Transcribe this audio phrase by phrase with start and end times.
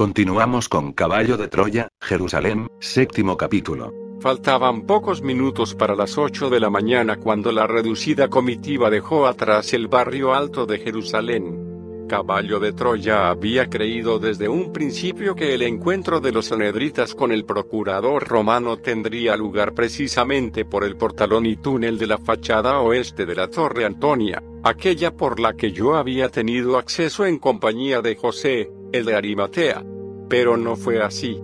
[0.00, 3.92] Continuamos con Caballo de Troya, Jerusalén, séptimo capítulo.
[4.18, 9.74] Faltaban pocos minutos para las 8 de la mañana cuando la reducida comitiva dejó atrás
[9.74, 12.06] el barrio alto de Jerusalén.
[12.08, 17.30] Caballo de Troya había creído desde un principio que el encuentro de los sanedritas con
[17.30, 23.26] el procurador romano tendría lugar precisamente por el portalón y túnel de la fachada oeste
[23.26, 28.16] de la Torre Antonia, aquella por la que yo había tenido acceso en compañía de
[28.16, 29.84] José, el de Arimatea.
[30.28, 31.40] Pero no fue así.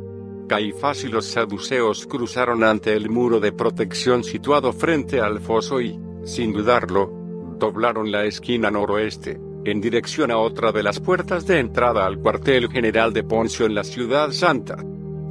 [0.48, 5.98] Caifás y los saduceos cruzaron ante el muro de protección situado frente al foso y,
[6.24, 7.10] sin dudarlo,
[7.59, 12.70] doblaron la esquina noroeste, en dirección a otra de las puertas de entrada al cuartel
[12.70, 14.77] general de Poncio en la ciudad santa.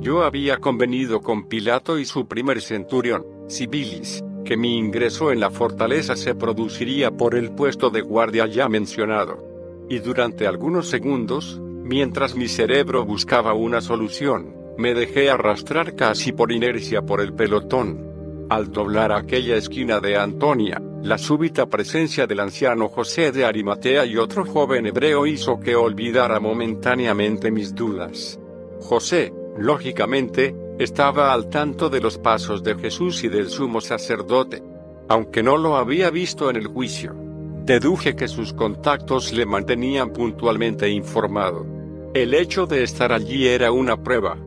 [0.01, 5.49] Yo había convenido con Pilato y su primer centurión, Sibilis, que mi ingreso en la
[5.49, 9.85] fortaleza se produciría por el puesto de guardia ya mencionado.
[9.89, 16.51] Y durante algunos segundos, mientras mi cerebro buscaba una solución, me dejé arrastrar casi por
[16.51, 18.47] inercia por el pelotón.
[18.49, 24.17] Al doblar aquella esquina de Antonia, la súbita presencia del anciano José de Arimatea y
[24.17, 28.39] otro joven hebreo hizo que olvidara momentáneamente mis dudas.
[28.81, 34.63] José, lógicamente, estaba al tanto de los pasos de Jesús y del sumo sacerdote.
[35.07, 37.15] Aunque no lo había visto en el juicio,
[37.63, 41.74] deduje que sus contactos le mantenían puntualmente informado.
[42.15, 44.37] El hecho de estar allí era una prueba,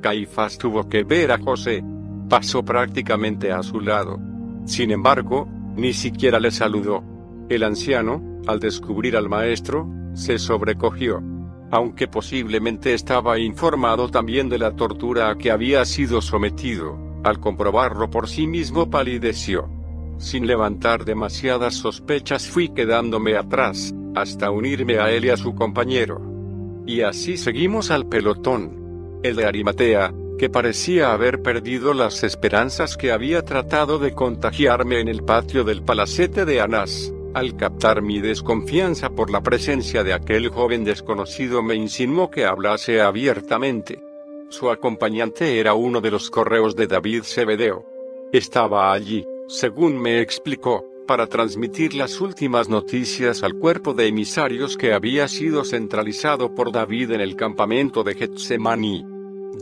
[0.00, 1.84] Caifás tuvo que ver a José.
[2.30, 4.18] Pasó prácticamente a su lado.
[4.64, 7.04] Sin embargo, ni siquiera le saludó.
[7.50, 11.22] El anciano, al descubrir al maestro, se sobrecogió.
[11.70, 18.08] Aunque posiblemente estaba informado también de la tortura a que había sido sometido, al comprobarlo
[18.08, 19.68] por sí mismo palideció.
[20.16, 26.29] Sin levantar demasiadas sospechas fui quedándome atrás, hasta unirme a él y a su compañero.
[26.90, 33.12] Y así seguimos al pelotón el de Arimatea, que parecía haber perdido las esperanzas que
[33.12, 37.14] había tratado de contagiarme en el patio del palacete de Anás.
[37.32, 43.00] Al captar mi desconfianza por la presencia de aquel joven desconocido me insinuó que hablase
[43.00, 44.02] abiertamente.
[44.48, 47.86] Su acompañante era uno de los correos de David Cebedeo.
[48.32, 54.92] Estaba allí, según me explicó, para transmitir las últimas noticias al cuerpo de emisarios que
[54.92, 59.04] había sido centralizado por David en el campamento de Getsemaní.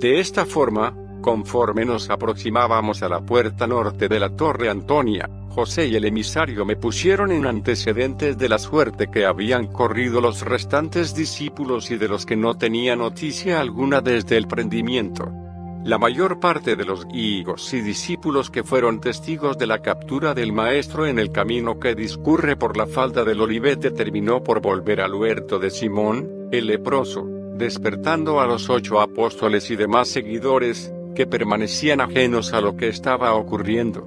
[0.00, 5.88] De esta forma, conforme nos aproximábamos a la puerta norte de la Torre Antonia, José
[5.88, 11.15] y el emisario me pusieron en antecedentes de la suerte que habían corrido los restantes
[11.15, 15.47] discípulos y de los que no tenía noticia alguna desde el prendimiento.
[15.84, 20.52] La mayor parte de los higos y discípulos que fueron testigos de la captura del
[20.52, 25.14] Maestro en el camino que discurre por la falda del Olivete terminó por volver al
[25.14, 32.00] huerto de Simón, el leproso, despertando a los ocho apóstoles y demás seguidores, que permanecían
[32.00, 34.06] ajenos a lo que estaba ocurriendo.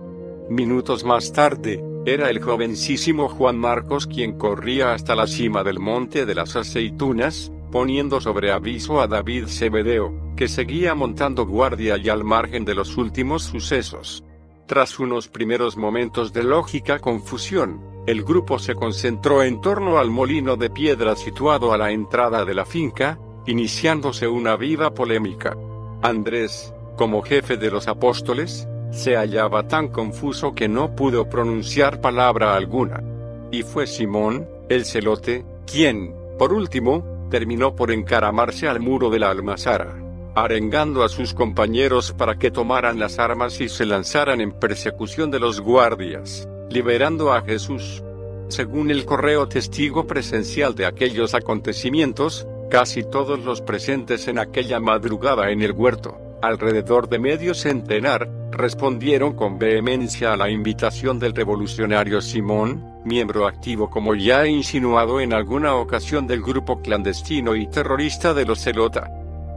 [0.50, 6.26] Minutos más tarde, era el jovencísimo Juan Marcos quien corría hasta la cima del monte
[6.26, 12.24] de las aceitunas, poniendo sobre aviso a David Cebedeo, que seguía montando guardia y al
[12.24, 14.24] margen de los últimos sucesos.
[14.68, 20.58] Tras unos primeros momentos de lógica confusión, el grupo se concentró en torno al molino
[20.58, 25.56] de piedra situado a la entrada de la finca, iniciándose una viva polémica.
[26.02, 32.56] Andrés, como jefe de los apóstoles, se hallaba tan confuso que no pudo pronunciar palabra
[32.56, 33.04] alguna.
[33.52, 39.32] Y fue Simón, el celote, quien, por último, terminó por encaramarse al muro de la
[39.32, 39.96] almazara,
[40.36, 45.40] arengando a sus compañeros para que tomaran las armas y se lanzaran en persecución de
[45.40, 48.04] los guardias, liberando a Jesús.
[48.50, 55.52] Según el correo testigo presencial de aquellos acontecimientos, casi todos los presentes en aquella madrugada
[55.52, 62.22] en el huerto, alrededor de medio centenar, respondieron con vehemencia a la invitación del revolucionario
[62.22, 68.34] Simón, miembro activo como ya he insinuado en alguna ocasión del grupo clandestino y terrorista
[68.34, 69.10] de los Celota.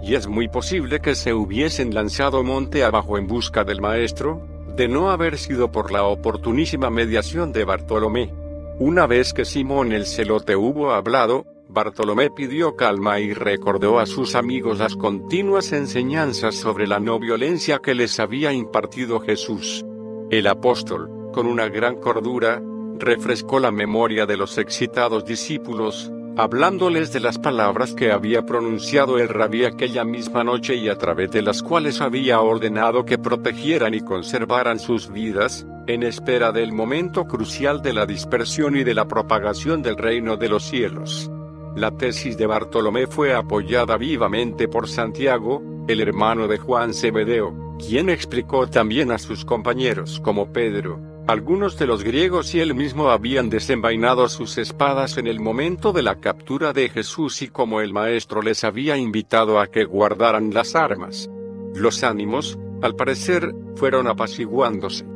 [0.02, 4.46] Y es muy posible que se hubiesen lanzado monte abajo en busca del maestro,
[4.76, 8.32] de no haber sido por la oportunísima mediación de Bartolomé.
[8.78, 14.34] Una vez que Simón el celote hubo hablado, Bartolomé pidió calma y recordó a sus
[14.34, 19.84] amigos las continuas enseñanzas sobre la no violencia que les había impartido Jesús.
[20.30, 22.62] El apóstol, con una gran cordura,
[23.04, 29.28] refrescó la memoria de los excitados discípulos, hablándoles de las palabras que había pronunciado el
[29.28, 34.00] rabí aquella misma noche y a través de las cuales había ordenado que protegieran y
[34.00, 39.82] conservaran sus vidas, en espera del momento crucial de la dispersión y de la propagación
[39.82, 41.30] del reino de los cielos.
[41.76, 48.08] La tesis de Bartolomé fue apoyada vivamente por Santiago, el hermano de Juan Zebedeo, quien
[48.08, 53.48] explicó también a sus compañeros como Pedro, algunos de los griegos y él mismo habían
[53.48, 58.42] desenvainado sus espadas en el momento de la captura de Jesús y como el maestro
[58.42, 61.30] les había invitado a que guardaran las armas.
[61.74, 65.06] Los ánimos, al parecer, fueron apaciguándose.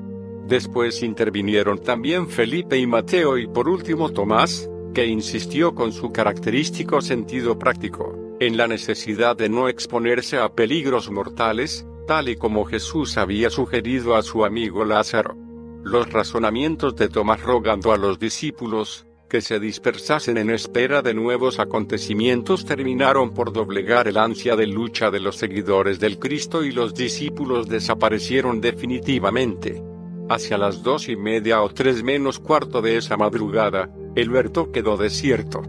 [0.46, 7.02] Después intervinieron también Felipe y Mateo y por último Tomás, que insistió con su característico
[7.02, 13.19] sentido práctico, en la necesidad de no exponerse a peligros mortales, tal y como Jesús
[13.19, 15.47] había sugerido a su amigo Lázaro.
[15.84, 21.58] Los razonamientos de Tomás rogando a los discípulos, que se dispersasen en espera de nuevos
[21.58, 26.94] acontecimientos terminaron por doblegar el ansia de lucha de los seguidores del Cristo y los
[26.94, 29.82] discípulos desaparecieron definitivamente.
[30.30, 34.96] Hacia las dos y media o tres menos cuarto de esa madrugada, el huerto quedó
[34.96, 35.62] desierto.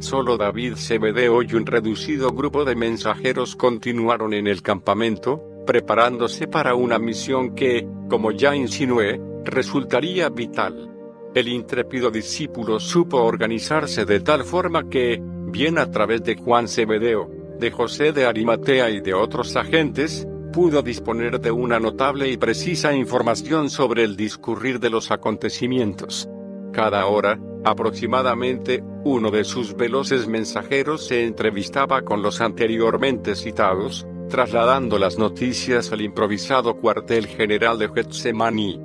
[0.00, 6.74] Solo David Zebedeo y un reducido grupo de mensajeros continuaron en el campamento, preparándose para
[6.74, 10.90] una misión que, como ya insinué, resultaría vital.
[11.34, 17.30] El intrépido discípulo supo organizarse de tal forma que, bien a través de Juan Zebedeo,
[17.58, 22.94] de José de Arimatea y de otros agentes, pudo disponer de una notable y precisa
[22.94, 26.28] información sobre el discurrir de los acontecimientos.
[26.72, 34.98] Cada hora, aproximadamente, uno de sus veloces mensajeros se entrevistaba con los anteriormente citados, trasladando
[34.98, 38.80] las noticias al improvisado cuartel general de Getsemaní.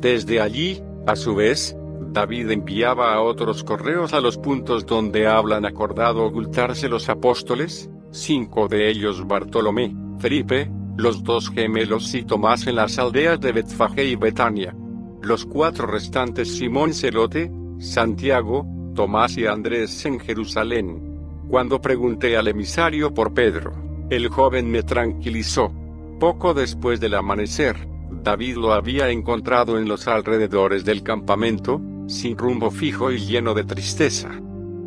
[0.00, 1.76] Desde allí, a su vez,
[2.12, 8.68] David enviaba a otros correos a los puntos donde hablan acordado ocultarse los apóstoles, cinco
[8.68, 14.14] de ellos Bartolomé, Felipe, los dos gemelos y Tomás en las aldeas de Betfagé y
[14.14, 14.76] Betania.
[15.22, 17.50] Los cuatro restantes Simón Celote,
[17.80, 18.64] Santiago,
[18.94, 21.18] Tomás y Andrés en Jerusalén.
[21.48, 25.72] Cuando pregunté al emisario por Pedro, el joven me tranquilizó.
[26.20, 27.76] Poco después del amanecer,
[28.22, 33.64] David lo había encontrado en los alrededores del campamento, sin rumbo fijo y lleno de
[33.64, 34.30] tristeza.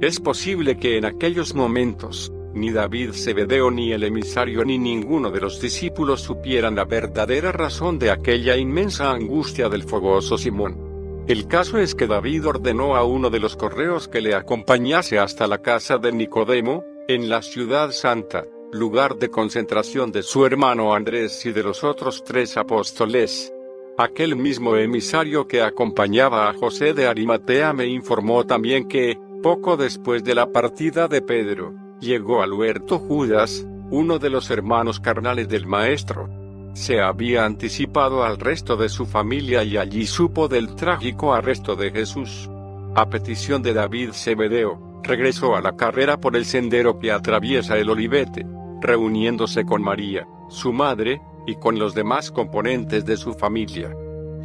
[0.02, 5.42] Es posible que en aquellos momentos, ni David Zebedeo ni el emisario ni ninguno de
[5.42, 11.26] los discípulos supieran la verdadera razón de aquella inmensa angustia del fogoso Simón.
[11.28, 15.46] El caso es que David ordenó a uno de los correos que le acompañase hasta
[15.46, 21.46] la casa de Nicodemo, en la ciudad santa, lugar de concentración de su hermano Andrés
[21.46, 23.54] y de los otros tres apóstoles.
[23.98, 30.24] Aquel mismo emisario que acompañaba a José de Arimatea me informó también que, poco después
[30.24, 35.66] de la partida de Pedro, llegó al huerto Judas, uno de los hermanos carnales del
[35.66, 36.30] Maestro.
[36.74, 41.90] Se había anticipado al resto de su familia y allí supo del trágico arresto de
[41.90, 42.50] Jesús.
[42.96, 47.90] A petición de David Zebedeo, regresó a la carrera por el sendero que atraviesa el
[47.90, 48.46] Olivete,
[48.82, 53.96] reuniéndose con María, su madre, y con los demás componentes de su familia.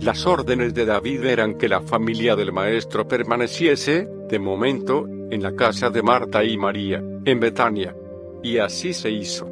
[0.00, 5.54] Las órdenes de David eran que la familia del maestro permaneciese, de momento, en la
[5.54, 7.94] casa de Marta y María, en Betania.
[8.42, 9.48] Y así se hizo.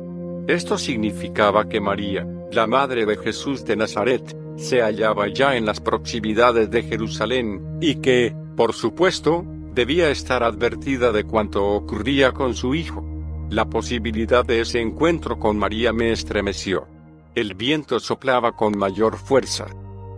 [0.47, 5.81] Esto significaba que María, la madre de Jesús de Nazaret, se hallaba ya en las
[5.81, 9.45] proximidades de Jerusalén, y que, por supuesto,
[9.75, 13.10] debía estar advertida de cuanto ocurría con su hijo.
[13.51, 16.87] La posibilidad de ese encuentro con María me estremeció.
[17.35, 19.67] El viento soplaba con mayor fuerza.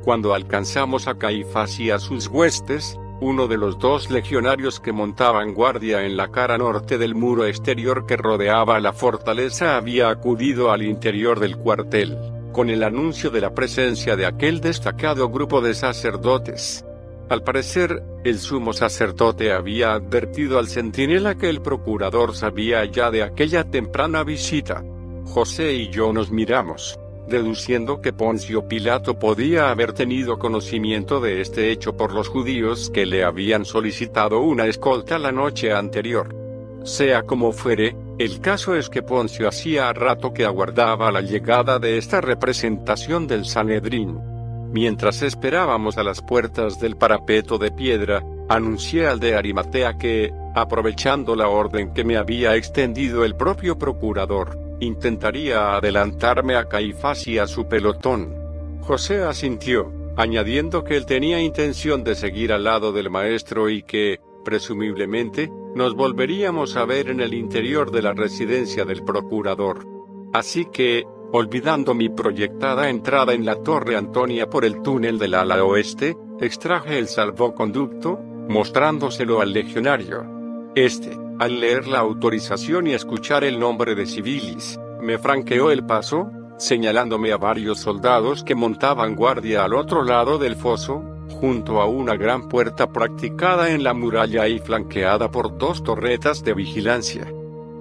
[0.05, 5.55] Cuando alcanzamos a Caifás y a sus huestes, uno de los dos legionarios que montaban
[5.55, 10.83] guardia en la cara norte del muro exterior que rodeaba la fortaleza había acudido al
[10.83, 12.19] interior del cuartel,
[12.53, 16.85] con el anuncio de la presencia de aquel destacado grupo de sacerdotes.
[17.33, 23.23] Al parecer, el sumo sacerdote había advertido al centinela que el procurador sabía ya de
[23.23, 24.85] aquella temprana visita.
[25.25, 31.71] José y yo nos miramos deduciendo que Poncio Pilato podía haber tenido conocimiento de este
[31.71, 36.37] hecho por los judíos que le habían solicitado una escolta la noche anterior.
[36.85, 41.97] Sea como fuere, el caso es que Poncio hacía rato que aguardaba la llegada de
[41.97, 44.32] esta representación del Sanedrín.
[44.73, 51.37] Mientras esperábamos a las puertas del parapeto de piedra, anuncié al de Arimatea que, aprovechando
[51.37, 57.47] la orden que me había extendido el propio procurador, intentaría adelantarme a Caifás y a
[57.47, 58.35] su pelotón.
[58.81, 64.21] José asintió, añadiendo que él tenía intención de seguir al lado del maestro y que,
[64.43, 69.87] presumiblemente, nos volveríamos a ver en el interior de la residencia del procurador.
[70.33, 75.65] Así que, olvidando mi proyectada entrada en la Torre Antonia por el túnel del ala
[75.65, 80.27] oeste, extraje el salvoconducto, mostrándoselo al legionario.
[80.75, 86.31] Este, Al leer la autorización y escuchar el nombre de Civilis, me franqueó el paso,
[86.59, 92.15] señalándome a varios soldados que montaban guardia al otro lado del foso, junto a una
[92.15, 97.27] gran puerta practicada en la muralla y flanqueada por dos torretas de vigilancia.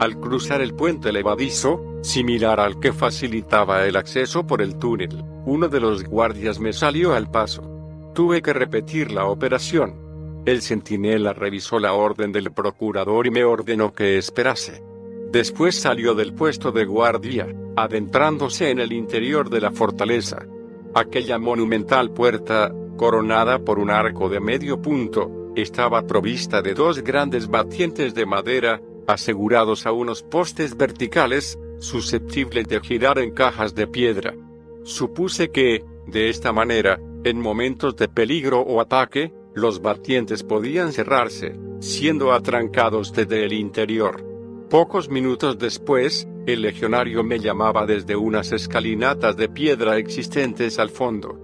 [0.01, 5.67] Al cruzar el puente levadizo, similar al que facilitaba el acceso por el túnel, uno
[5.67, 7.61] de los guardias me salió al paso.
[8.15, 10.41] Tuve que repetir la operación.
[10.47, 14.83] El centinela revisó la orden del procurador y me ordenó que esperase.
[15.31, 20.47] Después salió del puesto de guardia, adentrándose en el interior de la fortaleza.
[20.95, 27.47] Aquella monumental puerta, coronada por un arco de medio punto, estaba provista de dos grandes
[27.47, 34.35] batientes de madera, asegurados a unos postes verticales, susceptibles de girar en cajas de piedra.
[34.83, 41.55] Supuse que, de esta manera, en momentos de peligro o ataque, los batientes podían cerrarse,
[41.79, 44.25] siendo atrancados desde el interior.
[44.69, 51.37] Pocos minutos después, el legionario me llamaba desde unas escalinatas de piedra existentes al fondo.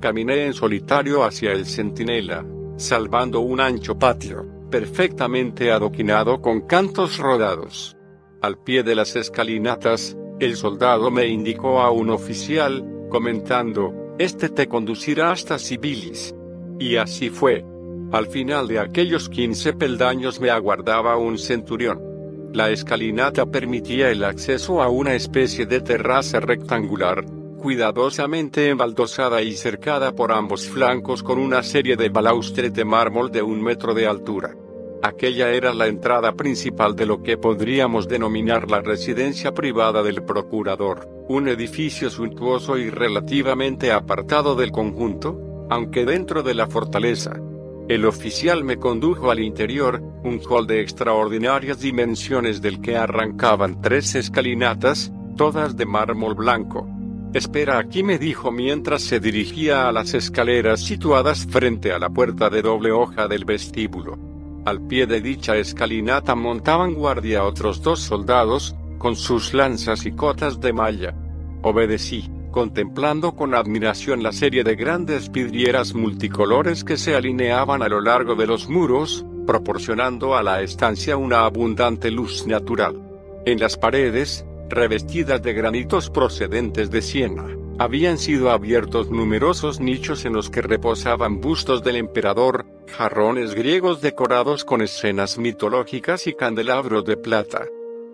[0.00, 2.44] Caminé en solitario hacia el centinela,
[2.76, 4.44] salvando un ancho patio,
[4.74, 7.96] perfectamente adoquinado con cantos rodados.
[8.42, 14.66] Al pie de las escalinatas, el soldado me indicó a un oficial, comentando, este te
[14.66, 16.34] conducirá hasta Sibilis.
[16.80, 17.64] Y así fue.
[18.10, 22.50] Al final de aquellos quince peldaños me aguardaba un centurión.
[22.52, 27.24] La escalinata permitía el acceso a una especie de terraza rectangular,
[27.62, 33.40] cuidadosamente embaldosada y cercada por ambos flancos con una serie de balaustres de mármol de
[33.40, 34.56] un metro de altura.
[35.04, 41.06] Aquella era la entrada principal de lo que podríamos denominar la residencia privada del procurador,
[41.28, 47.38] un edificio suntuoso y relativamente apartado del conjunto, aunque dentro de la fortaleza.
[47.86, 54.14] El oficial me condujo al interior, un hall de extraordinarias dimensiones del que arrancaban tres
[54.14, 56.88] escalinatas, todas de mármol blanco.
[57.34, 62.48] Espera aquí me dijo mientras se dirigía a las escaleras situadas frente a la puerta
[62.48, 64.33] de doble hoja del vestíbulo.
[64.64, 70.60] Al pie de dicha escalinata montaban guardia otros dos soldados, con sus lanzas y cotas
[70.60, 71.14] de malla.
[71.62, 78.00] Obedecí contemplando con admiración la serie de grandes vidrieras multicolores que se alineaban a lo
[78.00, 83.02] largo de los muros, proporcionando a la estancia una abundante luz natural.
[83.44, 87.44] En las paredes, revestidas de granitos procedentes de Siena,
[87.78, 94.64] habían sido abiertos numerosos nichos en los que reposaban bustos del emperador, jarrones griegos decorados
[94.64, 97.66] con escenas mitológicas y candelabros de plata.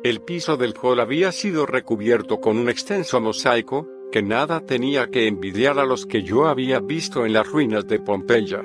[0.02, 5.26] El piso del hall había sido recubierto con un extenso mosaico, que nada tenía que
[5.26, 8.62] envidiar a los que yo había visto en las ruinas de Pompeya.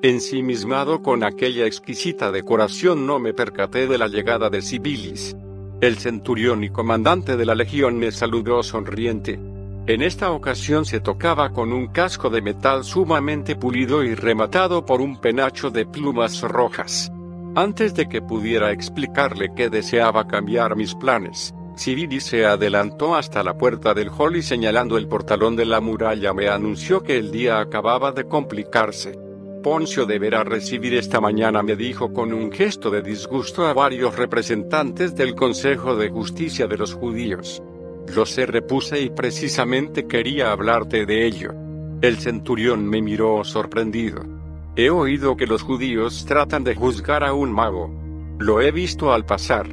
[0.00, 5.36] Ensimismado con aquella exquisita decoración no me percaté de la llegada de Sibilis.
[5.80, 9.38] El centurión y comandante de la legión me saludó sonriente.
[9.88, 15.00] En esta ocasión se tocaba con un casco de metal sumamente pulido y rematado por
[15.00, 17.10] un penacho de plumas rojas.
[17.54, 23.56] Antes de que pudiera explicarle que deseaba cambiar mis planes, Civili se adelantó hasta la
[23.56, 27.58] puerta del hall y señalando el portalón de la muralla me anunció que el día
[27.58, 29.18] acababa de complicarse.
[29.62, 35.16] Poncio deberá recibir esta mañana, me dijo con un gesto de disgusto a varios representantes
[35.16, 37.62] del Consejo de Justicia de los Judíos.
[38.14, 41.52] Lo sé, repuse y precisamente quería hablarte de ello.
[42.00, 44.22] El centurión me miró sorprendido.
[44.76, 47.90] He oído que los judíos tratan de juzgar a un mago.
[48.38, 49.68] Lo he visto al pasar.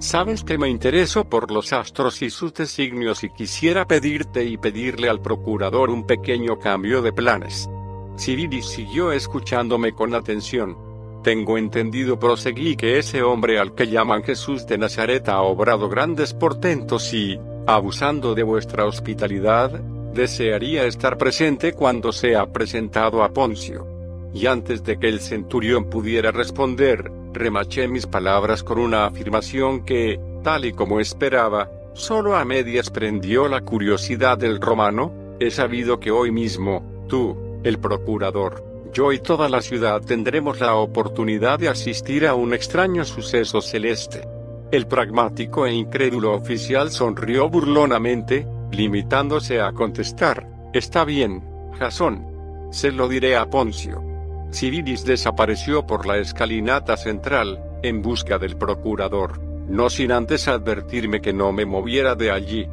[0.00, 5.08] Sabes que me intereso por los astros y sus designios y quisiera pedirte y pedirle
[5.08, 7.68] al procurador un pequeño cambio de planes.
[8.16, 10.87] Cyril siguió escuchándome con atención.
[11.28, 16.32] Tengo entendido, proseguí, que ese hombre al que llaman Jesús de Nazaret ha obrado grandes
[16.32, 19.78] portentos y, abusando de vuestra hospitalidad,
[20.14, 23.86] desearía estar presente cuando sea presentado a Poncio.
[24.32, 30.18] Y antes de que el centurión pudiera responder, remaché mis palabras con una afirmación que,
[30.42, 36.10] tal y como esperaba, solo a medias prendió la curiosidad del romano, he sabido que
[36.10, 42.26] hoy mismo, tú, el procurador, yo y toda la ciudad tendremos la oportunidad de asistir
[42.26, 44.22] a un extraño suceso celeste.
[44.70, 51.42] El pragmático e incrédulo oficial sonrió burlonamente, limitándose a contestar, Está bien,
[51.78, 52.26] Jasón.
[52.70, 54.02] Se lo diré a Poncio.
[54.50, 61.32] Civilis desapareció por la escalinata central, en busca del procurador, no sin antes advertirme que
[61.32, 62.68] no me moviera de allí.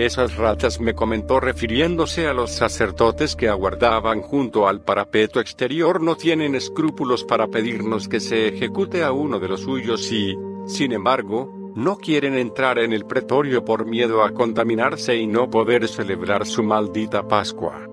[0.00, 6.16] Esas ratas me comentó refiriéndose a los sacerdotes que aguardaban junto al parapeto exterior no
[6.16, 11.52] tienen escrúpulos para pedirnos que se ejecute a uno de los suyos y, Sin embargo,
[11.74, 16.62] no quieren entrar en el pretorio por miedo a contaminarse y no poder celebrar su
[16.62, 17.86] maldita Pascua.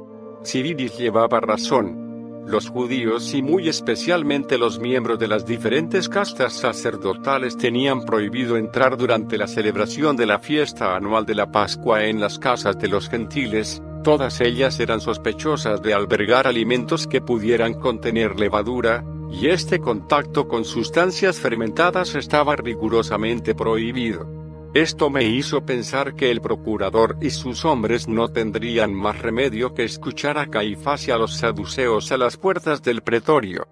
[0.46, 2.07] Civilis llevaba razón.
[2.48, 8.96] Los judíos y muy especialmente los miembros de las diferentes castas sacerdotales tenían prohibido entrar
[8.96, 13.10] durante la celebración de la fiesta anual de la Pascua en las casas de los
[13.10, 20.48] gentiles, todas ellas eran sospechosas de albergar alimentos que pudieran contener levadura, y este contacto
[20.48, 24.37] con sustancias fermentadas estaba rigurosamente prohibido.
[24.74, 29.84] Esto me hizo pensar que el procurador y sus hombres no tendrían más remedio que
[29.84, 33.68] escuchar a Caifás y a los saduceos a las puertas del pretorio.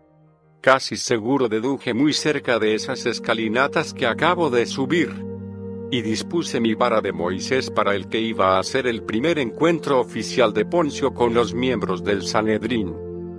[0.62, 5.14] Casi seguro deduje muy cerca de esas escalinatas que acabo de subir.
[5.92, 10.00] Y dispuse mi vara de Moisés para el que iba a ser el primer encuentro
[10.00, 12.96] oficial de Poncio con los miembros del Sanedrín.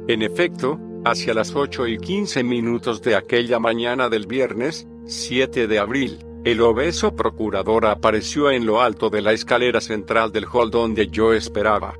[0.06, 5.78] En efecto, hacia las 8 y 15 minutos de aquella mañana del viernes, 7 de
[5.80, 11.08] abril, el obeso procurador apareció en lo alto de la escalera central del hall donde
[11.08, 11.94] yo esperaba.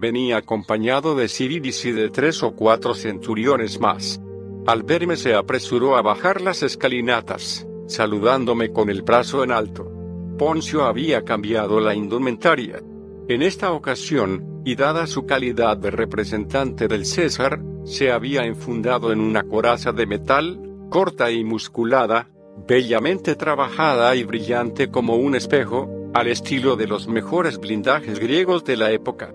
[0.00, 4.18] Venía acompañado de Civilis y de tres o cuatro centuriones más.
[4.66, 9.92] Al verme se apresuró a bajar las escalinatas, saludándome con el brazo en alto.
[10.38, 12.80] Poncio había cambiado la indumentaria.
[13.28, 19.20] En esta ocasión, y dada su calidad de representante del César, se había enfundado en
[19.20, 20.58] una coraza de metal,
[20.88, 27.58] corta y musculada, bellamente trabajada y brillante como un espejo, al estilo de los mejores
[27.58, 29.32] blindajes griegos de la época.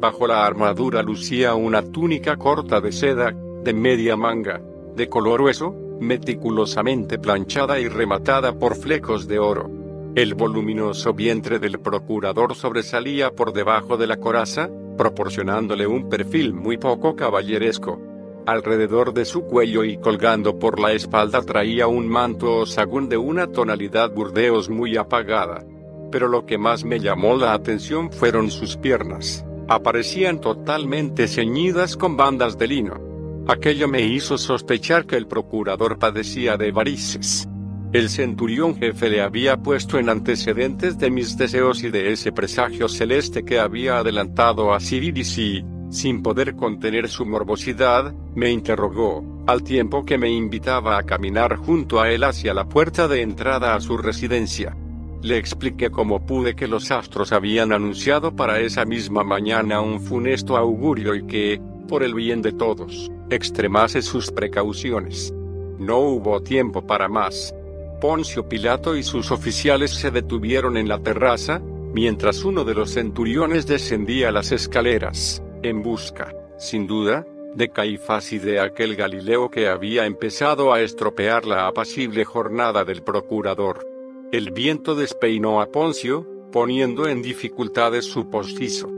[0.00, 4.60] Bajo la armadura lucía una túnica corta de seda, de media manga,
[4.94, 9.70] de color hueso, meticulosamente planchada y rematada por flecos de oro.
[10.14, 16.78] El voluminoso vientre del procurador sobresalía por debajo de la coraza, proporcionándole un perfil muy
[16.78, 18.09] poco caballeresco.
[18.46, 23.46] Alrededor de su cuello y colgando por la espalda traía un manto o de una
[23.46, 25.64] tonalidad burdeos muy apagada.
[26.10, 29.44] Pero lo que más me llamó la atención fueron sus piernas.
[29.68, 33.10] Aparecían totalmente ceñidas con bandas de lino.
[33.46, 37.48] Aquello me hizo sospechar que el procurador padecía de varices.
[37.92, 42.88] El centurión jefe le había puesto en antecedentes de mis deseos y de ese presagio
[42.88, 49.64] celeste que había adelantado a Civilis y, sin poder contener su morbosidad, me interrogó, al
[49.64, 53.80] tiempo que me invitaba a caminar junto a él hacia la puerta de entrada a
[53.80, 54.76] su residencia.
[55.20, 60.56] Le expliqué cómo pude que los astros habían anunciado para esa misma mañana un funesto
[60.56, 65.34] augurio y que, por el bien de todos, extremase sus precauciones.
[65.78, 67.52] No hubo tiempo para más.
[68.00, 71.60] Poncio Pilato y sus oficiales se detuvieron en la terraza,
[71.92, 78.38] mientras uno de los centuriones descendía las escaleras en busca, sin duda, de Caifás y
[78.38, 83.86] de aquel Galileo que había empezado a estropear la apacible jornada del procurador.
[84.32, 88.90] El viento despeinó a Poncio, poniendo en dificultades su postizo.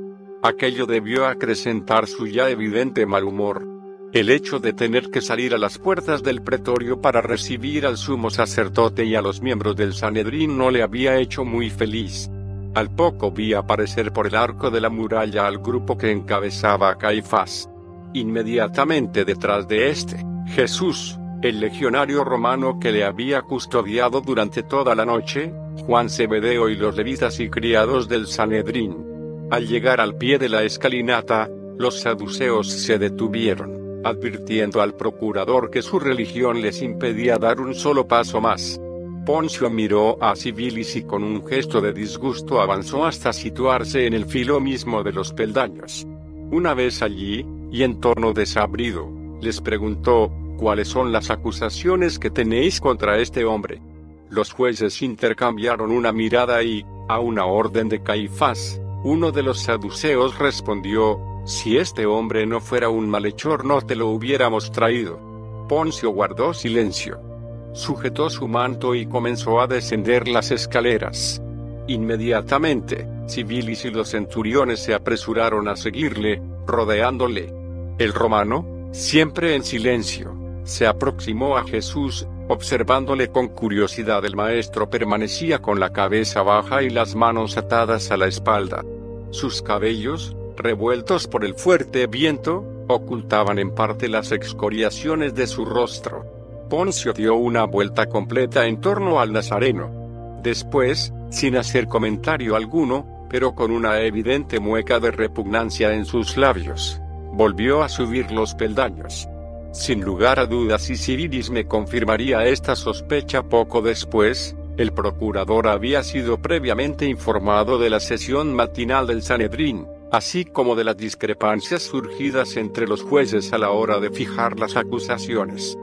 [0.42, 3.66] Aquello debió acrecentar su ya evidente mal humor.
[4.12, 8.28] El hecho de tener que salir a las puertas del pretorio para recibir al sumo
[8.28, 12.28] sacerdote y a los miembros del Sanedrín no le había hecho muy feliz.
[12.74, 16.96] Al poco vi aparecer por el arco de la muralla al grupo que encabezaba a
[16.96, 17.68] Caifás.
[18.14, 25.04] Inmediatamente detrás de este, Jesús, el legionario romano que le había custodiado durante toda la
[25.04, 25.52] noche,
[25.86, 29.48] Juan Zebedeo y los levitas y criados del Sanedrín.
[29.50, 35.82] Al llegar al pie de la escalinata, los saduceos se detuvieron, advirtiendo al procurador que
[35.82, 38.80] su religión les impedía dar un solo paso más.
[39.24, 44.26] Poncio miró a Civilis y con un gesto de disgusto avanzó hasta situarse en el
[44.26, 46.04] filo mismo de los peldaños.
[46.50, 49.08] Una vez allí, y en tono desabrido,
[49.40, 53.80] les preguntó, ¿cuáles son las acusaciones que tenéis contra este hombre?
[54.28, 60.36] Los jueces intercambiaron una mirada y, a una orden de Caifás, uno de los saduceos
[60.40, 65.20] respondió, si este hombre no fuera un malhechor no te lo hubiéramos traído.
[65.68, 67.31] Poncio guardó silencio
[67.72, 71.42] sujetó su manto y comenzó a descender las escaleras.
[71.86, 77.52] Inmediatamente, civilis y los centuriones se apresuraron a seguirle, rodeándole.
[77.98, 84.24] El romano, siempre en silencio, se aproximó a Jesús, observándole con curiosidad.
[84.24, 88.84] El maestro permanecía con la cabeza baja y las manos atadas a la espalda.
[89.30, 96.41] Sus cabellos, revueltos por el fuerte viento, ocultaban en parte las excoriaciones de su rostro.
[96.72, 100.40] Poncio dio una vuelta completa en torno al Nazareno.
[100.42, 106.98] Después, sin hacer comentario alguno, pero con una evidente mueca de repugnancia en sus labios,
[107.30, 109.28] volvió a subir los peldaños.
[109.72, 116.02] Sin lugar a dudas y Civilis me confirmaría esta sospecha poco después, el procurador había
[116.02, 122.56] sido previamente informado de la sesión matinal del Sanedrín, así como de las discrepancias surgidas
[122.56, 125.76] entre los jueces a la hora de fijar las acusaciones.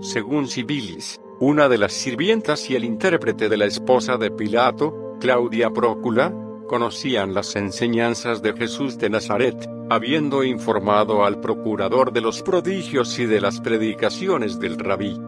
[0.00, 5.70] Según Civilis, una de las sirvientas y el intérprete de la esposa de Pilato, Claudia
[5.70, 6.32] Prócula,
[6.68, 13.26] conocían las enseñanzas de Jesús de Nazaret, habiendo informado al procurador de los prodigios y
[13.26, 15.18] de las predicaciones del rabí.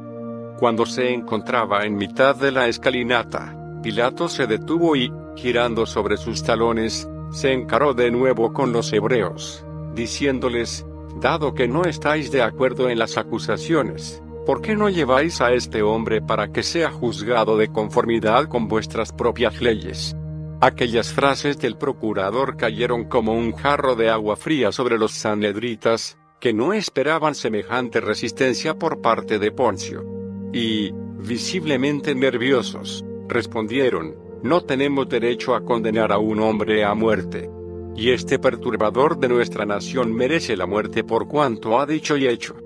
[0.60, 6.44] Cuando se encontraba en mitad de la escalinata, Pilato se detuvo y, girando sobre sus
[6.44, 10.86] talones, se encaró de nuevo con los hebreos, diciéndoles,
[11.20, 15.82] Dado que no estáis de acuerdo en las acusaciones, ¿por qué no lleváis a este
[15.82, 20.16] hombre para que sea juzgado de conformidad con vuestras propias leyes?
[20.60, 26.52] Aquellas frases del procurador cayeron como un jarro de agua fría sobre los sanedritas, que
[26.52, 30.04] no esperaban semejante resistencia por parte de Poncio
[30.52, 37.50] y, visiblemente nerviosos, respondieron, no tenemos derecho a condenar a un hombre a muerte.
[37.94, 42.56] Y este perturbador de nuestra nación merece la muerte por cuanto ha dicho y hecho.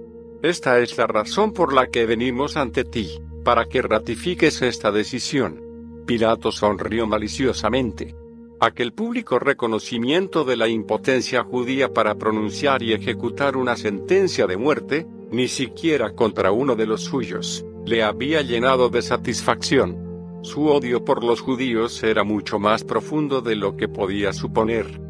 [0.45, 5.59] Esta es la razón por la que venimos ante ti, para que ratifiques esta decisión.
[6.05, 8.15] Pilato sonrió maliciosamente.
[8.61, 15.07] Aquel público reconocimiento de la impotencia judía para pronunciar y ejecutar una sentencia de muerte,
[15.31, 20.41] ni siquiera contra uno de los suyos, le había llenado de satisfacción.
[20.43, 25.01] Su odio por los judíos era mucho más profundo de lo que podía suponer.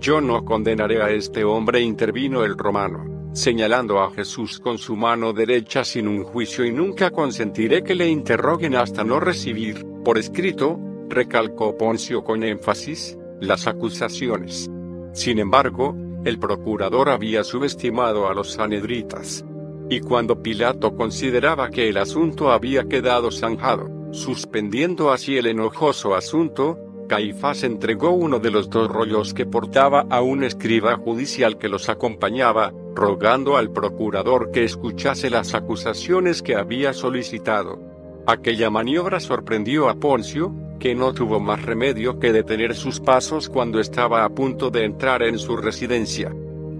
[0.00, 5.32] Yo no condenaré a este hombre, intervino el romano, señalando a Jesús con su mano
[5.32, 10.78] derecha sin un juicio y nunca consentiré que le interroguen hasta no recibir, por escrito,
[11.08, 14.70] recalcó Poncio con énfasis, las acusaciones.
[15.12, 19.44] Sin embargo, el procurador había subestimado a los sanedritas.
[19.90, 26.78] Y cuando Pilato consideraba que el asunto había quedado zanjado, suspendiendo así el enojoso asunto,
[27.08, 31.88] Caifás entregó uno de los dos rollos que portaba a un escriba judicial que los
[31.88, 37.78] acompañaba, rogando al procurador que escuchase las acusaciones que había solicitado.
[38.26, 43.80] Aquella maniobra sorprendió a Poncio, que no tuvo más remedio que detener sus pasos cuando
[43.80, 46.32] estaba a punto de entrar en su residencia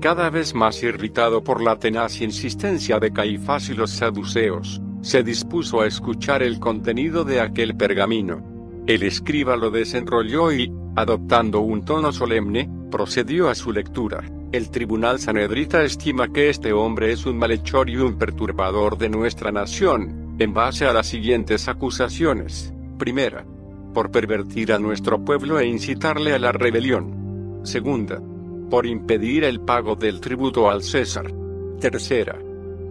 [0.03, 5.81] cada vez más irritado por la tenaz insistencia de Caifás y los saduceos, se dispuso
[5.81, 8.52] a escuchar el contenido de aquel pergamino.
[8.87, 14.25] El escriba lo desenrolló y, adoptando un tono solemne, procedió a su lectura.
[14.51, 19.53] El tribunal sanedrita estima que este hombre es un malhechor y un perturbador de nuestra
[19.53, 22.75] nación, en base a las siguientes acusaciones.
[22.99, 23.47] Primera,
[23.95, 27.61] por pervertir a nuestro pueblo e incitarle a la rebelión.
[27.62, 28.21] Segunda,
[28.68, 31.33] por impedir el pago del tributo al César.
[31.81, 32.38] Tercera,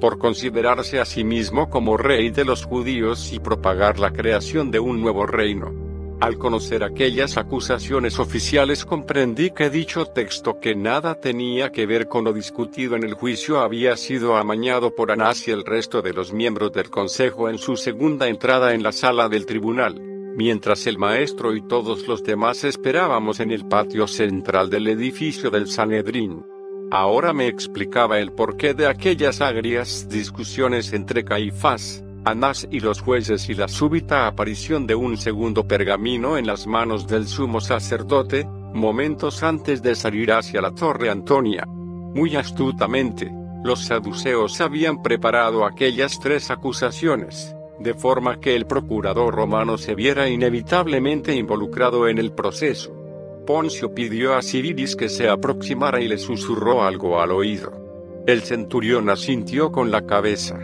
[0.02, 4.80] por considerarse a sí mismo como rey de los judíos y propagar la creación de
[4.80, 5.72] un nuevo reino.
[6.20, 12.26] Al conocer aquellas acusaciones oficiales comprendí que dicho texto que nada tenía que ver con
[12.26, 16.34] lo discutido en el juicio había sido amañado por Anás y el resto de los
[16.34, 21.56] miembros del consejo en su segunda entrada en la sala del tribunal mientras el maestro
[21.56, 26.44] y todos los demás esperábamos en el patio central del edificio del Sanedrín.
[26.94, 33.48] Ahora me explicaba el porqué de aquellas agrias discusiones entre Caifás, Anás y los jueces
[33.48, 39.42] y la súbita aparición de un segundo pergamino en las manos del sumo sacerdote, momentos
[39.42, 41.66] antes de salir hacia la torre Antonia.
[41.66, 43.32] Muy astutamente,
[43.64, 50.30] los saduceos habían preparado aquellas tres acusaciones de forma que el procurador romano se viera
[50.30, 53.01] inevitablemente involucrado en el proceso.
[53.46, 57.72] Poncio pidió a Civilis que se aproximara y le susurró algo al oído.
[58.28, 60.60] El centurión asintió con la cabeza.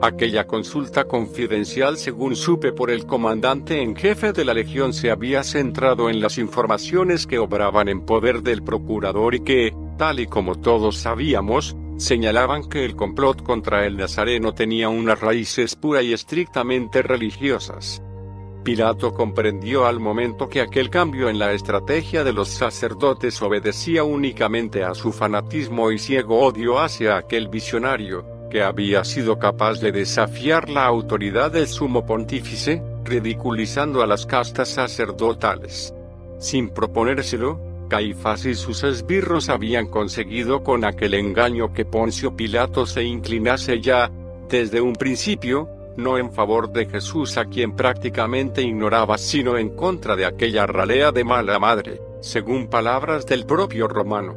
[0.00, 5.42] Aquella consulta confidencial, según supe por el comandante en jefe de la legión, se había
[5.42, 10.54] centrado en las informaciones que obraban en poder del procurador y que, tal y como
[10.56, 17.02] todos sabíamos, señalaban que el complot contra el Nazareno tenía unas raíces pura y estrictamente
[17.02, 18.02] religiosas.
[18.66, 24.82] Pilato comprendió al momento que aquel cambio en la estrategia de los sacerdotes obedecía únicamente
[24.82, 30.68] a su fanatismo y ciego odio hacia aquel visionario, que había sido capaz de desafiar
[30.68, 35.94] la autoridad del sumo pontífice, ridiculizando a las castas sacerdotales.
[36.40, 43.04] Sin proponérselo, Caifás y sus esbirros habían conseguido con aquel engaño que Poncio Pilato se
[43.04, 44.10] inclinase ya,
[44.48, 50.16] desde un principio, no en favor de Jesús a quien prácticamente ignoraba, sino en contra
[50.16, 54.34] de aquella ralea de mala madre, según palabras del propio romano.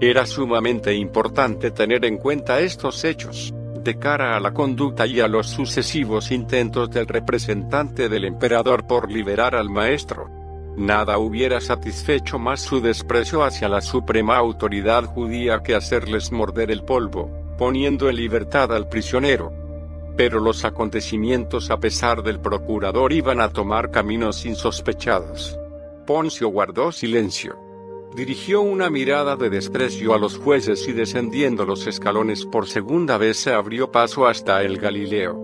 [0.00, 5.28] Era sumamente importante tener en cuenta estos hechos, de cara a la conducta y a
[5.28, 10.28] los sucesivos intentos del representante del emperador por liberar al maestro.
[10.76, 16.82] Nada hubiera satisfecho más su desprecio hacia la suprema autoridad judía que hacerles morder el
[16.82, 19.52] polvo, poniendo en libertad al prisionero.
[20.16, 25.58] Pero los acontecimientos a pesar del procurador iban a tomar caminos insospechados.
[26.06, 27.56] Poncio guardó silencio.
[28.14, 33.38] Dirigió una mirada de desprecio a los jueces y descendiendo los escalones por segunda vez
[33.38, 35.34] se abrió paso hasta el Galileo.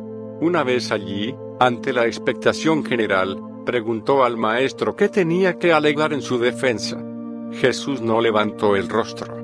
[0.41, 6.21] Una vez allí, ante la expectación general, preguntó al maestro qué tenía que alegar en
[6.21, 7.03] su defensa.
[7.53, 9.35] Jesús no levantó el rostro.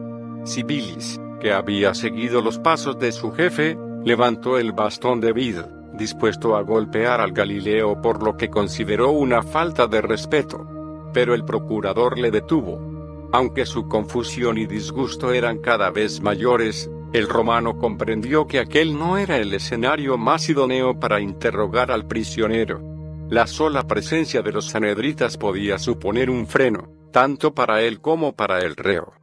[0.45, 5.57] Sibilis, que había seguido los pasos de su jefe, levantó el bastón de vid,
[5.95, 10.67] dispuesto a golpear al Galileo por lo que consideró una falta de respeto.
[11.13, 13.29] Pero el procurador le detuvo.
[13.33, 19.17] Aunque su confusión y disgusto eran cada vez mayores, el romano comprendió que aquel no
[19.19, 22.83] era el escenario más idóneo para interrogar al prisionero.
[23.31, 28.59] La sola presencia de los sanedritas podía suponer un freno, tanto para él como para
[28.59, 29.15] el reo.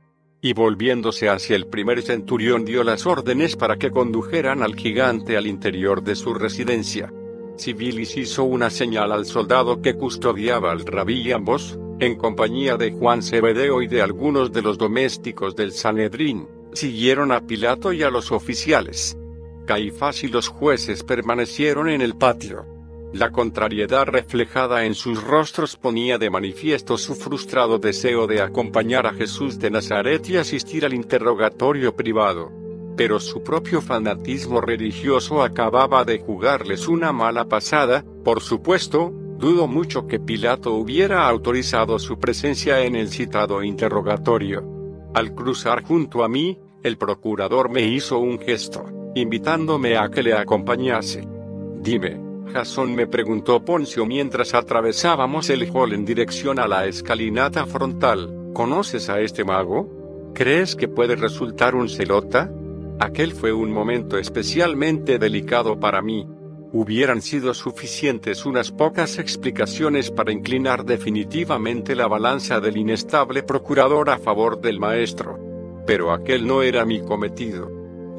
[0.42, 5.46] Y volviéndose hacia el primer centurión dio las órdenes para que condujeran al gigante al
[5.46, 7.14] interior de su residencia.
[7.58, 12.92] Civilis hizo una señal al soldado que custodiaba al rabí y ambos, en compañía de
[12.92, 18.10] Juan Cebedeo y de algunos de los domésticos del Sanedrín, siguieron a Pilato y a
[18.10, 19.16] los oficiales.
[19.68, 22.66] Caifás y los jueces permanecieron en el patio.
[23.14, 29.14] La contrariedad reflejada en sus rostros ponía de manifiesto su frustrado deseo de acompañar a
[29.14, 32.52] Jesús de Nazaret y asistir al interrogatorio privado.
[32.96, 40.06] Pero su propio fanatismo religioso acababa de jugarles una mala pasada, por supuesto, Dudo mucho
[40.06, 44.64] que Pilato hubiera autorizado su presencia en el citado interrogatorio.
[45.16, 50.36] Al cruzar junto a mí, el procurador me hizo un gesto, invitándome a que le
[50.36, 51.28] acompañase.
[51.82, 52.22] Dime,
[52.54, 59.10] Jasón me preguntó Poncio mientras atravesábamos el hall en dirección a la escalinata frontal, ¿conoces
[59.10, 60.32] a este mago?
[60.34, 62.52] ¿Crees que puede resultar un celota?
[63.00, 66.28] Aquel fue un momento especialmente delicado para mí,
[66.74, 74.18] hubieran sido suficientes unas pocas explicaciones para inclinar definitivamente la balanza del inestable procurador a
[74.18, 75.40] favor del maestro.
[75.86, 77.70] Pero aquel no era mi cometido.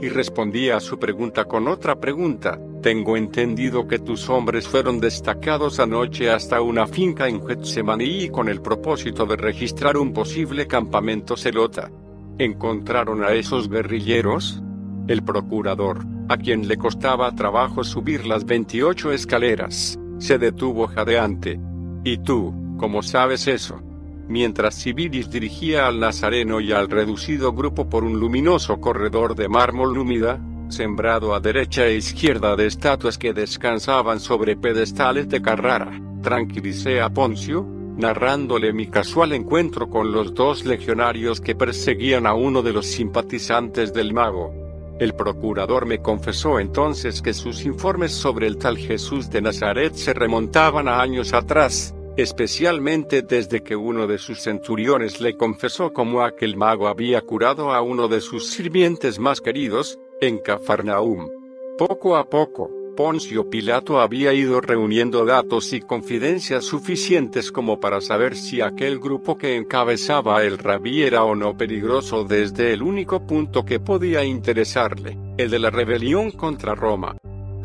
[0.00, 5.78] Y respondía a su pregunta con otra pregunta, tengo entendido que tus hombres fueron destacados
[5.78, 11.90] anoche hasta una finca en Getsemaní con el propósito de registrar un posible campamento celota.
[12.38, 14.60] ¿Encontraron a esos guerrilleros?
[15.06, 21.60] El procurador, a quien le costaba trabajo subir las 28 escaleras, se detuvo jadeante.
[22.02, 23.80] ¿Y tú, cómo sabes eso?
[24.28, 29.96] Mientras Sibiris dirigía al nazareno y al reducido grupo por un luminoso corredor de mármol
[29.96, 30.40] húmeda,
[30.72, 37.10] sembrado a derecha e izquierda de estatuas que descansaban sobre pedestales de Carrara, tranquilicé a
[37.10, 37.64] Poncio,
[37.96, 43.92] narrándole mi casual encuentro con los dos legionarios que perseguían a uno de los simpatizantes
[43.92, 44.52] del mago.
[44.98, 50.14] El procurador me confesó entonces que sus informes sobre el tal Jesús de Nazaret se
[50.14, 56.56] remontaban a años atrás, especialmente desde que uno de sus centuriones le confesó cómo aquel
[56.56, 61.28] mago había curado a uno de sus sirvientes más queridos, en Cafarnaum.
[61.76, 68.36] Poco a poco, Poncio Pilato había ido reuniendo datos y confidencias suficientes como para saber
[68.36, 73.64] si aquel grupo que encabezaba el rabí era o no peligroso desde el único punto
[73.64, 77.16] que podía interesarle, el de la rebelión contra Roma.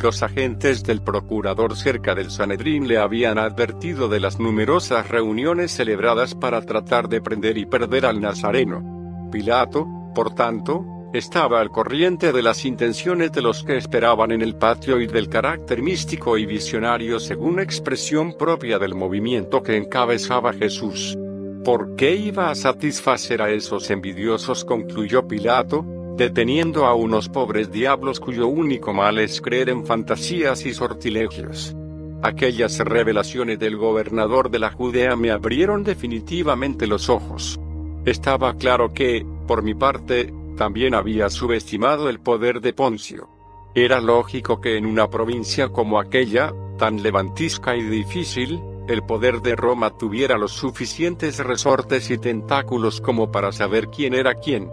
[0.02, 6.34] Los agentes del procurador cerca del Sanedrín le habían advertido de las numerosas reuniones celebradas
[6.34, 9.30] para tratar de prender y perder al Nazareno.
[9.32, 14.56] Pilato, por tanto, estaba al corriente de las intenciones de los que esperaban en el
[14.56, 21.18] patio y del carácter místico y visionario según expresión propia del movimiento que encabezaba Jesús.
[21.64, 24.66] ¿Por qué iba a satisfacer a esos envidiosos?
[24.66, 25.86] concluyó Pilato,
[26.18, 31.76] deteniendo a unos pobres diablos cuyo único mal es creer en fantasías y sortilegios.
[32.22, 37.60] Aquellas revelaciones del gobernador de la Judea me abrieron definitivamente los ojos.
[38.06, 43.30] Estaba claro que, por mi parte, también había subestimado el poder de Poncio.
[43.74, 49.56] Era lógico que en una provincia como aquella, tan levantisca y difícil, el poder de
[49.56, 54.70] Roma tuviera los suficientes resortes y tentáculos como para saber quién era quién.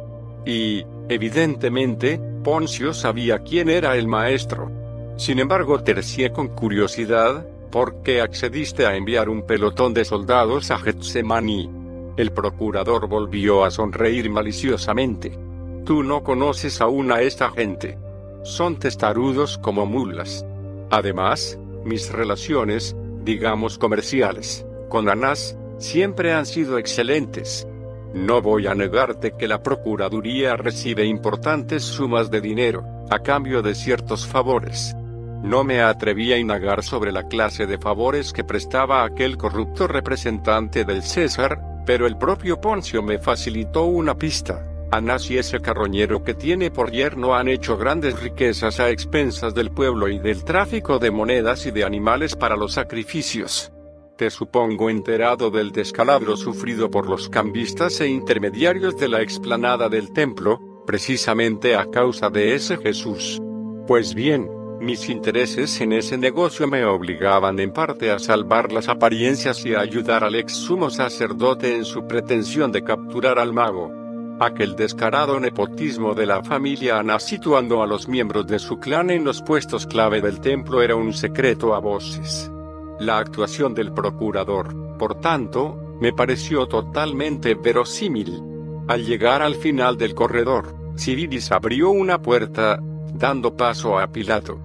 [0.46, 4.70] Y, evidentemente, Poncio sabía quién era el maestro.
[5.16, 10.78] Sin embargo, tercié con curiosidad, ¿por qué accediste a enviar un pelotón de soldados a
[10.78, 11.70] Getsemaní?
[12.16, 15.43] El procurador volvió a sonreír maliciosamente.
[15.84, 17.98] Tú no conoces aún a esta gente.
[18.42, 20.44] son testarudos como mulas.
[20.90, 27.66] Además, mis relaciones, digamos comerciales, con Anás, siempre han sido excelentes.
[28.12, 33.74] No voy a negarte que la Procuraduría recibe importantes sumas de dinero, a cambio de
[33.74, 34.94] ciertos favores.
[35.42, 40.84] No me atreví a indagar sobre la clase de favores que prestaba aquel corrupto representante
[40.84, 44.70] del César, pero el propio Poncio me facilitó una pista.
[44.94, 49.72] Anás y ese carroñero que tiene por yerno han hecho grandes riquezas a expensas del
[49.72, 53.72] pueblo y del tráfico de monedas y de animales para los sacrificios.
[54.16, 60.12] Te supongo enterado del descalabro sufrido por los cambistas e intermediarios de la explanada del
[60.12, 63.42] templo, precisamente a causa de ese Jesús.
[63.88, 69.66] Pues bien, mis intereses en ese negocio me obligaban en parte a salvar las apariencias
[69.66, 74.03] y a ayudar al ex sumo sacerdote en su pretensión de capturar al mago.
[74.40, 79.24] Aquel descarado nepotismo de la familia Ana situando a los miembros de su clan en
[79.24, 82.50] los puestos clave del templo era un secreto a voces.
[82.98, 88.42] La actuación del procurador, por tanto, me pareció totalmente verosímil.
[88.88, 92.80] Al llegar al final del corredor, Civilis abrió una puerta,
[93.14, 94.60] dando paso a Pilato.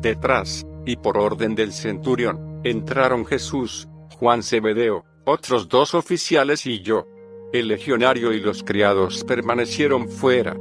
[0.00, 7.06] Detrás, y por orden del centurión, entraron Jesús, Juan Cebedeo, otros dos oficiales y yo.
[7.50, 10.54] El legionario y los criados permanecieron fuera.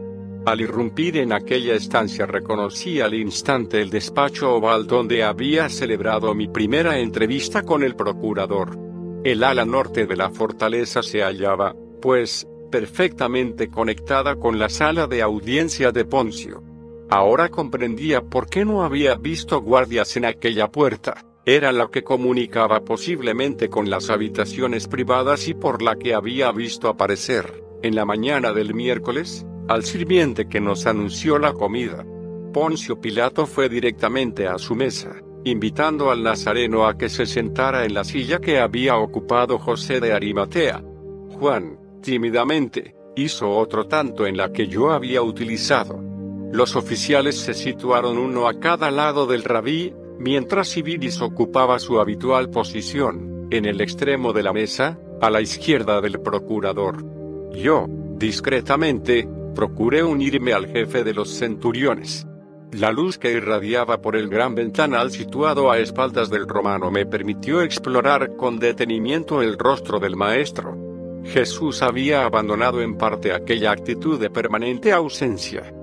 [0.45, 6.47] Al irrumpir en aquella estancia reconocí al instante el despacho oval donde había celebrado mi
[6.47, 8.79] primera entrevista con el procurador.
[9.25, 15.21] El ala norte de la fortaleza se hallaba, pues, perfectamente conectada con la sala de
[15.21, 16.63] audiencia de Poncio.
[17.09, 22.81] Ahora comprendía por qué no había visto guardias en aquella puerta era la que comunicaba
[22.81, 28.51] posiblemente con las habitaciones privadas y por la que había visto aparecer, en la mañana
[28.51, 32.05] del miércoles, al sirviente que nos anunció la comida.
[32.51, 37.93] Poncio Pilato fue directamente a su mesa, invitando al nazareno a que se sentara en
[37.93, 40.83] la silla que había ocupado José de Arimatea.
[41.29, 46.03] Juan, tímidamente, hizo otro tanto en la que yo había utilizado.
[46.51, 52.49] Los oficiales se situaron uno a cada lado del rabí, mientras Sibiris ocupaba su habitual
[52.49, 57.03] posición, en el extremo de la mesa, a la izquierda del procurador.
[57.51, 57.85] Yo,
[58.17, 62.27] discretamente, procuré unirme al jefe de los centuriones.
[62.73, 67.61] La luz que irradiaba por el gran ventanal situado a espaldas del romano me permitió
[67.61, 70.77] explorar con detenimiento el rostro del maestro.
[71.23, 75.73] Jesús había abandonado en parte aquella actitud de permanente ausencia.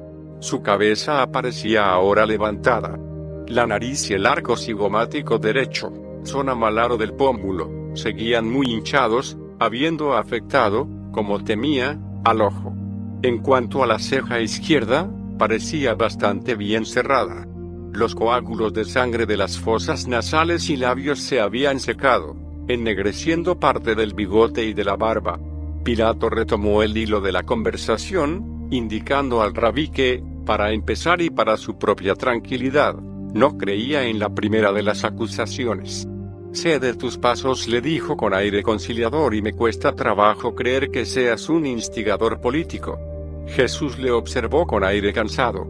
[0.40, 2.98] Su cabeza aparecía ahora levantada,
[3.48, 5.92] la nariz y el arco cigomático derecho,
[6.24, 12.74] zona malaro del pómulo, seguían muy hinchados, habiendo afectado, como temía, al ojo.
[13.22, 17.46] En cuanto a la ceja izquierda, parecía bastante bien cerrada.
[17.92, 23.94] Los coágulos de sangre de las fosas nasales y labios se habían secado, ennegreciendo parte
[23.94, 25.38] del bigote y de la barba.
[25.84, 31.56] Pilato retomó el hilo de la conversación, indicando al rabí que, para empezar y para
[31.56, 32.96] su propia tranquilidad,
[33.34, 36.08] no creía en la primera de las acusaciones.
[36.52, 41.04] Sé de tus pasos, le dijo con aire conciliador, y me cuesta trabajo creer que
[41.04, 42.96] seas un instigador político.
[43.48, 45.66] Jesús le observó con aire cansado.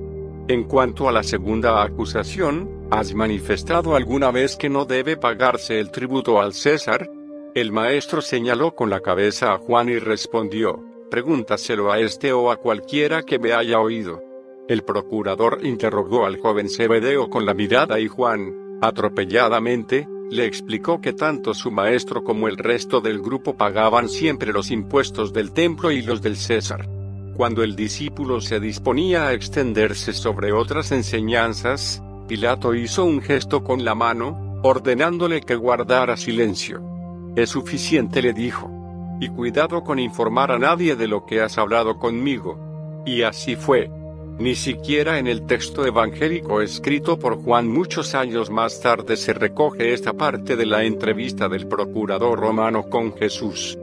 [0.47, 5.91] En cuanto a la segunda acusación, ¿has manifestado alguna vez que no debe pagarse el
[5.91, 7.11] tributo al César?
[7.55, 12.57] El maestro señaló con la cabeza a Juan y respondió, pregúntaselo a este o a
[12.57, 14.23] cualquiera que me haya oído.
[14.67, 21.13] El procurador interrogó al joven Cebedeo con la mirada y Juan, atropelladamente, le explicó que
[21.13, 26.01] tanto su maestro como el resto del grupo pagaban siempre los impuestos del templo y
[26.01, 26.89] los del César.
[27.37, 33.85] Cuando el discípulo se disponía a extenderse sobre otras enseñanzas, Pilato hizo un gesto con
[33.85, 36.83] la mano, ordenándole que guardara silencio.
[37.37, 38.71] Es suficiente, le dijo.
[39.21, 43.03] Y cuidado con informar a nadie de lo que has hablado conmigo.
[43.05, 43.91] Y así fue.
[44.39, 49.95] Ni siquiera en el texto evangélico escrito por Juan muchos años más tarde se recoge
[49.95, 53.79] esta parte de la entrevista del procurador romano con Jesús.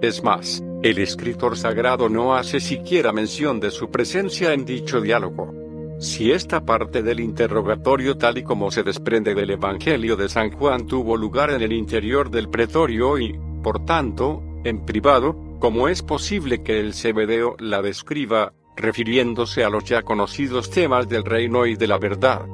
[0.00, 5.52] Es más, el escritor sagrado no hace siquiera mención de su presencia en dicho diálogo.
[6.00, 10.86] Si esta parte del interrogatorio tal y como se desprende del Evangelio de San Juan
[10.86, 16.62] tuvo lugar en el interior del pretorio y, por tanto, en privado, ¿cómo es posible
[16.62, 21.86] que el Cebedeo la describa, refiriéndose a los ya conocidos temas del reino y de
[21.86, 22.46] la verdad.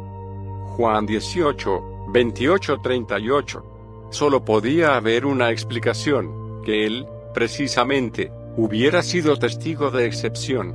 [0.76, 3.62] Juan 18, 28-38.
[4.10, 10.74] Solo podía haber una explicación, que él, precisamente, hubiera sido testigo de excepción.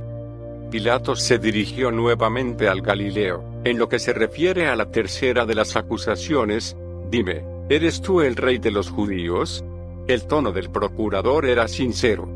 [0.70, 3.44] Pilatos se dirigió nuevamente al Galileo.
[3.64, 6.76] En lo que se refiere a la tercera de las acusaciones,
[7.10, 9.64] dime, ¿eres tú el rey de los judíos?
[10.06, 12.28] El tono del procurador era sincero.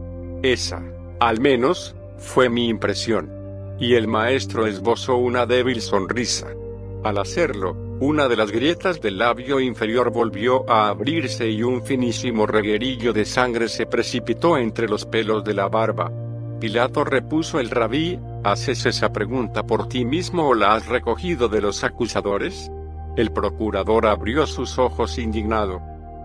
[0.43, 0.83] Esa,
[1.21, 3.31] al menos, fue mi impresión.
[3.79, 6.49] Y el maestro esbozó una débil sonrisa.
[7.05, 12.47] Al hacerlo, una de las grietas del labio inferior volvió a abrirse y un finísimo
[12.47, 16.13] reguerillo de sangre se precipitó entre los pelos de la barba.
[16.61, 21.61] Pilato repuso el rabí, ¿haces esa pregunta por ti mismo o la has recogido de
[21.61, 22.71] los acusadores?
[23.17, 25.81] El procurador abrió sus ojos indignado.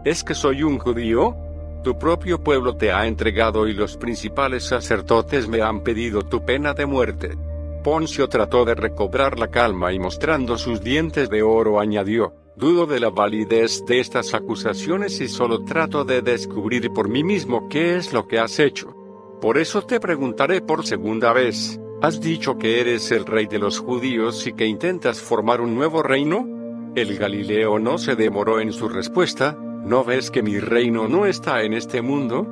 [0.05, 1.35] ¿Es que soy un judío?
[1.83, 6.73] Tu propio pueblo te ha entregado y los principales sacerdotes me han pedido tu pena
[6.73, 7.37] de muerte.
[7.83, 13.01] Poncio trató de recobrar la calma y mostrando sus dientes de oro añadió, dudo de
[13.01, 18.13] la validez de estas acusaciones y solo trato de descubrir por mí mismo qué es
[18.13, 18.95] lo que has hecho.
[19.41, 23.79] Por eso te preguntaré por segunda vez, ¿has dicho que eres el rey de los
[23.79, 26.62] judíos y que intentas formar un nuevo reino?
[26.95, 31.63] El Galileo no se demoró en su respuesta, ¿no ves que mi reino no está
[31.63, 32.45] en este mundo?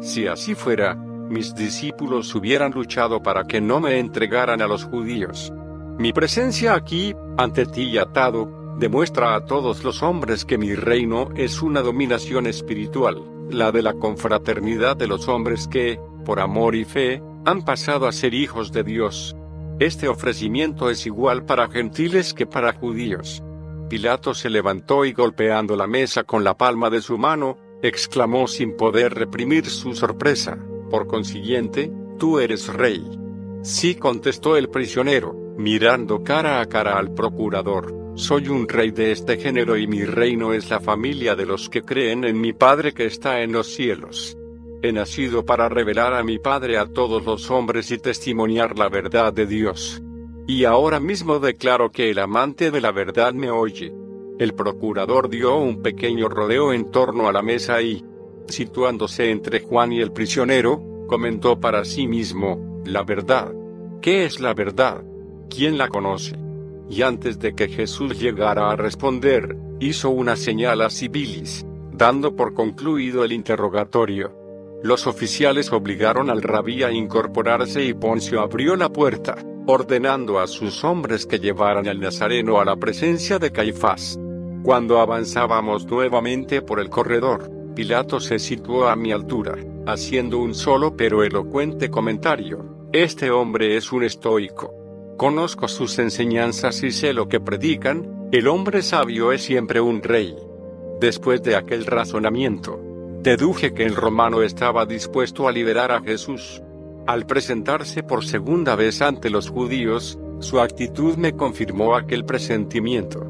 [0.00, 5.52] Si así fuera, mis discípulos hubieran luchado para que no me entregaran a los judíos.
[5.98, 11.30] Mi presencia aquí, ante ti y atado, demuestra a todos los hombres que mi reino
[11.34, 16.84] es una dominación espiritual, la de la confraternidad de los hombres que, por amor y
[16.84, 19.34] fe, han pasado a ser hijos de Dios.
[19.80, 23.42] Este ofrecimiento es igual para gentiles que para judíos.
[23.88, 28.76] Pilato se levantó y golpeando la mesa con la palma de su mano, exclamó sin
[28.76, 30.58] poder reprimir su sorpresa,
[30.90, 33.04] por consiguiente, tú eres rey.
[33.62, 39.36] Sí contestó el prisionero, mirando cara a cara al procurador, soy un rey de este
[39.36, 43.06] género y mi reino es la familia de los que creen en mi Padre que
[43.06, 44.36] está en los cielos.
[44.82, 49.32] He nacido para revelar a mi Padre a todos los hombres y testimoniar la verdad
[49.32, 50.02] de Dios.
[50.48, 53.92] Y ahora mismo declaro que el amante de la verdad me oye.
[54.38, 58.02] El procurador dio un pequeño rodeo en torno a la mesa y,
[58.46, 63.52] situándose entre Juan y el prisionero, comentó para sí mismo, la verdad.
[64.00, 65.04] ¿Qué es la verdad?
[65.50, 66.34] ¿Quién la conoce?
[66.88, 72.54] Y antes de que Jesús llegara a responder, hizo una señal a Sibilis, dando por
[72.54, 74.34] concluido el interrogatorio.
[74.82, 79.36] Los oficiales obligaron al rabí a incorporarse y Poncio abrió la puerta,
[79.70, 84.18] ordenando a sus hombres que llevaran al nazareno a la presencia de Caifás.
[84.62, 90.96] Cuando avanzábamos nuevamente por el corredor, Pilato se situó a mi altura, haciendo un solo
[90.96, 92.88] pero elocuente comentario.
[92.92, 94.72] Este hombre es un estoico.
[95.18, 100.34] Conozco sus enseñanzas y sé lo que predican, el hombre sabio es siempre un rey.
[100.98, 102.80] Después de aquel razonamiento,
[103.20, 106.62] Deduje que el romano estaba dispuesto a liberar a Jesús.
[107.08, 113.26] Al presentarse por segunda vez ante los judíos, su actitud me confirmó aquel presentimiento.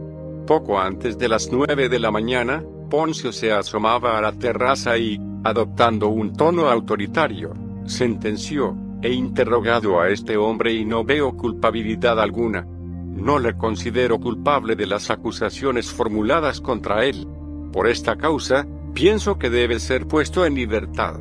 [0.48, 5.20] Poco antes de las nueve de la mañana, Poncio se asomaba a la terraza y,
[5.44, 7.54] adoptando un tono autoritario,
[7.86, 12.66] sentenció, he interrogado a este hombre y no veo culpabilidad alguna.
[12.66, 17.28] No le considero culpable de las acusaciones formuladas contra él.
[17.72, 21.20] Por esta causa, Pienso que debe ser puesto en libertad.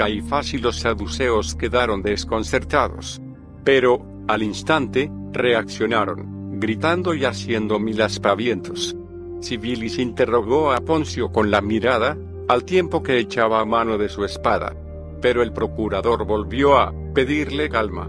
[0.00, 3.20] Caifás y los saduceos quedaron desconcertados.
[3.64, 8.96] Pero, al instante, reaccionaron, gritando y haciendo mil aspavientos.
[9.42, 12.16] Civilis interrogó a Poncio con la mirada,
[12.48, 14.74] al tiempo que echaba mano de su espada.
[15.20, 18.08] Pero el procurador volvió a pedirle calma.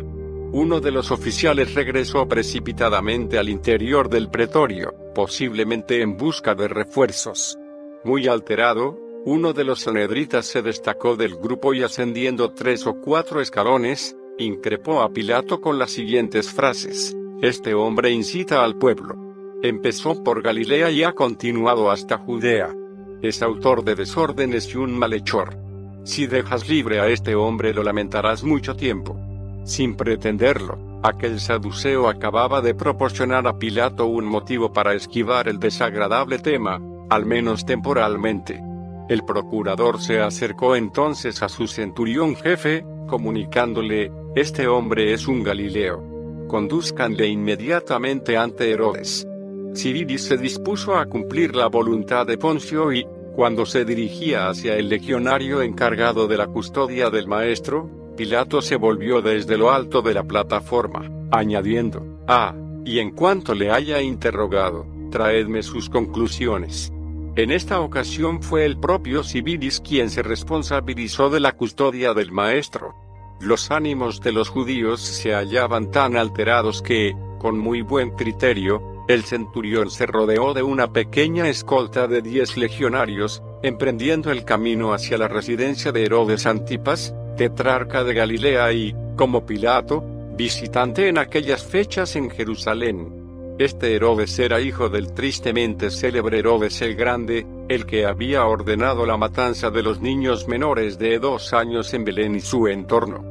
[0.54, 7.58] Uno de los oficiales regresó precipitadamente al interior del pretorio, posiblemente en busca de refuerzos.
[8.06, 13.39] Muy alterado, uno de los sanedritas se destacó del grupo y ascendiendo tres o cuatro
[13.39, 17.15] escalones, increpó a Pilato con las siguientes frases.
[17.39, 19.15] Este hombre incita al pueblo.
[19.61, 22.74] Empezó por Galilea y ha continuado hasta Judea.
[23.22, 25.55] Es autor de desórdenes y un malhechor.
[26.03, 29.19] Si dejas libre a este hombre lo lamentarás mucho tiempo.
[29.65, 36.39] Sin pretenderlo, aquel saduceo acababa de proporcionar a Pilato un motivo para esquivar el desagradable
[36.39, 38.70] tema, al menos temporalmente.
[39.10, 46.04] El procurador se acercó entonces a su centurión jefe, comunicándole, este hombre es un Galileo.
[46.47, 49.28] Conduzcanle inmediatamente ante Herodes.
[49.74, 54.89] Civilis se dispuso a cumplir la voluntad de Poncio y, cuando se dirigía hacia el
[54.89, 60.24] legionario encargado de la custodia del maestro, Pilato se volvió desde lo alto de la
[60.24, 62.54] plataforma, añadiendo, ah,
[62.86, 66.91] y en cuanto le haya interrogado, traedme sus conclusiones.
[67.38, 72.93] En esta ocasión fue el propio Civilis quien se responsabilizó de la custodia del maestro.
[73.39, 79.23] Los ánimos de los judíos se hallaban tan alterados que, con muy buen criterio, el
[79.23, 85.29] centurión se rodeó de una pequeña escolta de diez legionarios, emprendiendo el camino hacia la
[85.29, 90.03] residencia de Herodes Antipas, tetrarca de Galilea y, como Pilato,
[90.36, 93.20] visitante en aquellas fechas en Jerusalén.
[93.62, 99.18] Este Herodes era hijo del tristemente célebre Herodes el Grande, el que había ordenado la
[99.18, 103.24] matanza de los niños menores de dos años en Belén y su entorno.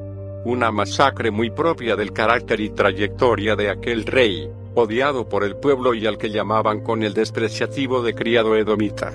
[0.44, 5.94] Una masacre muy propia del carácter y trayectoria de aquel rey, odiado por el pueblo
[5.94, 9.12] y al que llamaban con el despreciativo de criado edomita.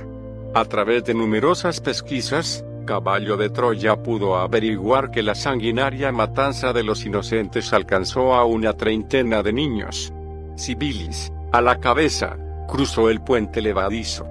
[0.54, 6.84] A través de numerosas pesquisas, Caballo de Troya pudo averiguar que la sanguinaria matanza de
[6.84, 10.12] los inocentes alcanzó a una treintena de niños,
[10.56, 12.38] Sibilis, a la cabeza,
[12.68, 14.26] cruzó el puente levadizo.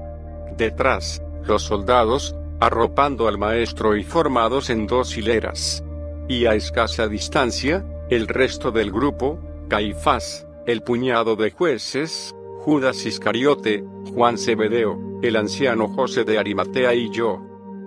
[0.57, 5.85] Detrás, los soldados, arropando al maestro y formados en dos hileras.
[6.29, 13.85] Y a escasa distancia, el resto del grupo, Caifás, el puñado de jueces, Judas Iscariote,
[14.15, 17.43] Juan Cebedeo, el anciano José de Arimatea y yo.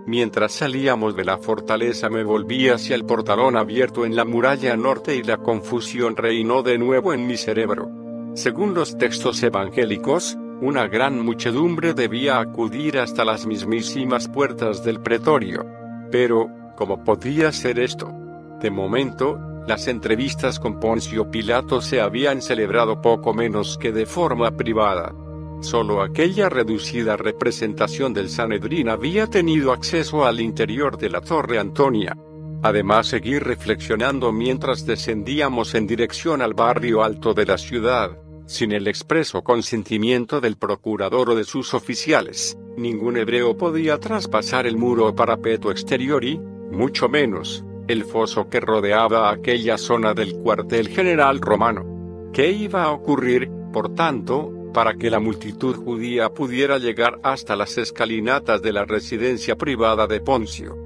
[0.06, 5.16] Mientras salíamos de la fortaleza me volví hacia el portalón abierto en la muralla norte
[5.16, 8.07] y la confusión reinó de nuevo en mi cerebro.
[8.38, 15.66] Según los textos evangélicos, una gran muchedumbre debía acudir hasta las mismísimas puertas del pretorio.
[16.12, 18.14] Pero, ¿cómo podía ser esto?
[18.62, 24.56] De momento, las entrevistas con Poncio Pilato se habían celebrado poco menos que de forma
[24.56, 25.16] privada.
[25.62, 32.16] Solo aquella reducida representación del Sanedrín había tenido acceso al interior de la Torre Antonia.
[32.62, 38.27] Además seguí reflexionando mientras descendíamos en dirección al barrio alto de la ciudad.
[38.48, 44.78] Sin el expreso consentimiento del procurador o de sus oficiales, ningún hebreo podía traspasar el
[44.78, 50.88] muro o parapeto exterior y, mucho menos, el foso que rodeaba aquella zona del cuartel
[50.88, 52.30] general romano.
[52.32, 57.78] ¿Qué iba a ocurrir, por tanto, para que la multitud judía pudiera llegar hasta las
[57.78, 60.78] escalinatas de la residencia privada de Poncio?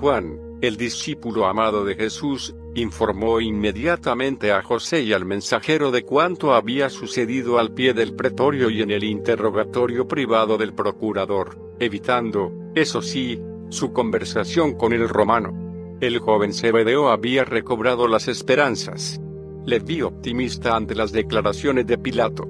[0.00, 6.54] Juan, el discípulo amado de Jesús, informó inmediatamente a José y al mensajero de cuánto
[6.54, 13.02] había sucedido al pie del pretorio y en el interrogatorio privado del procurador, evitando, eso
[13.02, 15.96] sí, su conversación con el romano.
[16.00, 19.20] El joven Zebedeo había recobrado las esperanzas.
[19.64, 22.44] Le vi optimista ante las declaraciones de Pilato.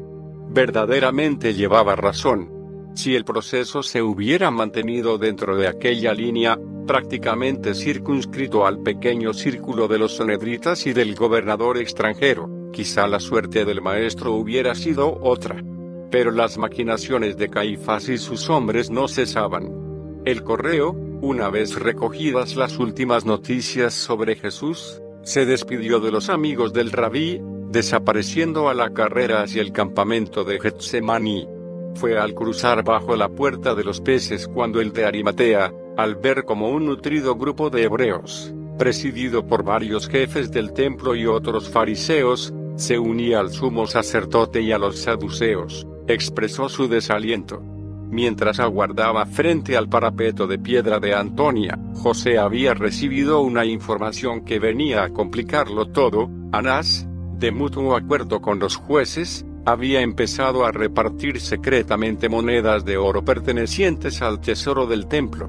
[0.49, 2.54] Verdaderamente llevaba razón.
[2.95, 9.89] Si el proceso se hubiera mantenido dentro de aquella línea, prácticamente circunscrito al pequeño círculo
[9.89, 15.63] de los sonedritas y del gobernador extranjero, quizá la suerte del maestro hubiera sido otra.
[16.11, 20.23] Pero las maquinaciones de Caifás y sus hombres no cesaban.
[20.25, 26.73] El correo, una vez recogidas las últimas noticias sobre Jesús, se despidió de los amigos
[26.73, 27.41] del rabí,
[27.71, 31.49] desapareciendo a la carrera hacia el campamento de Getsemaní.
[31.95, 36.45] Fue al cruzar bajo la puerta de los peces cuando el de Arimatea, al ver
[36.45, 42.53] como un nutrido grupo de hebreos, presidido por varios jefes del templo y otros fariseos,
[42.77, 47.63] se unía al sumo sacerdote y a los saduceos, expresó su desaliento.
[48.11, 54.59] Mientras aguardaba frente al parapeto de piedra de Antonia, José había recibido una información que
[54.59, 61.41] venía a complicarlo todo, Anás, de mutuo acuerdo con los jueces, había empezado a repartir
[61.41, 65.49] secretamente monedas de oro pertenecientes al tesoro del templo.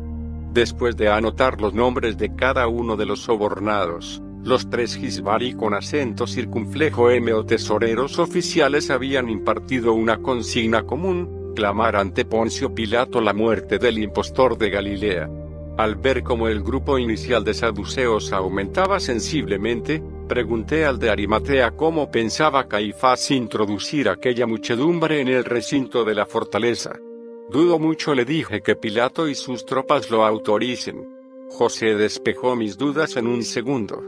[0.53, 5.73] Después de anotar los nombres de cada uno de los sobornados, los tres Gisbari con
[5.73, 13.19] acento circunflejo M o tesoreros oficiales habían impartido una consigna común, clamar ante Poncio Pilato
[13.19, 15.29] la muerte del impostor de Galilea.
[15.77, 22.09] Al ver cómo el grupo inicial de saduceos aumentaba sensiblemente, pregunté al de Arimatea cómo
[22.09, 26.99] pensaba Caifás introducir aquella muchedumbre en el recinto de la fortaleza.
[27.49, 31.07] Dudo mucho le dije que Pilato y sus tropas lo autoricen.
[31.49, 34.03] José despejó mis dudas en un segundo.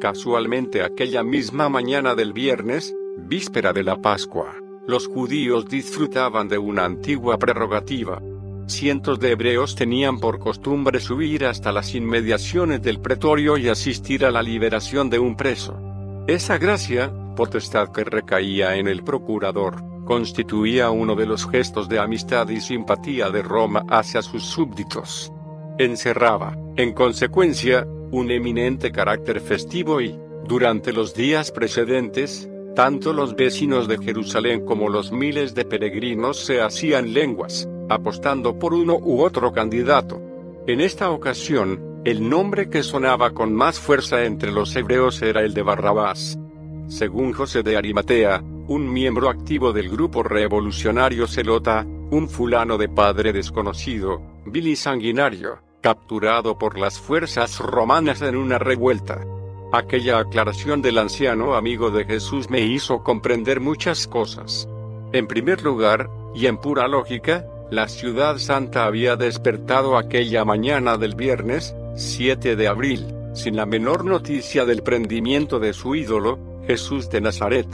[0.00, 4.56] Casualmente aquella misma mañana del viernes, víspera de la Pascua,
[4.86, 8.22] los judíos disfrutaban de una antigua prerrogativa.
[8.66, 14.32] Cientos de hebreos tenían por costumbre subir hasta las inmediaciones del pretorio y asistir a
[14.32, 15.78] la liberación de un preso.
[16.26, 22.48] Esa gracia, potestad que recaía en el procurador, constituía uno de los gestos de amistad
[22.48, 25.32] y simpatía de Roma hacia sus súbditos.
[25.78, 33.86] Encerraba, en consecuencia, un eminente carácter festivo y, durante los días precedentes, tanto los vecinos
[33.86, 39.52] de Jerusalén como los miles de peregrinos se hacían lenguas, apostando por uno u otro
[39.52, 40.20] candidato.
[40.66, 45.54] En esta ocasión, El nombre que sonaba con más fuerza entre los hebreos era el
[45.54, 46.38] de Barrabás.
[46.86, 53.32] Según José de Arimatea, un miembro activo del grupo revolucionario Celota, un fulano de padre
[53.32, 59.24] desconocido, Billy Sanguinario, capturado por las fuerzas romanas en una revuelta.
[59.72, 64.68] Aquella aclaración del anciano amigo de Jesús me hizo comprender muchas cosas.
[65.12, 71.16] En primer lugar, y en pura lógica, la ciudad santa había despertado aquella mañana del
[71.16, 77.20] viernes, 7 de abril, sin la menor noticia del prendimiento de su ídolo, Jesús de
[77.20, 77.66] Nazaret.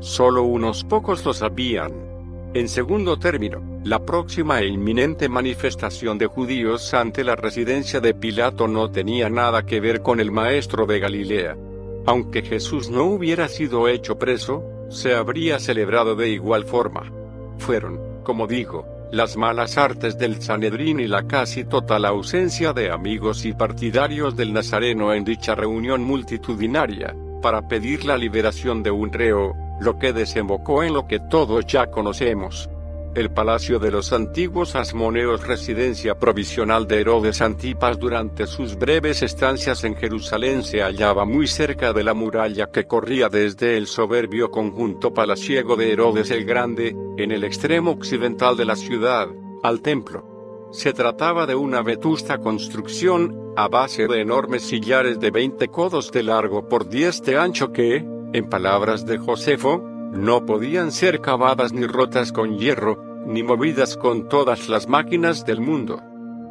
[0.00, 1.92] Solo unos pocos lo sabían.
[2.52, 8.68] En segundo término, la próxima e inminente manifestación de judíos ante la residencia de Pilato
[8.68, 11.56] no tenía nada que ver con el maestro de Galilea.
[12.04, 17.10] Aunque Jesús no hubiera sido hecho preso, se habría celebrado de igual forma.
[17.58, 23.44] Fueron, como digo, las malas artes del Sanedrín y la casi total ausencia de amigos
[23.44, 29.56] y partidarios del Nazareno en dicha reunión multitudinaria, para pedir la liberación de un reo,
[29.80, 32.70] lo que desembocó en lo que todos ya conocemos.
[33.12, 39.82] El palacio de los antiguos asmoneos, residencia provisional de Herodes Antipas durante sus breves estancias
[39.82, 45.12] en Jerusalén, se hallaba muy cerca de la muralla que corría desde el soberbio conjunto
[45.12, 49.26] palaciego de Herodes el Grande, en el extremo occidental de la ciudad,
[49.64, 50.68] al templo.
[50.70, 56.22] Se trataba de una vetusta construcción, a base de enormes sillares de 20 codos de
[56.22, 57.96] largo por 10 de ancho que,
[58.32, 59.82] en palabras de Josefo,
[60.12, 65.60] no podían ser cavadas ni rotas con hierro, ni movidas con todas las máquinas del
[65.60, 66.00] mundo.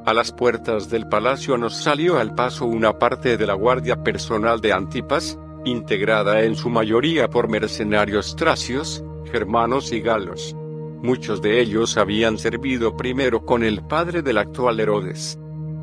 [0.05, 4.62] A las puertas del palacio nos salió al paso una parte de la guardia personal
[4.62, 10.55] de Antipas, integrada en su mayoría por mercenarios tracios, germanos y galos.
[11.01, 15.38] Muchos de ellos habían servido primero con el padre del actual Herodes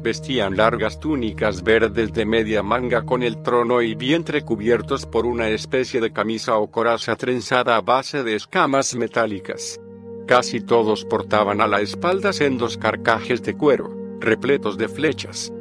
[0.06, 5.48] vestían largas túnicas verdes de media manga con el trono y vientre cubiertos por una
[5.48, 9.80] especie de camisa o coraza trenzada a base de escamas metálicas.
[10.28, 13.90] Casi todos portaban a la espalda sendos carcajes de cuero,
[14.20, 15.52] repletos de flechas.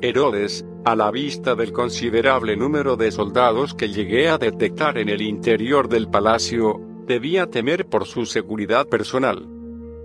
[0.00, 5.20] Herodes, a la vista del considerable número de soldados que llegué a detectar en el
[5.20, 9.59] interior del palacio, debía temer por su seguridad personal.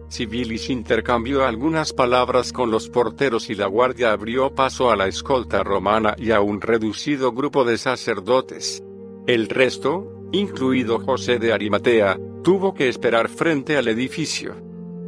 [0.10, 5.64] Civilis intercambió algunas palabras con los porteros y la guardia abrió paso a la escolta
[5.64, 8.84] romana y a un reducido grupo de sacerdotes.
[9.28, 14.56] El resto, incluido José de Arimatea, tuvo que esperar frente al edificio.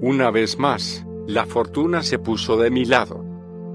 [0.01, 3.23] Una vez más, la fortuna se puso de mi lado.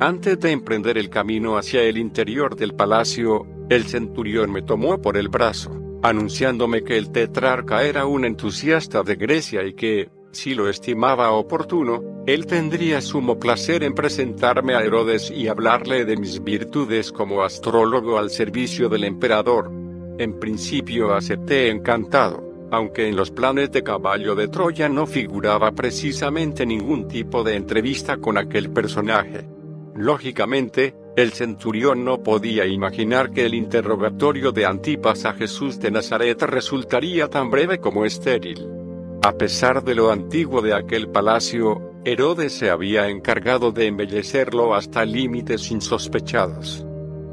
[0.01, 5.16] Antes de emprender el camino hacia el interior del palacio, el centurión me tomó por
[5.16, 5.70] el brazo,
[6.03, 12.24] anunciándome que el tetrarca era un entusiasta de Grecia y que, si lo estimaba oportuno,
[12.26, 18.18] él tendría sumo placer en presentarme a Herodes y hablarle de mis virtudes como astrólogo
[18.18, 19.70] al servicio del emperador.
[20.18, 26.64] En principio acepté encantado, aunque en los planes de caballo de Troya no figuraba precisamente
[26.64, 29.47] ningún tipo de entrevista con aquel personaje.
[29.95, 36.41] Lógicamente, el centurión no podía imaginar que el interrogatorio de Antipas a Jesús de Nazaret
[36.43, 38.82] resultaría tan breve como estéril.
[39.25, 45.05] A pesar de lo antiguo de aquel palacio, Herodes se había encargado de embellecerlo hasta
[45.05, 46.85] límites insospechados.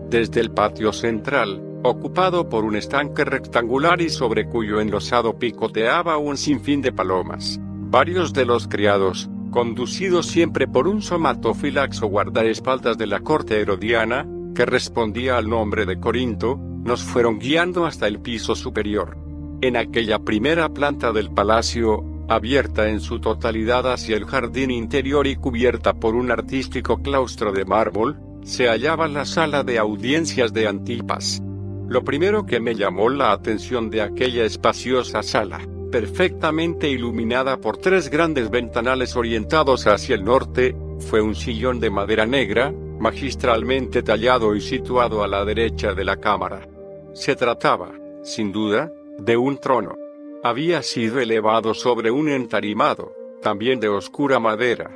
[0.08, 6.38] Desde el patio central, ocupado por un estanque rectangular y sobre cuyo enlosado picoteaba un
[6.38, 13.08] sinfín de palomas, varios de los criados, conducidos siempre por un somatofilax o guardaespaldas de
[13.08, 18.54] la corte herodiana, que respondía al nombre de Corinto, nos fueron guiando hasta el piso
[18.54, 19.29] superior.
[19.62, 25.36] En aquella primera planta del palacio, abierta en su totalidad hacia el jardín interior y
[25.36, 31.42] cubierta por un artístico claustro de mármol, se hallaba la sala de audiencias de Antipas.
[31.90, 35.60] Lo primero que me llamó la atención de aquella espaciosa sala,
[35.92, 42.26] perfectamente iluminada por tres grandes ventanales orientados hacia el norte, fue un sillón de madera
[42.26, 46.66] negra, magistralmente tallado y situado a la derecha de la cámara.
[47.14, 47.92] Se trataba,
[48.24, 49.96] sin duda, de un trono.
[50.44, 54.92] Había sido elevado sobre un entarimado, también de oscura madera.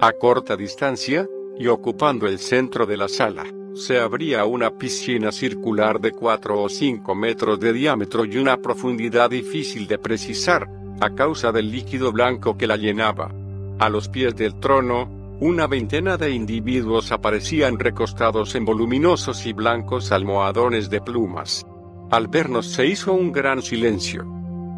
[0.00, 1.26] A corta distancia,
[1.58, 3.44] y ocupando el centro de la sala,
[3.74, 9.30] se abría una piscina circular de 4 o 5 metros de diámetro y una profundidad
[9.30, 10.68] difícil de precisar,
[11.00, 13.32] a causa del líquido blanco que la llenaba.
[13.78, 20.10] A los pies del trono, una veintena de individuos aparecían recostados en voluminosos y blancos
[20.10, 21.64] almohadones de plumas.
[22.10, 24.26] Al vernos se hizo un gran silencio.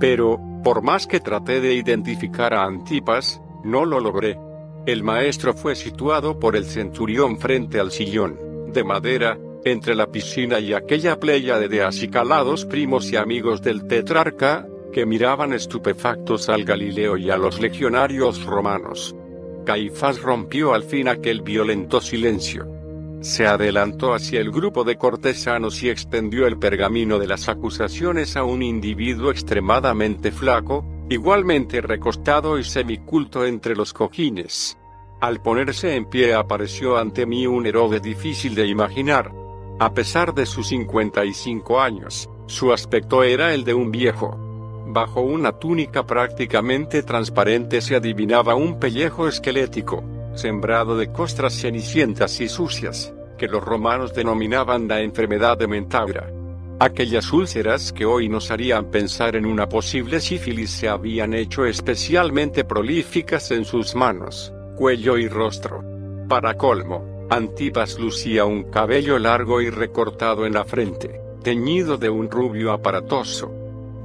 [0.01, 4.39] Pero, por más que traté de identificar a Antipas, no lo logré.
[4.87, 10.59] El maestro fue situado por el centurión frente al sillón, de madera, entre la piscina
[10.59, 17.17] y aquella playa de acicalados primos y amigos del tetrarca, que miraban estupefactos al Galileo
[17.17, 19.15] y a los legionarios romanos.
[19.65, 22.80] Caifás rompió al fin aquel violento silencio.
[23.21, 28.45] Se adelantó hacia el grupo de cortesanos y extendió el pergamino de las acusaciones a
[28.45, 34.79] un individuo extremadamente flaco, igualmente recostado y semiculto entre los cojines.
[35.21, 39.31] Al ponerse en pie apareció ante mí un héroe difícil de imaginar.
[39.79, 44.39] A pesar de sus 55 años, su aspecto era el de un viejo.
[44.87, 50.03] Bajo una túnica prácticamente transparente se adivinaba un pellejo esquelético,
[50.35, 56.31] sembrado de costras cenicientas y sucias, que los romanos denominaban la enfermedad de Mentaura.
[56.79, 62.65] Aquellas úlceras que hoy nos harían pensar en una posible sífilis se habían hecho especialmente
[62.65, 65.85] prolíficas en sus manos, cuello y rostro.
[66.29, 72.31] Para colmo, Antipas lucía un cabello largo y recortado en la frente, teñido de un
[72.31, 73.53] rubio aparatoso.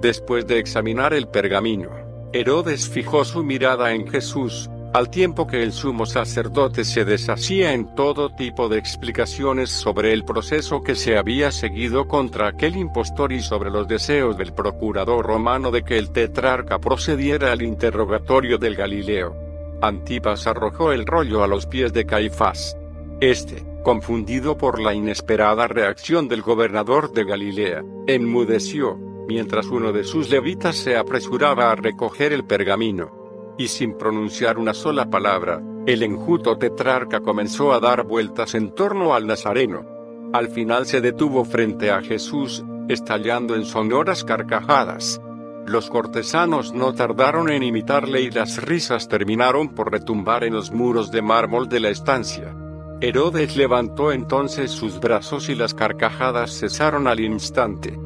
[0.01, 1.89] Después de examinar el pergamino,
[2.33, 7.95] Herodes fijó su mirada en Jesús, al tiempo que el sumo sacerdote se deshacía en
[7.95, 13.41] todo tipo de explicaciones sobre el proceso que se había seguido contra aquel impostor y
[13.41, 19.35] sobre los deseos del procurador romano de que el tetrarca procediera al interrogatorio del Galileo.
[19.81, 22.77] Antipas arrojó el rollo a los pies de Caifás.
[23.19, 28.95] Este, confundido por la inesperada reacción del gobernador de Galilea, enmudeció,
[29.27, 33.24] mientras uno de sus levitas se apresuraba a recoger el pergamino.
[33.57, 39.13] Y sin pronunciar una sola palabra, el enjuto tetrarca comenzó a dar vueltas en torno
[39.13, 39.85] al Nazareno.
[40.33, 45.21] Al final se detuvo frente a Jesús, estallando en sonoras carcajadas.
[45.65, 51.11] Los cortesanos no tardaron en imitarle y las risas terminaron por retumbar en los muros
[51.11, 52.55] de mármol de la estancia.
[53.01, 57.97] Herodes levantó entonces sus brazos y las carcajadas cesaron al instante.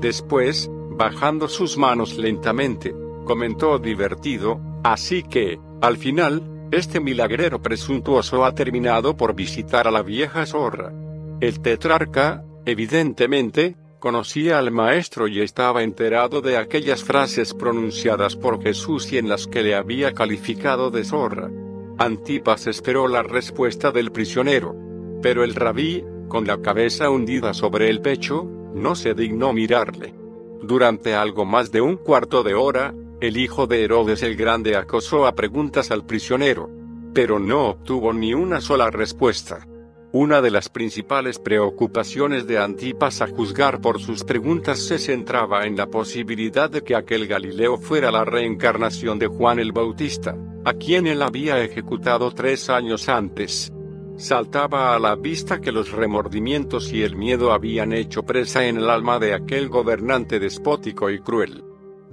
[0.00, 2.94] Después, bajando sus manos lentamente,
[3.26, 10.02] comentó divertido, así que, al final, este milagrero presuntuoso ha terminado por visitar a la
[10.02, 10.92] vieja zorra.
[11.40, 19.12] El tetrarca, evidentemente, conocía al maestro y estaba enterado de aquellas frases pronunciadas por Jesús
[19.12, 21.50] y en las que le había calificado de zorra.
[21.98, 24.74] Antipas esperó la respuesta del prisionero.
[25.22, 30.14] Pero el rabí, con la cabeza hundida sobre el pecho, no se dignó mirarle.
[30.62, 35.26] Durante algo más de un cuarto de hora, el hijo de Herodes el Grande acosó
[35.26, 36.70] a preguntas al prisionero,
[37.14, 39.66] pero no obtuvo ni una sola respuesta.
[40.12, 45.76] Una de las principales preocupaciones de Antipas a juzgar por sus preguntas se centraba en
[45.76, 51.06] la posibilidad de que aquel Galileo fuera la reencarnación de Juan el Bautista, a quien
[51.06, 53.72] él había ejecutado tres años antes.
[54.16, 58.88] Saltaba a la vista que los remordimientos y el miedo habían hecho presa en el
[58.88, 61.65] alma de aquel gobernante despótico y cruel.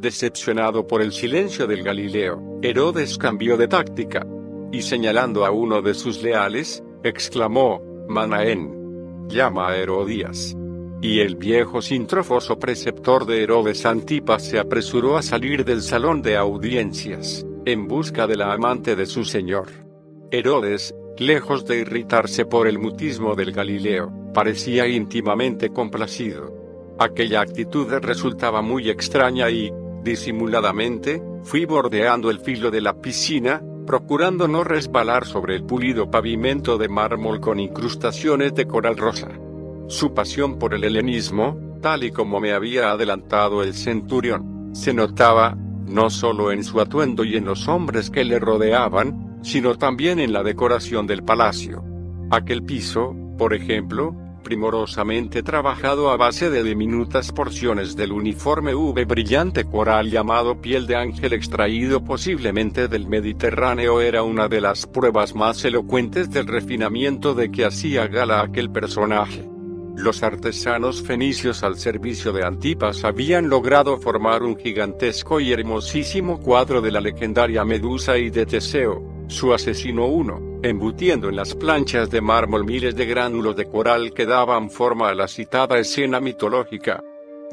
[0.04, 4.28] Decepcionado por el silencio del Galileo, Herodes cambió de táctica,
[4.70, 10.58] y señalando a uno de sus leales, exclamó, Manaén, llama a Herodías.
[11.02, 16.36] Y el viejo sintrofoso preceptor de Herodes Antipas se apresuró a salir del salón de
[16.36, 19.70] audiencias, en busca de la amante de su señor.
[20.32, 26.54] Herodes, lejos de irritarse por el mutismo del Galileo, parecía íntimamente complacido.
[27.00, 29.72] Aquella actitud resultaba muy extraña y,
[30.04, 36.78] disimuladamente, fui bordeando el filo de la piscina, procurando no resbalar sobre el pulido pavimento
[36.78, 39.30] de mármol con incrustaciones de coral rosa.
[39.88, 45.58] Su pasión por el helenismo, tal y como me había adelantado el centurión, se notaba,
[45.88, 50.32] no solo en su atuendo y en los hombres que le rodeaban, sino también en
[50.32, 51.84] la decoración del palacio.
[52.32, 59.64] Aquel piso, por ejemplo, primorosamente trabajado a base de diminutas porciones del uniforme V brillante
[59.64, 65.64] coral llamado piel de ángel extraído posiblemente del Mediterráneo era una de las pruebas más
[65.66, 69.50] elocuentes del refinamiento de que hacía gala aquel personaje.
[69.96, 76.82] Los artesanos fenicios al servicio de Antipas habían logrado formar un gigantesco y hermosísimo cuadro
[76.82, 82.22] de la legendaria Medusa y de Teseo, su asesino uno embutiendo en las planchas de
[82.22, 87.04] mármol miles de gránulos de coral que daban forma a la citada escena mitológica.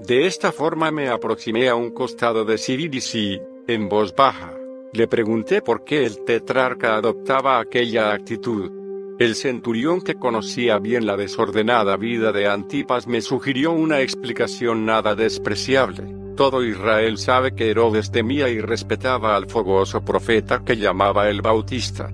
[0.07, 4.55] De esta forma me aproximé a un costado de Ciridis y, en voz baja,
[4.93, 8.71] le pregunté por qué el tetrarca adoptaba aquella actitud.
[9.19, 15.15] El centurión que conocía bien la desordenada vida de Antipas me sugirió una explicación nada
[15.17, 16.20] despreciable.
[16.41, 22.11] Todo Israel sabe que Herodes temía y respetaba al fogoso profeta que llamaba el Bautista.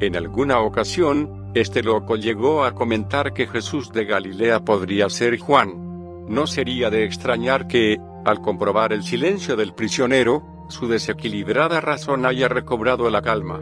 [0.00, 6.26] En alguna ocasión, Este loco llegó a comentar que Jesús de Galilea podría ser Juan.
[6.28, 12.48] No sería de extrañar que, al comprobar el silencio del prisionero, su desequilibrada razón haya
[12.48, 13.60] recobrado la calma.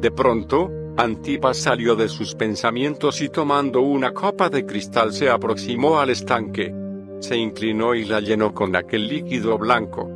[0.00, 6.00] De pronto, Antipas salió de sus pensamientos y tomando una copa de cristal se aproximó
[6.00, 6.80] al estanque.
[7.20, 10.08] Se inclinó y la llenó con aquel líquido blanco.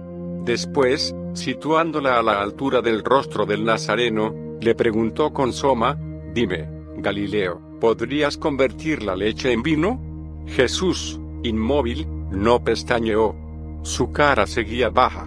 [0.45, 5.99] Después, situándola a la altura del rostro del Nazareno, le preguntó con soma,
[6.33, 10.01] Dime, Galileo, ¿podrías convertir la leche en vino?
[10.47, 13.37] Jesús, inmóvil, no pestañeó.
[13.83, 15.27] Su cara seguía baja.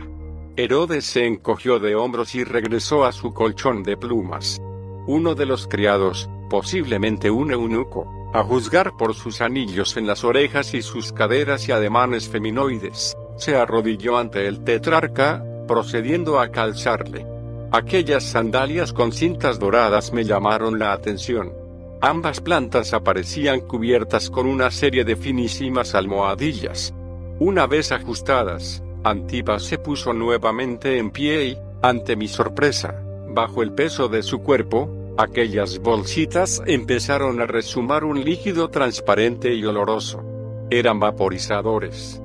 [0.55, 4.59] Herodes se encogió de hombros y regresó a su colchón de plumas.
[5.05, 10.73] Uno de los criados, posiblemente un eunuco, a juzgar por sus anillos en las orejas
[10.73, 17.25] y sus caderas y ademanes feminoides, se arrodilló ante el tetrarca, procediendo a calzarle.
[17.71, 21.53] Aquellas sandalias con cintas doradas me llamaron la atención.
[22.01, 26.93] Ambas plantas aparecían cubiertas con una serie de finísimas almohadillas.
[27.39, 33.73] Una vez ajustadas, Antipas se puso nuevamente en pie y, ante mi sorpresa, bajo el
[33.73, 40.24] peso de su cuerpo, aquellas bolsitas empezaron a resumar un líquido transparente y oloroso.
[40.70, 42.22] Eran vaporizadores.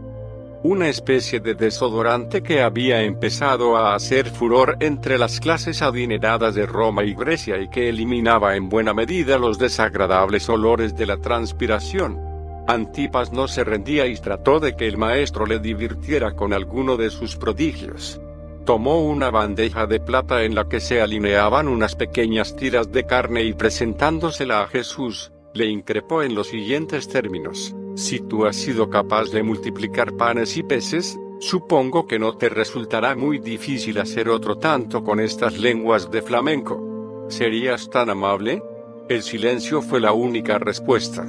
[0.62, 6.66] Una especie de desodorante que había empezado a hacer furor entre las clases adineradas de
[6.66, 12.20] Roma y Grecia y que eliminaba en buena medida los desagradables olores de la transpiración.
[12.68, 17.10] Antipas no se rendía y trató de que el maestro le divirtiera con alguno de
[17.10, 18.20] sus prodigios.
[18.64, 23.42] Tomó una bandeja de plata en la que se alineaban unas pequeñas tiras de carne
[23.42, 27.74] y presentándosela a Jesús, le increpó en los siguientes términos.
[27.96, 33.16] Si tú has sido capaz de multiplicar panes y peces, supongo que no te resultará
[33.16, 37.26] muy difícil hacer otro tanto con estas lenguas de flamenco.
[37.28, 38.62] ¿Serías tan amable?
[39.08, 41.26] El silencio fue la única respuesta.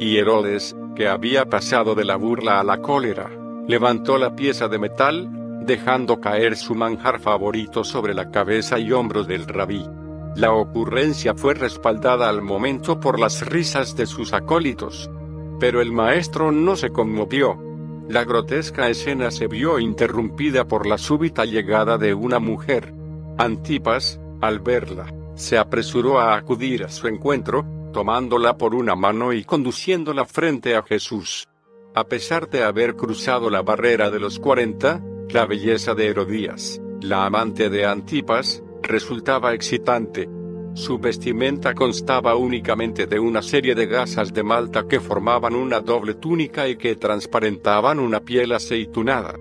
[0.00, 3.30] Y Herodes, que había pasado de la burla a la cólera,
[3.68, 5.30] levantó la pieza de metal,
[5.66, 9.84] dejando caer su manjar favorito sobre la cabeza y hombros del rabí.
[10.34, 15.10] La ocurrencia fue respaldada al momento por las risas de sus acólitos.
[15.60, 17.58] Pero el maestro no se conmovió.
[18.08, 22.94] La grotesca escena se vio interrumpida por la súbita llegada de una mujer.
[23.38, 29.44] Antipas, al verla, se apresuró a acudir a su encuentro, tomándola por una mano y
[29.44, 31.46] conduciéndola frente a Jesús.
[31.94, 35.02] A pesar de haber cruzado la barrera de los cuarenta,
[35.32, 40.28] la belleza de Herodías, la amante de Antipas, resultaba excitante.
[40.74, 46.14] Su vestimenta constaba únicamente de una serie de gasas de malta que formaban una doble
[46.14, 49.38] túnica y que transparentaban una piel aceitunada.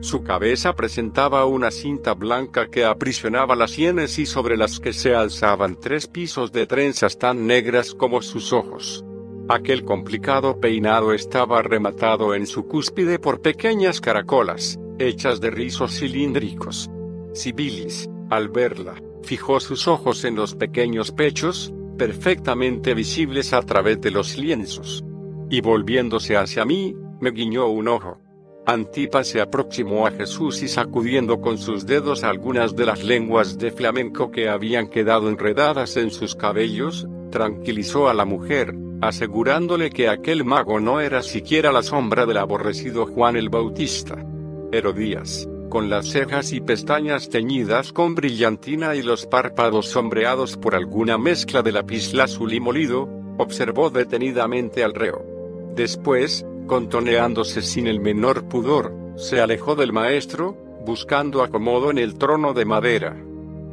[0.00, 5.14] Su cabeza presentaba una cinta blanca que aprisionaba las sienes y sobre las que se
[5.14, 9.04] alzaban tres pisos de trenzas tan negras como sus ojos.
[9.48, 16.90] Aquel complicado peinado estaba rematado en su cúspide por pequeñas caracolas, hechas de rizos cilíndricos.
[17.32, 24.10] Sibilis, al verla, fijó sus ojos en los pequeños pechos, perfectamente visibles a través de
[24.10, 25.04] los lienzos.
[25.50, 28.18] Y volviéndose hacia mí, me guiñó un ojo.
[28.66, 33.70] Antipas se aproximó a Jesús y sacudiendo con sus dedos algunas de las lenguas de
[33.70, 40.44] flamenco que habían quedado enredadas en sus cabellos, tranquilizó a la mujer, asegurándole que aquel
[40.44, 44.24] mago no era siquiera la sombra del aborrecido Juan el Bautista.
[44.74, 51.18] Herodías, con las cejas y pestañas teñidas con brillantina y los párpados sombreados por alguna
[51.18, 51.72] mezcla de
[52.22, 53.08] azul y molido,
[53.38, 55.24] observó detenidamente al reo.
[55.74, 62.52] Después, contoneándose sin el menor pudor, se alejó del maestro, buscando acomodo en el trono
[62.52, 63.16] de madera.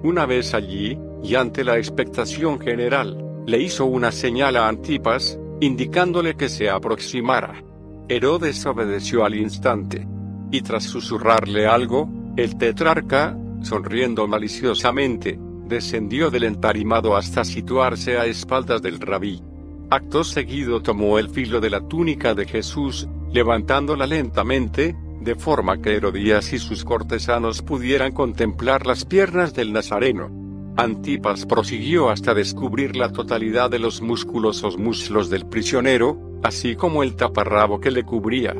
[0.03, 6.35] Una vez allí, y ante la expectación general, le hizo una señal a Antipas, indicándole
[6.35, 7.63] que se aproximara.
[8.07, 10.07] Herodes obedeció al instante.
[10.51, 18.81] Y tras susurrarle algo, el tetrarca, sonriendo maliciosamente, descendió del entarimado hasta situarse a espaldas
[18.81, 19.41] del rabí.
[19.89, 25.95] Acto seguido tomó el filo de la túnica de Jesús, levantándola lentamente, de forma que
[25.95, 30.29] Herodías y sus cortesanos pudieran contemplar las piernas del Nazareno.
[30.77, 37.15] Antipas prosiguió hasta descubrir la totalidad de los musculosos muslos del prisionero, así como el
[37.15, 38.55] taparrabo que le cubría.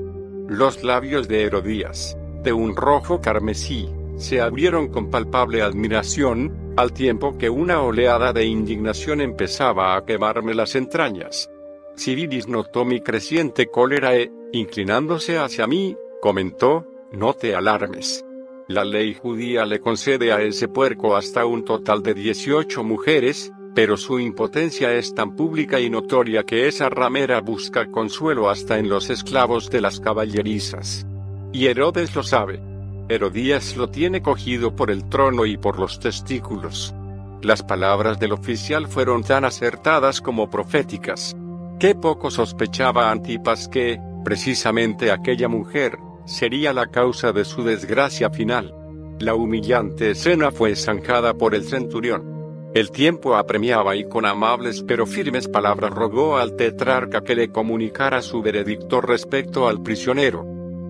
[0.47, 7.37] Los labios de Herodías, de un rojo carmesí, se abrieron con palpable admiración, al tiempo
[7.37, 11.49] que una oleada de indignación empezaba a quemarme las entrañas.
[11.95, 18.25] Civilis notó mi creciente cólera e, inclinándose hacia mí, comentó, no te alarmes.
[18.67, 23.95] La ley judía le concede a ese puerco hasta un total de 18 mujeres, pero
[23.97, 29.09] su impotencia es tan pública y notoria que esa ramera busca consuelo hasta en los
[29.09, 31.05] esclavos de las caballerizas.
[31.53, 32.61] Y Herodes lo sabe.
[33.07, 36.93] Herodías lo tiene cogido por el trono y por los testículos.
[37.41, 41.35] Las palabras del oficial fueron tan acertadas como proféticas.
[41.79, 48.73] Qué poco sospechaba Antipas que, precisamente aquella mujer, sería la causa de su desgracia final.
[49.19, 52.40] La humillante escena fue zanjada por el centurión.
[52.73, 58.21] El tiempo apremiaba y con amables pero firmes palabras rogó al tetrarca que le comunicara
[58.21, 60.45] su veredicto respecto al prisionero.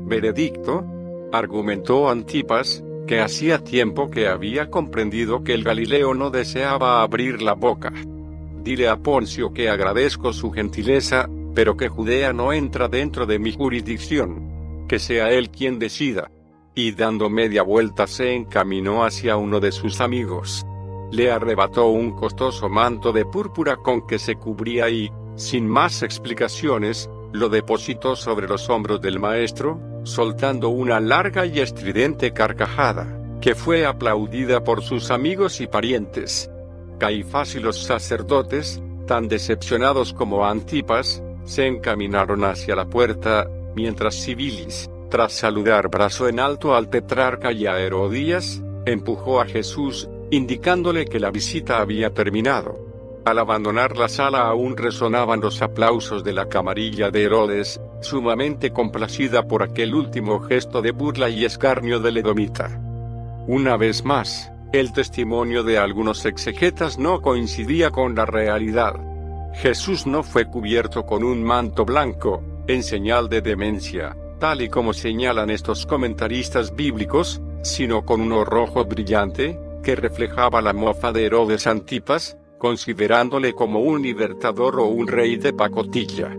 [0.06, 0.86] ¿Veredicto?
[1.32, 7.54] argumentó Antipas, que hacía tiempo que había comprendido que el Galileo no deseaba abrir la
[7.54, 7.92] boca.
[8.64, 13.54] Dile a Poncio que agradezco su gentileza, pero que Judea no entra dentro de mi
[13.54, 14.86] jurisdicción.
[14.88, 16.30] Que sea él quien decida.
[16.76, 20.64] Y dando media vuelta se encaminó hacia uno de sus amigos
[21.12, 27.10] le arrebató un costoso manto de púrpura con que se cubría y, sin más explicaciones,
[27.34, 33.86] lo depositó sobre los hombros del maestro, soltando una larga y estridente carcajada, que fue
[33.86, 36.50] aplaudida por sus amigos y parientes.
[36.98, 44.90] Caifás y los sacerdotes, tan decepcionados como Antipas, se encaminaron hacia la puerta, mientras Civilis,
[45.10, 51.20] tras saludar brazo en alto al tetrarca y a Herodías, empujó a Jesús, indicándole que
[51.20, 52.92] la visita había terminado.
[53.26, 59.48] Al abandonar la sala aún resonaban los aplausos de la camarilla de Herodes, sumamente complacida
[59.48, 62.82] por aquel último gesto de burla y escarnio de Edomita.
[63.46, 68.96] Una vez más, el testimonio de algunos exegetas no coincidía con la realidad.
[69.54, 74.94] Jesús no fue cubierto con un manto blanco, en señal de demencia, tal y como
[74.94, 81.68] señalan estos comentaristas bíblicos, sino con uno rojo brillante, que reflejaba la mofa de Herodes
[81.68, 86.30] Antipas, considerándole como un libertador o un rey de pacotilla.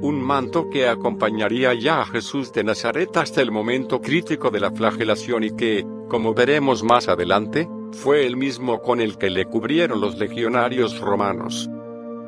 [0.00, 4.70] Un manto que acompañaría ya a Jesús de Nazaret hasta el momento crítico de la
[4.70, 10.00] flagelación y que, como veremos más adelante, fue el mismo con el que le cubrieron
[10.00, 11.70] los legionarios romanos.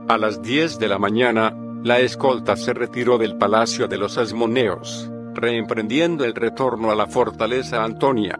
[0.08, 1.54] A las 10 de la mañana,
[1.84, 7.84] la escolta se retiró del palacio de los Asmoneos, reemprendiendo el retorno a la fortaleza
[7.84, 8.38] Antonia.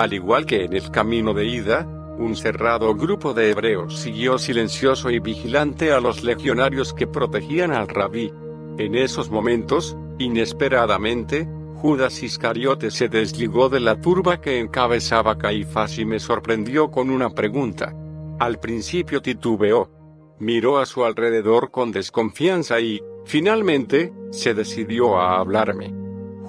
[0.00, 1.86] Al igual que en el camino de ida,
[2.16, 7.86] un cerrado grupo de hebreos siguió silencioso y vigilante a los legionarios que protegían al
[7.86, 8.32] rabí.
[8.78, 11.46] En esos momentos, inesperadamente,
[11.82, 17.28] Judas Iscariote se desligó de la turba que encabezaba Caifás y me sorprendió con una
[17.28, 17.94] pregunta.
[18.38, 19.90] Al principio titubeó.
[20.38, 25.99] Miró a su alrededor con desconfianza y, finalmente, se decidió a hablarme.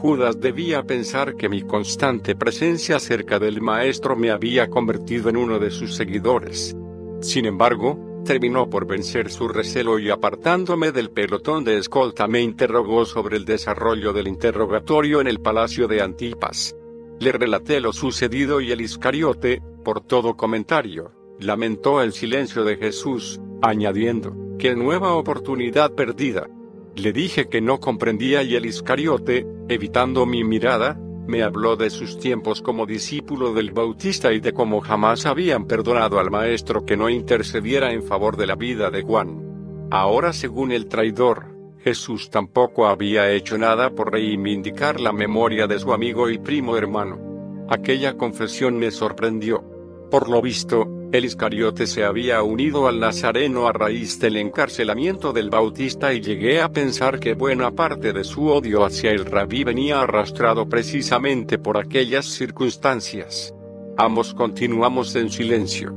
[0.02, 5.60] Judas debía pensar que mi constante presencia cerca del maestro me había convertido en uno
[5.60, 6.76] de sus seguidores.
[7.22, 13.06] Sin embargo, terminó por vencer su recelo y apartándome del pelotón de escolta me interrogó
[13.06, 16.76] sobre el desarrollo del interrogatorio en el palacio de Antipas.
[17.20, 23.40] Le relaté lo sucedido y el Iscariote, por todo comentario, lamentó el silencio de Jesús,
[23.62, 26.48] añadiendo, que nueva oportunidad perdida.
[26.96, 32.20] Le dije que no comprendía y el Iscariote, evitando mi mirada, me habló de sus
[32.20, 37.10] tiempos como discípulo del Bautista y de cómo jamás habían perdonado al Maestro que no
[37.10, 39.88] intercediera en favor de la vida de Juan.
[39.92, 45.94] Ahora según el traidor, Jesús tampoco había hecho nada por reivindicar la memoria de su
[45.94, 47.66] amigo y primo hermano.
[47.70, 49.64] Aquella confesión me sorprendió.
[50.12, 55.50] Por lo visto, el Iscariote se había unido al Nazareno a raíz del encarcelamiento del
[55.50, 60.02] Bautista y llegué a pensar que buena parte de su odio hacia el rabí venía
[60.02, 63.54] arrastrado precisamente por aquellas circunstancias.
[63.98, 65.94] Ambos continuamos en silencio.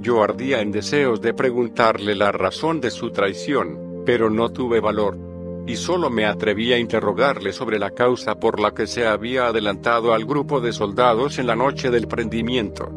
[0.00, 5.18] Yo ardía en deseos de preguntarle la razón de su traición, pero no tuve valor.
[5.66, 10.14] Y solo me atreví a interrogarle sobre la causa por la que se había adelantado
[10.14, 12.90] al grupo de soldados en la noche del prendimiento.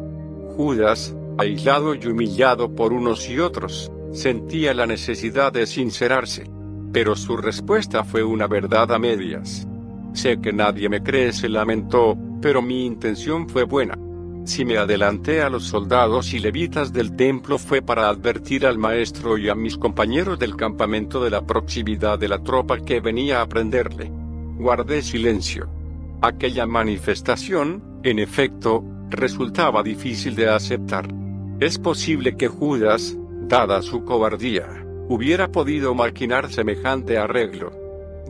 [0.56, 6.50] Judas, aislado y humillado por unos y otros, sentía la necesidad de sincerarse.
[6.92, 9.66] Pero su respuesta fue una verdad a medias.
[10.14, 13.98] Sé que nadie me cree, se lamentó, pero mi intención fue buena.
[14.44, 19.36] Si me adelanté a los soldados y levitas del templo fue para advertir al maestro
[19.36, 23.48] y a mis compañeros del campamento de la proximidad de la tropa que venía a
[23.48, 24.10] prenderle.
[24.56, 25.68] Guardé silencio.
[26.22, 31.25] Aquella manifestación, en efecto, resultaba difícil de aceptar.
[31.58, 33.16] Es posible que Judas,
[33.48, 37.72] dada su cobardía, hubiera podido maquinar semejante arreglo.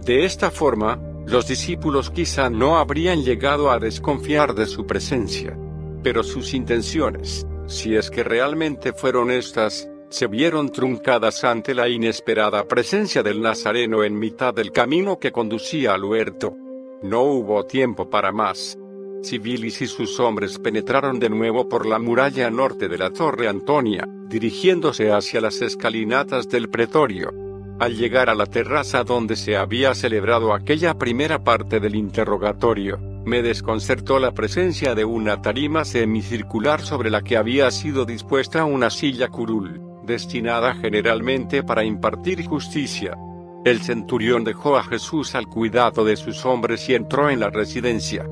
[0.05, 5.59] De esta forma, los discípulos quizá no habrían llegado a desconfiar de su presencia.
[6.05, 12.69] Pero sus intenciones, si es que realmente fueron estas, se vieron truncadas ante la inesperada
[12.69, 16.55] presencia del Nazareno en mitad del camino que conducía al huerto.
[17.03, 18.79] No hubo tiempo para más.
[19.27, 24.09] Civilis y sus hombres penetraron de nuevo por la muralla norte de la Torre Antonia,
[24.29, 27.33] dirigiéndose hacia las escalinatas del pretorio.
[27.81, 33.43] Al llegar a la terraza donde se había celebrado aquella primera parte del interrogatorio, me
[33.43, 39.29] desconcertó la presencia de una tarima semicircular sobre la que había sido dispuesta una silla
[39.29, 43.17] curul, destinada generalmente para impartir justicia.
[43.65, 48.25] El centurión dejó a Jesús al cuidado de sus hombres y entró en la residencia.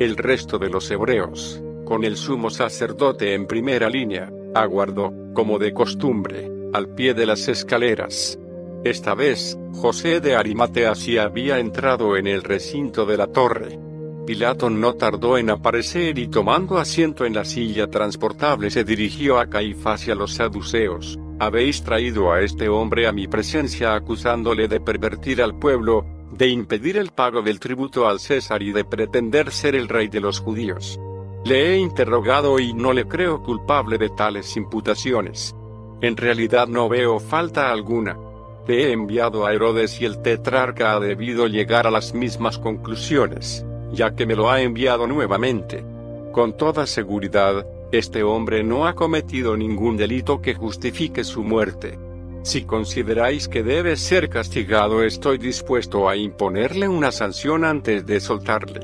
[0.00, 5.74] El resto de los hebreos, con el sumo sacerdote en primera línea, aguardó, como de
[5.74, 8.38] costumbre, al pie de las escaleras.
[8.82, 13.78] Esta vez, José de Arimatea sí había entrado en el recinto de la torre.
[14.26, 19.50] Pilato no tardó en aparecer y tomando asiento en la silla transportable se dirigió a
[19.50, 21.18] Caifás y a los saduceos.
[21.38, 26.06] Habéis traído a este hombre a mi presencia acusándole de pervertir al pueblo,
[26.40, 30.20] de impedir el pago del tributo al César y de pretender ser el rey de
[30.20, 30.98] los judíos.
[31.44, 35.54] Le he interrogado y no le creo culpable de tales imputaciones.
[36.00, 38.16] En realidad no veo falta alguna.
[38.66, 43.66] Le he enviado a Herodes y el tetrarca ha debido llegar a las mismas conclusiones,
[43.92, 45.84] ya que me lo ha enviado nuevamente.
[46.32, 51.98] Con toda seguridad, este hombre no ha cometido ningún delito que justifique su muerte.
[52.42, 58.80] Si consideráis que debe ser castigado estoy dispuesto a imponerle una sanción antes de soltarle.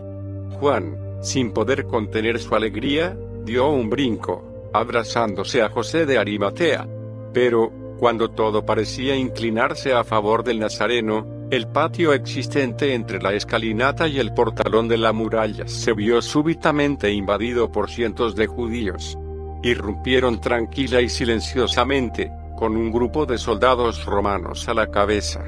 [0.61, 6.87] Juan, sin poder contener su alegría, dio un brinco, abrazándose a José de Arimatea.
[7.33, 14.09] Pero, cuando todo parecía inclinarse a favor del Nazareno, el patio existente entre la escalinata
[14.09, 19.17] y el portalón de la muralla se vio súbitamente invadido por cientos de judíos.
[19.63, 25.45] Irrumpieron tranquila y silenciosamente, con un grupo de soldados romanos a la cabeza.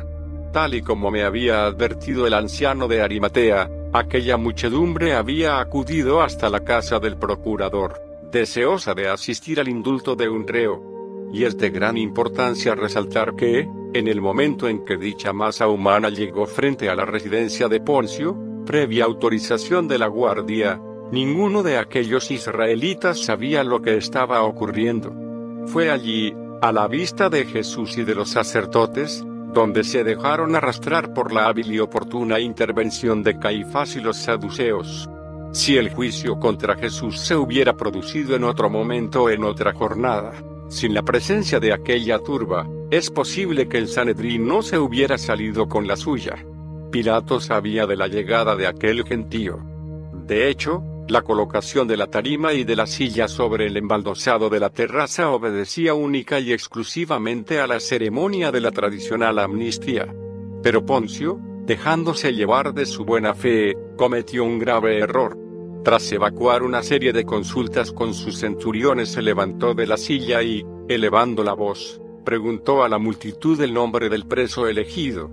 [0.52, 6.48] Tal y como me había advertido el anciano de Arimatea, aquella muchedumbre había acudido hasta
[6.48, 8.00] la casa del procurador,
[8.30, 11.28] deseosa de asistir al indulto de un reo.
[11.32, 16.09] Y es de gran importancia resaltar que, en el momento en que dicha masa humana
[16.09, 20.80] llegó frente a la residencia de Poncio, previa autorización de la guardia,
[21.11, 25.14] ninguno de aquellos israelitas sabía lo que estaba ocurriendo.
[25.66, 31.14] Fue allí, a la vista de Jesús y de los sacerdotes, donde se dejaron arrastrar
[31.14, 35.09] por la hábil y oportuna intervención de Caifás y los saduceos.
[35.52, 40.32] Si el juicio contra Jesús se hubiera producido en otro momento en otra jornada,
[40.68, 45.68] sin la presencia de aquella turba, es posible que el Sanedrín no se hubiera salido
[45.68, 46.44] con la suya.
[46.90, 49.61] Pilato sabía de la llegada de aquel gentío.
[50.26, 54.61] De hecho, la colocación de la tarima y de la silla sobre el embaldosado de
[54.61, 60.14] la terraza obedecía única y exclusivamente a la ceremonia de la tradicional amnistía.
[60.62, 65.38] Pero Poncio, dejándose llevar de su buena fe, cometió un grave error.
[65.82, 70.62] Tras evacuar una serie de consultas con sus centuriones se levantó de la silla y,
[70.88, 75.30] elevando la voz, preguntó a la multitud el nombre del preso elegido.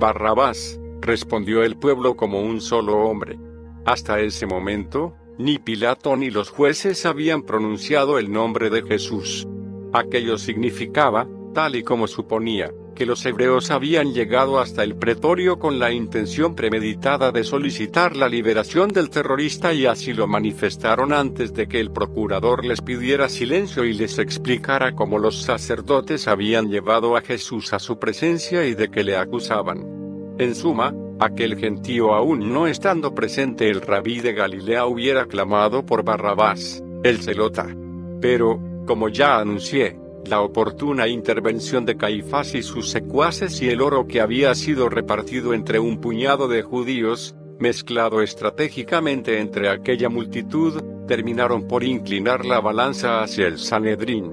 [0.00, 3.38] Barrabás, respondió el pueblo como un solo hombre.
[3.84, 9.46] Hasta ese momento, ni Pilato ni los jueces habían pronunciado el nombre de Jesús.
[9.92, 15.80] Aquello significaba, tal y como suponía, que los hebreos habían llegado hasta el pretorio con
[15.80, 21.66] la intención premeditada de solicitar la liberación del terrorista y así lo manifestaron antes de
[21.66, 27.22] que el procurador les pidiera silencio y les explicara cómo los sacerdotes habían llevado a
[27.22, 29.84] Jesús a su presencia y de que le acusaban.
[30.38, 36.04] En suma, aquel gentío aún no estando presente el rabí de Galilea hubiera clamado por
[36.04, 37.74] Barrabás, el celota.
[38.20, 44.06] Pero, como ya anuncié, la oportuna intervención de Caifás y sus secuaces y el oro
[44.06, 51.66] que había sido repartido entre un puñado de judíos, mezclado estratégicamente entre aquella multitud, terminaron
[51.66, 54.32] por inclinar la balanza hacia el Sanedrín.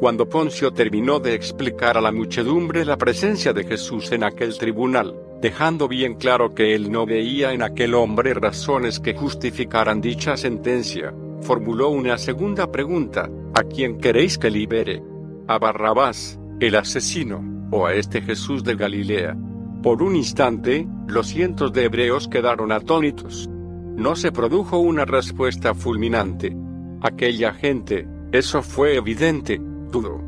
[0.00, 5.14] Cuando Poncio terminó de explicar a la muchedumbre la presencia de Jesús en aquel tribunal,
[5.40, 11.14] dejando bien claro que él no veía en aquel hombre razones que justificaran dicha sentencia,
[11.42, 15.02] formuló una segunda pregunta, ¿a quién queréis que libere?
[15.48, 19.36] a Barrabás, el asesino, o a este Jesús de Galilea.
[19.82, 23.48] Por un instante, los cientos de hebreos quedaron atónitos.
[23.96, 26.56] No se produjo una respuesta fulminante.
[27.02, 29.60] Aquella gente, eso fue evidente,
[29.90, 30.20] dudó.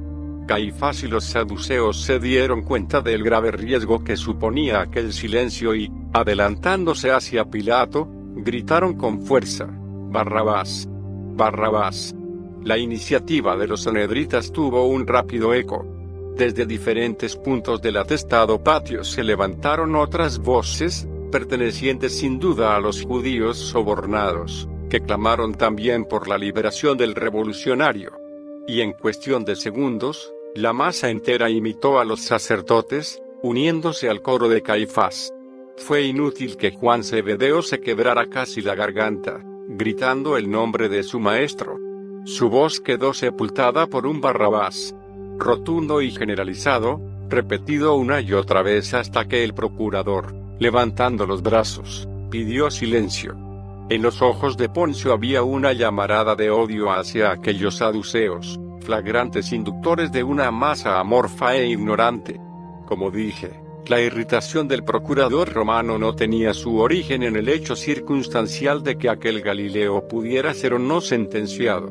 [0.49, 5.93] Caifás y los saduceos se dieron cuenta del grave riesgo que suponía aquel silencio y,
[6.15, 12.15] adelantándose hacia Pilato, gritaron con fuerza, Barrabás, Barrabás.
[12.65, 15.85] la iniciativa de los sanedritas tuvo un rápido eco.
[16.35, 23.05] Desde diferentes puntos del atestado patio se levantaron otras voces, pertenecientes sin duda a los
[23.05, 28.13] judíos sobornados, que clamaron también por la liberación del revolucionario.
[28.67, 34.49] Y en cuestión de segundos, la masa entera imitó a los sacerdotes, uniéndose al coro
[34.49, 35.33] de Caifás.
[35.77, 41.21] Fue inútil que Juan Cebedeo se quebrara casi la garganta, gritando el nombre de su
[41.21, 41.79] maestro.
[42.25, 44.97] Su voz quedó sepultada por un Barrabás.
[45.39, 52.09] Rotundo y generalizado, repetido una y otra vez hasta que el procurador, levantando los brazos,
[52.31, 53.37] pidió silencio.
[53.91, 58.59] En los ojos de Poncio había una llamarada de odio hacia aquellos saduceos,
[58.89, 62.41] flagrantes inductores de una masa amorfa e ignorante.
[62.87, 68.83] Como dije, la irritación del procurador romano no tenía su origen en el hecho circunstancial
[68.83, 71.91] de que aquel Galileo pudiera ser o no sentenciado.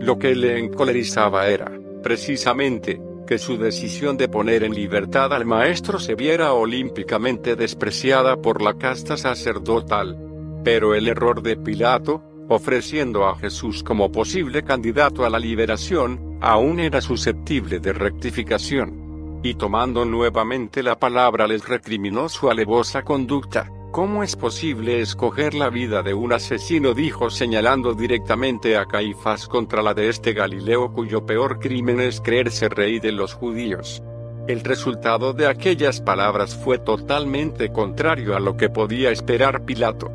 [0.00, 1.70] Lo que le encolerizaba era,
[2.02, 8.62] precisamente, que su decisión de poner en libertad al maestro se viera olímpicamente despreciada por
[8.62, 10.16] la casta sacerdotal.
[10.64, 16.80] Pero el error de Pilato, ofreciendo a Jesús como posible candidato a la liberación, aún
[16.80, 23.70] era susceptible de rectificación y tomando nuevamente la palabra les recriminó su alevosa conducta.
[23.92, 26.92] ¿Cómo es posible escoger la vida de un asesino?
[26.92, 32.68] dijo señalando directamente a Caifás contra la de este Galileo cuyo peor crimen es creerse
[32.68, 34.02] rey de los judíos.
[34.46, 40.10] El resultado de aquellas palabras fue totalmente contrario a lo que podía esperar Pilato.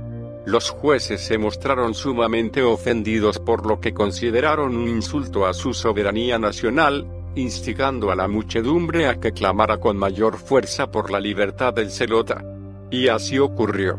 [0.45, 6.37] Los jueces se mostraron sumamente ofendidos por lo que consideraron un insulto a su soberanía
[6.37, 11.91] nacional, instigando a la muchedumbre a que clamara con mayor fuerza por la libertad del
[11.91, 12.43] celota.
[12.91, 13.97] Y así ocurrió.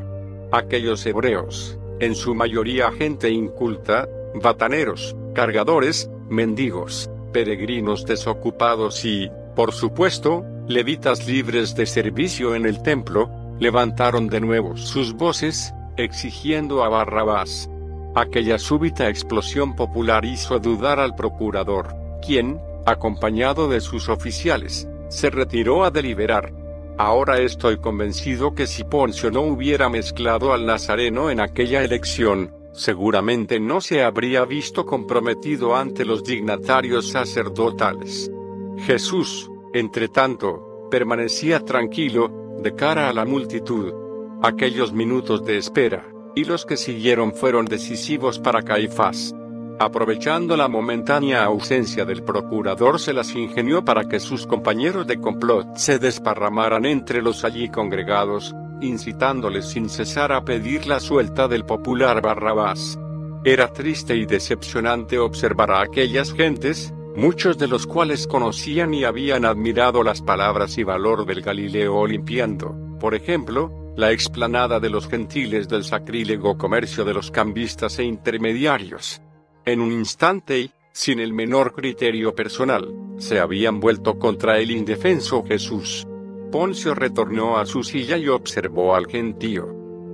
[0.52, 10.44] Aquellos hebreos, en su mayoría gente inculta, bataneros, cargadores, mendigos, peregrinos desocupados y, por supuesto,
[10.68, 17.70] levitas libres de servicio en el templo, levantaron de nuevo sus voces, exigiendo a Barrabás.
[18.14, 21.94] Aquella súbita explosión popular hizo dudar al procurador,
[22.24, 26.52] quien, acompañado de sus oficiales, se retiró a deliberar.
[26.96, 33.58] Ahora estoy convencido que si Poncio no hubiera mezclado al Nazareno en aquella elección, seguramente
[33.58, 38.30] no se habría visto comprometido ante los dignatarios sacerdotales.
[38.78, 42.30] Jesús, entre tanto, permanecía tranquilo,
[42.62, 44.03] de cara a la multitud.
[44.44, 49.34] Aquellos minutos de espera, y los que siguieron fueron decisivos para Caifás.
[49.78, 55.76] Aprovechando la momentánea ausencia del procurador se las ingenió para que sus compañeros de complot
[55.76, 62.20] se desparramaran entre los allí congregados, incitándoles sin cesar a pedir la suelta del popular
[62.20, 62.98] Barrabás.
[63.44, 69.46] Era triste y decepcionante observar a aquellas gentes, muchos de los cuales conocían y habían
[69.46, 75.68] admirado las palabras y valor del Galileo limpiando, por ejemplo, la explanada de los gentiles
[75.68, 79.22] del sacrílego comercio de los cambistas e intermediarios.
[79.64, 85.44] En un instante y, sin el menor criterio personal, se habían vuelto contra el indefenso
[85.44, 86.06] Jesús.
[86.50, 89.68] Poncio retornó a su silla y observó al gentío.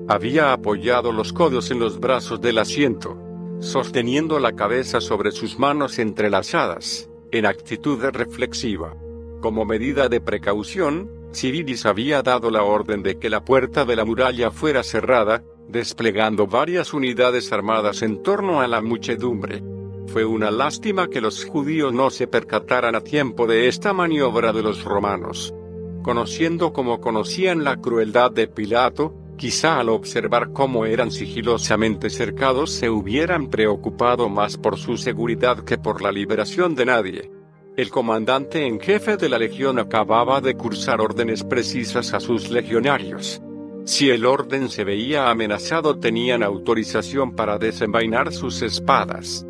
[0.08, 3.18] Había apoyado los codos en los brazos del asiento,
[3.60, 8.96] sosteniendo la cabeza sobre sus manos entrelazadas, en actitud reflexiva.
[9.40, 14.04] Como medida de precaución, Civilis había dado la orden de que la puerta de la
[14.04, 19.62] muralla fuera cerrada, desplegando varias unidades armadas en torno a la muchedumbre.
[20.08, 24.62] Fue una lástima que los judíos no se percataran a tiempo de esta maniobra de
[24.62, 25.54] los romanos.
[26.02, 32.90] Conociendo como conocían la crueldad de Pilato, quizá al observar cómo eran sigilosamente cercados se
[32.90, 37.39] hubieran preocupado más por su seguridad que por la liberación de nadie.
[37.80, 43.40] El comandante en jefe de la legión acababa de cursar órdenes precisas a sus legionarios.
[43.86, 49.46] Si el orden se veía amenazado tenían autorización para desenvainar sus espadas.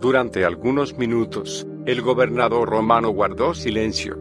[0.00, 4.16] Durante algunos minutos, el gobernador romano guardó silencio.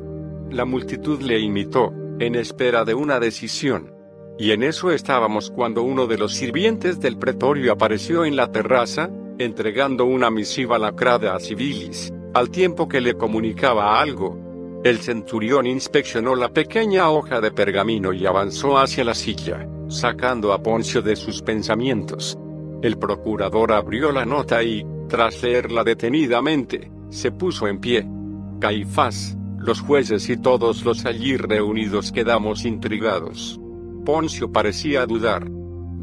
[0.52, 3.94] La multitud le imitó, en espera de una decisión.
[4.38, 9.10] Y en eso estábamos cuando uno de los sirvientes del pretorio apareció en la terraza,
[9.38, 14.82] entregando una misiva lacrada a Civilis, al tiempo que le comunicaba algo.
[14.84, 20.62] El centurión inspeccionó la pequeña hoja de pergamino y avanzó hacia la silla, sacando a
[20.62, 22.38] Poncio de sus pensamientos.
[22.82, 28.06] El procurador abrió la nota y, tras leerla detenidamente, se puso en pie.
[28.60, 33.60] Caifás, los jueces y todos los allí reunidos quedamos intrigados.
[34.04, 35.48] Poncio parecía dudar.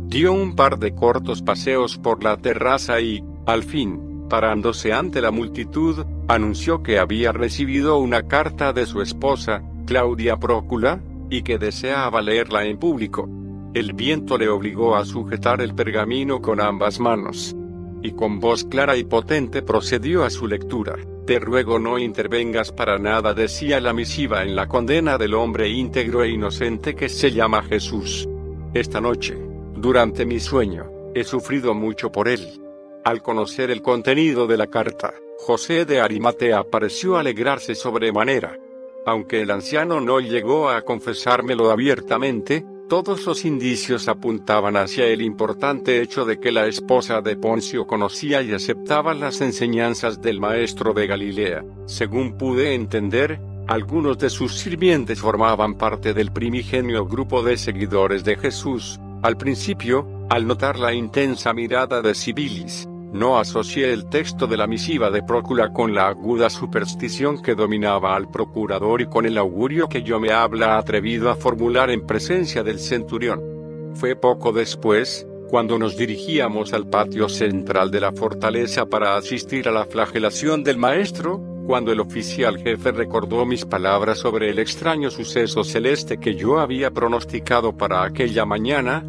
[0.06, 5.30] Dio un par de cortos paseos por la terraza y, al fin, parándose ante la
[5.30, 12.22] multitud, anunció que había recibido una carta de su esposa, Claudia Prócula, y que deseaba
[12.22, 13.28] leerla en público.
[13.74, 17.54] El viento le obligó a sujetar el pergamino con ambas manos.
[18.02, 20.96] Y con voz clara y potente procedió a su lectura.
[21.26, 26.24] Te ruego no intervengas para nada, decía la misiva en la condena del hombre íntegro
[26.24, 28.26] e inocente que se llama Jesús.
[28.72, 29.36] Esta noche,
[29.76, 32.59] durante mi sueño, he sufrido mucho por él.
[33.02, 38.58] Al conocer el contenido de la carta, José de Arimatea pareció alegrarse sobremanera.
[39.06, 46.02] Aunque el anciano no llegó a confesármelo abiertamente, todos los indicios apuntaban hacia el importante
[46.02, 51.06] hecho de que la esposa de Poncio conocía y aceptaba las enseñanzas del maestro de
[51.06, 51.64] Galilea.
[51.86, 58.36] Según pude entender, algunos de sus sirvientes formaban parte del primigenio grupo de seguidores de
[58.36, 59.00] Jesús.
[59.22, 64.66] Al principio, al notar la intensa mirada de Sibilis, no asocié el texto de la
[64.66, 69.90] misiva de Prócula con la aguda superstición que dominaba al procurador y con el augurio
[69.90, 73.92] que yo me habla atrevido a formular en presencia del centurión.
[73.94, 79.72] Fue poco después, cuando nos dirigíamos al patio central de la fortaleza para asistir a
[79.72, 85.64] la flagelación del maestro, cuando el oficial jefe recordó mis palabras sobre el extraño suceso
[85.64, 89.04] celeste que yo había pronosticado para aquella mañana,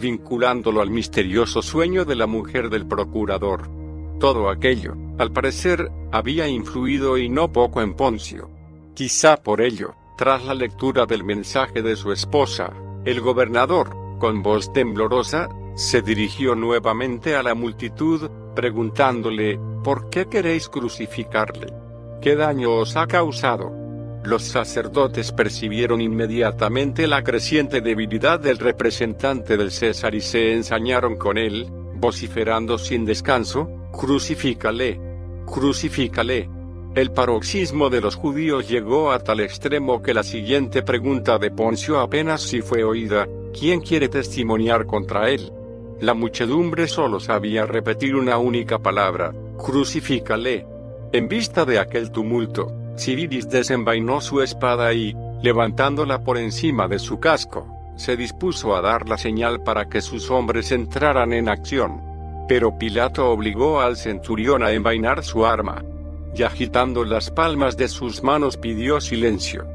[0.00, 3.68] vinculándolo al misterioso sueño de la mujer del procurador.
[4.20, 8.50] Todo aquello, al parecer, había influido y no poco en Poncio.
[8.94, 12.72] Quizá por ello, tras la lectura del mensaje de su esposa,
[13.04, 20.68] el gobernador, con voz temblorosa, se dirigió nuevamente a la multitud, preguntándole, ¿por qué queréis
[20.68, 21.83] crucificarle?
[22.24, 23.70] ¿Qué daño os ha causado?
[24.24, 31.36] Los sacerdotes percibieron inmediatamente la creciente debilidad del representante del César y se ensañaron con
[31.36, 34.98] él, vociferando sin descanso, crucifícale,
[35.44, 36.48] crucifícale.
[36.94, 42.00] El paroxismo de los judíos llegó a tal extremo que la siguiente pregunta de Poncio
[42.00, 45.52] apenas si fue oída, ¿quién quiere testimoniar contra él?
[46.00, 50.73] La muchedumbre solo sabía repetir una única palabra, crucifícale.
[51.14, 57.20] En vista de aquel tumulto, Civilis desenvainó su espada y, levantándola por encima de su
[57.20, 62.02] casco, se dispuso a dar la señal para que sus hombres entraran en acción.
[62.48, 65.84] Pero Pilato obligó al centurión a envainar su arma.
[66.34, 69.68] Y agitando las palmas de sus manos pidió silencio.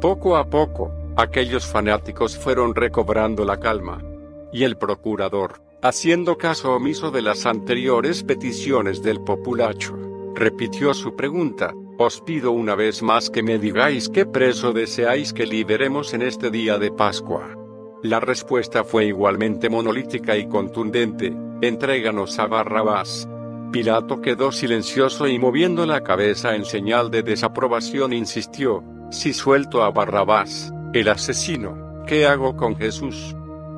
[0.00, 4.02] Poco a poco, aquellos fanáticos fueron recobrando la calma.
[4.50, 9.94] Y el procurador, haciendo caso omiso de las anteriores peticiones del populacho,
[10.36, 15.46] repitió su pregunta, os pido una vez más que me digáis qué preso deseáis que
[15.46, 17.56] liberemos en este día de Pascua.
[18.02, 23.26] La respuesta fue igualmente monolítica y contundente, entréganos a Barrabás.
[23.72, 29.90] Pilato quedó silencioso y moviendo la cabeza en señal de desaprobación insistió, si suelto a
[29.90, 33.34] Barrabás, el asesino, ¿qué hago con Jesús?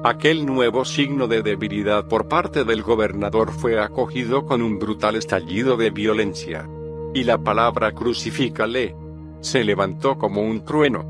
[0.08, 5.76] Aquel nuevo signo de debilidad por parte del gobernador fue acogido con un brutal estallido
[5.76, 6.66] de violencia
[7.12, 8.96] y la palabra crucifícale
[9.42, 11.04] se levantó como un trueno.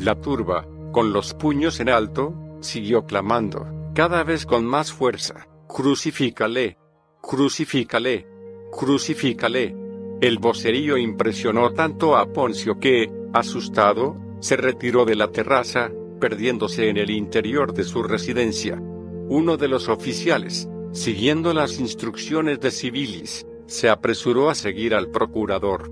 [0.00, 6.76] La turba, con los puños en alto, siguió clamando, cada vez con más fuerza, crucifícale,
[7.22, 8.26] crucifícale,
[8.72, 9.76] crucifícale.
[10.20, 16.98] El vocerío impresionó tanto a Poncio que, asustado, se retiró de la terraza, perdiéndose en
[16.98, 18.76] el interior de su residencia.
[18.76, 25.90] Uno de los oficiales, siguiendo las instrucciones de Civilis, se apresuró a seguir al procurador.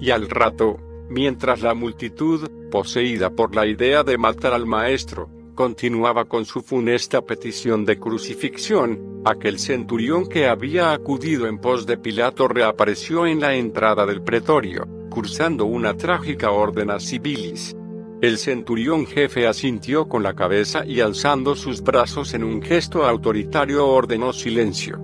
[0.00, 0.78] Y al rato,
[1.08, 7.20] mientras la multitud, poseída por la idea de matar al maestro, continuaba con su funesta
[7.22, 13.54] petición de crucifixión, aquel centurión que había acudido en pos de Pilato reapareció en la
[13.54, 17.74] entrada del pretorio, cursando una trágica orden a Sibilis.
[18.20, 23.86] El centurión jefe asintió con la cabeza y alzando sus brazos en un gesto autoritario
[23.86, 24.98] ordenó silencio.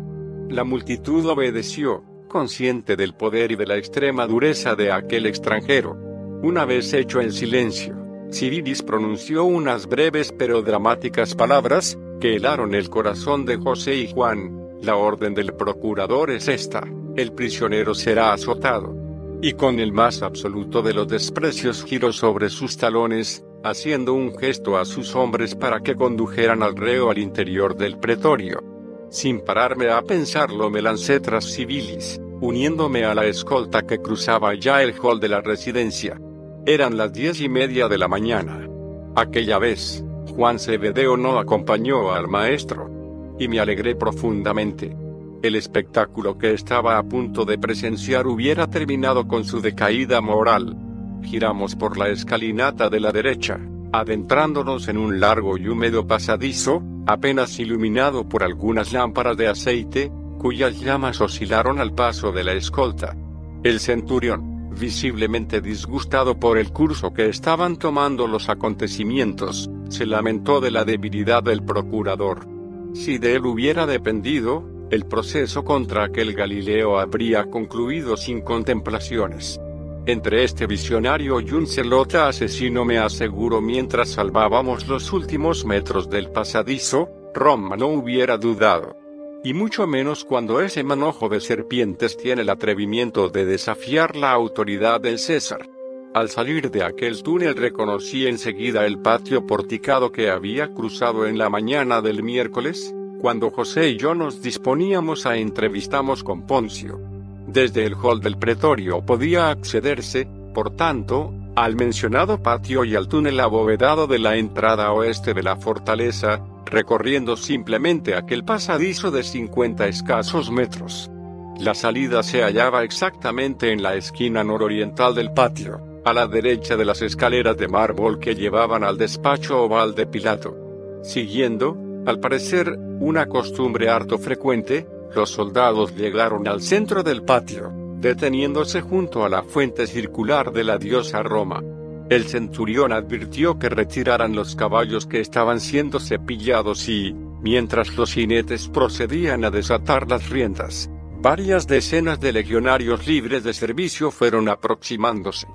[0.49, 5.97] La multitud obedeció, consciente del poder y de la extrema dureza de aquel extranjero.
[6.43, 7.97] Una vez hecho el silencio,
[8.33, 14.59] Civilis pronunció unas breves pero dramáticas palabras, que helaron el corazón de José y Juan.
[14.83, 16.83] La orden del procurador es esta,
[17.15, 19.04] el prisionero será azotado.
[19.43, 24.77] Y con el más absoluto de los desprecios giró sobre sus talones, haciendo un gesto
[24.79, 28.63] a sus hombres para que condujeran al reo al interior del pretorio.
[29.11, 34.83] Sin pararme a pensarlo me lancé tras Civilis, uniéndome a la escolta que cruzaba ya
[34.83, 36.21] el hall de la residencia.
[36.67, 38.69] Eran las diez y media de la mañana.
[39.15, 40.03] Aquella vez,
[40.35, 42.91] Juan Cebedeo no acompañó al maestro.
[43.39, 44.97] Y me alegré profundamente.
[45.45, 50.75] El espectáculo que estaba a punto de presenciar hubiera terminado con su decaída moral.
[51.23, 53.61] Giramos por la escalinata de la derecha,
[53.93, 60.81] adentrándonos en un largo y húmedo pasadizo, apenas iluminado por algunas lámparas de aceite, cuyas
[60.81, 63.15] llamas oscilaron al paso de la escolta.
[63.63, 70.71] El centurión, visiblemente disgustado por el curso que estaban tomando los acontecimientos, se lamentó de
[70.71, 72.49] la debilidad del procurador.
[72.95, 79.61] Si de él hubiera dependido, el proceso contra aquel Galileo habría concluido sin contemplaciones.
[80.07, 86.31] Entre este visionario y un celota asesino me aseguro mientras salvábamos los últimos metros del
[86.31, 88.97] pasadizo, Roma no hubiera dudado.
[89.43, 95.01] Y mucho menos cuando ese manojo de serpientes tiene el atrevimiento de desafiar la autoridad
[95.01, 95.69] del César.
[96.15, 101.49] Al salir de aquel túnel reconocí enseguida el patio porticado que había cruzado en la
[101.49, 102.95] mañana del miércoles,
[103.25, 107.01] cuando José y yo nos disponíamos a entrevistamos con Poncio.
[107.47, 113.41] Desde el hall del pretorio podía accederse, por tanto, al mencionado patio y al túnel
[113.41, 120.51] abovedado de la entrada oeste de la fortaleza, recorriendo simplemente aquel pasadizo de 50 escasos
[120.51, 121.11] metros.
[121.59, 126.85] La salida se hallaba exactamente en la esquina nororiental del patio, a la derecha de
[126.85, 130.55] las escaleras de mármol que llevaban al despacho oval de Pilato.
[131.03, 138.83] Siguiendo, al parecer, una costumbre harto frecuente, los soldados llegaron al centro del patio, deteniéndose
[138.83, 141.63] junto a la fuente circular de la diosa Roma.
[142.11, 148.69] El centurión advirtió que retiraran los caballos que estaban siendo cepillados y, mientras los jinetes
[148.69, 150.91] procedían a desatar las riendas,
[151.23, 155.47] varias decenas de legionarios libres de servicio fueron aproximándose.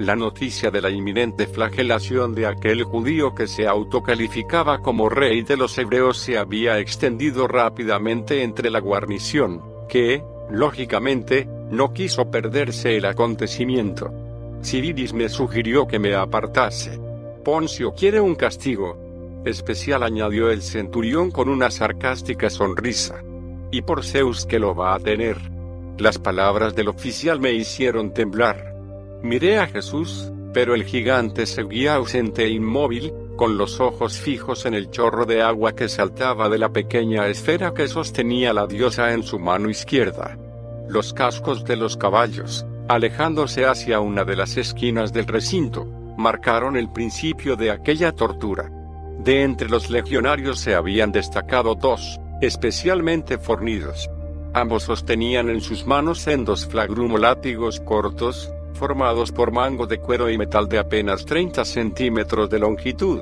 [0.00, 5.58] La noticia de la inminente flagelación de aquel judío que se autocalificaba como rey de
[5.58, 9.60] los hebreos se había extendido rápidamente entre la guarnición,
[9.90, 14.10] que, lógicamente, no quiso perderse el acontecimiento.
[14.62, 16.98] Civilis me sugirió que me apartase.
[17.44, 19.42] Poncio quiere un castigo.
[19.44, 23.22] Especial añadió el centurión con una sarcástica sonrisa.
[23.70, 25.36] Y por Zeus que lo va a tener.
[25.98, 28.69] Las palabras del oficial me hicieron temblar.
[29.22, 34.74] Miré a Jesús, pero el gigante seguía ausente e inmóvil, con los ojos fijos en
[34.74, 39.22] el chorro de agua que saltaba de la pequeña esfera que sostenía la diosa en
[39.22, 40.36] su mano izquierda.
[40.88, 45.86] Los cascos de los caballos, alejándose hacia una de las esquinas del recinto,
[46.16, 48.70] marcaron el principio de aquella tortura.
[49.18, 54.10] De entre los legionarios se habían destacado dos, especialmente fornidos.
[54.52, 60.66] Ambos sostenían en sus manos sendos flagrumolátigos cortos, formados por mangos de cuero y metal
[60.66, 63.20] de apenas 30 centímetros de longitud.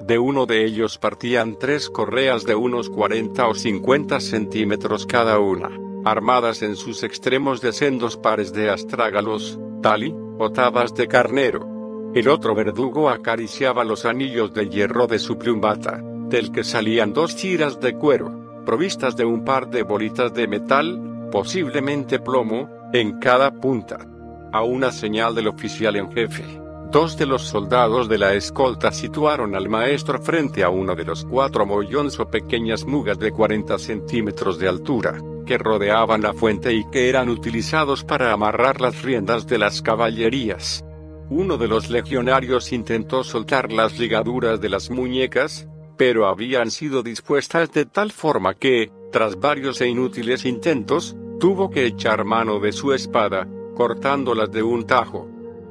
[0.00, 5.70] De uno de ellos partían tres correas de unos 40 o 50 centímetros cada una,
[6.04, 12.10] armadas en sus extremos de sendos pares de astrágalos, tali, o tabas de carnero.
[12.12, 17.36] El otro verdugo acariciaba los anillos de hierro de su plumata, del que salían dos
[17.36, 23.52] tiras de cuero, provistas de un par de bolitas de metal, posiblemente plomo, en cada
[23.52, 24.15] punta.
[24.52, 26.44] A una señal del oficial en jefe,
[26.90, 31.24] dos de los soldados de la escolta situaron al maestro frente a uno de los
[31.24, 36.88] cuatro mollones o pequeñas mugas de 40 centímetros de altura, que rodeaban la fuente y
[36.90, 40.84] que eran utilizados para amarrar las riendas de las caballerías.
[41.28, 45.66] Uno de los legionarios intentó soltar las ligaduras de las muñecas,
[45.96, 51.84] pero habían sido dispuestas de tal forma que, tras varios e inútiles intentos, tuvo que
[51.84, 55.28] echar mano de su espada, cortándolas de un tajo.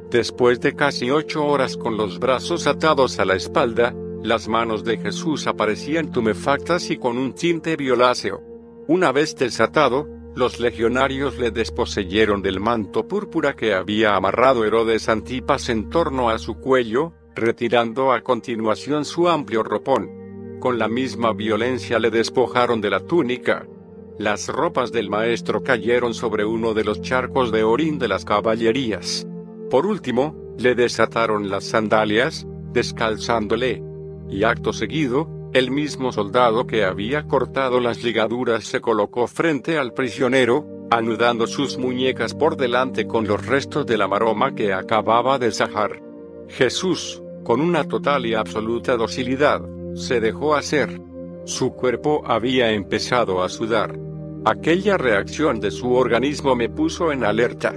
[0.10, 4.98] Después de casi ocho horas con los brazos atados a la espalda, las manos de
[4.98, 8.42] Jesús aparecían tumefactas y con un tinte violáceo.
[8.88, 15.70] Una vez desatado, los legionarios le desposeyeron del manto púrpura que había amarrado Herodes Antipas
[15.70, 20.60] en torno a su cuello, retirando a continuación su amplio ropón.
[20.60, 23.68] Con la misma violencia le despojaron de la túnica,
[24.18, 29.28] las ropas del maestro cayeron sobre uno de los charcos de orín de las caballerías.
[29.70, 33.84] Por último, le desataron las sandalias, descalzándole.
[34.30, 39.94] Y acto seguido, el mismo soldado que había cortado las ligaduras se colocó frente al
[39.94, 45.52] prisionero, anudando sus muñecas por delante con los restos de la maroma que acababa de
[45.52, 46.02] sajar.
[46.48, 49.62] Jesús, con una total y absoluta docilidad,
[49.96, 51.02] se dejó hacer.
[51.46, 54.00] Su cuerpo había empezado a sudar.
[54.46, 57.76] Aquella reacción de su organismo me puso en alerta.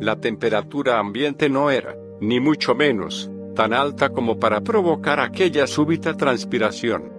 [0.00, 6.16] La temperatura ambiente no era, ni mucho menos, tan alta como para provocar aquella súbita
[6.16, 7.12] transpiración.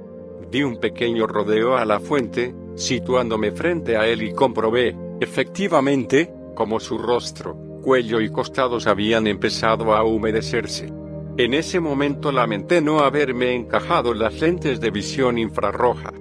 [0.50, 6.80] Di un pequeño rodeo a la fuente, situándome frente a él y comprobé, efectivamente, como
[6.80, 10.99] su rostro, cuello y costados habían empezado a humedecerse.
[11.40, 16.12] En ese momento lamenté no haberme encajado las lentes de visión infrarroja.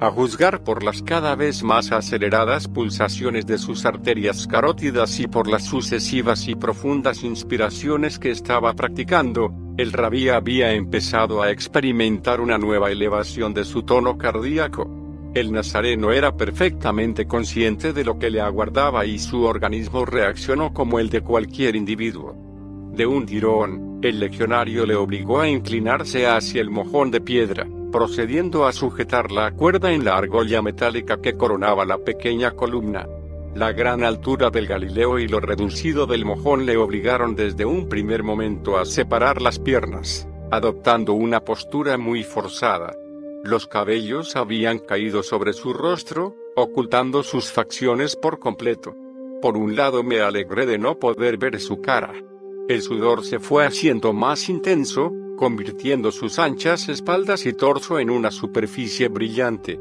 [0.00, 5.46] A juzgar por las cada vez más aceleradas pulsaciones de sus arterias carótidas y por
[5.46, 12.56] las sucesivas y profundas inspiraciones que estaba practicando, el rabí había empezado a experimentar una
[12.56, 14.88] nueva elevación de su tono cardíaco.
[15.34, 20.98] El nazareno era perfectamente consciente de lo que le aguardaba y su organismo reaccionó como
[20.98, 22.34] el de cualquier individuo.
[22.94, 28.66] De un tirón, el legionario le obligó a inclinarse hacia el mojón de piedra, procediendo
[28.66, 33.06] a sujetar la cuerda en la argolla metálica que coronaba la pequeña columna.
[33.54, 38.22] La gran altura del Galileo y lo reducido del mojón le obligaron desde un primer
[38.22, 42.96] momento a separar las piernas, adoptando una postura muy forzada.
[43.44, 48.96] Los cabellos habían caído sobre su rostro, ocultando sus facciones por completo.
[49.40, 52.14] Por un lado me alegré de no poder ver su cara.
[52.68, 58.30] El sudor se fue haciendo más intenso, convirtiendo sus anchas espaldas y torso en una
[58.30, 59.80] superficie brillante.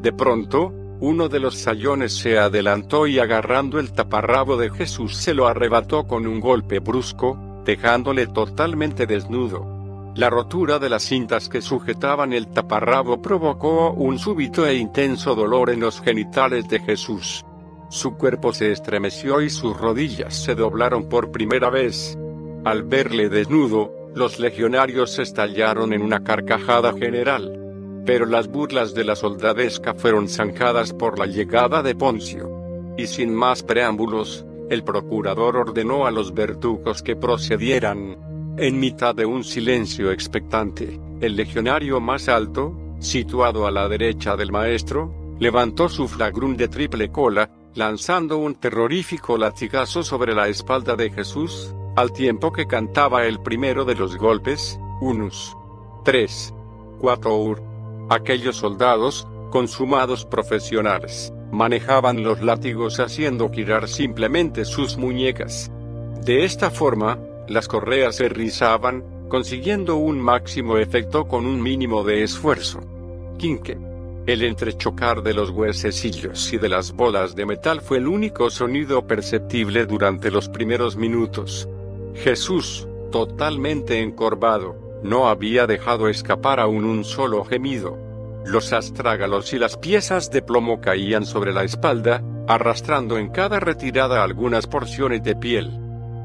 [0.00, 5.34] De pronto, uno de los sayones se adelantó y agarrando el taparrabo de Jesús se
[5.34, 10.12] lo arrebató con un golpe brusco, dejándole totalmente desnudo.
[10.14, 15.70] La rotura de las cintas que sujetaban el taparrabo provocó un súbito e intenso dolor
[15.70, 17.44] en los genitales de Jesús.
[17.90, 22.16] Su cuerpo se estremeció y sus rodillas se doblaron por primera vez.
[22.64, 27.56] Al verle desnudo, los legionarios estallaron en una carcajada general.
[28.04, 32.50] Pero las burlas de la soldadesca fueron zanjadas por la llegada de Poncio.
[32.98, 38.18] Y sin más preámbulos, el procurador ordenó a los verdugos que procedieran.
[38.58, 44.52] En mitad de un silencio expectante, el legionario más alto, situado a la derecha del
[44.52, 51.10] maestro, levantó su flagrum de triple cola, lanzando un terrorífico latigazo sobre la espalda de
[51.10, 55.56] Jesús, al tiempo que cantaba el primero de los golpes, unus.
[56.04, 56.54] 3.
[57.00, 57.62] 4 ur.
[58.08, 65.70] Aquellos soldados, consumados profesionales, manejaban los látigos haciendo girar simplemente sus muñecas.
[66.24, 67.18] De esta forma,
[67.48, 72.80] las correas se rizaban, consiguiendo un máximo efecto con un mínimo de esfuerzo.
[73.38, 73.76] Quinque.
[74.26, 79.06] El entrechocar de los huesecillos y de las bolas de metal fue el único sonido
[79.06, 81.68] perceptible durante los primeros minutos.
[82.14, 87.98] Jesús, totalmente encorvado, no había dejado escapar aún un solo gemido.
[88.44, 94.24] Los astrágalos y las piezas de plomo caían sobre la espalda, arrastrando en cada retirada
[94.24, 95.70] algunas porciones de piel.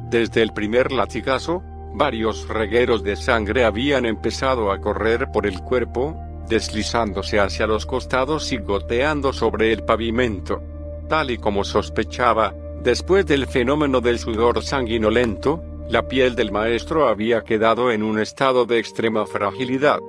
[0.10, 1.62] Desde el primer latigazo,
[1.94, 6.18] varios regueros de sangre habían empezado a correr por el cuerpo,
[6.48, 10.62] deslizándose hacia los costados y goteando sobre el pavimento.
[11.10, 12.54] Tal y como sospechaba,
[12.84, 18.66] después del fenómeno del sudor sanguinolento, la piel del maestro había quedado en un estado
[18.66, 20.00] de extrema fragilidad.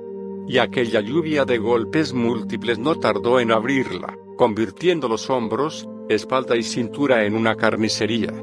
[0.47, 6.63] Y aquella lluvia de golpes múltiples no tardó en abrirla, convirtiendo los hombros, espalda y
[6.63, 8.33] cintura en una carnicería.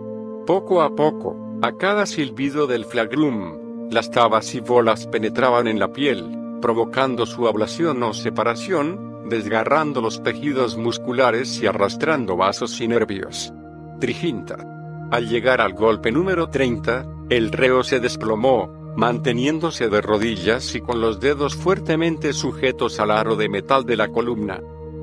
[0.46, 5.92] Poco a poco, a cada silbido del flagrum, las tabas y bolas penetraban en la
[5.92, 6.24] piel,
[6.60, 13.52] provocando su ablación o separación, desgarrando los tejidos musculares y arrastrando vasos y nervios.
[13.98, 14.73] Triginta.
[15.14, 18.66] Al llegar al golpe número 30, el reo se desplomó,
[18.96, 24.08] manteniéndose de rodillas y con los dedos fuertemente sujetos al aro de metal de la
[24.08, 24.60] columna.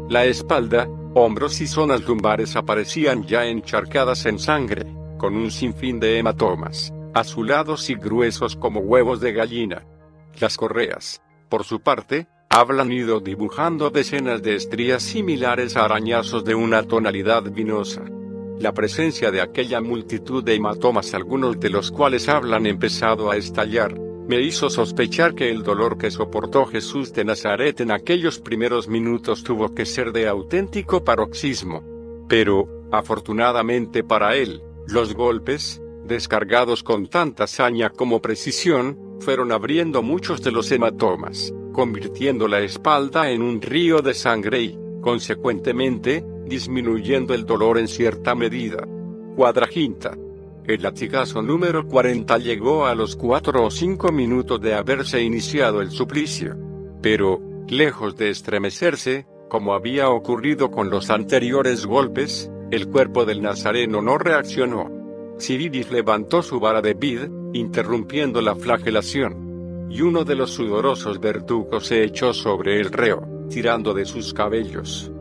[0.09, 4.85] La espalda, hombros y zonas lumbares aparecían ya encharcadas en sangre,
[5.17, 9.85] con un sinfín de hematomas, azulados y gruesos como huevos de gallina.
[10.41, 16.53] Las correas, por su parte, hablan ido dibujando decenas de estrías similares a arañazos de
[16.53, 18.01] una tonalidad vinosa.
[18.61, 23.99] La presencia de aquella multitud de hematomas, algunos de los cuales hablan empezado a estallar,
[23.99, 29.43] me hizo sospechar que el dolor que soportó Jesús de Nazaret en aquellos primeros minutos
[29.43, 31.81] tuvo que ser de auténtico paroxismo.
[32.29, 40.43] Pero, afortunadamente para él, los golpes, descargados con tanta saña como precisión, fueron abriendo muchos
[40.43, 47.45] de los hematomas, convirtiendo la espalda en un río de sangre y, consecuentemente, disminuyendo el
[47.45, 48.85] dolor en cierta medida.
[49.37, 50.17] Cuadraginta.
[50.65, 55.91] El latigazo número 40 llegó a los 4 o 5 minutos de haberse iniciado el
[55.91, 56.57] suplicio.
[57.01, 64.01] Pero, lejos de estremecerse, como había ocurrido con los anteriores golpes, el cuerpo del nazareno
[64.01, 64.91] no reaccionó.
[65.37, 69.87] Siridis levantó su vara de vid, interrumpiendo la flagelación.
[69.89, 75.11] Y uno de los sudorosos verdugos se echó sobre el reo, tirando de sus cabellos.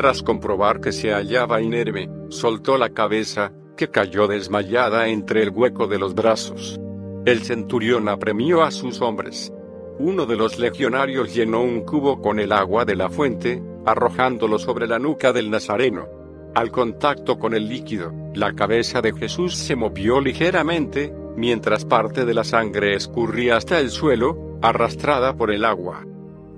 [0.00, 5.88] Tras comprobar que se hallaba inerme, soltó la cabeza, que cayó desmayada entre el hueco
[5.88, 6.80] de los brazos.
[7.26, 9.52] El centurión apremió a sus hombres.
[9.98, 14.86] Uno de los legionarios llenó un cubo con el agua de la fuente, arrojándolo sobre
[14.86, 16.08] la nuca del nazareno.
[16.54, 22.32] Al contacto con el líquido, la cabeza de Jesús se movió ligeramente, mientras parte de
[22.32, 26.06] la sangre escurría hasta el suelo, arrastrada por el agua.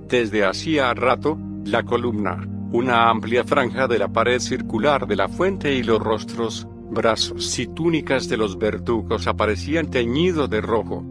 [0.06, 5.74] Desde hacía rato, la columna, una amplia franja de la pared circular de la fuente
[5.74, 11.04] y los rostros, brazos y túnicas de los verdugos aparecían teñidos de rojo.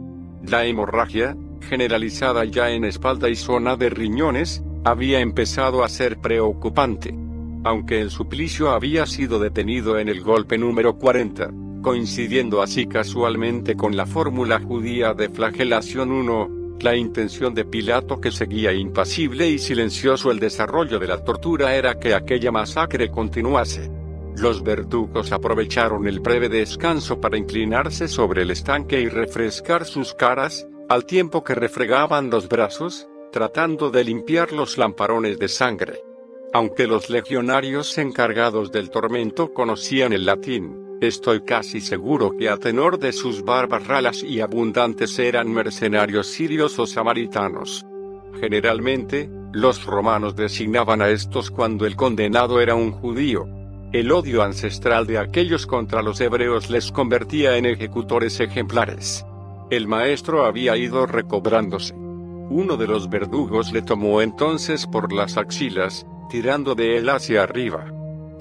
[0.43, 7.15] La hemorragia, generalizada ya en espalda y zona de riñones, había empezado a ser preocupante.
[7.63, 11.51] Aunque el suplicio había sido detenido en el golpe número 40,
[11.83, 18.31] coincidiendo así casualmente con la fórmula judía de flagelación 1, la intención de Pilato que
[18.31, 23.91] seguía impasible y silencioso el desarrollo de la tortura era que aquella masacre continuase.
[24.37, 30.67] Los verdugos aprovecharon el breve descanso para inclinarse sobre el estanque y refrescar sus caras,
[30.89, 36.01] al tiempo que refregaban los brazos, tratando de limpiar los lamparones de sangre.
[36.53, 42.99] Aunque los legionarios encargados del tormento conocían el latín, Estoy casi seguro que a tenor
[42.99, 47.83] de sus barbas ralas y abundantes eran mercenarios sirios o samaritanos.
[48.39, 53.47] Generalmente, los romanos designaban a estos cuando el condenado era un judío.
[53.91, 59.25] El odio ancestral de aquellos contra los hebreos les convertía en ejecutores ejemplares.
[59.71, 61.95] El maestro había ido recobrándose.
[61.95, 67.91] Uno de los verdugos le tomó entonces por las axilas, tirando de él hacia arriba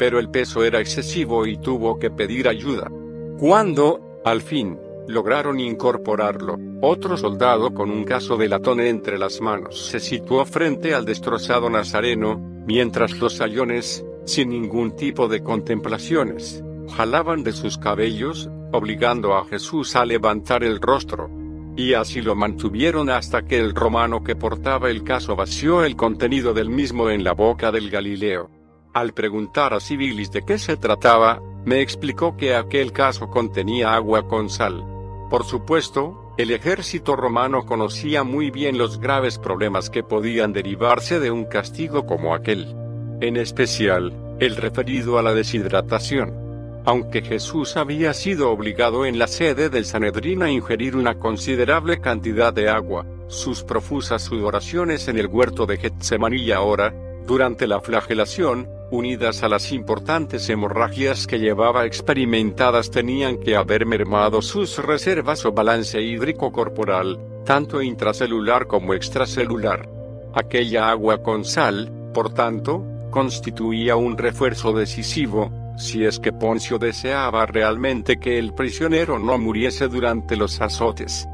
[0.00, 2.90] pero el peso era excesivo y tuvo que pedir ayuda.
[3.38, 9.88] Cuando, al fin, lograron incorporarlo, otro soldado con un caso de latón entre las manos
[9.88, 16.64] se situó frente al destrozado nazareno, mientras los sayones, sin ningún tipo de contemplaciones,
[16.96, 21.28] jalaban de sus cabellos, obligando a Jesús a levantar el rostro.
[21.76, 26.54] Y así lo mantuvieron hasta que el romano que portaba el caso vació el contenido
[26.54, 28.59] del mismo en la boca del Galileo.
[28.92, 34.26] Al preguntar a Civilis de qué se trataba, me explicó que aquel caso contenía agua
[34.26, 34.84] con sal.
[35.30, 41.30] Por supuesto, el ejército romano conocía muy bien los graves problemas que podían derivarse de
[41.30, 42.74] un castigo como aquel.
[43.20, 46.82] En especial, el referido a la deshidratación.
[46.84, 52.52] Aunque Jesús había sido obligado en la sede del Sanedrín a ingerir una considerable cantidad
[52.52, 56.92] de agua, sus profusas sudoraciones en el huerto de Getsemaní y ahora,
[57.24, 64.42] durante la flagelación, unidas a las importantes hemorragias que llevaba experimentadas tenían que haber mermado
[64.42, 69.88] sus reservas o balance hídrico corporal, tanto intracelular como extracelular.
[70.34, 77.46] Aquella agua con sal, por tanto, constituía un refuerzo decisivo, si es que Poncio deseaba
[77.46, 81.26] realmente que el prisionero no muriese durante los azotes.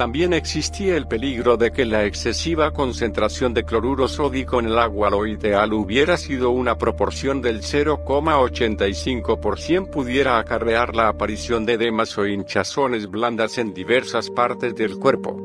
[0.00, 5.10] También existía el peligro de que la excesiva concentración de cloruro sódico en el agua
[5.10, 12.26] lo ideal hubiera sido una proporción del 0,85% pudiera acarrear la aparición de edemas o
[12.26, 15.36] hinchazones blandas en diversas partes del cuerpo.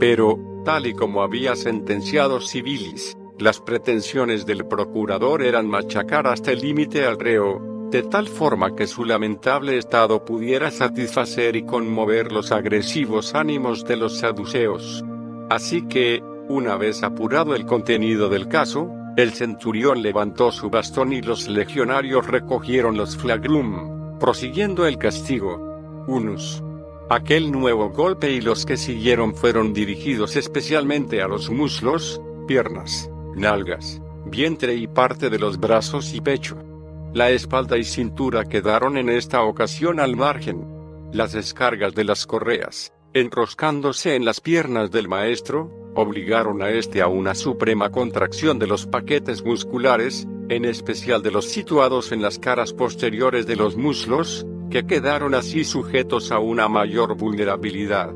[0.00, 6.60] Pero, tal y como había sentenciado Civilis, las pretensiones del procurador eran machacar hasta el
[6.60, 7.60] límite al reo,
[7.92, 13.96] de tal forma que su lamentable estado pudiera satisfacer y conmover los agresivos ánimos de
[13.96, 15.04] los saduceos.
[15.50, 21.20] Así que, una vez apurado el contenido del caso, el centurión levantó su bastón y
[21.20, 25.60] los legionarios recogieron los flagrum, prosiguiendo el castigo.
[26.06, 26.62] Unus.
[27.10, 34.00] Aquel nuevo golpe y los que siguieron fueron dirigidos especialmente a los muslos, piernas, nalgas,
[34.24, 36.71] vientre y parte de los brazos y pecho.
[37.14, 40.66] La espalda y cintura quedaron en esta ocasión al margen.
[41.12, 47.08] Las descargas de las correas, enroscándose en las piernas del maestro, obligaron a este a
[47.08, 52.72] una suprema contracción de los paquetes musculares, en especial de los situados en las caras
[52.72, 58.10] posteriores de los muslos, que quedaron así sujetos a una mayor vulnerabilidad.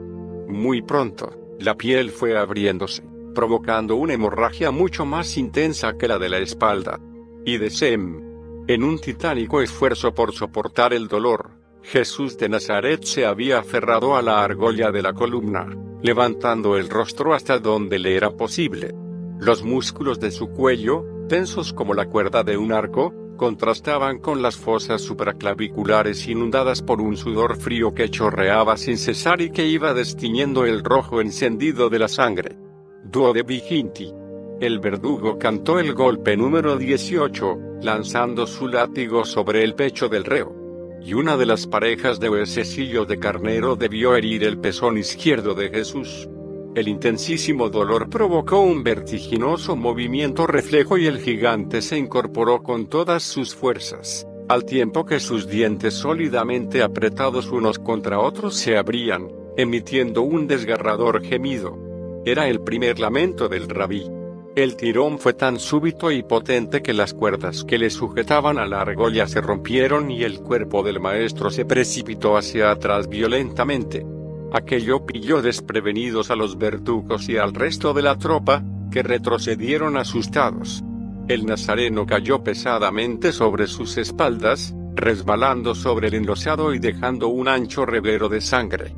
[0.48, 3.02] Muy pronto, la piel fue abriéndose,
[3.34, 6.98] provocando una hemorragia mucho más intensa que la de la espalda.
[7.44, 8.25] Y de Sem,
[8.68, 11.50] en un titánico esfuerzo por soportar el dolor,
[11.82, 15.68] Jesús de Nazaret se había aferrado a la argolla de la columna,
[16.02, 18.92] levantando el rostro hasta donde le era posible.
[19.38, 24.56] Los músculos de su cuello, tensos como la cuerda de un arco, contrastaban con las
[24.56, 30.64] fosas supraclaviculares inundadas por un sudor frío que chorreaba sin cesar y que iba destiñendo
[30.64, 32.56] el rojo encendido de la sangre.
[33.04, 34.12] Duo de Viginti.
[34.58, 40.54] El verdugo cantó el golpe número 18, lanzando su látigo sobre el pecho del reo.
[41.02, 45.68] Y una de las parejas de huesecillos de carnero debió herir el pezón izquierdo de
[45.68, 46.26] Jesús.
[46.74, 53.24] El intensísimo dolor provocó un vertiginoso movimiento reflejo y el gigante se incorporó con todas
[53.24, 59.28] sus fuerzas, al tiempo que sus dientes sólidamente apretados unos contra otros se abrían,
[59.58, 61.78] emitiendo un desgarrador gemido.
[62.24, 64.15] Era el primer lamento del rabí.
[64.56, 68.80] El tirón fue tan súbito y potente que las cuerdas que le sujetaban a la
[68.80, 74.06] argolla se rompieron y el cuerpo del maestro se precipitó hacia atrás violentamente.
[74.54, 80.82] Aquello pilló desprevenidos a los verdugos y al resto de la tropa, que retrocedieron asustados.
[81.28, 87.84] El nazareno cayó pesadamente sobre sus espaldas, resbalando sobre el enlosado y dejando un ancho
[87.84, 88.94] reguero de sangre.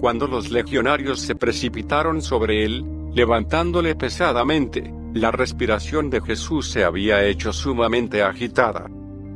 [0.00, 2.82] Cuando los legionarios se precipitaron sobre él,
[3.12, 8.88] levantándole pesadamente, la respiración de Jesús se había hecho sumamente agitada.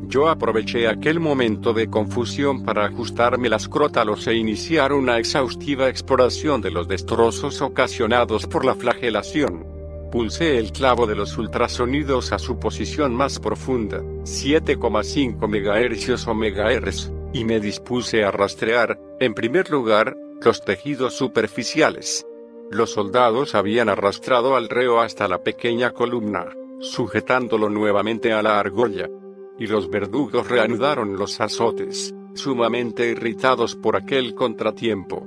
[0.09, 6.61] Yo aproveché aquel momento de confusión para ajustarme las crótalos e iniciar una exhaustiva exploración
[6.61, 9.67] de los destrozos ocasionados por la flagelación.
[10.13, 17.13] Pulsé el clavo de los ultrasonidos a su posición más profunda, 7,5 MHz o MHz,
[17.33, 22.25] y me dispuse a rastrear, en primer lugar, los tejidos superficiales.
[22.71, 26.47] Los soldados habían arrastrado al reo hasta la pequeña columna,
[26.81, 29.09] sujetándolo nuevamente a la argolla,
[29.59, 35.25] y los verdugos reanudaron los azotes, sumamente irritados por aquel contratiempo.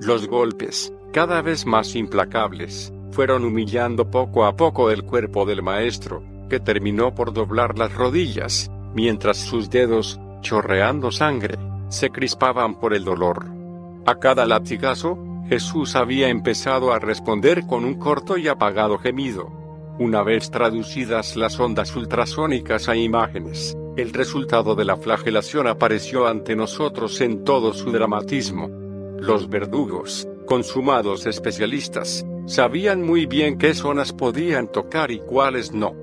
[0.00, 6.22] Los golpes, cada vez más implacables, fueron humillando poco a poco el cuerpo del maestro,
[6.48, 11.56] que terminó por doblar las rodillas, mientras sus dedos, chorreando sangre,
[11.88, 13.46] se crispaban por el dolor.
[14.06, 15.18] A cada latigazo,
[15.50, 19.50] Jesús había empezado a responder con un corto y apagado gemido,
[19.98, 26.54] una vez traducidas las ondas ultrasónicas a imágenes, el resultado de la flagelación apareció ante
[26.54, 28.68] nosotros en todo su dramatismo.
[29.18, 35.96] Los verdugos, consumados especialistas, sabían muy bien qué zonas podían tocar y cuáles no.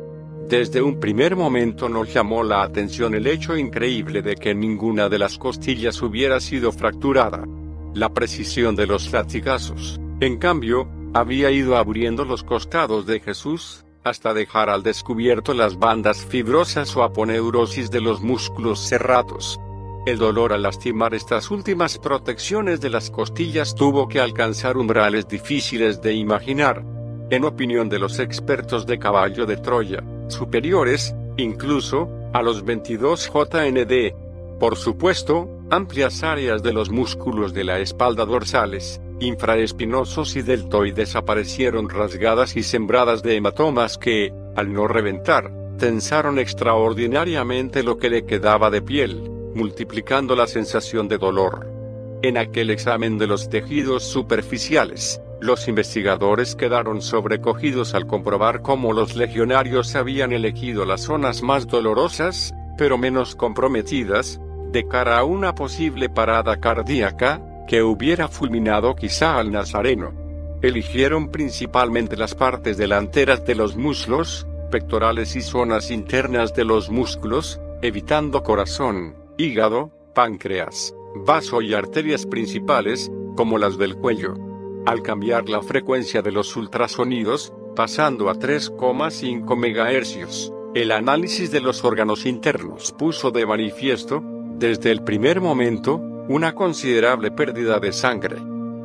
[0.49, 5.19] Desde un primer momento nos llamó la atención el hecho increíble de que ninguna de
[5.19, 7.45] las costillas hubiera sido fracturada.
[7.93, 14.34] La precisión de los latigazos, en cambio, había ido abriendo los costados de Jesús, hasta
[14.34, 19.59] dejar al descubierto las bandas fibrosas o aponeurosis de los músculos cerrados.
[20.05, 26.01] El dolor al lastimar estas últimas protecciones de las costillas tuvo que alcanzar umbrales difíciles
[26.01, 26.84] de imaginar.
[27.30, 34.27] En opinión de los expertos de caballo de Troya, superiores, incluso, a los 22 JND.
[34.59, 41.89] Por supuesto, amplias áreas de los músculos de la espalda dorsales, infraespinosos y deltoides aparecieron
[41.89, 48.71] rasgadas y sembradas de hematomas que, al no reventar, tensaron extraordinariamente lo que le quedaba
[48.71, 51.71] de piel, multiplicando la sensación de dolor.
[52.23, 59.15] En aquel examen de los tejidos superficiales, los investigadores quedaron sobrecogidos al comprobar cómo los
[59.15, 64.39] legionarios habían elegido las zonas más dolorosas, pero menos comprometidas,
[64.78, 70.14] de cara a una posible parada cardíaca, que hubiera fulminado quizá al nazareno.
[70.62, 77.60] Eligieron principalmente las partes delanteras de los muslos, pectorales y zonas internas de los músculos,
[77.82, 80.94] evitando corazón, hígado, páncreas,
[81.26, 84.36] vaso y arterias principales, como las del cuello.
[84.86, 91.84] Al cambiar la frecuencia de los ultrasonidos, pasando a 3,5 MHz, el análisis de los
[91.84, 95.97] órganos internos puso de manifiesto, desde el primer momento,
[96.29, 98.38] una considerable pérdida de sangre.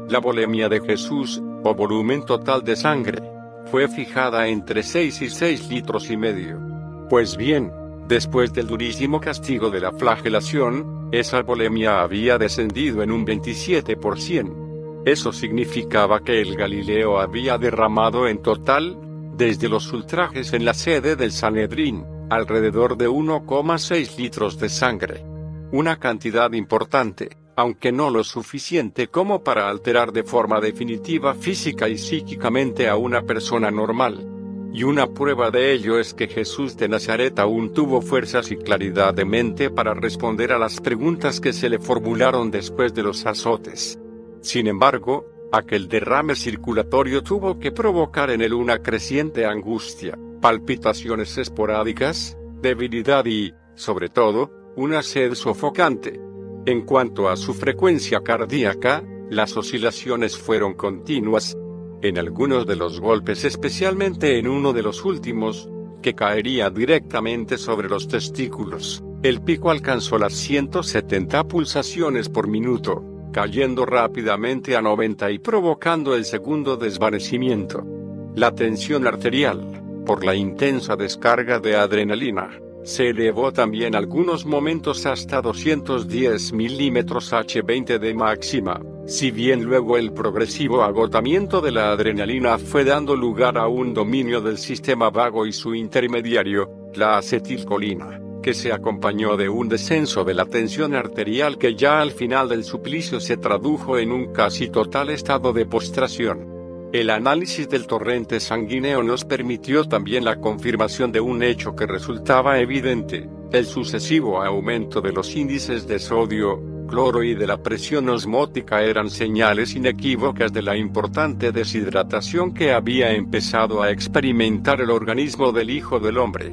[0.08, 3.22] La volemia de Jesús, o volumen total de sangre,
[3.70, 6.60] fue fijada entre 6 y 6 litros y medio.
[7.08, 7.72] Pues bien,
[8.06, 15.02] después del durísimo castigo de la flagelación, esa volemia había descendido en un 27%.
[15.06, 18.98] Eso significaba que el Galileo había derramado en total,
[19.38, 25.31] desde los ultrajes en la sede del Sanedrín, alrededor de 1,6 litros de sangre
[25.72, 31.96] una cantidad importante, aunque no lo suficiente como para alterar de forma definitiva física y
[31.96, 34.28] psíquicamente a una persona normal.
[34.74, 39.14] Y una prueba de ello es que Jesús de Nazaret aún tuvo fuerzas y claridad
[39.14, 43.98] de mente para responder a las preguntas que se le formularon después de los azotes.
[44.42, 52.36] Sin embargo, aquel derrame circulatorio tuvo que provocar en él una creciente angustia, palpitaciones esporádicas,
[52.60, 56.20] debilidad y, sobre todo, una sed sofocante.
[56.64, 61.56] En cuanto a su frecuencia cardíaca, las oscilaciones fueron continuas.
[62.02, 65.68] En algunos de los golpes, especialmente en uno de los últimos,
[66.00, 73.86] que caería directamente sobre los testículos, el pico alcanzó las 170 pulsaciones por minuto, cayendo
[73.86, 77.86] rápidamente a 90 y provocando el segundo desvanecimiento.
[78.34, 82.50] La tensión arterial, por la intensa descarga de adrenalina,
[82.84, 90.12] se elevó también algunos momentos hasta 210 milímetros H20 de máxima, si bien luego el
[90.12, 95.52] progresivo agotamiento de la adrenalina fue dando lugar a un dominio del sistema vago y
[95.52, 101.74] su intermediario, la acetilcolina, que se acompañó de un descenso de la tensión arterial que
[101.74, 106.61] ya al final del suplicio se tradujo en un casi total estado de postración.
[106.92, 112.58] El análisis del torrente sanguíneo nos permitió también la confirmación de un hecho que resultaba
[112.58, 118.82] evidente, el sucesivo aumento de los índices de sodio, cloro y de la presión osmótica
[118.82, 125.70] eran señales inequívocas de la importante deshidratación que había empezado a experimentar el organismo del
[125.70, 126.50] Hijo del Hombre.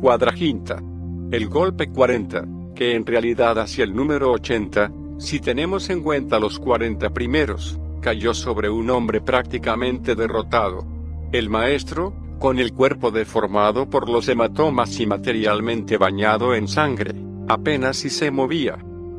[0.00, 0.80] Cuadraginta.
[1.32, 2.46] El golpe 40,
[2.76, 8.34] que en realidad hacia el número 80, si tenemos en cuenta los 40 primeros, cayó
[8.34, 10.86] sobre un hombre prácticamente derrotado.
[11.32, 17.14] El maestro, con el cuerpo deformado por los hematomas y materialmente bañado en sangre,
[17.48, 18.78] apenas si se movía.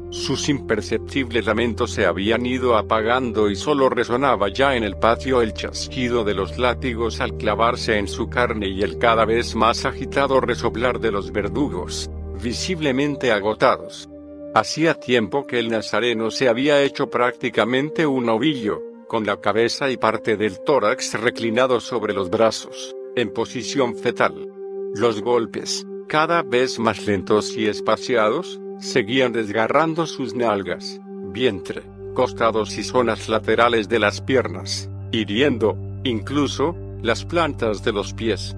[0.09, 5.53] Sus imperceptibles lamentos se habían ido apagando y solo resonaba ya en el patio el
[5.53, 10.41] chasquido de los látigos al clavarse en su carne y el cada vez más agitado
[10.41, 12.11] resoplar de los verdugos,
[12.43, 14.10] visiblemente agotados.
[14.53, 19.95] Hacía tiempo que el nazareno se había hecho prácticamente un ovillo, con la cabeza y
[19.95, 24.49] parte del tórax reclinado sobre los brazos, en posición fetal.
[24.93, 30.99] Los golpes, cada vez más lentos y espaciados, seguían desgarrando sus nalgas,
[31.31, 31.83] vientre,
[32.13, 38.53] costados y zonas laterales de las piernas, hiriendo, incluso, las plantas de los pies.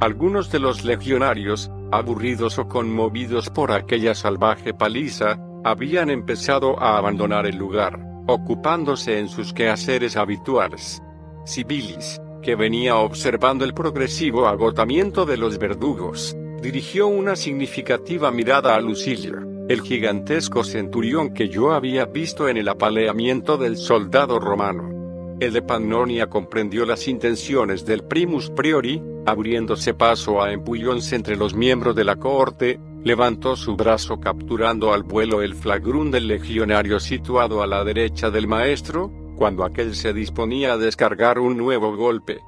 [0.00, 7.46] Algunos de los legionarios, aburridos o conmovidos por aquella salvaje paliza, habían empezado a abandonar
[7.46, 7.98] el lugar,
[8.28, 11.02] ocupándose en sus quehaceres habituales.
[11.44, 18.80] Sibilis, que venía observando el progresivo agotamiento de los verdugos, dirigió una significativa mirada a
[18.80, 19.38] Lucilio,
[19.68, 24.97] el gigantesco centurión que yo había visto en el apaleamiento del soldado romano.
[25.40, 31.54] El de Pannonia comprendió las intenciones del primus priori, abriéndose paso a empujones entre los
[31.54, 37.62] miembros de la cohorte, levantó su brazo capturando al vuelo el flagrún del legionario situado
[37.62, 42.40] a la derecha del maestro, cuando aquel se disponía a descargar un nuevo golpe.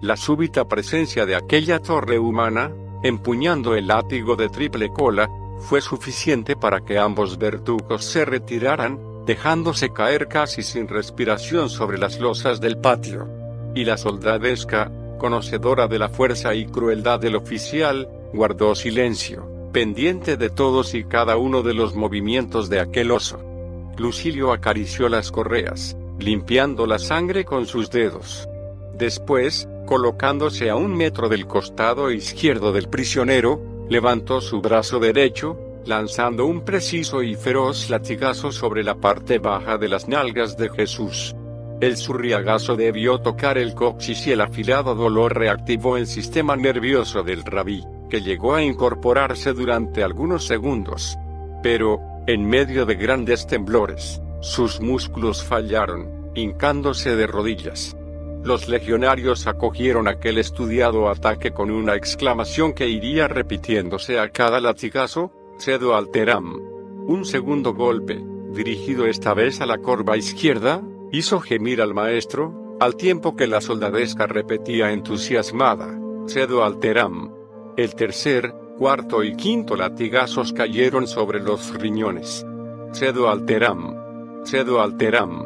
[0.00, 2.70] La súbita presencia de aquella torre humana,
[3.02, 5.28] empuñando el látigo de triple cola,
[5.58, 12.20] fue suficiente para que ambos verdugos se retiraran, dejándose caer casi sin respiración sobre las
[12.20, 13.28] losas del patio.
[13.74, 20.48] Y la soldadesca, conocedora de la fuerza y crueldad del oficial, guardó silencio, pendiente de
[20.48, 23.40] todos y cada uno de los movimientos de aquel oso.
[23.98, 28.48] Lucilio acarició las correas, limpiando la sangre con sus dedos.
[28.96, 36.46] Después, colocándose a un metro del costado izquierdo del prisionero, levantó su brazo derecho, lanzando
[36.46, 41.34] un preciso y feroz latigazo sobre la parte baja de las nalgas de Jesús.
[41.80, 47.44] El surriagazo debió tocar el coxis y el afilado dolor reactivó el sistema nervioso del
[47.44, 51.18] rabí, que llegó a incorporarse durante algunos segundos.
[51.62, 57.96] Pero, en medio de grandes temblores, sus músculos fallaron, hincándose de rodillas.
[58.42, 65.32] Los legionarios acogieron aquel estudiado ataque con una exclamación que iría repitiéndose a cada latigazo,
[65.58, 66.60] cedo alteram.
[67.06, 68.22] Un segundo golpe,
[68.52, 73.60] dirigido esta vez a la corva izquierda, hizo gemir al maestro, al tiempo que la
[73.60, 77.32] soldadesca repetía entusiasmada, cedo alteram.
[77.76, 82.44] El tercer, cuarto y quinto latigazos cayeron sobre los riñones.
[82.92, 83.94] Cedo alteram.
[84.44, 85.44] Cedo alteram.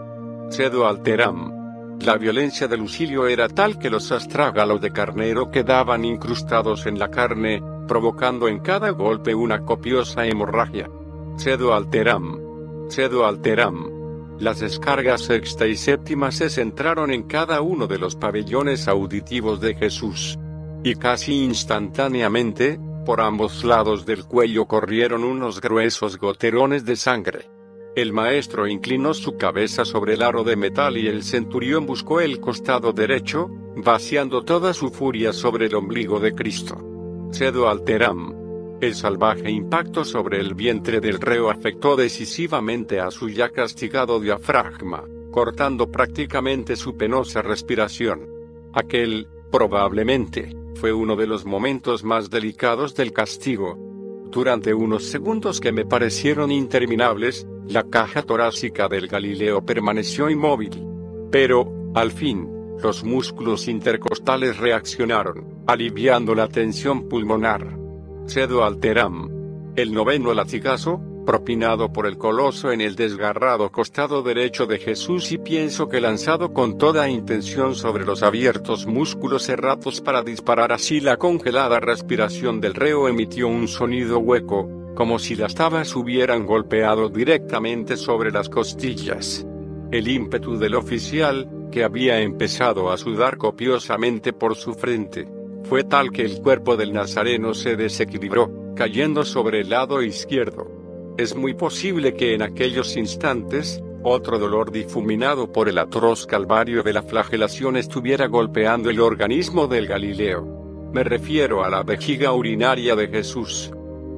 [0.51, 1.99] Cedo alteram.
[2.01, 7.11] La violencia de Lucilio era tal que los astrágalos de carnero quedaban incrustados en la
[7.11, 10.89] carne, provocando en cada golpe una copiosa hemorragia.
[11.37, 12.39] Cedo alteram.
[12.89, 13.91] Cedo alteram.
[14.39, 19.75] Las descargas sexta y séptima se centraron en cada uno de los pabellones auditivos de
[19.75, 20.39] Jesús.
[20.85, 27.51] Y casi instantáneamente, por ambos lados del cuello corrieron unos gruesos goterones de sangre.
[27.97, 32.39] El maestro inclinó su cabeza sobre el aro de metal y el centurión buscó el
[32.39, 36.87] costado derecho, vaciando toda su furia sobre el ombligo de Cristo.
[37.33, 38.35] Cedo alteram.
[38.81, 45.05] El salvaje impacto sobre el vientre del reo afectó decisivamente a su ya castigado diafragma,
[45.31, 48.29] cortando prácticamente su penosa respiración.
[48.73, 53.77] Aquel, probablemente, fue uno de los momentos más delicados del castigo.
[54.31, 60.85] Durante unos segundos que me parecieron interminables, la caja torácica del Galileo permaneció inmóvil.
[61.31, 62.49] Pero, al fin,
[62.83, 67.79] los músculos intercostales reaccionaron, aliviando la tensión pulmonar.
[68.27, 69.29] Cedo alteram.
[69.77, 75.39] El noveno latigazo, propinado por el coloso en el desgarrado costado derecho de Jesús y
[75.39, 81.19] pienso que lanzado con toda intención sobre los abiertos músculos cerrados para disparar así la
[81.19, 87.97] congelada respiración del reo emitió un sonido hueco, como si las tabas hubieran golpeado directamente
[87.97, 89.47] sobre las costillas.
[89.93, 95.29] El ímpetu del oficial, que había empezado a sudar copiosamente por su frente,
[95.65, 101.15] fue tal que el cuerpo del nazareno se desequilibró, cayendo sobre el lado izquierdo.
[101.17, 106.93] Es muy posible que en aquellos instantes, otro dolor difuminado por el atroz calvario de
[106.93, 110.91] la flagelación estuviera golpeando el organismo del Galileo.
[110.93, 113.71] Me refiero a la vejiga urinaria de Jesús.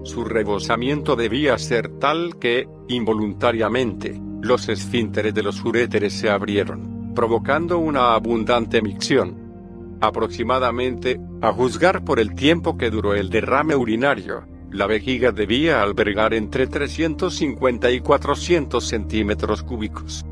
[0.05, 7.79] Su rebosamiento debía ser tal que, involuntariamente, los esfínteres de los uréteres se abrieron, provocando
[7.79, 9.99] una abundante micción.
[10.01, 16.35] Aproximadamente, a juzgar por el tiempo que duró el derrame urinario, la vejiga debía albergar
[16.35, 20.25] entre 350 y 400 centímetros cúbicos.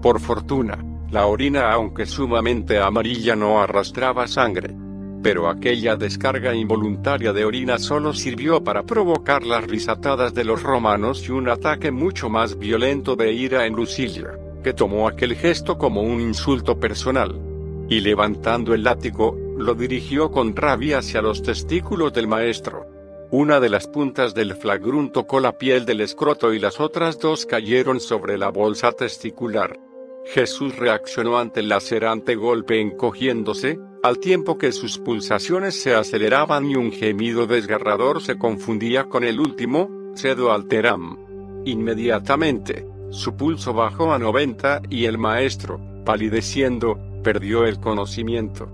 [0.00, 0.78] Por fortuna,
[1.10, 4.74] la orina aunque sumamente amarilla no arrastraba sangre.
[5.22, 11.26] Pero aquella descarga involuntaria de orina solo sirvió para provocar las risatadas de los romanos
[11.28, 14.32] y un ataque mucho más violento de ira en Lucilia,
[14.64, 17.40] que tomó aquel gesto como un insulto personal.
[17.88, 22.86] Y levantando el látigo, lo dirigió con rabia hacia los testículos del maestro.
[23.30, 27.46] Una de las puntas del flagrún tocó la piel del escroto y las otras dos
[27.46, 29.78] cayeron sobre la bolsa testicular.
[30.26, 36.76] Jesús reaccionó ante el lacerante golpe encogiéndose, al tiempo que sus pulsaciones se aceleraban y
[36.76, 41.18] un gemido desgarrador se confundía con el último, cedo alteram.
[41.66, 48.68] Inmediatamente, su pulso bajó a 90 y el maestro, palideciendo, perdió el conocimiento.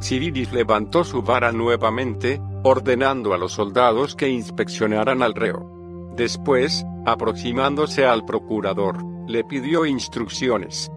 [0.00, 6.12] Civilis levantó su vara nuevamente, ordenando a los soldados que inspeccionaran al reo.
[6.16, 8.98] Después, aproximándose al procurador,
[9.28, 10.90] le pidió instrucciones.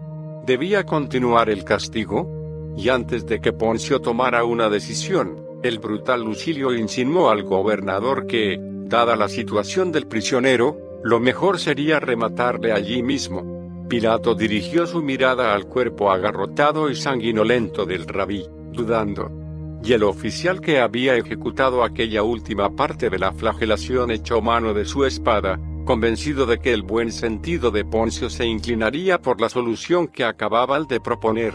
[0.44, 2.28] ¿Debía continuar el castigo?
[2.76, 8.58] Y antes de que Poncio tomara una decisión, el brutal Lucilio insinuó al gobernador que,
[8.60, 13.86] dada la situación del prisionero, lo mejor sería rematarle allí mismo.
[13.88, 19.38] Pilato dirigió su mirada al cuerpo agarrotado y sanguinolento del rabí, dudando
[19.82, 24.84] y el oficial que había ejecutado aquella última parte de la flagelación echó mano de
[24.84, 30.08] su espada, convencido de que el buen sentido de Poncio se inclinaría por la solución
[30.08, 31.54] que acababan de proponer.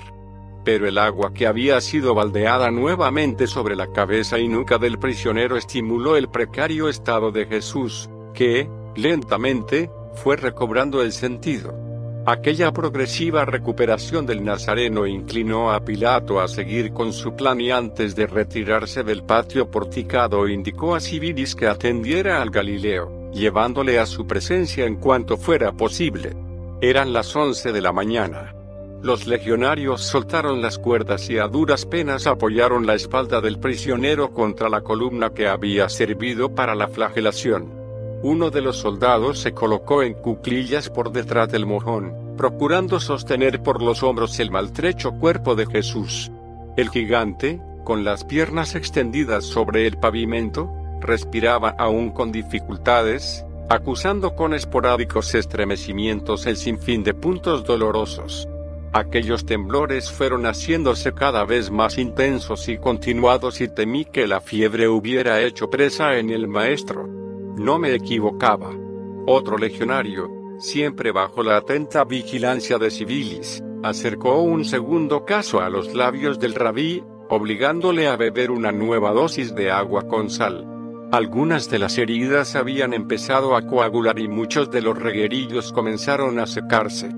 [0.63, 5.57] Pero el agua que había sido baldeada nuevamente sobre la cabeza y nuca del prisionero
[5.57, 11.73] estimuló el precario estado de Jesús, que, lentamente, fue recobrando el sentido.
[12.25, 18.15] Aquella progresiva recuperación del Nazareno inclinó a Pilato a seguir con su plan y antes
[18.15, 24.25] de retirarse del patio porticado indicó a Civilis que atendiera al Galileo, llevándole a su
[24.25, 26.33] presencia en cuanto fuera posible.
[26.79, 28.55] Eran las once de la mañana.
[29.01, 34.69] Los legionarios soltaron las cuerdas y a duras penas apoyaron la espalda del prisionero contra
[34.69, 37.82] la columna que había servido para la flagelación.
[38.23, 43.81] Uno de los soldados se colocó en cuclillas por detrás del mojón, procurando sostener por
[43.81, 46.31] los hombros el maltrecho cuerpo de Jesús.
[46.77, 50.71] El gigante, con las piernas extendidas sobre el pavimento,
[51.01, 58.47] respiraba aún con dificultades, acusando con esporádicos estremecimientos el sinfín de puntos dolorosos.
[58.93, 64.87] Aquellos temblores fueron haciéndose cada vez más intensos y continuados y temí que la fiebre
[64.87, 67.09] hubiera hecho presa en el maestro.
[67.57, 68.71] No me equivocaba.
[69.27, 75.93] Otro legionario, siempre bajo la atenta vigilancia de civilis, acercó un segundo caso a los
[75.93, 80.67] labios del rabí, obligándole a beber una nueva dosis de agua con sal.
[81.11, 86.47] Algunas de las heridas habían empezado a coagular y muchos de los reguerillos comenzaron a
[86.47, 87.11] secarse.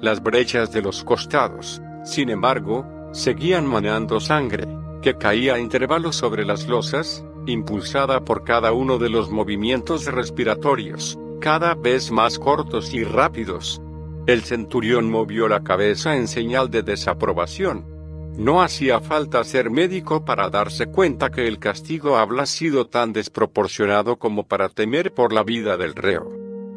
[0.00, 4.68] Las brechas de los costados, sin embargo, seguían manando sangre,
[5.02, 11.18] que caía a intervalos sobre las losas, impulsada por cada uno de los movimientos respiratorios,
[11.40, 13.80] cada vez más cortos y rápidos.
[14.26, 17.84] El centurión movió la cabeza en señal de desaprobación.
[18.36, 24.18] No hacía falta ser médico para darse cuenta que el castigo había sido tan desproporcionado
[24.18, 26.30] como para temer por la vida del reo.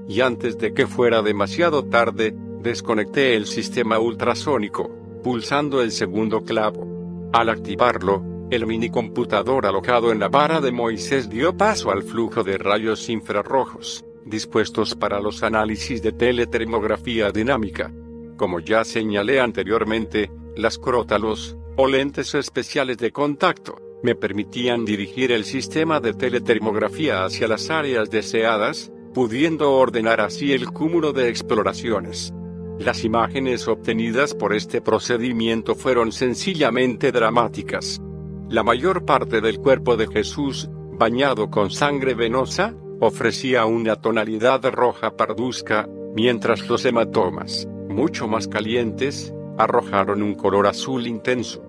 [0.07, 4.89] Y antes de que fuera demasiado tarde, Desconecté el sistema ultrasónico,
[5.21, 7.29] pulsando el segundo clavo.
[7.33, 8.23] Al activarlo,
[8.53, 14.05] el minicomputador alojado en la vara de Moisés dio paso al flujo de rayos infrarrojos,
[14.25, 17.91] dispuestos para los análisis de teletermografía dinámica.
[18.37, 25.45] Como ya señalé anteriormente, las crótalos, o lentes especiales de contacto, me permitían dirigir el
[25.45, 32.33] sistema de teletermografía hacia las áreas deseadas, pudiendo ordenar así el cúmulo de exploraciones.
[32.79, 38.01] Las imágenes obtenidas por este procedimiento fueron sencillamente dramáticas.
[38.49, 45.15] La mayor parte del cuerpo de Jesús, bañado con sangre venosa, ofrecía una tonalidad roja
[45.17, 51.63] parduzca, mientras los hematomas, mucho más calientes, arrojaron un color azul intenso.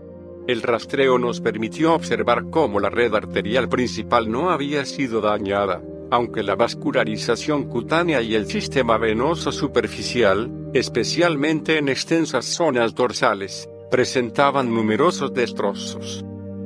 [0.47, 5.81] El rastreo nos permitió observar cómo la red arterial principal no había sido dañada,
[6.11, 14.75] aunque la vascularización cutánea y el sistema venoso superficial, especialmente en extensas zonas dorsales, presentaban
[14.75, 16.25] numerosos destrozos.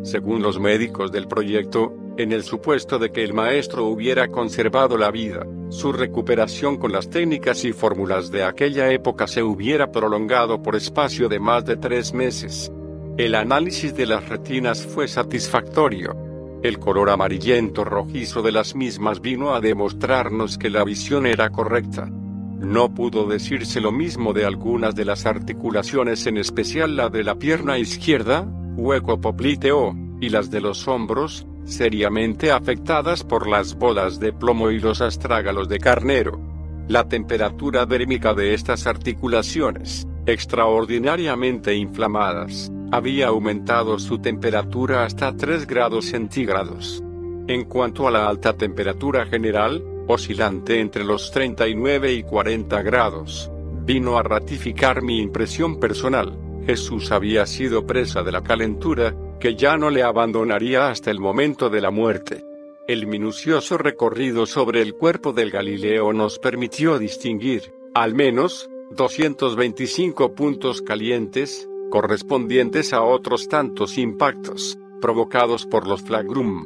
[0.08, 5.10] Según los médicos del proyecto, en el supuesto de que el maestro hubiera conservado la
[5.10, 10.76] vida, su recuperación con las técnicas y fórmulas de aquella época se hubiera prolongado por
[10.76, 12.72] espacio de más de tres meses.
[13.18, 16.16] El análisis de las retinas fue satisfactorio.
[16.62, 22.06] El color amarillento rojizo de las mismas vino a demostrarnos que la visión era correcta.
[22.06, 27.34] No pudo decirse lo mismo de algunas de las articulaciones, en especial la de la
[27.34, 28.48] pierna izquierda,
[28.78, 34.78] hueco popliteo, y las de los hombros, seriamente afectadas por las bolas de plomo y
[34.78, 36.40] los astrágalos de carnero.
[36.88, 46.06] La temperatura dérmica de estas articulaciones, extraordinariamente inflamadas, había aumentado su temperatura hasta 3 grados
[46.06, 47.02] centígrados.
[47.48, 53.50] En cuanto a la alta temperatura general, oscilante entre los 39 y 40 grados,
[53.84, 56.47] vino a ratificar mi impresión personal.
[56.66, 61.70] Jesús había sido presa de la calentura, que ya no le abandonaría hasta el momento
[61.70, 62.44] de la muerte.
[62.86, 70.80] El minucioso recorrido sobre el cuerpo del Galileo nos permitió distinguir, al menos, 225 puntos
[70.80, 76.64] calientes, correspondientes a otros tantos impactos, provocados por los flagrum.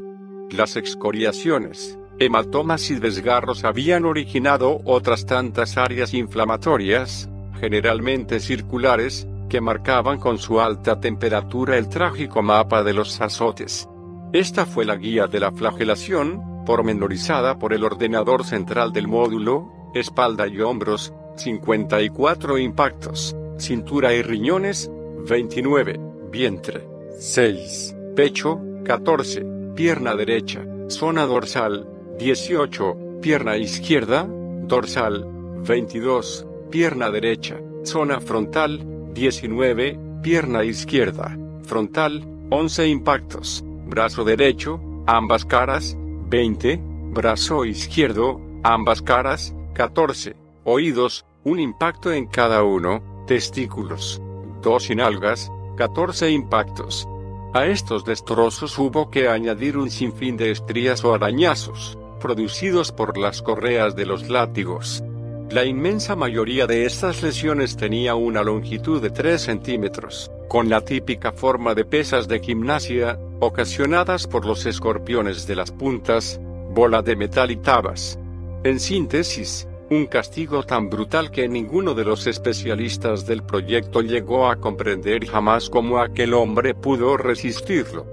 [0.51, 7.29] Las excoriaciones, hematomas y desgarros habían originado otras tantas áreas inflamatorias,
[7.59, 13.87] generalmente circulares, que marcaban con su alta temperatura el trágico mapa de los azotes.
[14.33, 20.47] Esta fue la guía de la flagelación, pormenorizada por el ordenador central del módulo, espalda
[20.47, 24.91] y hombros, 54 impactos, cintura y riñones,
[25.29, 26.01] 29,
[26.31, 26.89] vientre,
[27.19, 29.45] 6, pecho, 14,
[29.77, 31.87] pierna derecha, zona dorsal,
[32.19, 35.27] 18, pierna izquierda, dorsal,
[35.67, 45.97] 22, pierna derecha, zona frontal, 19, pierna izquierda, frontal, 11 impactos, brazo derecho, ambas caras,
[46.29, 46.81] 20,
[47.13, 50.35] brazo izquierdo, ambas caras, 14,
[50.65, 54.23] oídos, un impacto en cada uno, testículos,
[54.63, 57.09] dos algas, 14 impactos.
[57.53, 63.43] A estos destrozos hubo que añadir un sinfín de estrías o arañazos, producidos por las
[63.43, 65.05] correas de los látigos.
[65.53, 71.31] La inmensa mayoría de estas lesiones tenía una longitud de 3 centímetros, con la típica
[71.31, 77.51] forma de pesas de gimnasia, ocasionadas por los escorpiones de las puntas, bola de metal
[77.51, 78.19] y tabas.
[78.65, 84.57] En síntesis, un castigo tan brutal que ninguno de los especialistas del proyecto llegó a
[84.57, 88.07] comprender jamás cómo aquel hombre pudo resistirlo.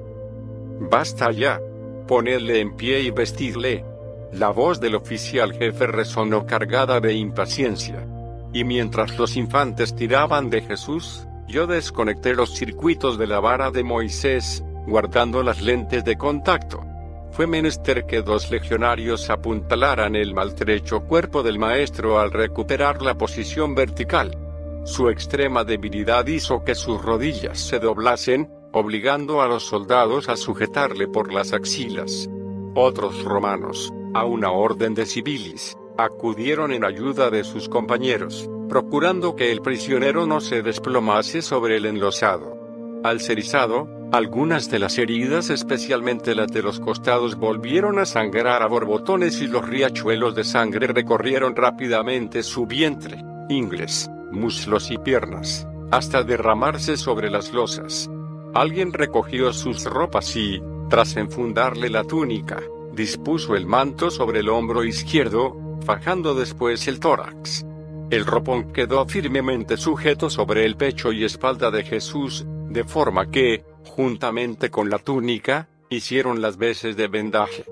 [0.91, 1.61] Basta ya.
[2.05, 3.85] Ponedle en pie y vestirle.
[4.33, 8.05] La voz del oficial jefe resonó cargada de impaciencia.
[8.53, 13.83] Y mientras los infantes tiraban de Jesús, yo desconecté los circuitos de la vara de
[13.83, 16.89] Moisés, guardando las lentes de contacto
[17.31, 23.75] fue menester que dos legionarios apuntalaran el maltrecho cuerpo del maestro al recuperar la posición
[23.75, 24.37] vertical.
[24.83, 31.07] Su extrema debilidad hizo que sus rodillas se doblasen, obligando a los soldados a sujetarle
[31.07, 32.29] por las axilas.
[32.75, 39.51] Otros romanos, a una orden de civilis, acudieron en ayuda de sus compañeros, procurando que
[39.51, 42.57] el prisionero no se desplomase sobre el enlosado.
[43.03, 48.63] Al ser izado, algunas de las heridas, especialmente las de los costados, volvieron a sangrar
[48.63, 55.67] a borbotones y los riachuelos de sangre recorrieron rápidamente su vientre, ingles, muslos y piernas,
[55.91, 58.09] hasta derramarse sobre las losas.
[58.53, 62.61] Alguien recogió sus ropas y, tras enfundarle la túnica,
[62.93, 67.65] dispuso el manto sobre el hombro izquierdo, fajando después el tórax.
[68.09, 73.63] El ropón quedó firmemente sujeto sobre el pecho y espalda de Jesús, de forma que,
[73.85, 77.65] juntamente con la túnica, hicieron las veces de vendaje.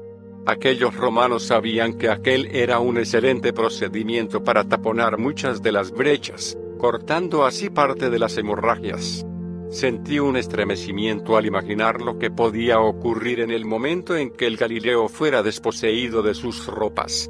[0.46, 6.58] Aquellos romanos sabían que aquel era un excelente procedimiento para taponar muchas de las brechas,
[6.78, 9.27] cortando así parte de las hemorragias.
[9.70, 14.56] Sentí un estremecimiento al imaginar lo que podía ocurrir en el momento en que el
[14.56, 17.30] Galileo fuera desposeído de sus ropas.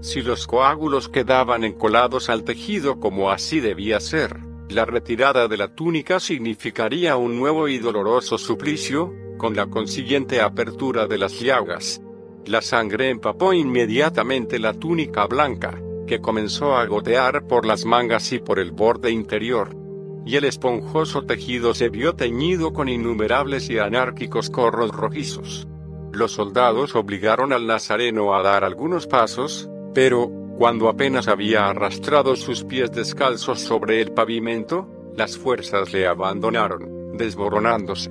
[0.00, 4.38] Si los coágulos quedaban encolados al tejido como así debía ser,
[4.68, 11.06] la retirada de la túnica significaría un nuevo y doloroso suplicio, con la consiguiente apertura
[11.06, 12.02] de las llagas.
[12.44, 18.40] La sangre empapó inmediatamente la túnica blanca, que comenzó a gotear por las mangas y
[18.40, 19.87] por el borde interior.
[20.28, 25.66] Y el esponjoso tejido se vio teñido con innumerables y anárquicos corros rojizos.
[26.12, 32.62] Los soldados obligaron al nazareno a dar algunos pasos, pero, cuando apenas había arrastrado sus
[32.62, 34.86] pies descalzos sobre el pavimento,
[35.16, 38.10] las fuerzas le abandonaron, desmoronándose.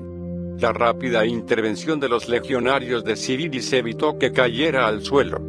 [0.58, 5.40] La rápida intervención de los legionarios de Cirilis evitó que cayera al suelo.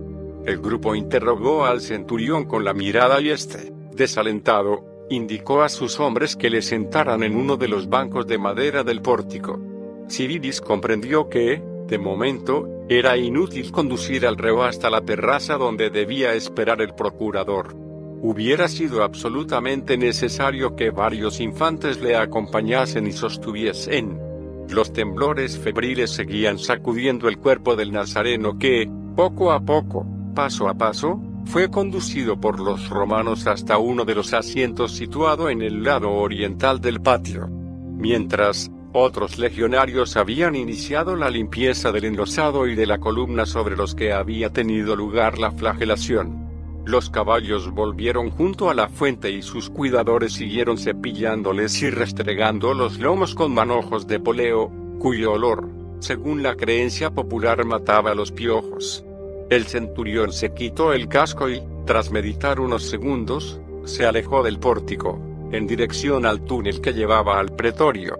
[0.44, 6.36] El grupo interrogó al centurión con la mirada y este, desalentado, indicó a sus hombres
[6.36, 9.60] que le sentaran en uno de los bancos de madera del pórtico.
[10.08, 16.34] Cirilis comprendió que, de momento, era inútil conducir al reo hasta la terraza donde debía
[16.34, 17.74] esperar el procurador.
[18.20, 24.28] Hubiera sido absolutamente necesario que varios infantes le acompañasen y sostuviesen
[24.70, 30.74] los temblores febriles seguían sacudiendo el cuerpo del Nazareno que, poco a poco, paso a
[30.74, 36.12] paso, fue conducido por los romanos hasta uno de los asientos situado en el lado
[36.12, 37.48] oriental del patio.
[37.48, 43.94] Mientras, otros legionarios habían iniciado la limpieza del enlosado y de la columna sobre los
[43.94, 46.84] que había tenido lugar la flagelación.
[46.84, 52.98] Los caballos volvieron junto a la fuente y sus cuidadores siguieron cepillándoles y restregando los
[52.98, 55.66] lomos con manojos de poleo, cuyo olor,
[56.00, 59.02] según la creencia popular, mataba a los piojos.
[59.50, 65.18] El centurión se quitó el casco y, tras meditar unos segundos, se alejó del pórtico,
[65.52, 68.18] en dirección al túnel que llevaba al pretorio.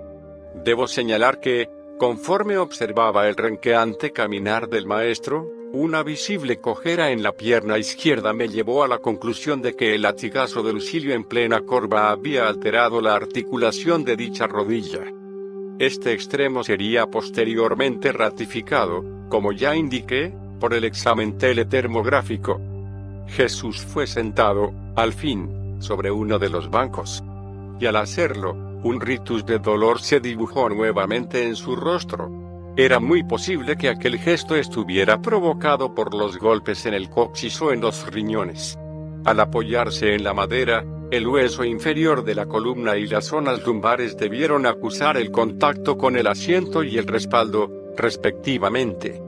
[0.64, 1.68] Debo señalar que,
[1.98, 8.48] conforme observaba el renqueante caminar del maestro, una visible cojera en la pierna izquierda me
[8.48, 13.02] llevó a la conclusión de que el latigazo de Lucilio en plena corva había alterado
[13.02, 15.04] la articulación de dicha rodilla.
[15.78, 22.60] Este extremo sería posteriormente ratificado, como ya indiqué, por el examen teletermográfico.
[23.28, 27.22] Jesús fue sentado, al fin, sobre uno de los bancos.
[27.78, 28.52] Y al hacerlo,
[28.82, 32.30] un ritus de dolor se dibujó nuevamente en su rostro.
[32.76, 37.72] Era muy posible que aquel gesto estuviera provocado por los golpes en el coxis o
[37.72, 38.78] en los riñones.
[39.24, 44.16] Al apoyarse en la madera, el hueso inferior de la columna y las zonas lumbares
[44.16, 49.27] debieron acusar el contacto con el asiento y el respaldo, respectivamente.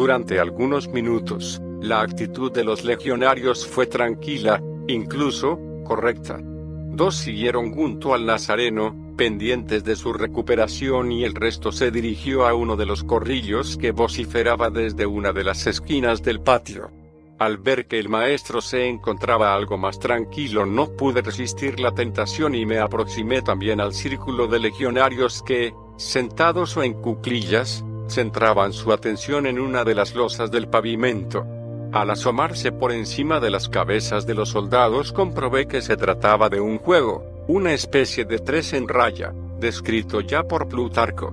[0.00, 6.40] Durante algunos minutos, la actitud de los legionarios fue tranquila, incluso, correcta.
[6.40, 12.54] Dos siguieron junto al Nazareno, pendientes de su recuperación y el resto se dirigió a
[12.54, 16.90] uno de los corrillos que vociferaba desde una de las esquinas del patio.
[17.38, 22.54] Al ver que el maestro se encontraba algo más tranquilo no pude resistir la tentación
[22.54, 28.92] y me aproximé también al círculo de legionarios que, sentados o en cuclillas, centraban su
[28.92, 31.46] atención en una de las losas del pavimento.
[31.92, 36.60] Al asomarse por encima de las cabezas de los soldados comprobé que se trataba de
[36.60, 41.32] un juego, una especie de tres en raya, descrito ya por Plutarco.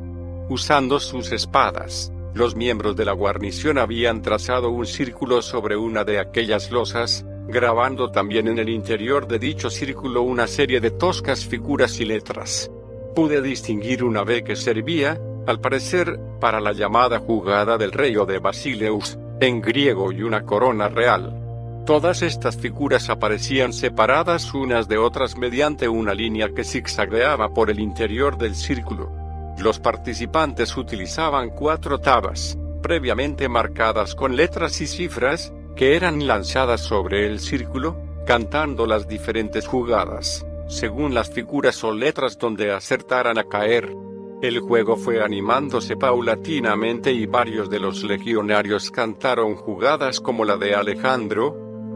[0.50, 6.20] Usando sus espadas, los miembros de la guarnición habían trazado un círculo sobre una de
[6.20, 12.00] aquellas losas, grabando también en el interior de dicho círculo una serie de toscas figuras
[12.00, 12.72] y letras.
[13.16, 18.40] Pude distinguir una B que servía, al parecer, para la llamada jugada del rey de
[18.40, 21.84] Basileus, en griego y una corona real.
[21.86, 27.80] Todas estas figuras aparecían separadas unas de otras mediante una línea que zigzagueaba por el
[27.80, 29.10] interior del círculo.
[29.58, 37.26] Los participantes utilizaban cuatro tabas, previamente marcadas con letras y cifras, que eran lanzadas sobre
[37.26, 44.07] el círculo, cantando las diferentes jugadas, según las figuras o letras donde acertaran a caer.
[44.40, 50.76] El juego fue animándose paulatinamente y varios de los legionarios cantaron jugadas como la de
[50.76, 51.56] Alejandro,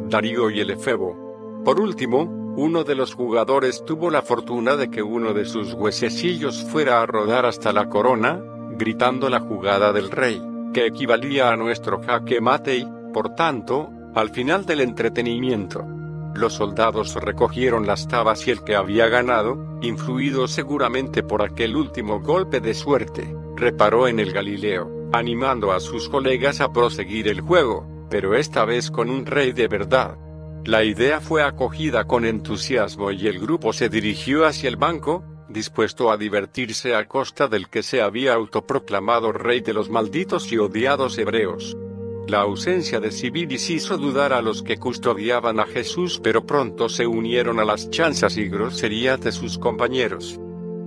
[0.10, 1.62] Darío y el Efebo.
[1.64, 2.24] Por último,
[2.58, 7.06] uno de los jugadores tuvo la fortuna de que uno de sus huesecillos fuera a
[7.06, 8.42] rodar hasta la corona,
[8.72, 10.42] gritando la jugada del rey,
[10.74, 15.86] que equivalía a nuestro jaque mate y, por tanto, al final del entretenimiento.
[16.34, 22.22] Los soldados recogieron las tabas y el que había ganado, influido seguramente por aquel último
[22.22, 28.08] golpe de suerte, reparó en el Galileo, animando a sus colegas a proseguir el juego,
[28.10, 30.18] pero esta vez con un rey de verdad.
[30.64, 36.12] La idea fue acogida con entusiasmo y el grupo se dirigió hacia el banco, dispuesto
[36.12, 41.18] a divertirse a costa del que se había autoproclamado rey de los malditos y odiados
[41.18, 41.76] hebreos.
[42.28, 47.06] La ausencia de civilis hizo dudar a los que custodiaban a Jesús, pero pronto se
[47.08, 50.40] unieron a las chanzas y groserías de sus compañeros.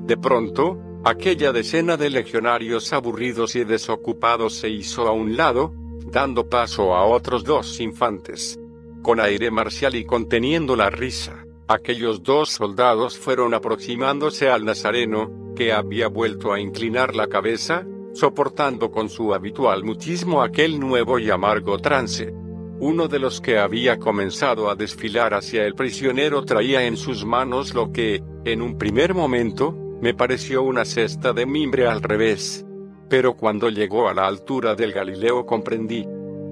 [0.06, 5.74] De pronto, aquella decena de legionarios aburridos y desocupados se hizo a un lado,
[6.06, 8.58] dando paso a otros dos infantes.
[9.02, 15.72] Con aire marcial y conteniendo la risa, Aquellos dos soldados fueron aproximándose al Nazareno, que
[15.72, 21.78] había vuelto a inclinar la cabeza, soportando con su habitual mutismo aquel nuevo y amargo
[21.78, 22.32] trance.
[22.80, 27.74] Uno de los que había comenzado a desfilar hacia el prisionero traía en sus manos
[27.74, 32.64] lo que, en un primer momento, me pareció una cesta de mimbre al revés.
[33.08, 36.06] Pero cuando llegó a la altura del Galileo comprendí.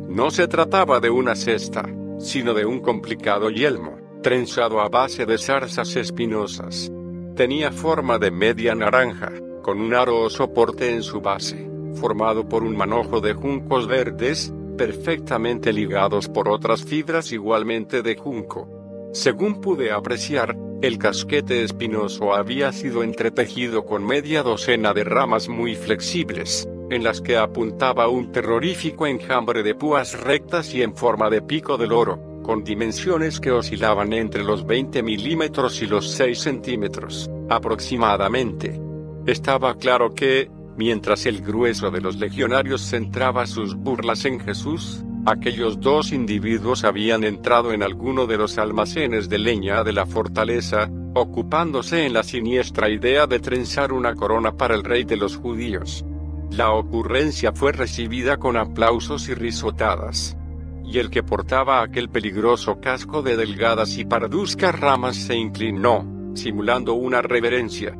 [0.08, 5.36] No se trataba de una cesta, sino de un complicado yelmo trenzado a base de
[5.36, 6.90] zarzas espinosas.
[7.34, 9.32] Tenía forma de media naranja,
[9.62, 14.52] con un aro o soporte en su base, formado por un manojo de juncos verdes,
[14.76, 18.68] perfectamente ligados por otras fibras igualmente de junco.
[19.12, 25.76] Según pude apreciar, el casquete espinoso había sido entretejido con media docena de ramas muy
[25.76, 31.40] flexibles, en las que apuntaba un terrorífico enjambre de púas rectas y en forma de
[31.40, 37.30] pico del oro con dimensiones que oscilaban entre los 20 milímetros y los 6 centímetros,
[37.48, 38.91] aproximadamente.
[39.26, 45.80] Estaba claro que, mientras el grueso de los legionarios centraba sus burlas en Jesús, aquellos
[45.80, 52.04] dos individuos habían entrado en alguno de los almacenes de leña de la fortaleza, ocupándose
[52.04, 56.04] en la siniestra idea de trenzar una corona para el rey de los judíos.
[56.50, 60.36] La ocurrencia fue recibida con aplausos y risotadas
[60.84, 66.04] y el que portaba aquel peligroso casco de delgadas y parduzcas ramas se inclinó,
[66.34, 67.96] simulando una reverencia.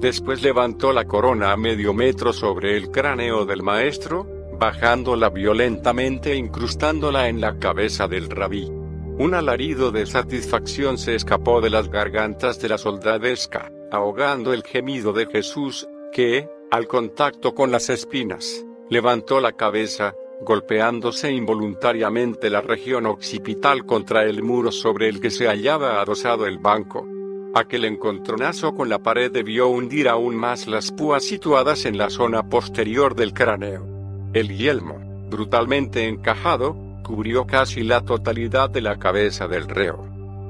[0.00, 4.26] Después levantó la corona a medio metro sobre el cráneo del maestro,
[4.58, 8.70] bajándola violentamente e incrustándola en la cabeza del rabí.
[9.16, 15.12] Un alarido de satisfacción se escapó de las gargantas de la soldadesca, ahogando el gemido
[15.12, 23.06] de Jesús, que, al contacto con las espinas, levantó la cabeza, golpeándose involuntariamente la región
[23.06, 27.06] occipital contra el muro sobre el que se hallaba adosado el banco.
[27.54, 32.48] Aquel encontronazo con la pared debió hundir aún más las púas situadas en la zona
[32.48, 33.86] posterior del cráneo.
[34.32, 34.98] El yelmo,
[35.30, 40.04] brutalmente encajado, cubrió casi la totalidad de la cabeza del reo.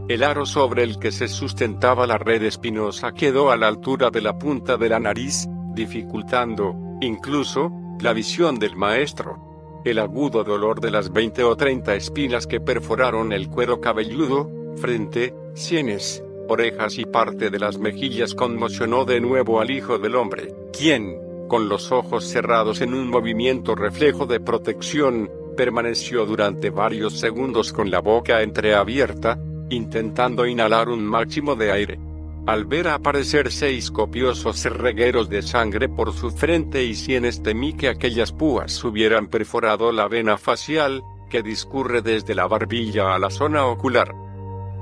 [0.09, 4.23] El aro sobre el que se sustentaba la red espinosa quedó a la altura de
[4.23, 7.71] la punta de la nariz, dificultando, incluso,
[8.01, 9.45] la visión del maestro
[9.85, 15.35] el agudo dolor de las 20 o 30 espinas que perforaron el cuero cabelludo, frente,
[15.55, 21.19] sienes, orejas y parte de las mejillas conmocionó de nuevo al Hijo del Hombre, quien,
[21.49, 27.91] con los ojos cerrados en un movimiento reflejo de protección, permaneció durante varios segundos con
[27.91, 29.39] la boca entreabierta,
[29.71, 31.99] intentando inhalar un máximo de aire.
[32.47, 37.89] Al ver aparecer seis copiosos regueros de sangre por su frente y sienes temí que
[37.89, 43.65] aquellas púas hubieran perforado la vena facial, que discurre desde la barbilla a la zona
[43.65, 44.24] ocular.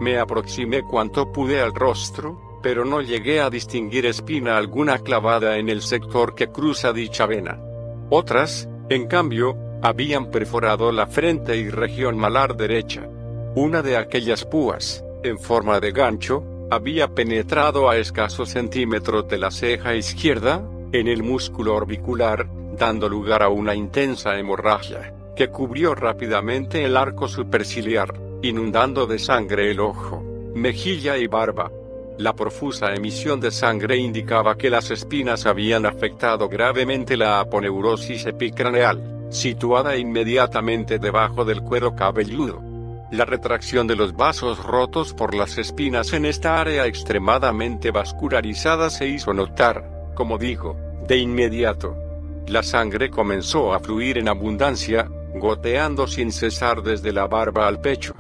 [0.00, 5.68] Me aproximé cuanto pude al rostro, pero no llegué a distinguir espina alguna clavada en
[5.68, 7.58] el sector que cruza dicha vena.
[8.10, 13.08] Otras, en cambio, habían perforado la frente y región malar derecha.
[13.54, 19.50] Una de aquellas púas, en forma de gancho, había penetrado a escasos centímetros de la
[19.50, 20.62] ceja izquierda,
[20.92, 22.48] en el músculo orbicular,
[22.78, 29.70] dando lugar a una intensa hemorragia, que cubrió rápidamente el arco superciliar, inundando de sangre
[29.70, 30.22] el ojo,
[30.54, 31.70] mejilla y barba.
[32.18, 39.26] La profusa emisión de sangre indicaba que las espinas habían afectado gravemente la aponeurosis epicraneal,
[39.30, 42.60] situada inmediatamente debajo del cuero cabelludo.
[43.12, 49.06] La retracción de los vasos rotos por las espinas en esta área extremadamente vascularizada se
[49.06, 51.96] hizo notar, como digo, de inmediato.
[52.46, 58.14] La sangre comenzó a fluir en abundancia, goteando sin cesar desde la barba al pecho.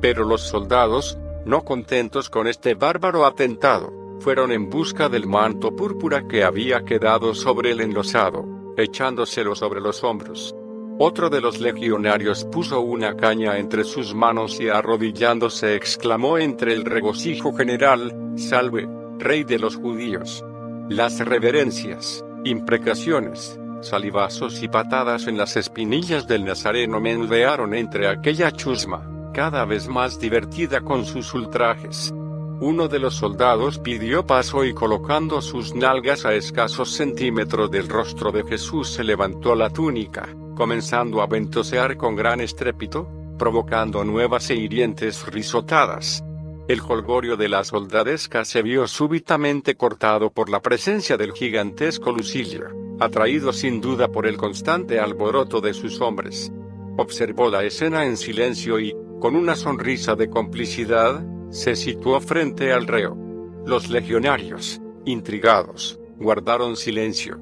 [0.00, 6.26] Pero los soldados, no contentos con este bárbaro atentado, fueron en busca del manto púrpura
[6.26, 8.44] que había quedado sobre el enlosado,
[8.76, 10.54] echándoselo sobre los hombros.
[10.98, 16.84] Otro de los legionarios puso una caña entre sus manos y arrodillándose exclamó entre el
[16.86, 20.42] regocijo general, Salve, Rey de los judíos.
[20.88, 29.06] Las reverencias, imprecaciones, salivazos y patadas en las espinillas del nazareno menudearon entre aquella chusma,
[29.36, 32.10] cada vez más divertida con sus ultrajes.
[32.58, 38.32] Uno de los soldados pidió paso y colocando sus nalgas a escasos centímetros del rostro
[38.32, 40.26] de Jesús se levantó la túnica
[40.56, 43.06] comenzando a ventosear con gran estrépito,
[43.38, 46.24] provocando nuevas e hirientes risotadas.
[46.66, 52.68] El jolgorio de la soldadesca se vio súbitamente cortado por la presencia del gigantesco Lucilio,
[53.00, 56.50] atraído sin duda por el constante alboroto de sus hombres.
[56.96, 62.86] Observó la escena en silencio y, con una sonrisa de complicidad, se situó frente al
[62.86, 63.16] reo.
[63.64, 67.38] Los legionarios, intrigados, guardaron silencio.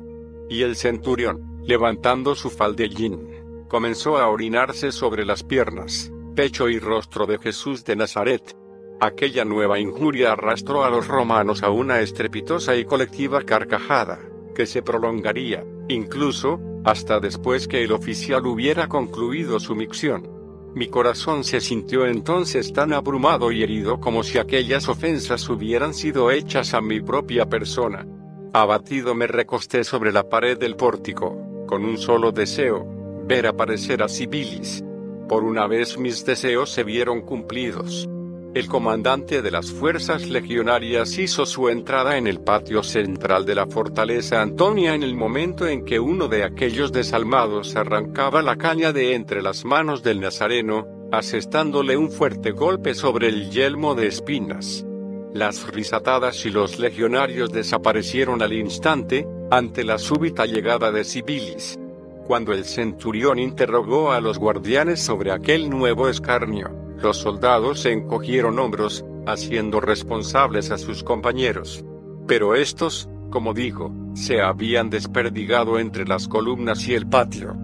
[0.49, 7.27] Y el centurión, levantando su faldellín, comenzó a orinarse sobre las piernas, pecho y rostro
[7.27, 8.57] de Jesús de Nazaret.
[9.01, 14.21] Aquella nueva injuria arrastró a los romanos a una estrepitosa y colectiva carcajada,
[14.55, 20.34] que se prolongaría, incluso, hasta después que el oficial hubiera concluido su micción.
[20.75, 26.33] Mi corazón se sintió entonces tan abrumado y herido como si aquellas ofensas hubieran sido
[26.33, 28.05] hechas a mi propia persona.
[28.53, 32.87] Abatido me recosté sobre la pared del pórtico, con un solo deseo,
[33.25, 34.85] ver aparecer a Sibilis.
[35.29, 38.09] Por una vez mis deseos se vieron cumplidos.
[38.55, 43.67] El comandante de las fuerzas legionarias hizo su entrada en el patio central de la
[43.67, 49.15] fortaleza Antonia en el momento en que uno de aquellos desalmados arrancaba la caña de
[49.15, 54.87] entre las manos del nazareno, asestándole un fuerte golpe sobre el yelmo de espinas.
[55.33, 61.77] Las risatadas y los legionarios desaparecieron al instante, ante la súbita llegada de Sibilis.
[62.25, 68.59] Cuando el centurión interrogó a los guardianes sobre aquel nuevo escarnio, los soldados se encogieron
[68.59, 71.85] hombros, haciendo responsables a sus compañeros.
[72.27, 77.55] Pero estos, como digo, se habían desperdigado entre las columnas y el patio.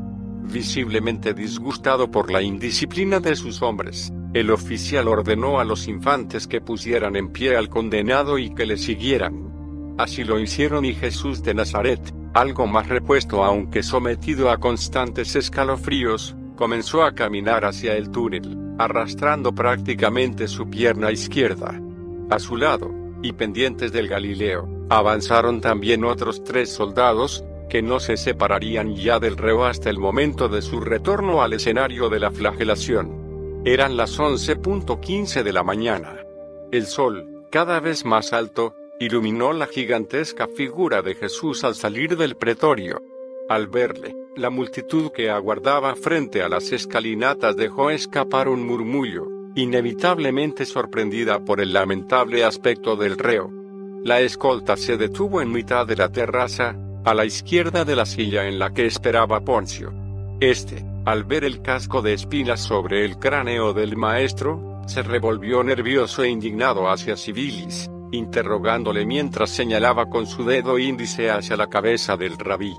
[0.42, 6.60] Visiblemente disgustado por la indisciplina de sus hombres, el oficial ordenó a los infantes que
[6.60, 9.94] pusieran en pie al condenado y que le siguieran.
[9.96, 12.00] Así lo hicieron y Jesús de Nazaret,
[12.34, 19.50] algo más repuesto aunque sometido a constantes escalofríos, comenzó a caminar hacia el túnel, arrastrando
[19.50, 21.80] prácticamente su pierna izquierda.
[22.28, 22.90] A su lado,
[23.22, 29.38] y pendientes del Galileo, avanzaron también otros tres soldados, que no se separarían ya del
[29.38, 33.62] reo hasta el momento de su retorno al escenario de la flagelación.
[33.64, 36.18] Eran las 11.15 de la mañana.
[36.72, 42.36] El sol, cada vez más alto, iluminó la gigantesca figura de Jesús al salir del
[42.36, 43.00] pretorio.
[43.48, 49.26] Al verle, la multitud que aguardaba frente a las escalinatas dejó escapar un murmullo,
[49.56, 53.50] inevitablemente sorprendida por el lamentable aspecto del reo.
[54.04, 58.46] La escolta se detuvo en mitad de la terraza, a la izquierda de la silla
[58.46, 59.92] en la que esperaba Poncio.
[60.40, 66.22] Este, al ver el casco de espinas sobre el cráneo del maestro, se revolvió nervioso
[66.22, 72.38] e indignado hacia Sibilis, interrogándole mientras señalaba con su dedo índice hacia la cabeza del
[72.38, 72.74] rabí.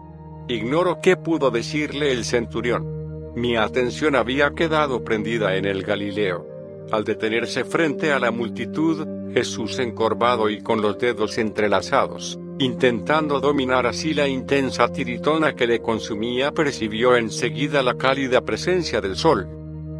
[0.48, 3.34] Ignoro qué pudo decirle el centurión.
[3.36, 6.46] Mi atención había quedado prendida en el Galileo.
[6.92, 13.88] Al detenerse frente a la multitud, Jesús encorvado y con los dedos entrelazados, Intentando dominar
[13.88, 19.48] así la intensa tiritona que le consumía, percibió enseguida la cálida presencia del sol.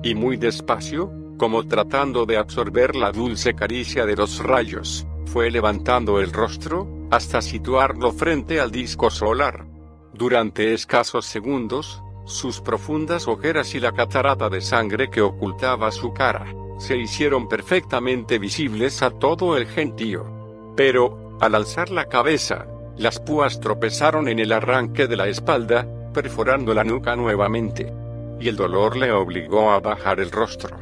[0.04, 6.20] Y muy despacio, como tratando de absorber la dulce caricia de los rayos, fue levantando
[6.20, 9.66] el rostro, hasta situarlo frente al disco solar.
[10.14, 16.54] Durante escasos segundos, sus profundas ojeras y la catarata de sangre que ocultaba su cara,
[16.80, 20.74] se hicieron perfectamente visibles a todo el gentío.
[20.76, 22.68] Pero, al alzar la cabeza,
[22.98, 27.92] las púas tropezaron en el arranque de la espalda, perforando la nuca nuevamente.
[28.40, 30.78] Y el dolor le obligó a bajar el rostro.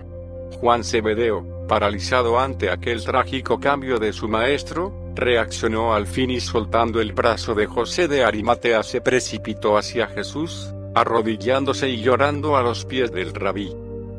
[0.60, 7.02] Juan Cebedeo, paralizado ante aquel trágico cambio de su maestro, reaccionó al fin y soltando
[7.02, 12.86] el brazo de José de Arimatea se precipitó hacia Jesús, arrodillándose y llorando a los
[12.86, 13.76] pies del rabí.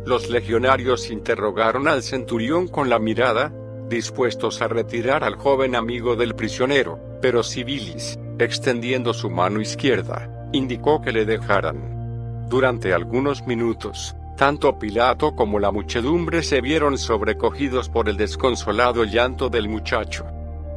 [0.06, 3.52] Los legionarios interrogaron al centurión con la mirada,
[3.88, 11.02] dispuestos a retirar al joven amigo del prisionero, pero Sibilis, extendiendo su mano izquierda, indicó
[11.02, 12.46] que le dejaran.
[12.48, 19.50] Durante algunos minutos, tanto Pilato como la muchedumbre se vieron sobrecogidos por el desconsolado llanto
[19.50, 20.26] del muchacho.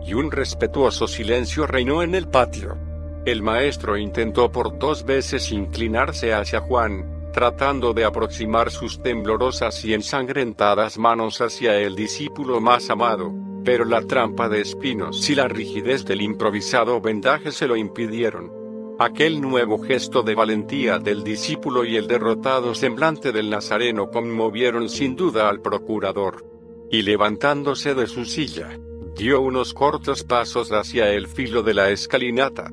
[0.06, 2.78] Y un respetuoso silencio reinó en el patio.
[3.26, 9.94] El maestro intentó por dos veces inclinarse hacia Juan, tratando de aproximar sus temblorosas y
[9.94, 16.06] ensangrentadas manos hacia el discípulo más amado, pero la trampa de espinos y la rigidez
[16.06, 18.52] del improvisado vendaje se lo impidieron.
[19.00, 25.16] Aquel nuevo gesto de valentía del discípulo y el derrotado semblante del Nazareno conmovieron sin
[25.16, 26.46] duda al procurador.
[26.92, 28.78] Y levantándose de su silla,
[29.16, 32.72] dio unos cortos pasos hacia el filo de la escalinata.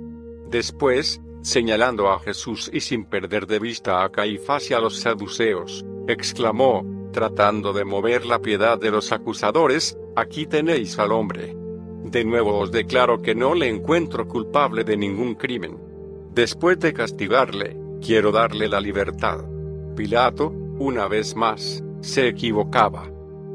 [0.49, 5.85] Después, señalando a Jesús y sin perder de vista a Caifás y a los saduceos,
[6.09, 11.57] exclamó, tratando de mover la piedad de los acusadores, aquí tenéis al hombre.
[12.05, 15.79] De nuevo os declaro que no le encuentro culpable de ningún crimen.
[16.33, 19.45] Después de castigarle, quiero darle la libertad.
[19.97, 20.49] Pilato,
[20.79, 23.11] una vez más, se equivocaba.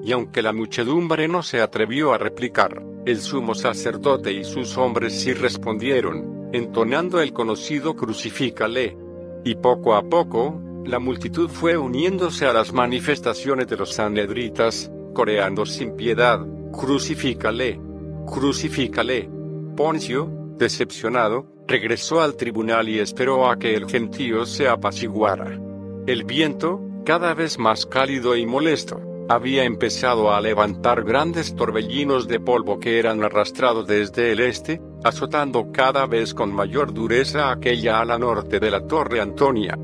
[0.05, 5.19] Y aunque la muchedumbre no se atrevió a replicar, el sumo sacerdote y sus hombres
[5.19, 8.95] sí respondieron, entonando el conocido crucifícale.
[9.43, 15.65] Y poco a poco, la multitud fue uniéndose a las manifestaciones de los sanedritas, coreando
[15.65, 16.39] sin piedad,
[16.71, 17.79] crucifícale,
[18.27, 19.27] crucifícale.
[19.75, 25.59] Poncio, decepcionado, regresó al tribunal y esperó a que el gentío se apaciguara.
[26.05, 32.39] El viento, cada vez más cálido y molesto, había empezado a levantar grandes torbellinos de
[32.39, 38.19] polvo que eran arrastrados desde el este, azotando cada vez con mayor dureza aquella ala
[38.19, 39.77] norte de la Torre Antonia.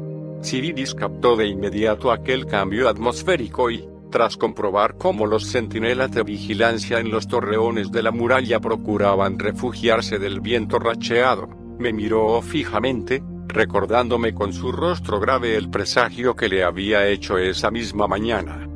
[0.44, 7.00] Ciridis captó de inmediato aquel cambio atmosférico y, tras comprobar cómo los centinelas de vigilancia
[7.00, 11.48] en los torreones de la muralla procuraban refugiarse del viento racheado,
[11.80, 17.72] me miró fijamente, recordándome con su rostro grave el presagio que le había hecho esa
[17.72, 18.71] misma mañana.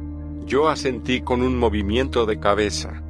[0.46, 3.02] Yo asentí con un movimiento de cabeza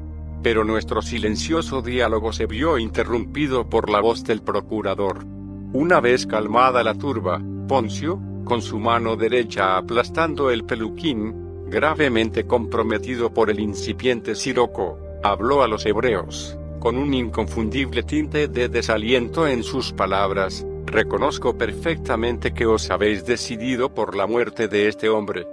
[0.45, 5.25] pero nuestro silencioso diálogo se vio interrumpido por la voz del procurador.
[5.73, 13.33] Una vez calmada la turba, Poncio, con su mano derecha aplastando el peluquín, gravemente comprometido
[13.33, 19.63] por el incipiente siroco, habló a los hebreos, con un inconfundible tinte de desaliento en
[19.63, 25.47] sus palabras, reconozco perfectamente que os habéis decidido por la muerte de este hombre.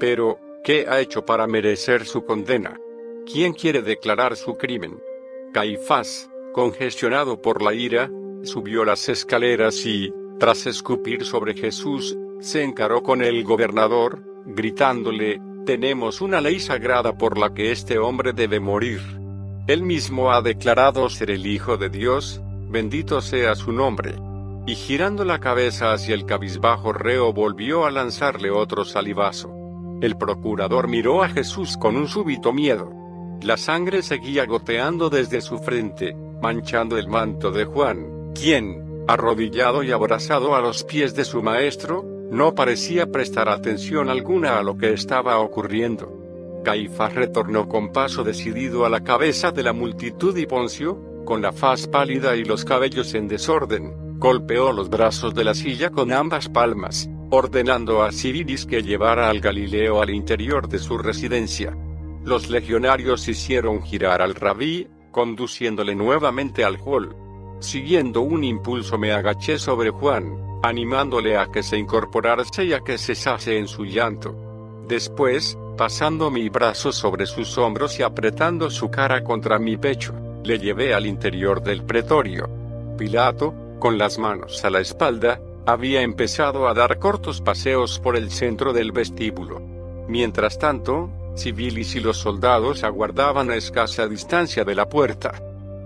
[0.00, 2.78] Pero, ¿qué ha hecho para merecer su condena?
[3.30, 5.00] ¿Quién quiere declarar su crimen?
[5.52, 8.10] Caifás, congestionado por la ira,
[8.42, 16.20] subió las escaleras y, tras escupir sobre Jesús, se encaró con el gobernador, gritándole, tenemos
[16.20, 19.00] una ley sagrada por la que este hombre debe morir.
[19.66, 22.40] Él mismo ha declarado ser el Hijo de Dios,
[22.70, 24.14] bendito sea su nombre.
[24.66, 29.57] Y girando la cabeza hacia el cabizbajo reo volvió a lanzarle otro salivazo.
[30.00, 32.92] El procurador miró a Jesús con un súbito miedo.
[33.42, 39.90] La sangre seguía goteando desde su frente, manchando el manto de Juan, quien, arrodillado y
[39.90, 44.92] abrazado a los pies de su maestro, no parecía prestar atención alguna a lo que
[44.92, 46.62] estaba ocurriendo.
[46.64, 51.52] Caifás retornó con paso decidido a la cabeza de la multitud y Poncio, con la
[51.52, 56.48] faz pálida y los cabellos en desorden, golpeó los brazos de la silla con ambas
[56.48, 61.76] palmas, ordenando a Ciridis que llevara al Galileo al interior de su residencia.
[62.24, 67.14] Los legionarios hicieron girar al rabí, conduciéndole nuevamente al hall.
[67.60, 72.98] Siguiendo un impulso me agaché sobre Juan, animándole a que se incorporase y a que
[72.98, 74.34] cesase en su llanto.
[74.86, 80.14] Después, pasando mi brazo sobre sus hombros y apretando su cara contra mi pecho,
[80.44, 82.48] le llevé al interior del pretorio.
[82.96, 88.30] Pilato, con las manos a la espalda, había empezado a dar cortos paseos por el
[88.30, 89.60] centro del vestíbulo.
[90.08, 95.34] Mientras tanto, civiles y los soldados aguardaban a escasa distancia de la puerta.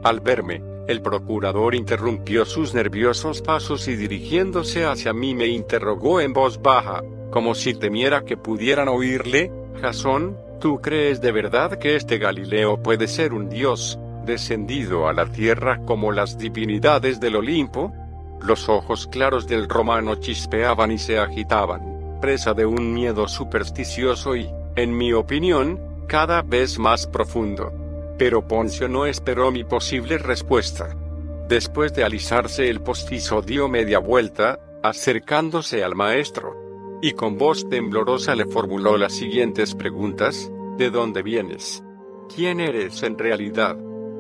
[0.05, 6.33] Al verme, el procurador interrumpió sus nerviosos pasos y dirigiéndose hacia mí me interrogó en
[6.33, 7.03] voz baja,
[7.33, 9.51] como si temiera que pudieran oírle,
[9.81, 15.27] Jasón, ¿tú crees de verdad que este Galileo puede ser un dios, descendido a la
[15.27, 17.93] tierra como las divinidades del Olimpo?
[18.43, 24.51] Los ojos claros del romano chispeaban y se agitaban, presa de un miedo supersticioso y,
[24.75, 27.73] en mi opinión, cada vez más profundo.
[28.19, 30.97] Pero Poncio no esperó mi posible respuesta.
[31.49, 36.99] Después de alisarse el postizo dio media vuelta, acercándose al maestro.
[37.01, 41.85] Y con voz temblorosa le formuló las siguientes preguntas, ¿de dónde vienes?
[42.35, 43.77] ¿Quién eres en realidad?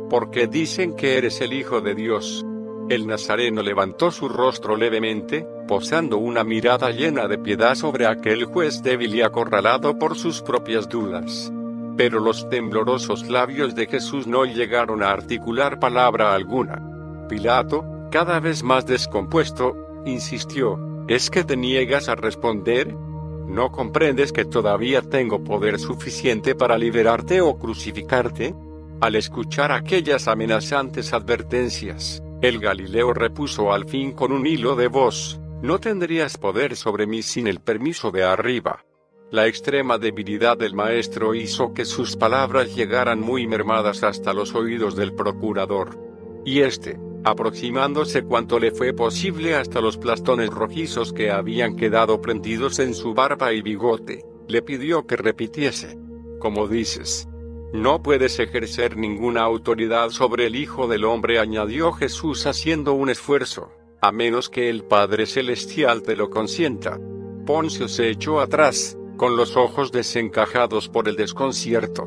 [0.09, 2.45] ¿Por qué dicen que eres el Hijo de Dios?
[2.93, 8.83] El nazareno levantó su rostro levemente, posando una mirada llena de piedad sobre aquel juez
[8.83, 11.51] débil y acorralado por sus propias dudas.
[11.97, 17.27] Pero los temblorosos labios de Jesús no llegaron a articular palabra alguna.
[17.31, 19.75] Pilato, cada vez más descompuesto,
[20.05, 20.79] insistió,
[21.09, 22.95] ¿es que te niegas a responder?
[22.95, 28.55] ¿No comprendes que todavía tengo poder suficiente para liberarte o crucificarte?
[29.01, 35.41] Al escuchar aquellas amenazantes advertencias, el Galileo repuso al fin con un hilo de voz,
[35.63, 38.85] no tendrías poder sobre mí sin el permiso de arriba.
[39.31, 44.97] La extrema debilidad del maestro hizo que sus palabras llegaran muy mermadas hasta los oídos
[44.97, 45.97] del procurador.
[46.45, 52.81] Y este, aproximándose cuanto le fue posible hasta los plastones rojizos que habían quedado prendidos
[52.81, 55.97] en su barba y bigote, le pidió que repitiese.
[56.41, 57.29] Como dices,
[57.73, 63.71] no puedes ejercer ninguna autoridad sobre el Hijo del Hombre, añadió Jesús haciendo un esfuerzo,
[64.03, 67.01] a menos que el Padre Celestial te lo consienta.
[67.47, 72.07] Poncio se echó atrás, con los ojos desencajados por el desconcierto.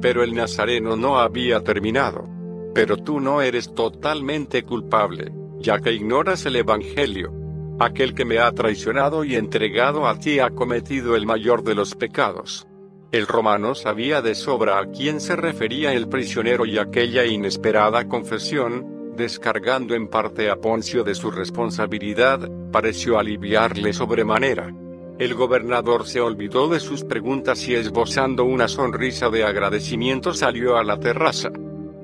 [0.00, 2.28] Pero el Nazareno no había terminado.
[2.74, 7.32] Pero tú no eres totalmente culpable, ya que ignoras el Evangelio.
[7.78, 11.94] Aquel que me ha traicionado y entregado a ti ha cometido el mayor de los
[11.94, 12.66] pecados.
[13.14, 19.14] El romano sabía de sobra a quién se refería el prisionero y aquella inesperada confesión,
[19.14, 24.74] descargando en parte a Poncio de su responsabilidad, pareció aliviarle sobremanera.
[25.20, 30.82] El gobernador se olvidó de sus preguntas y esbozando una sonrisa de agradecimiento salió a
[30.82, 31.52] la terraza.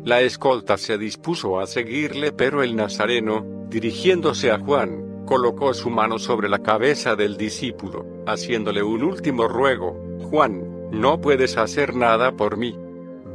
[0.05, 6.21] La escolta se dispuso a seguirle, pero el nazareno, dirigiéndose a Juan, colocó su mano
[6.21, 9.97] sobre la cabeza del discípulo, haciéndole un último ruego,
[10.31, 12.77] Juan, no puedes hacer nada por mí.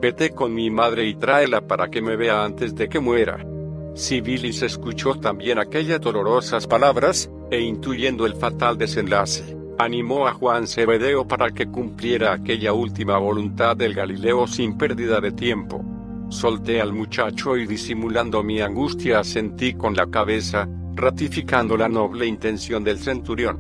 [0.02, 3.46] Vete con mi madre y tráela para que me vea antes de que muera.
[3.96, 11.28] Sibilis escuchó también aquellas dolorosas palabras, e intuyendo el fatal desenlace, animó a Juan Zebedeo
[11.28, 15.84] para que cumpliera aquella última voluntad del Galileo sin pérdida de tiempo.
[16.30, 22.84] Solté al muchacho y disimulando mi angustia asentí con la cabeza, ratificando la noble intención
[22.84, 23.60] del centurión.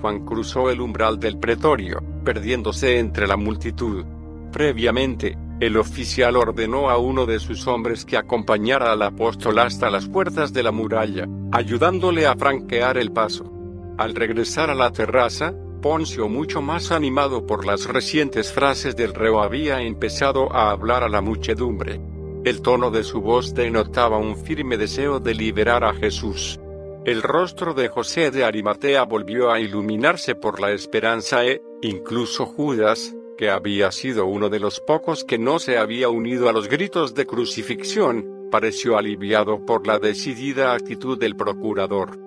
[0.00, 4.04] Juan cruzó el umbral del pretorio, perdiéndose entre la multitud.
[4.52, 10.06] Previamente, el oficial ordenó a uno de sus hombres que acompañara al apóstol hasta las
[10.06, 13.52] puertas de la muralla, ayudándole a franquear el paso.
[13.98, 19.42] Al regresar a la terraza, Poncio, mucho más animado por las recientes frases del reo,
[19.42, 22.00] había empezado a hablar a la muchedumbre.
[22.44, 26.60] El tono de su voz denotaba un firme deseo de liberar a Jesús.
[27.06, 33.16] El rostro de José de Arimatea volvió a iluminarse por la esperanza e, incluso Judas,
[33.38, 37.14] que había sido uno de los pocos que no se había unido a los gritos
[37.14, 42.18] de crucifixión, pareció aliviado por la decidida actitud del procurador.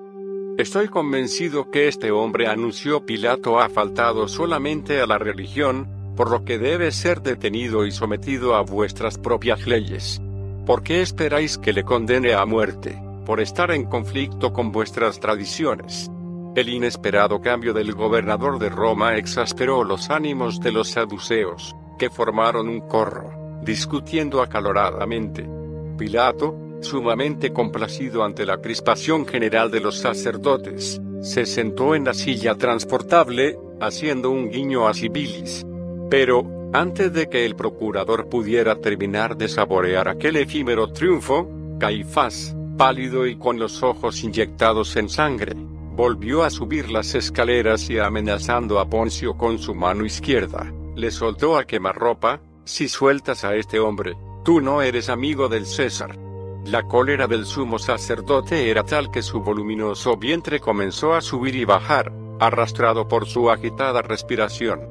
[0.58, 6.45] Estoy convencido que este hombre anunció Pilato ha faltado solamente a la religión, por lo
[6.45, 10.19] que debe ser detenido y sometido a vuestras propias leyes.
[10.66, 13.00] ¿Por qué esperáis que le condene a muerte?
[13.26, 16.11] Por estar en conflicto con vuestras tradiciones.
[16.56, 22.68] El inesperado cambio del gobernador de Roma exasperó los ánimos de los saduceos, que formaron
[22.68, 25.50] un corro, discutiendo acaloradamente.
[25.98, 32.56] Pilato, sumamente complacido ante la crispación general de los sacerdotes, se sentó en la silla
[32.56, 35.66] transportable, haciendo un guiño a Sibilis.
[36.10, 43.27] Pero, antes de que el procurador pudiera terminar de saborear aquel efímero triunfo, Caifás, pálido
[43.27, 48.90] y con los ojos inyectados en sangre, volvió a subir las escaleras y amenazando a
[48.90, 54.61] Poncio con su mano izquierda, le soltó a quemarropa, si sueltas a este hombre, tú
[54.61, 56.18] no eres amigo del César.
[56.66, 61.66] La cólera del sumo sacerdote era tal que su voluminoso vientre comenzó a subir y
[61.66, 64.82] bajar, arrastrado por su agitada respiración.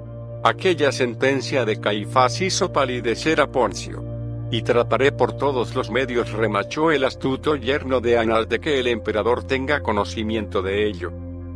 [0.44, 4.11] Aquella sentencia de Caifás hizo palidecer a Poncio.
[4.52, 8.86] Y trataré por todos los medios, remachó el astuto yerno de Anal, de que el
[8.86, 11.10] emperador tenga conocimiento de ello.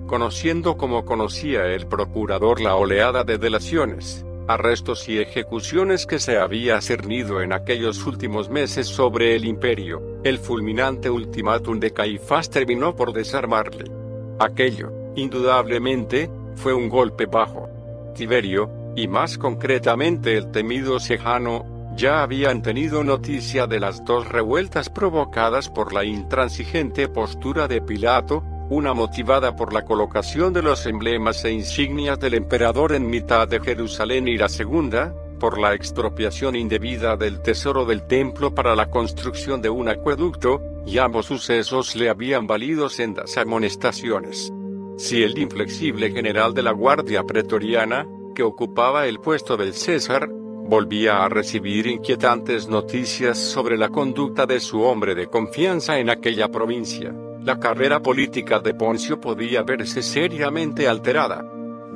[0.07, 6.81] Conociendo como conocía el procurador la oleada de delaciones, arrestos y ejecuciones que se había
[6.81, 13.13] cernido en aquellos últimos meses sobre el imperio, el fulminante ultimátum de Caifás terminó por
[13.13, 13.91] desarmarle.
[14.39, 17.69] Aquello, indudablemente, fue un golpe bajo.
[18.15, 24.91] Tiberio, y más concretamente el temido Sejano, ya habían tenido noticia de las dos revueltas
[24.91, 31.45] provocadas por la intransigente postura de Pilato, una motivada por la colocación de los emblemas
[31.45, 37.17] e insignias del emperador en mitad de Jerusalén y la segunda, por la expropiación indebida
[37.17, 42.47] del tesoro del templo para la construcción de un acueducto, y ambos sucesos le habían
[42.47, 44.53] valido sendas amonestaciones.
[44.99, 50.29] Si el inflexible general de la Guardia Pretoriana, que ocupaba el puesto del César,
[50.67, 56.49] volvía a recibir inquietantes noticias sobre la conducta de su hombre de confianza en aquella
[56.49, 57.15] provincia,
[57.47, 61.45] la carrera política de Poncio podía verse seriamente alterada.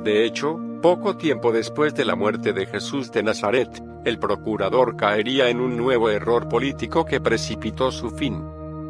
[0.01, 5.49] De hecho, poco tiempo después de la muerte de Jesús de Nazaret, el procurador caería
[5.49, 8.41] en un nuevo error político que precipitó su fin.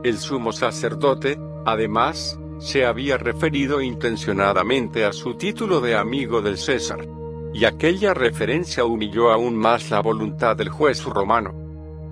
[0.04, 7.00] El sumo sacerdote, además, se había referido intencionadamente a su título de amigo del César.
[7.54, 11.54] Y aquella referencia humilló aún más la voluntad del juez romano.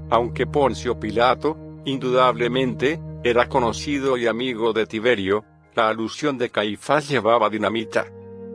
[0.09, 5.45] Aunque Poncio Pilato, indudablemente, era conocido y amigo de Tiberio,
[5.75, 8.05] la alusión de Caifás llevaba dinamita.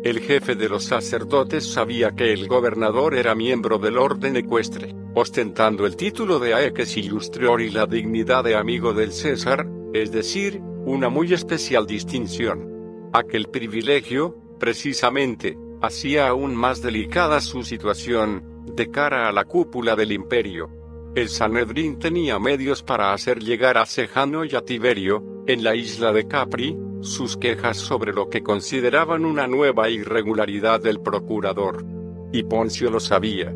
[0.03, 5.87] El jefe de los sacerdotes sabía que el gobernador era miembro del orden ecuestre, ostentando
[5.87, 11.09] el título de aeques illustrior y la dignidad de amigo del César, es decir, una
[11.09, 13.11] muy especial distinción.
[13.15, 18.43] Aquel privilegio, precisamente, hacía aún más delicada su situación,
[18.75, 20.71] de cara a la cúpula del imperio.
[21.15, 26.13] El Sanedrín tenía medios para hacer llegar a Sejano y a Tiberio, en la isla
[26.13, 31.85] de Capri, sus quejas sobre lo que consideraban una nueva irregularidad del procurador.
[32.33, 33.55] Y Poncio lo sabía.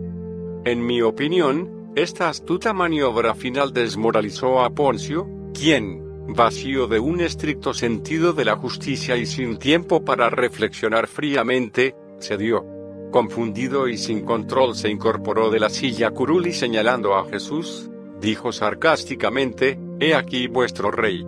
[0.65, 7.73] En mi opinión, esta astuta maniobra final desmoralizó a Poncio, quien, vacío de un estricto
[7.73, 12.65] sentido de la justicia y sin tiempo para reflexionar fríamente, cedió.
[13.11, 17.91] Confundido y sin control se incorporó de la silla curul y señalando a Jesús,
[18.21, 21.27] dijo sarcásticamente, He aquí vuestro rey.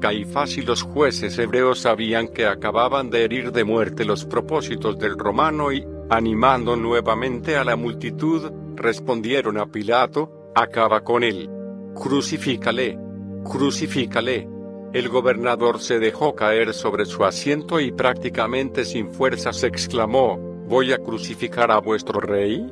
[0.00, 5.18] Caifás y los jueces hebreos sabían que acababan de herir de muerte los propósitos del
[5.18, 11.48] romano y, animando nuevamente a la multitud, respondieron a Pilato, acaba con él.
[11.94, 12.98] Crucifícale.
[13.44, 14.48] Crucifícale.
[14.92, 20.36] El gobernador se dejó caer sobre su asiento y prácticamente sin fuerzas exclamó,
[20.66, 22.68] ¿Voy a crucificar a vuestro rey?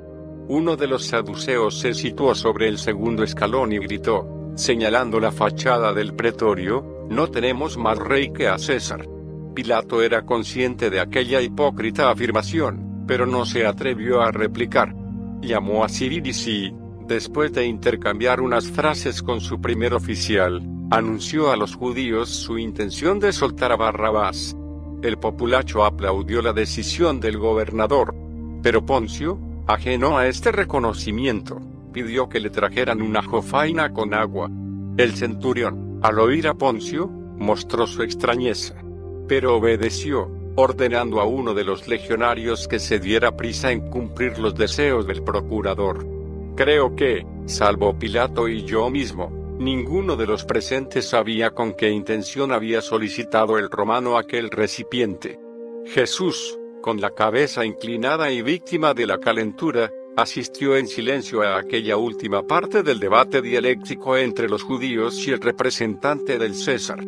[0.49, 5.93] Uno de los saduceos se situó sobre el segundo escalón y gritó, señalando la fachada
[5.93, 9.07] del pretorio, no tenemos más rey que a César.
[9.55, 14.93] Pilato era consciente de aquella hipócrita afirmación, pero no se atrevió a replicar.
[15.41, 16.73] Llamó a Cirilis y,
[17.07, 23.20] después de intercambiar unas frases con su primer oficial, anunció a los judíos su intención
[23.20, 24.57] de soltar a Barrabás.
[25.02, 28.15] El populacho aplaudió la decisión del gobernador,
[28.62, 31.60] pero Poncio, ajeno a este reconocimiento,
[31.92, 34.50] pidió que le trajeran una jofaina con agua.
[34.97, 38.75] El centurión, al oír a Poncio, mostró su extrañeza.
[39.28, 44.55] Pero obedeció, ordenando a uno de los legionarios que se diera prisa en cumplir los
[44.55, 46.05] deseos del procurador.
[46.57, 52.53] Creo que, salvo Pilato y yo mismo, ninguno de los presentes sabía con qué intención
[52.53, 55.39] había solicitado el romano aquel recipiente.
[55.87, 61.97] Jesús, con la cabeza inclinada y víctima de la calentura, asistió en silencio a aquella
[61.97, 67.05] última parte del debate dialéctico entre los judíos y el representante del César.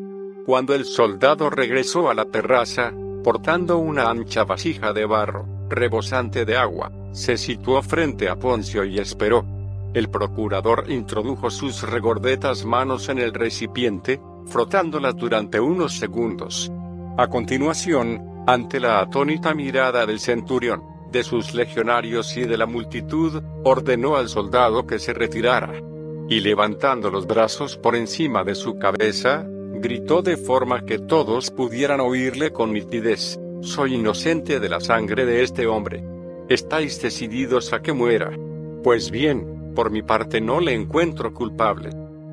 [0.47, 6.57] Cuando el soldado regresó a la terraza, portando una ancha vasija de barro, rebosante de
[6.57, 9.45] agua, se situó frente a Poncio y esperó.
[9.93, 16.70] El procurador introdujo sus regordetas manos en el recipiente, frotándolas durante unos segundos.
[17.19, 23.43] A continuación, ante la atónita mirada del centurión, de sus legionarios y de la multitud,
[23.65, 25.83] ordenó al soldado que se retirara.
[26.28, 29.44] Y levantando los brazos por encima de su cabeza,
[29.75, 35.43] gritó de forma que todos pudieran oírle con nitidez, Soy inocente de la sangre de
[35.43, 36.02] este hombre.
[36.49, 38.31] ¿Estáis decididos a que muera?
[38.83, 41.91] Pues bien, por mi parte no le encuentro culpable.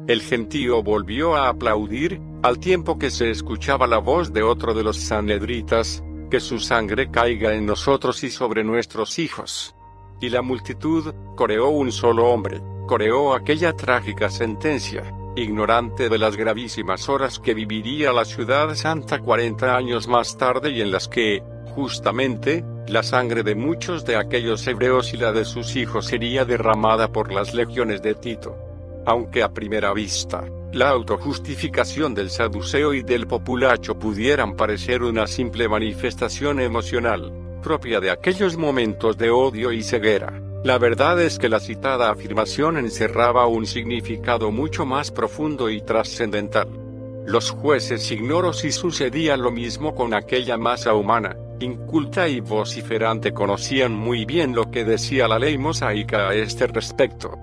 [0.08, 4.84] El gentío volvió a aplaudir, al tiempo que se escuchaba la voz de otro de
[4.84, 9.76] los sanedritas, que su sangre caiga en nosotros y sobre nuestros hijos.
[10.22, 17.10] Y la multitud, coreó un solo hombre, coreó aquella trágica sentencia, ignorante de las gravísimas
[17.10, 21.44] horas que viviría la ciudad santa 40 años más tarde y en las que,
[21.76, 27.10] justamente, la sangre de muchos de aquellos hebreos y la de sus hijos sería derramada
[27.12, 28.58] por las legiones de Tito.
[29.06, 35.68] Aunque a primera vista, la autojustificación del saduceo y del populacho pudieran parecer una simple
[35.68, 40.42] manifestación emocional, propia de aquellos momentos de odio y ceguera.
[40.64, 46.68] La verdad es que la citada afirmación encerraba un significado mucho más profundo y trascendental.
[47.26, 53.94] Los jueces ignoró si sucedía lo mismo con aquella masa humana, inculta y vociferante conocían
[53.94, 57.38] muy bien lo que decía la ley mosaica a este respecto.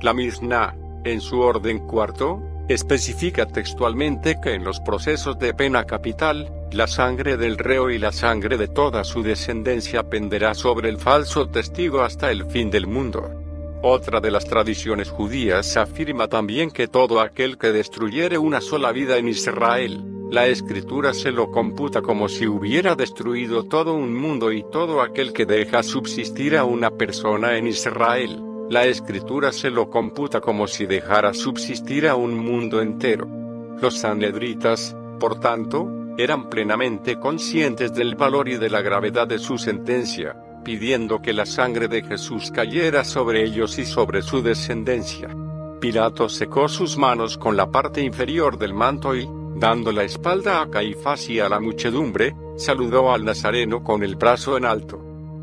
[0.00, 0.74] La Misna,
[1.04, 7.36] en su orden cuarto, especifica textualmente que en los procesos de pena capital, la sangre
[7.36, 12.30] del reo y la sangre de toda su descendencia penderá sobre el falso testigo hasta
[12.30, 13.37] el fin del mundo.
[13.82, 19.18] Otra de las tradiciones judías afirma también que todo aquel que destruyere una sola vida
[19.18, 24.62] en Israel, La escritura se lo computa como si hubiera destruido todo un mundo y
[24.70, 28.42] todo aquel que deja subsistir a una persona en Israel.
[28.68, 33.26] La escritura se lo computa como si dejara subsistir a un mundo entero.
[33.80, 39.56] Los sanedritas, por tanto, eran plenamente conscientes del valor y de la gravedad de su
[39.56, 40.36] sentencia,
[40.68, 45.34] pidiendo que la sangre de Jesús cayera sobre ellos y sobre su descendencia.
[45.80, 50.68] Pilato secó sus manos con la parte inferior del manto y, dando la espalda a
[50.68, 55.02] Caifás y a la muchedumbre, saludó al Nazareno con el brazo en alto.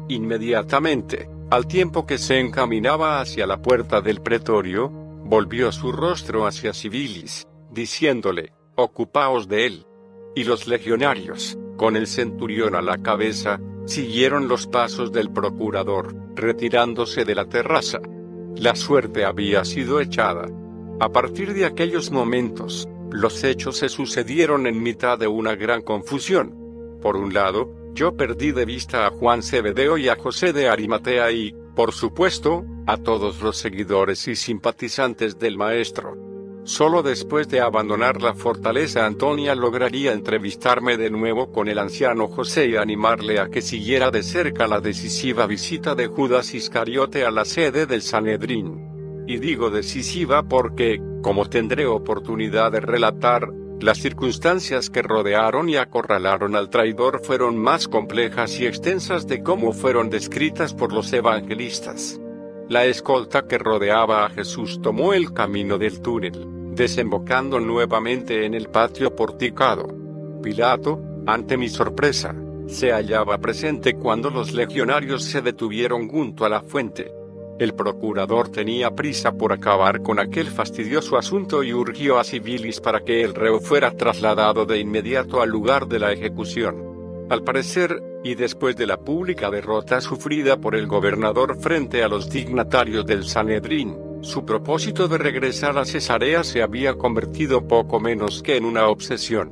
[0.10, 6.72] Inmediatamente, al tiempo que se encaminaba hacia la puerta del pretorio, volvió su rostro hacia
[6.72, 9.88] Civilis, diciéndole, Ocupaos de él.
[10.36, 17.26] Y los legionarios, con el centurión a la cabeza, siguieron los pasos del procurador, retirándose
[17.26, 18.00] de la terraza.
[18.56, 20.48] La suerte había sido echada.
[21.00, 26.56] A partir de aquellos momentos, los hechos se sucedieron en mitad de una gran confusión.
[27.02, 31.32] Por un lado, yo perdí de vista a Juan Cebedeo y a José de Arimatea
[31.32, 36.35] y, por supuesto, a todos los seguidores y simpatizantes del Maestro.
[36.66, 42.70] Solo después de abandonar la fortaleza Antonia lograría entrevistarme de nuevo con el anciano José
[42.70, 47.46] y animarle a que siguiera de cerca la decisiva visita de Judas Iscariote a la
[47.46, 49.24] sede del Sanedrín.
[49.28, 53.48] Y digo decisiva porque, como tendré oportunidad de relatar,
[53.80, 59.72] las circunstancias que rodearon y acorralaron al traidor fueron más complejas y extensas de cómo
[59.72, 62.20] fueron descritas por los evangelistas.
[62.70, 68.68] La escolta que rodeaba a Jesús tomó el camino del túnel desembocando nuevamente en el
[68.68, 69.88] patio porticado.
[70.44, 72.36] Pilato, ante mi sorpresa,
[72.68, 77.12] se hallaba presente cuando los legionarios se detuvieron junto a la fuente.
[77.58, 83.00] El procurador tenía prisa por acabar con aquel fastidioso asunto y urgió a Civilis para
[83.00, 86.95] que el reo fuera trasladado de inmediato al lugar de la ejecución.
[87.28, 92.30] Al parecer, y después de la pública derrota sufrida por el gobernador frente a los
[92.30, 98.58] dignatarios del Sanedrín, su propósito de regresar a Cesarea se había convertido poco menos que
[98.58, 99.52] en una obsesión.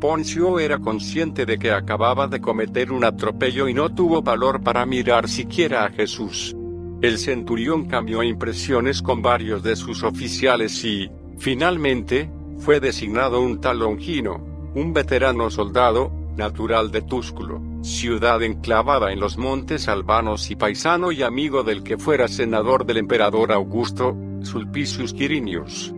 [0.00, 4.84] Poncio era consciente de que acababa de cometer un atropello y no tuvo valor para
[4.84, 6.54] mirar siquiera a Jesús.
[7.00, 13.78] El centurión cambió impresiones con varios de sus oficiales y, finalmente, fue designado un tal
[13.78, 21.12] Longino, un veterano soldado, natural de Túsculo, ciudad enclavada en los montes albanos y paisano
[21.12, 25.92] y amigo del que fuera senador del emperador Augusto, Sulpicius Quirinius.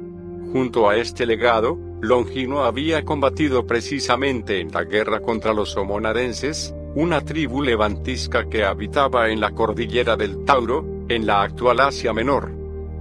[0.52, 7.20] Junto a este legado, Longino había combatido precisamente en la guerra contra los homonadenses, una
[7.20, 12.52] tribu levantisca que habitaba en la cordillera del Tauro, en la actual Asia Menor.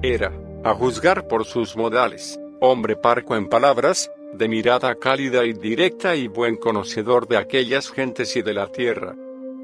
[0.01, 0.31] Era,
[0.63, 6.27] a juzgar por sus modales, hombre parco en palabras, de mirada cálida y directa y
[6.27, 9.15] buen conocedor de aquellas gentes y de la tierra.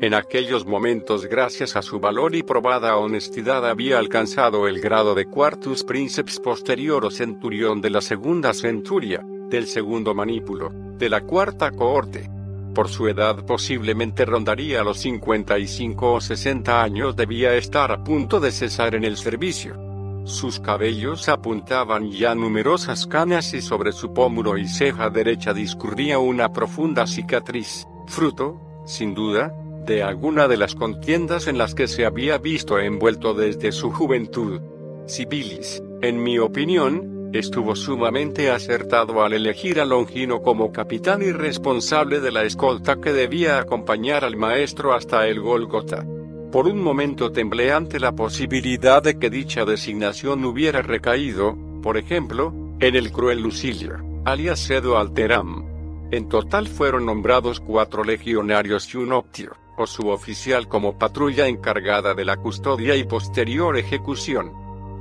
[0.02, 5.26] En aquellos momentos gracias a su valor y probada honestidad había alcanzado el grado de
[5.26, 11.70] quartus princeps posterior o centurión de la segunda centuria, del segundo manípulo, de la cuarta
[11.72, 12.30] cohorte.
[12.74, 18.52] Por su edad posiblemente rondaría los 55 o 60 años debía estar a punto de
[18.52, 19.91] cesar en el servicio.
[20.24, 26.54] Sus cabellos apuntaban ya numerosas canas y sobre su pómulo y ceja derecha discurría una
[26.54, 29.54] profunda cicatriz, fruto, sin duda,
[29.86, 34.62] de alguna de las contiendas en las que se había visto envuelto desde su juventud.
[35.08, 42.20] Sibilis, en mi opinión, estuvo sumamente acertado al elegir a Longino como capitán y responsable
[42.20, 46.06] de la escolta que debía acompañar al maestro hasta el Golgota.
[46.52, 52.54] Por un momento temblé ante la posibilidad de que dicha designación hubiera recaído, por ejemplo,
[52.82, 55.66] en el cruel Lucilio, alias Cedo Alteram.
[56.12, 62.14] En total fueron nombrados cuatro legionarios y un optio, o su oficial como patrulla encargada
[62.16, 64.52] de la custodia y posterior ejecución.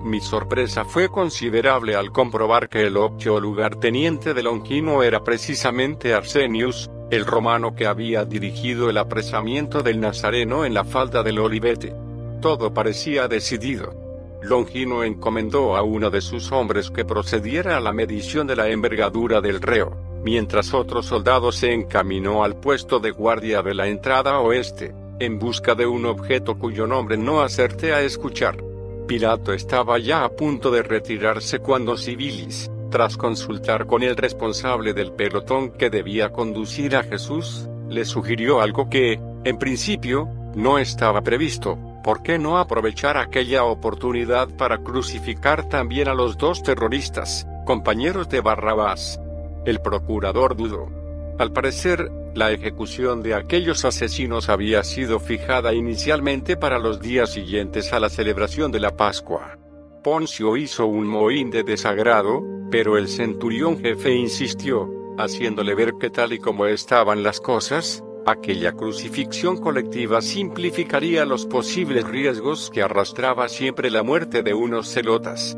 [0.03, 6.91] Mi sorpresa fue considerable al comprobar que el optio lugarteniente de Longino era precisamente Arsenius,
[7.11, 11.95] el romano que había dirigido el apresamiento del Nazareno en la falda del Olivete.
[12.41, 13.95] Todo parecía decidido.
[14.43, 19.43] Longino encomendó a uno de sus hombres que procediera a la medición de la envergadura
[19.43, 24.95] del reo, mientras otro soldado se encaminó al puesto de guardia de la entrada oeste,
[25.19, 28.70] en busca de un objeto cuyo nombre no acerté a escuchar.
[29.11, 35.11] Pilato estaba ya a punto de retirarse cuando Civilis, tras consultar con el responsable del
[35.11, 41.77] pelotón que debía conducir a Jesús, le sugirió algo que, en principio, no estaba previsto.
[42.05, 48.41] ¿Por qué no aprovechar aquella oportunidad para crucificar también a los dos terroristas, compañeros de
[48.43, 49.21] Barrabás?
[49.65, 50.89] El procurador dudó.
[51.37, 57.93] Al parecer, la ejecución de aquellos asesinos había sido fijada inicialmente para los días siguientes
[57.93, 59.59] a la celebración de la Pascua.
[60.03, 66.33] Poncio hizo un mohín de desagrado, pero el centurión jefe insistió, haciéndole ver que tal
[66.33, 73.91] y como estaban las cosas, aquella crucifixión colectiva simplificaría los posibles riesgos que arrastraba siempre
[73.91, 75.57] la muerte de unos celotas.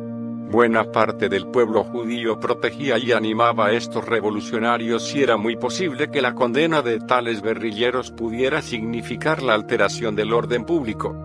[0.53, 6.11] Buena parte del pueblo judío protegía y animaba a estos revolucionarios y era muy posible
[6.11, 11.17] que la condena de tales guerrilleros pudiera significar la alteración del orden público.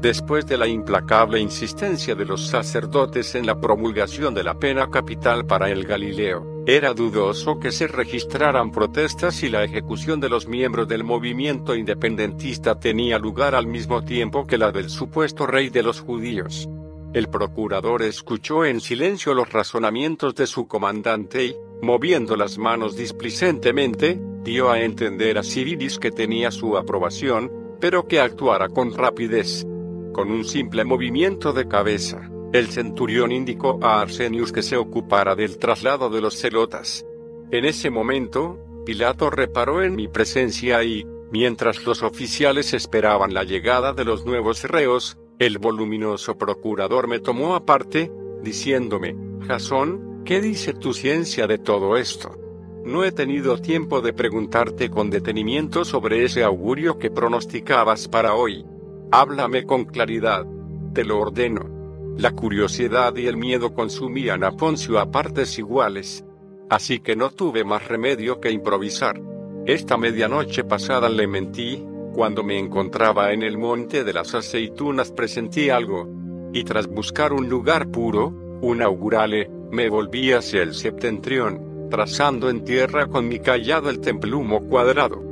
[0.00, 5.46] Después de la implacable insistencia de los sacerdotes en la promulgación de la pena capital
[5.46, 10.86] para el Galileo, era dudoso que se registraran protestas y la ejecución de los miembros
[10.86, 16.00] del movimiento independentista tenía lugar al mismo tiempo que la del supuesto rey de los
[16.00, 16.68] judíos.
[17.16, 24.20] El procurador escuchó en silencio los razonamientos de su comandante y, moviendo las manos displicentemente,
[24.44, 29.66] dio a entender a Civilis que tenía su aprobación, pero que actuara con rapidez.
[30.12, 35.56] Con un simple movimiento de cabeza, el centurión indicó a Arsenius que se ocupara del
[35.56, 37.06] traslado de los celotas.
[37.50, 43.94] En ese momento, Pilato reparó en mi presencia y, mientras los oficiales esperaban la llegada
[43.94, 48.10] de los nuevos reos, el voluminoso procurador me tomó aparte,
[48.42, 49.16] diciéndome,
[49.46, 52.36] Jasón, ¿qué dice tu ciencia de todo esto?
[52.84, 58.64] No he tenido tiempo de preguntarte con detenimiento sobre ese augurio que pronosticabas para hoy.
[59.10, 60.46] Háblame con claridad.
[60.94, 61.68] Te lo ordeno.
[62.16, 66.24] La curiosidad y el miedo consumían a Poncio a partes iguales.
[66.70, 69.20] Así que no tuve más remedio que improvisar.
[69.66, 71.84] Esta medianoche pasada le mentí,
[72.16, 76.08] cuando me encontraba en el monte de las aceitunas presentí algo.
[76.54, 78.28] Y tras buscar un lugar puro,
[78.62, 84.66] un augurale, me volví hacia el septentrión, trazando en tierra con mi callado el templumo
[84.66, 85.22] cuadrado.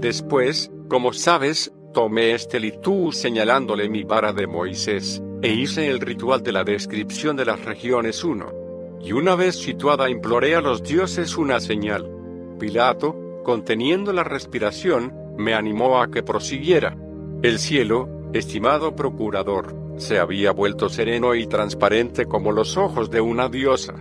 [0.00, 6.42] Después, como sabes, tomé este litú señalándole mi vara de Moisés, e hice el ritual
[6.42, 8.98] de la descripción de las regiones 1.
[9.00, 12.10] Y una vez situada imploré a los dioses una señal.
[12.58, 13.14] Pilato,
[13.44, 16.96] conteniendo la respiración, me animó a que prosiguiera.
[17.42, 23.48] El cielo, estimado procurador, se había vuelto sereno y transparente como los ojos de una
[23.48, 23.94] diosa.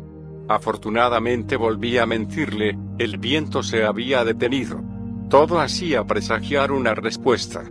[0.47, 4.81] Afortunadamente volví a mentirle, el viento se había detenido.
[5.29, 7.63] Todo hacía presagiar una respuesta.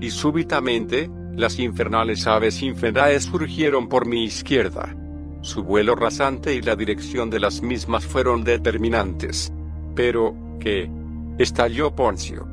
[0.00, 4.96] Y súbitamente, las infernales aves infernales surgieron por mi izquierda.
[5.42, 9.52] Su vuelo rasante y la dirección de las mismas fueron determinantes.
[9.94, 10.90] Pero, ¿qué?
[11.38, 12.46] Estalló Poncio.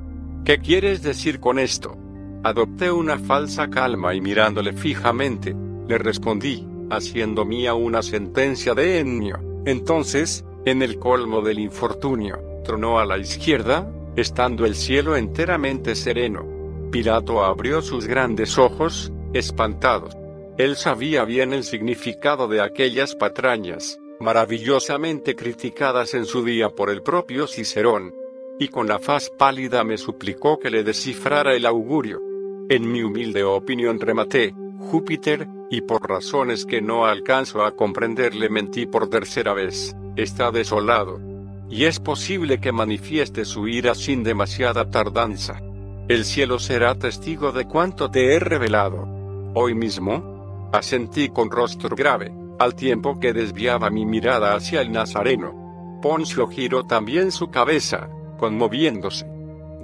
[0.46, 1.96] ¿Qué quieres decir con esto?
[2.44, 5.56] Adopté una falsa calma y mirándole fijamente,
[5.88, 9.40] le respondí, haciendo mía una sentencia de ennio.
[9.66, 16.46] Entonces, en el colmo del infortunio, tronó a la izquierda, estando el cielo enteramente sereno.
[16.92, 20.18] Pilato abrió sus grandes ojos, espantados.
[20.58, 27.02] Él sabía bien el significado de aquellas patrañas, maravillosamente criticadas en su día por el
[27.04, 28.14] propio Cicerón,
[28.60, 32.22] y con la faz pálida me suplicó que le descifrara el augurio.
[32.70, 38.50] En mi humilde opinión rematé, Júpiter, y por razones que no alcanzo a comprender le
[38.50, 41.20] mentí por tercera vez, está desolado.
[41.70, 45.62] Y es posible que manifieste su ira sin demasiada tardanza.
[46.08, 49.08] El cielo será testigo de cuanto te he revelado.
[49.54, 56.00] Hoy mismo, asentí con rostro grave, al tiempo que desviaba mi mirada hacia el Nazareno.
[56.02, 59.28] Poncio giró también su cabeza, conmoviéndose.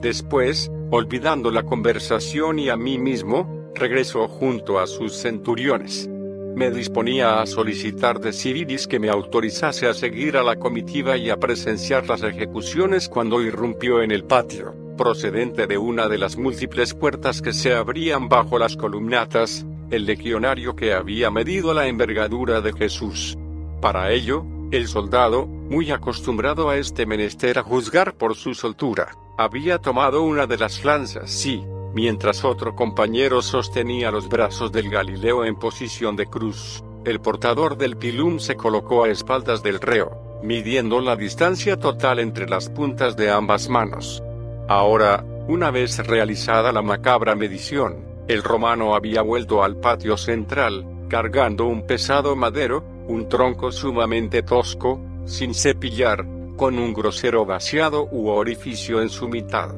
[0.02, 6.10] Después, olvidando la conversación y a mí mismo, regresó junto a sus centuriones.
[6.56, 11.30] Me disponía a solicitar de Civilis que me autorizase a seguir a la comitiva y
[11.30, 16.94] a presenciar las ejecuciones cuando irrumpió en el patio, procedente de una de las múltiples
[16.94, 22.72] puertas que se abrían bajo las columnatas, el legionario que había medido la envergadura de
[22.72, 23.38] Jesús.
[23.82, 29.80] Para ello, el soldado, muy acostumbrado a este menester a juzgar por su soltura, había
[29.80, 31.64] tomado una de las lanzas y,
[31.94, 37.98] mientras otro compañero sostenía los brazos del Galileo en posición de cruz, el portador del
[37.98, 43.30] pilum se colocó a espaldas del reo, midiendo la distancia total entre las puntas de
[43.30, 44.24] ambas manos.
[44.68, 51.66] Ahora, una vez realizada la macabra medición, el romano había vuelto al patio central, cargando
[51.66, 56.26] un pesado madero, un tronco sumamente tosco, sin cepillar,
[56.56, 59.76] con un grosero vaciado u orificio en su mitad.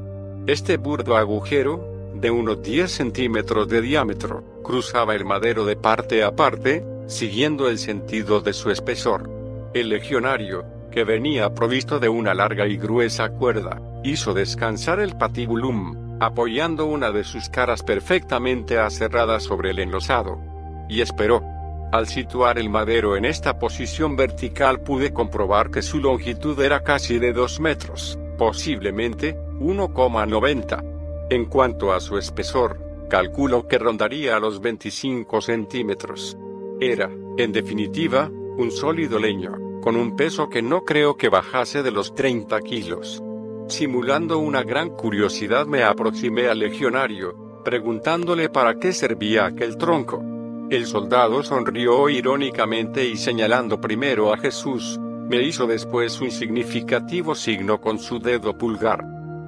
[0.48, 6.36] Este burdo agujero, de unos 10 centímetros de diámetro, cruzaba el madero de parte a
[6.36, 9.30] parte, siguiendo el sentido de su espesor.
[9.74, 16.18] El legionario, que venía provisto de una larga y gruesa cuerda, hizo descansar el patibulum,
[16.20, 20.57] apoyando una de sus caras perfectamente aserrada sobre el enlosado.
[20.90, 21.44] Y esperó.
[21.92, 27.18] Al situar el madero en esta posición vertical pude comprobar que su longitud era casi
[27.18, 31.28] de 2 metros, posiblemente 1,90.
[31.30, 36.38] En cuanto a su espesor, calculo que rondaría los 25 centímetros.
[36.82, 41.92] Era, en definitiva, un sólido leño, con un peso que no creo que bajase de
[41.92, 43.24] los 30 kilos.
[43.68, 50.24] Simulando una gran curiosidad me aproximé al legionario, preguntándole para qué servía aquel tronco.
[50.70, 57.80] El soldado sonrió irónicamente y señalando primero a Jesús, me hizo después un significativo signo
[57.80, 59.02] con su dedo pulgar.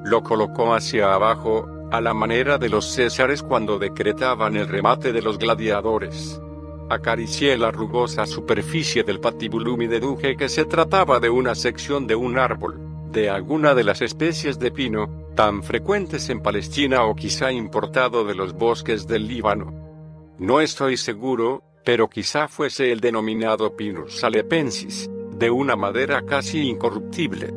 [0.05, 5.21] Lo colocó hacia abajo, a la manera de los césares cuando decretaban el remate de
[5.21, 6.39] los gladiadores.
[6.89, 12.15] Acaricié la rugosa superficie del patibulum y deduje que se trataba de una sección de
[12.15, 12.79] un árbol,
[13.11, 18.35] de alguna de las especies de pino, tan frecuentes en Palestina o quizá importado de
[18.35, 19.88] los bosques del Líbano.
[20.39, 27.53] No estoy seguro, pero quizá fuese el denominado Pinus salepensis, de una madera casi incorruptible.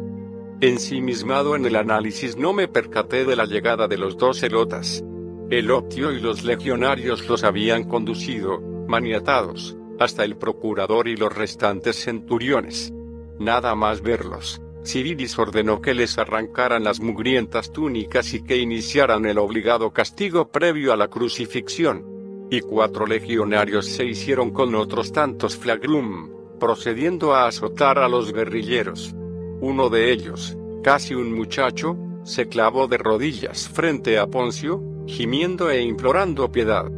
[0.61, 5.05] Ensimismado en el análisis no me percaté de la llegada de los dos elotas.
[5.49, 12.03] El optio y los legionarios los habían conducido, maniatados, hasta el procurador y los restantes
[12.03, 12.93] centuriones.
[13.39, 19.39] Nada más verlos, Cirilis ordenó que les arrancaran las mugrientas túnicas y que iniciaran el
[19.39, 22.22] obligado castigo previo a la crucifixión.
[22.53, 29.15] Y cuatro legionarios se hicieron con otros tantos flaglum, procediendo a azotar a los guerrilleros.
[29.61, 35.81] Uno de ellos, casi un muchacho, se clavó de rodillas frente a Poncio, gimiendo e
[35.81, 36.91] implorando piedad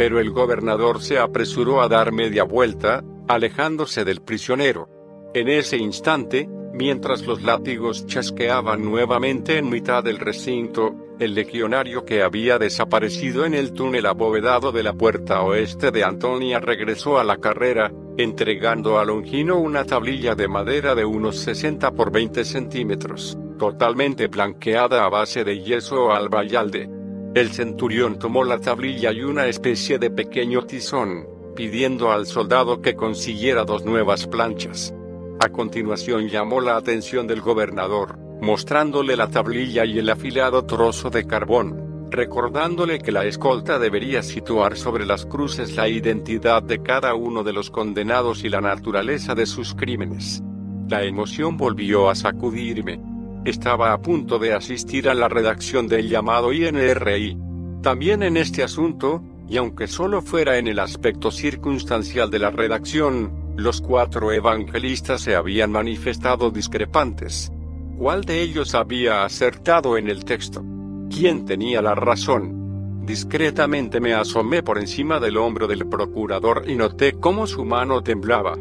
[0.00, 4.88] pero el gobernador se apresuró a dar media vuelta, alejándose del prisionero.
[5.34, 12.22] En ese instante, mientras los látigos chasqueaban nuevamente en mitad del recinto, el legionario que
[12.22, 17.36] había desaparecido en el túnel abovedado de la puerta oeste de Antonia regresó a la
[17.36, 24.28] carrera, entregando a Longino una tablilla de madera de unos 60 por 20 centímetros, totalmente
[24.28, 26.88] blanqueada a base de yeso albayalde.
[27.34, 32.96] El centurión tomó la tablilla y una especie de pequeño tizón, pidiendo al soldado que
[32.96, 34.94] consiguiera dos nuevas planchas.
[35.42, 41.26] A continuación llamó la atención del gobernador, mostrándole la tablilla y el afilado trozo de
[41.26, 47.42] carbón, recordándole que la escolta debería situar sobre las cruces la identidad de cada uno
[47.42, 50.42] de los condenados y la naturaleza de sus crímenes.
[50.90, 53.00] La emoción volvió a sacudirme.
[53.46, 57.38] Estaba a punto de asistir a la redacción del llamado INRI.
[57.80, 63.39] También en este asunto, y aunque solo fuera en el aspecto circunstancial de la redacción,
[63.56, 67.52] los cuatro evangelistas se habían manifestado discrepantes.
[67.98, 70.64] ¿Cuál de ellos había acertado en el texto?
[71.10, 73.04] ¿Quién tenía la razón?
[73.04, 78.56] Discretamente me asomé por encima del hombro del procurador y noté cómo su mano temblaba.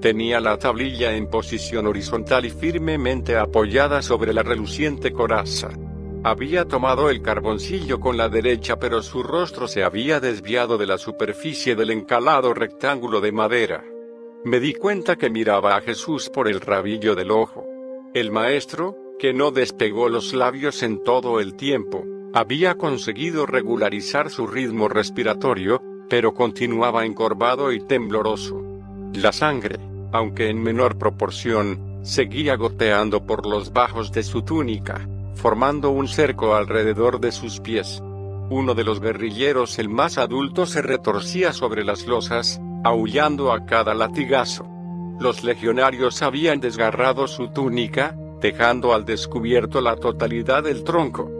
[0.00, 5.70] Tenía la tablilla en posición horizontal y firmemente apoyada sobre la reluciente coraza.
[6.22, 10.98] Había tomado el carboncillo con la derecha pero su rostro se había desviado de la
[10.98, 13.84] superficie del encalado rectángulo de madera.
[14.46, 17.66] Me di cuenta que miraba a Jesús por el rabillo del ojo.
[18.14, 24.46] El maestro, que no despegó los labios en todo el tiempo, había conseguido regularizar su
[24.46, 28.62] ritmo respiratorio, pero continuaba encorvado y tembloroso.
[29.14, 29.80] La sangre,
[30.12, 36.54] aunque en menor proporción, seguía goteando por los bajos de su túnica, formando un cerco
[36.54, 38.00] alrededor de sus pies.
[38.48, 43.94] Uno de los guerrilleros, el más adulto, se retorcía sobre las losas, aullando a cada
[43.94, 44.66] latigazo.
[45.18, 51.30] Los legionarios habían desgarrado su túnica, dejando al descubierto la totalidad del tronco.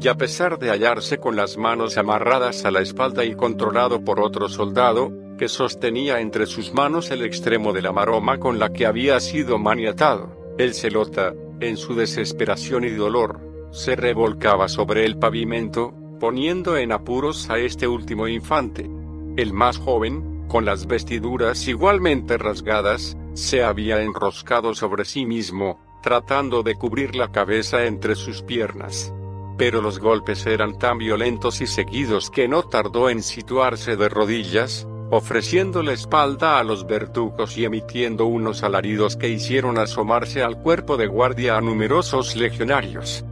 [0.00, 4.20] Y a pesar de hallarse con las manos amarradas a la espalda y controlado por
[4.20, 8.86] otro soldado, que sostenía entre sus manos el extremo de la maroma con la que
[8.86, 10.54] había sido maniatado.
[10.58, 17.50] El celota, en su desesperación y dolor, se revolcaba sobre el pavimento, poniendo en apuros
[17.50, 18.88] a este último infante.
[19.36, 26.62] El más joven, con las vestiduras igualmente rasgadas, se había enroscado sobre sí mismo, tratando
[26.62, 29.12] de cubrir la cabeza entre sus piernas.
[29.58, 34.86] Pero los golpes eran tan violentos y seguidos que no tardó en situarse de rodillas,
[35.10, 40.96] ofreciendo la espalda a los verdugos y emitiendo unos alaridos que hicieron asomarse al cuerpo
[40.96, 43.24] de guardia a numerosos legionarios.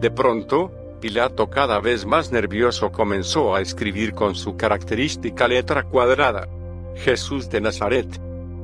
[0.00, 6.48] De pronto, Pilato cada vez más nervioso comenzó a escribir con su característica letra cuadrada.
[6.98, 8.08] Jesús de Nazaret.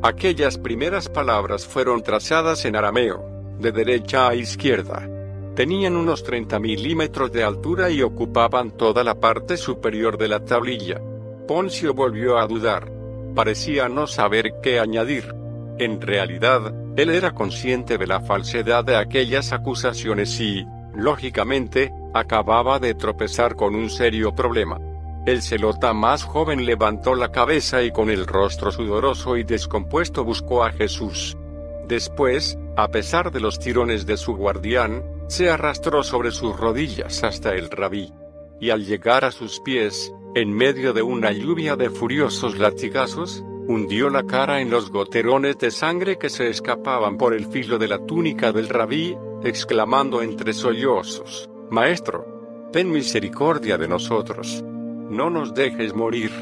[0.02, 3.24] Aquellas primeras palabras fueron trazadas en arameo,
[3.58, 5.08] de derecha a izquierda.
[5.54, 11.00] Tenían unos 30 milímetros de altura y ocupaban toda la parte superior de la tablilla.
[11.46, 12.90] Poncio volvió a dudar.
[13.34, 15.32] Parecía no saber qué añadir.
[15.78, 22.94] En realidad, él era consciente de la falsedad de aquellas acusaciones y, lógicamente, acababa de
[22.94, 24.78] tropezar con un serio problema.
[25.27, 30.65] El celota más joven levantó la cabeza y con el rostro sudoroso y descompuesto buscó
[30.65, 31.35] a Jesús.
[31.89, 37.55] Después, a pesar de los tirones de su guardián, se arrastró sobre sus rodillas hasta
[37.55, 38.12] el rabí.
[38.61, 44.11] Y al llegar a sus pies, en medio de una lluvia de furiosos latigazos, hundió
[44.11, 47.99] la cara en los goterones de sangre que se escapaban por el filo de la
[47.99, 54.62] túnica del rabí, exclamando entre sollozos, Maestro, ten misericordia de nosotros.
[55.15, 56.33] No nos dejes morir.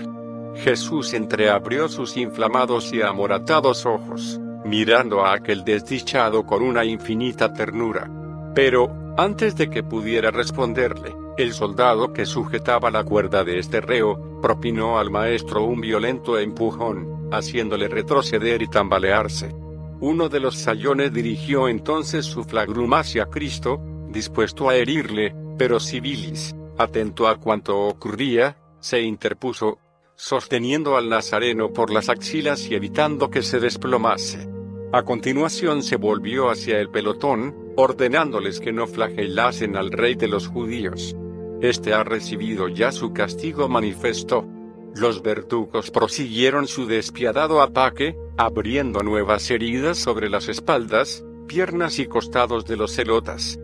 [0.55, 8.11] Jesús entreabrió sus inflamados y amoratados ojos, mirando a aquel desdichado con una infinita ternura.
[8.55, 14.41] Pero, antes de que pudiera responderle, el soldado que sujetaba la cuerda de este reo,
[14.41, 19.55] propinó al maestro un violento empujón, haciéndole retroceder y tambalearse.
[20.01, 26.57] Uno de los sayones dirigió entonces su flagrum hacia Cristo, dispuesto a herirle, pero Sibilis,
[26.79, 29.79] atento a cuanto ocurría, se interpuso,
[30.17, 34.49] sosteniendo al nazareno por las axilas y evitando que se desplomase.
[34.93, 40.49] A continuación se volvió hacia el pelotón, ordenándoles que no flagelasen al rey de los
[40.49, 41.17] judíos.
[41.63, 44.47] Este ha recibido ya su castigo manifiesto.
[44.95, 52.67] Los verdugos prosiguieron su despiadado ataque, abriendo nuevas heridas sobre las espaldas, piernas y costados
[52.67, 53.59] de los celotas.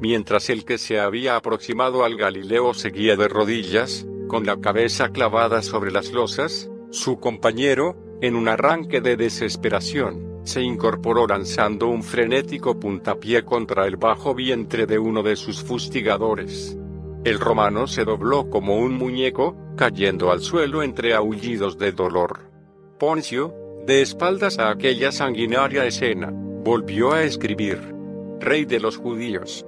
[0.00, 5.62] Mientras el que se había aproximado al Galileo seguía de rodillas, con la cabeza clavada
[5.62, 12.78] sobre las losas, su compañero, en un arranque de desesperación, se incorporó lanzando un frenético
[12.78, 16.76] puntapié contra el bajo vientre de uno de sus fustigadores.
[17.24, 22.50] El romano se dobló como un muñeco, cayendo al suelo entre aullidos de dolor.
[22.98, 23.54] Poncio,
[23.86, 27.94] de espaldas a aquella sanguinaria escena, volvió a escribir.
[28.40, 29.66] Rey de los judíos.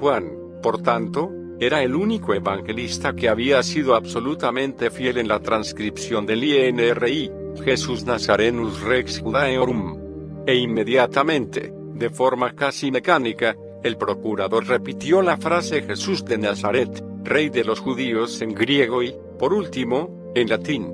[0.00, 6.26] Juan, por tanto, era el único evangelista que había sido absolutamente fiel en la transcripción
[6.26, 7.30] del INRI,
[7.64, 9.98] Jesús Nazarenus Rex Judaeorum.
[10.46, 17.50] E inmediatamente, de forma casi mecánica, el procurador repitió la frase Jesús de Nazaret, rey
[17.50, 20.92] de los judíos en griego y, por último, en latín.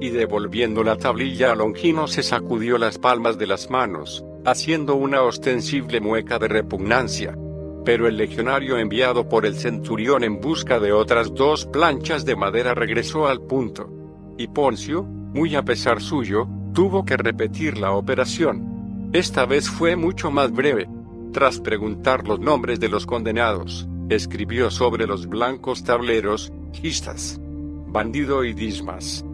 [0.00, 5.22] Y devolviendo la tablilla a Longino se sacudió las palmas de las manos, haciendo una
[5.22, 7.36] ostensible mueca de repugnancia.
[7.84, 12.74] Pero el legionario enviado por el centurión en busca de otras dos planchas de madera
[12.74, 13.90] regresó al punto.
[14.38, 19.10] Y Poncio, muy a pesar suyo, tuvo que repetir la operación.
[19.12, 20.88] Esta vez fue mucho más breve.
[21.32, 28.52] Tras preguntar los nombres de los condenados, escribió sobre los blancos tableros, Gistas, Bandido y
[28.52, 29.24] Dismas.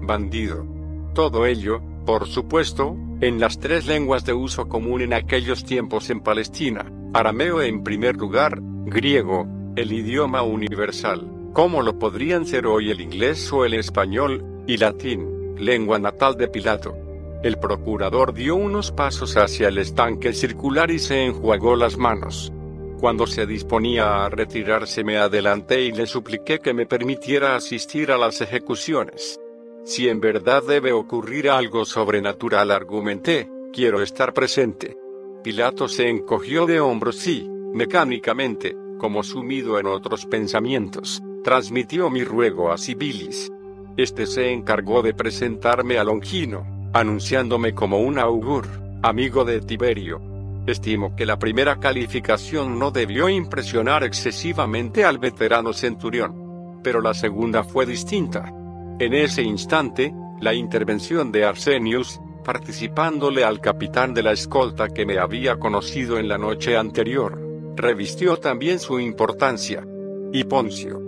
[0.00, 0.66] Bandido.
[1.14, 6.20] Todo ello, por supuesto, en las tres lenguas de uso común en aquellos tiempos en
[6.20, 6.84] Palestina,
[7.14, 13.52] arameo en primer lugar, griego, el idioma universal, como lo podrían ser hoy el inglés
[13.52, 16.96] o el español, y latín, lengua natal de Pilato.
[17.44, 22.52] El procurador dio unos pasos hacia el estanque circular y se enjuagó las manos.
[22.98, 28.18] Cuando se disponía a retirarse me adelanté y le supliqué que me permitiera asistir a
[28.18, 29.38] las ejecuciones.
[29.84, 35.03] Si en verdad debe ocurrir algo sobrenatural, argumenté, quiero estar presente.
[35.44, 42.72] Pilato se encogió de hombros y, mecánicamente, como sumido en otros pensamientos, transmitió mi ruego
[42.72, 43.52] a Sibilis.
[43.98, 48.66] Este se encargó de presentarme a Longino anunciándome como un augur,
[49.02, 50.22] amigo de Tiberio.
[50.66, 57.64] Estimo que la primera calificación no debió impresionar excesivamente al veterano centurión, pero la segunda
[57.64, 58.50] fue distinta.
[58.98, 65.18] En ese instante, la intervención de Arsenius, participándole al capitán de la escolta que me
[65.18, 67.40] había conocido en la noche anterior,
[67.74, 69.84] revistió también su importancia.
[70.32, 71.00] Y Poncio,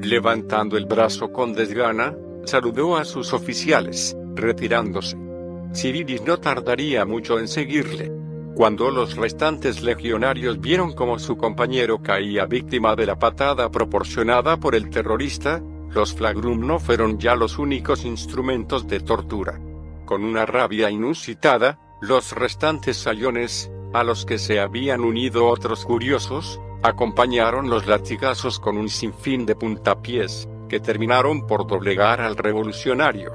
[0.00, 2.14] levantando el brazo con desgana,
[2.44, 5.16] saludó a sus oficiales, retirándose.
[5.72, 8.12] Civilis no tardaría mucho en seguirle.
[8.54, 14.74] Cuando los restantes legionarios vieron cómo su compañero caía víctima de la patada proporcionada por
[14.74, 19.58] el terrorista, los flagrum no fueron ya los únicos instrumentos de tortura.
[20.04, 26.60] Con una rabia inusitada, los restantes sayones, a los que se habían unido otros curiosos,
[26.82, 33.32] acompañaron los latigazos con un sinfín de puntapiés, que terminaron por doblegar al revolucionario.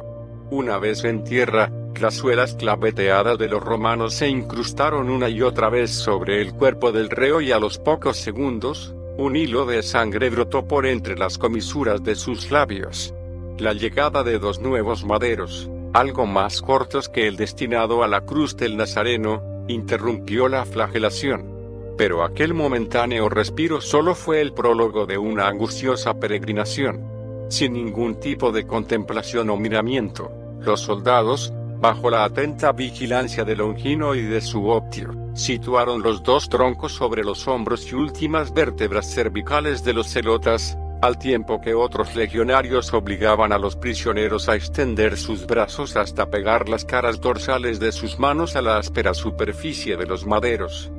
[0.50, 5.70] Una vez en tierra, Las suelas claveteadas de los romanos se incrustaron una y otra
[5.70, 10.30] vez sobre el cuerpo del reo y a los pocos segundos, un hilo de sangre
[10.30, 13.16] brotó por entre las comisuras de sus labios.
[13.58, 18.56] La llegada de dos nuevos maderos, algo más cortos que el destinado a la cruz
[18.56, 21.52] del Nazareno, interrumpió la flagelación.
[21.98, 27.04] Pero aquel momentáneo respiro solo fue el prólogo de una angustiosa peregrinación.
[27.50, 34.14] Sin ningún tipo de contemplación o miramiento, los soldados, bajo la atenta vigilancia de Longino
[34.14, 39.84] y de su optio, situaron los dos troncos sobre los hombros y últimas vértebras cervicales
[39.84, 45.46] de los celotas, al tiempo que otros legionarios obligaban a los prisioneros a extender sus
[45.46, 50.26] brazos hasta pegar las caras dorsales de sus manos a la áspera superficie de los
[50.26, 50.92] maderos.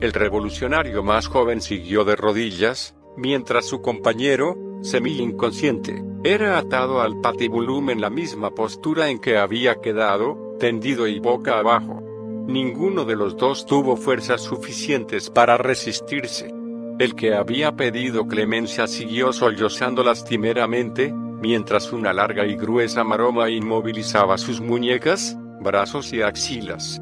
[0.00, 7.20] El revolucionario más joven siguió de rodillas, mientras su compañero, semi inconsciente, era atado al
[7.20, 12.02] patibulum en la misma postura en que había quedado, tendido y boca abajo.
[12.46, 16.52] Ninguno de los dos tuvo fuerzas suficientes para resistirse.
[16.98, 24.38] El que había pedido clemencia siguió sollozando lastimeramente, mientras una larga y gruesa maroma inmovilizaba
[24.38, 26.98] sus muñecas, brazos y axilas.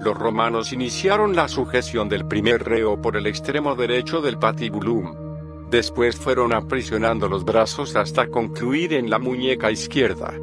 [0.00, 5.14] Los romanos iniciaron la sujeción del primer reo por el extremo derecho del patibulum.
[5.70, 10.34] Después fueron aprisionando los brazos hasta concluir en la muñeca izquierda.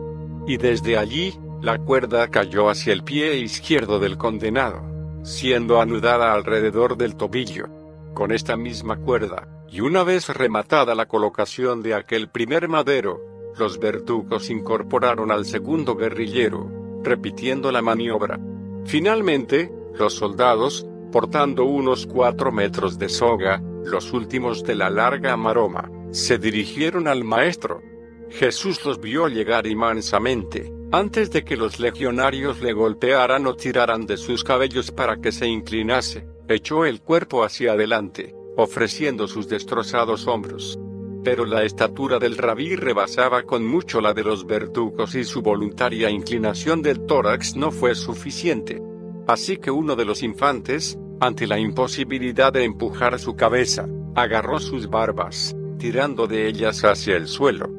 [0.48, 4.82] Y desde allí, la cuerda cayó hacia el pie izquierdo del condenado,
[5.24, 7.83] siendo anudada alrededor del tobillo.
[8.14, 13.20] Con esta misma cuerda, y una vez rematada la colocación de aquel primer madero,
[13.58, 16.70] los verdugos incorporaron al segundo guerrillero,
[17.04, 18.40] repitiendo la maniobra.
[18.86, 25.90] Finalmente, los soldados, portando unos cuatro metros de soga, los últimos de la larga maroma,
[26.12, 27.82] se dirigieron al maestro.
[28.30, 34.18] Jesús los vio llegar inmansamente, antes de que los legionarios le golpearan o tiraran de
[34.18, 40.80] sus cabellos para que se inclinase, echó el cuerpo hacia adelante, ofreciendo sus destrozados hombros.
[41.24, 46.10] Pero la estatura del rabí rebasaba con mucho la de los verdugos y su voluntaria
[46.10, 48.82] inclinación del tórax no fue suficiente.
[49.26, 54.90] Así que uno de los infantes, ante la imposibilidad de empujar su cabeza, agarró sus
[54.90, 57.70] barbas, tirando de ellas hacia el suelo.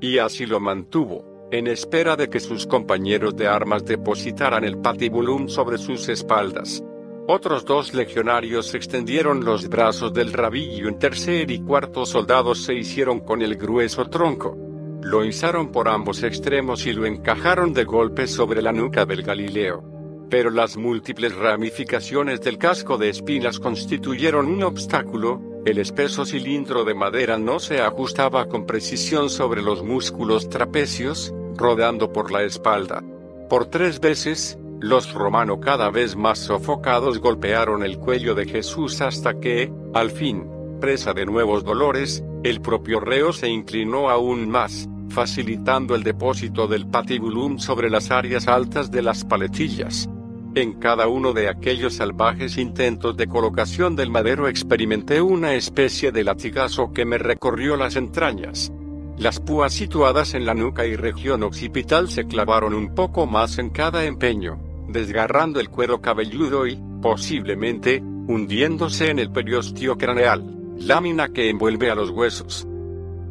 [0.00, 5.48] Y así lo mantuvo, en espera de que sus compañeros de armas depositaran el patibulum
[5.48, 6.82] sobre sus espaldas.
[7.26, 12.74] Otros dos legionarios extendieron los brazos del rabí y un tercer y cuarto soldados se
[12.74, 14.56] hicieron con el grueso tronco.
[15.02, 19.94] Lo izaron por ambos extremos y lo encajaron de golpe sobre la nuca del Galileo
[20.34, 26.92] pero las múltiples ramificaciones del casco de espinas constituyeron un obstáculo, el espeso cilindro de
[26.92, 33.00] madera no se ajustaba con precisión sobre los músculos trapecios, rodando por la espalda.
[33.48, 39.40] Por tres veces, los romanos cada vez más sofocados golpearon el cuello de Jesús hasta
[39.40, 40.46] que, al fin,
[40.78, 46.86] presa de nuevos dolores, el propio reo se inclinó aún más, facilitando el depósito del
[46.86, 50.06] patibulum sobre las áreas altas de las paletillas.
[50.54, 56.24] En cada uno de aquellos salvajes intentos de colocación del madero experimenté una especie de
[56.24, 58.70] latigazo que me recorrió las entrañas.
[59.16, 63.70] Las púas situadas en la nuca y región occipital se clavaron un poco más en
[63.70, 64.58] cada empeño,
[64.94, 70.42] desgarrando el cuero cabelludo y, posiblemente, hundiéndose en el periostio craneal,
[70.78, 72.66] lámina que envuelve a los huesos.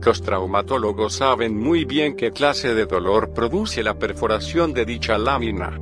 [0.05, 5.79] Los traumatólogos saben muy bien qué clase de dolor produce la perforación de dicha lámina.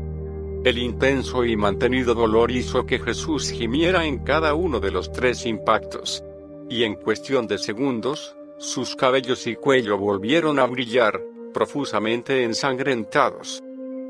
[0.63, 5.47] El intenso y mantenido dolor hizo que Jesús gimiera en cada uno de los tres
[5.47, 6.23] impactos.
[6.69, 11.19] Y en cuestión de segundos, sus cabellos y cuello volvieron a brillar,
[11.51, 13.63] profusamente ensangrentados.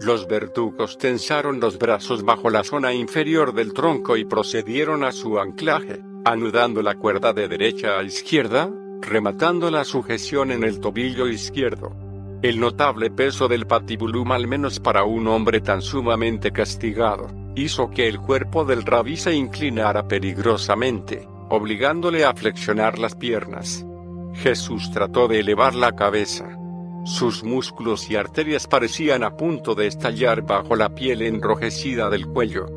[0.03, 5.37] Los verdugos tensaron los brazos bajo la zona inferior del tronco y procedieron a su
[5.37, 8.67] anclaje, anudando la cuerda de derecha a izquierda,
[8.99, 11.95] rematando la sujeción en el tobillo izquierdo.
[12.41, 18.07] El notable peso del patibulum, al menos para un hombre tan sumamente castigado, hizo que
[18.07, 23.85] el cuerpo del rabí se inclinara peligrosamente, obligándole a flexionar las piernas.
[24.33, 26.57] Jesús trató de elevar la cabeza.
[27.03, 32.67] Sus músculos y arterias parecían a punto de estallar bajo la piel enrojecida del cuello.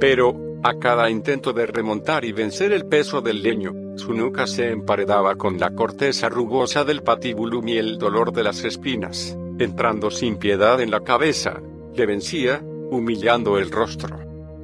[0.00, 4.70] Pero, a cada intento de remontar y vencer el peso del leño, su nuca se
[4.70, 10.36] emparedaba con la corteza rugosa del patibulum y el dolor de las espinas, entrando sin
[10.36, 11.60] piedad en la cabeza,
[11.94, 14.18] le vencía, humillando el rostro.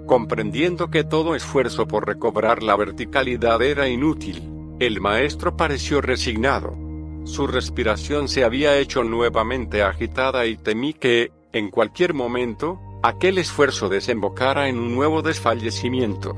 [0.06, 4.42] Comprendiendo que todo esfuerzo por recobrar la verticalidad era inútil,
[4.80, 6.89] el maestro pareció resignado.
[7.24, 13.88] Su respiración se había hecho nuevamente agitada y temí que, en cualquier momento, aquel esfuerzo
[13.88, 16.34] desembocara en un nuevo desfallecimiento.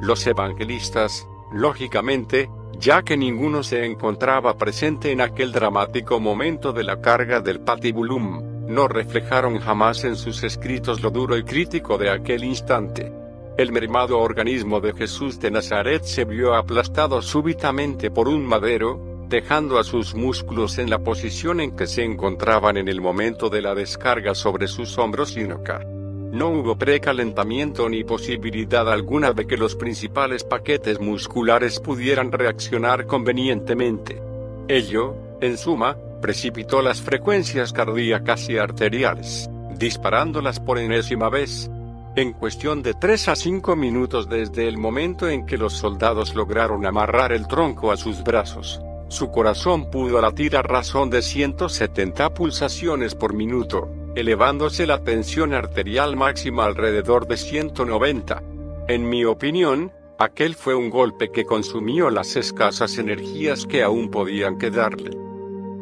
[0.00, 7.00] Los evangelistas, lógicamente, ya que ninguno se encontraba presente en aquel dramático momento de la
[7.00, 12.44] carga del patibulum, no reflejaron jamás en sus escritos lo duro y crítico de aquel
[12.44, 13.12] instante.
[13.58, 19.78] El mermado organismo de Jesús de Nazaret se vio aplastado súbitamente por un madero, dejando
[19.78, 23.74] a sus músculos en la posición en que se encontraban en el momento de la
[23.74, 25.80] descarga sobre sus hombros y nuca.
[25.86, 34.22] No hubo precalentamiento ni posibilidad alguna de que los principales paquetes musculares pudieran reaccionar convenientemente.
[34.68, 41.70] Ello, en suma, precipitó las frecuencias cardíacas y arteriales, disparándolas por enésima vez,
[42.16, 46.84] en cuestión de 3 a 5 minutos desde el momento en que los soldados lograron
[46.84, 53.14] amarrar el tronco a sus brazos, su corazón pudo latir a razón de 170 pulsaciones
[53.14, 58.42] por minuto, elevándose la tensión arterial máxima alrededor de 190.
[58.88, 64.56] En mi opinión, aquel fue un golpe que consumió las escasas energías que aún podían
[64.56, 65.10] quedarle.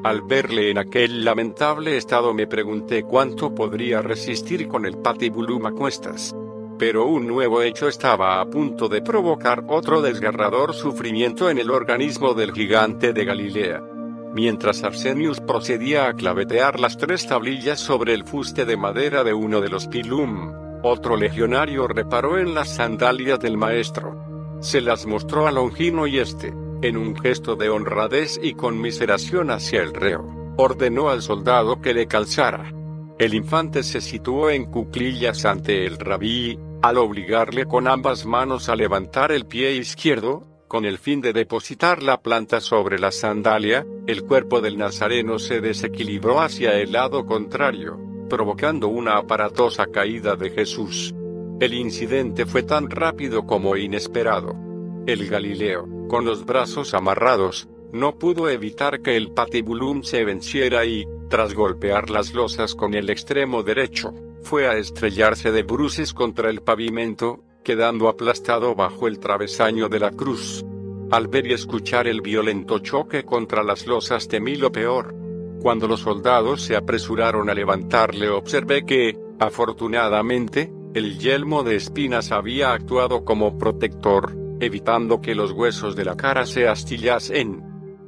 [0.03, 5.73] Al verle en aquel lamentable estado me pregunté cuánto podría resistir con el patibulum a
[5.73, 6.35] cuestas.
[6.81, 12.33] Pero un nuevo hecho estaba a punto de provocar otro desgarrador sufrimiento en el organismo
[12.33, 13.83] del gigante de Galilea.
[14.33, 19.61] Mientras Arsenius procedía a clavetear las tres tablillas sobre el fuste de madera de uno
[19.61, 24.59] de los pilum, otro legionario reparó en las sandalias del maestro.
[24.63, 29.83] Se las mostró a Longino y este, en un gesto de honradez y conmiseración hacia
[29.83, 32.73] el reo, ordenó al soldado que le calzara.
[33.19, 38.77] El infante se situó en cuclillas ante el rabí, al obligarle con ambas manos a
[38.77, 44.23] levantar el pie izquierdo, con el fin de depositar la planta sobre la sandalia, el
[44.23, 51.15] cuerpo del nazareno se desequilibró hacia el lado contrario, provocando una aparatosa caída de Jesús.
[51.61, 54.55] El incidente fue tan rápido como inesperado.
[55.07, 61.05] El Galileo, con los brazos amarrados, no pudo evitar que el patibulum se venciera y,
[61.29, 66.63] tras golpear las losas con el extremo derecho, fue a estrellarse de bruces contra el
[66.63, 70.65] pavimento, quedando aplastado bajo el travesaño de la cruz.
[71.11, 75.15] Al ver y escuchar el violento choque contra las losas temí lo peor.
[75.61, 82.73] Cuando los soldados se apresuraron a levantarle observé que, afortunadamente, el yelmo de espinas había
[82.73, 87.63] actuado como protector, evitando que los huesos de la cara se astillasen.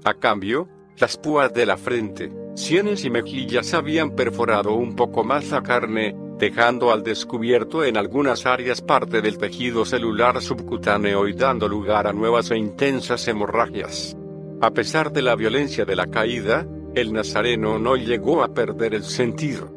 [0.05, 5.51] A cambio, las púas de la frente, sienes y mejillas habían perforado un poco más
[5.51, 11.69] la carne, dejando al descubierto en algunas áreas parte del tejido celular subcutáneo y dando
[11.69, 14.17] lugar a nuevas e intensas hemorragias.
[14.61, 19.05] A pesar de la violencia de la caída, el nazareno no llegó a perder el
[19.05, 19.71] sentido.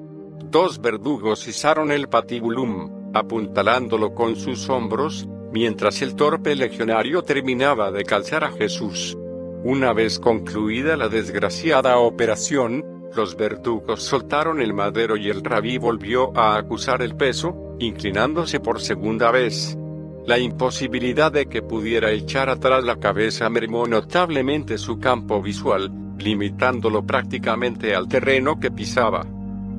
[0.52, 8.04] Dos verdugos izaron el patibulum, apuntalándolo con sus hombros, mientras el torpe legionario terminaba de
[8.04, 9.18] calzar a Jesús.
[9.66, 12.86] Una vez concluida la desgraciada operación,
[13.16, 18.80] los verdugos soltaron el madero y el rabí volvió a acusar el peso, inclinándose por
[18.80, 19.76] segunda vez.
[20.28, 27.04] La imposibilidad de que pudiera echar atrás la cabeza mermó notablemente su campo visual, limitándolo
[27.04, 29.26] prácticamente al terreno que pisaba.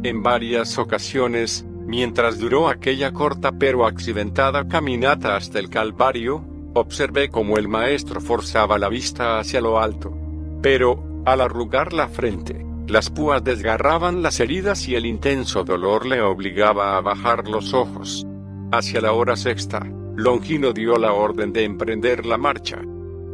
[0.02, 6.44] En varias ocasiones, Mientras duró aquella corta pero accidentada caminata hasta el Calvario,
[6.80, 10.16] observé cómo el maestro forzaba la vista hacia lo alto.
[10.62, 16.22] Pero, al arrugar la frente, las púas desgarraban las heridas y el intenso dolor le
[16.22, 18.24] obligaba a bajar los ojos.
[18.70, 19.84] Hacia la hora sexta,
[20.16, 22.80] Longino dio la orden de emprender la marcha.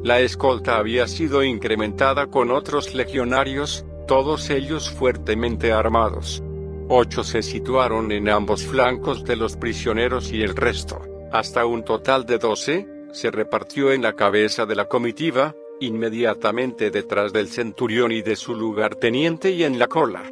[0.03, 6.43] La escolta había sido incrementada con otros legionarios, todos ellos fuertemente armados.
[6.89, 12.27] Ocho se situaron en ambos flancos de los prisioneros y el resto, hasta un total
[12.27, 18.23] de doce, se repartió en la cabeza de la comitiva, inmediatamente detrás del centurión y
[18.23, 20.23] de su lugarteniente y en la cola.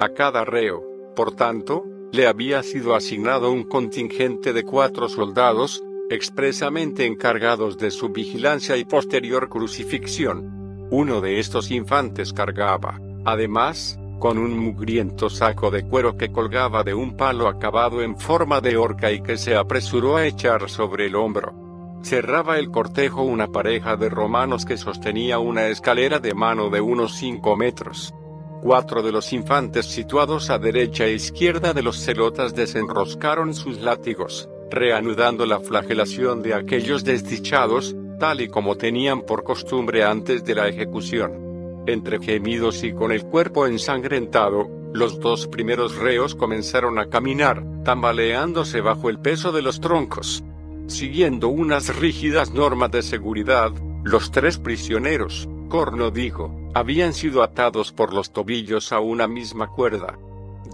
[0.00, 0.82] A cada reo,
[1.14, 8.10] por tanto, le había sido asignado un contingente de cuatro soldados, expresamente encargados de su
[8.10, 10.88] vigilancia y posterior crucifixión.
[10.90, 16.94] Uno de estos infantes cargaba, además, con un mugriento saco de cuero que colgaba de
[16.94, 21.16] un palo acabado en forma de horca y que se apresuró a echar sobre el
[21.16, 21.61] hombro.
[22.02, 27.14] Cerraba el cortejo una pareja de romanos que sostenía una escalera de mano de unos
[27.16, 28.12] cinco metros.
[28.60, 34.48] Cuatro de los infantes situados a derecha e izquierda de los celotas desenroscaron sus látigos,
[34.70, 40.68] reanudando la flagelación de aquellos desdichados, tal y como tenían por costumbre antes de la
[40.68, 41.84] ejecución.
[41.86, 48.82] Entre gemidos y con el cuerpo ensangrentado, Los dos primeros reos comenzaron a caminar, tambaleándose
[48.82, 50.44] bajo el peso de los troncos.
[50.92, 53.72] Siguiendo unas rígidas normas de seguridad,
[54.04, 60.18] los tres prisioneros, Corno dijo, habían sido atados por los tobillos a una misma cuerda.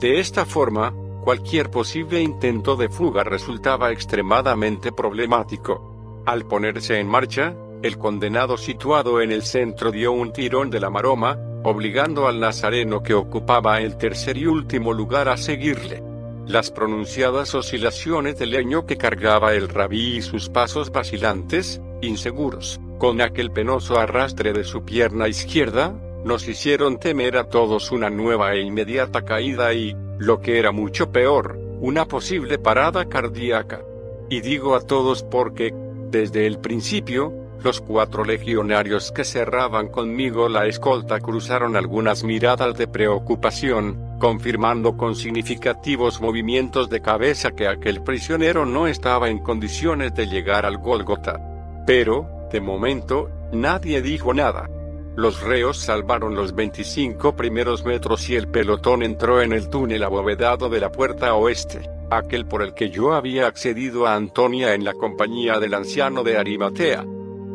[0.01, 6.25] De esta forma, cualquier posible intento de fuga resultaba extremadamente problemático.
[6.27, 10.91] Al ponerse en marcha, el condenado situado en el centro dio un tirón de la
[10.91, 16.08] maroma, obligando al nazareno que ocupaba el tercer y último lugar a seguirle.
[16.49, 23.21] Las pronunciadas oscilaciones del leño que cargaba el rabí y sus pasos vacilantes, inseguros, con
[23.21, 25.93] aquel penoso arrastre de su pierna izquierda,
[26.25, 31.13] nos hicieron temer a todos una nueva e inmediata caída y, lo que era mucho
[31.13, 33.83] peor, una posible parada cardíaca.
[34.31, 35.75] Y digo a todos porque,
[36.11, 37.31] desde el principio,
[37.63, 45.17] los cuatro legionarios que cerraban conmigo la escolta cruzaron algunas miradas de preocupación, confirmando con
[45.17, 51.41] significativos movimientos de cabeza que aquel prisionero no estaba en condiciones de llegar al Gólgota.
[51.85, 54.69] Pero, de momento, nadie dijo nada.
[55.17, 60.69] Los reos salvaron los 25 primeros metros y el pelotón entró en el túnel abovedado
[60.69, 64.95] de la puerta oeste, aquel por el que yo había accedido a Antonia en la
[64.95, 67.05] compañía del anciano de Arimatea.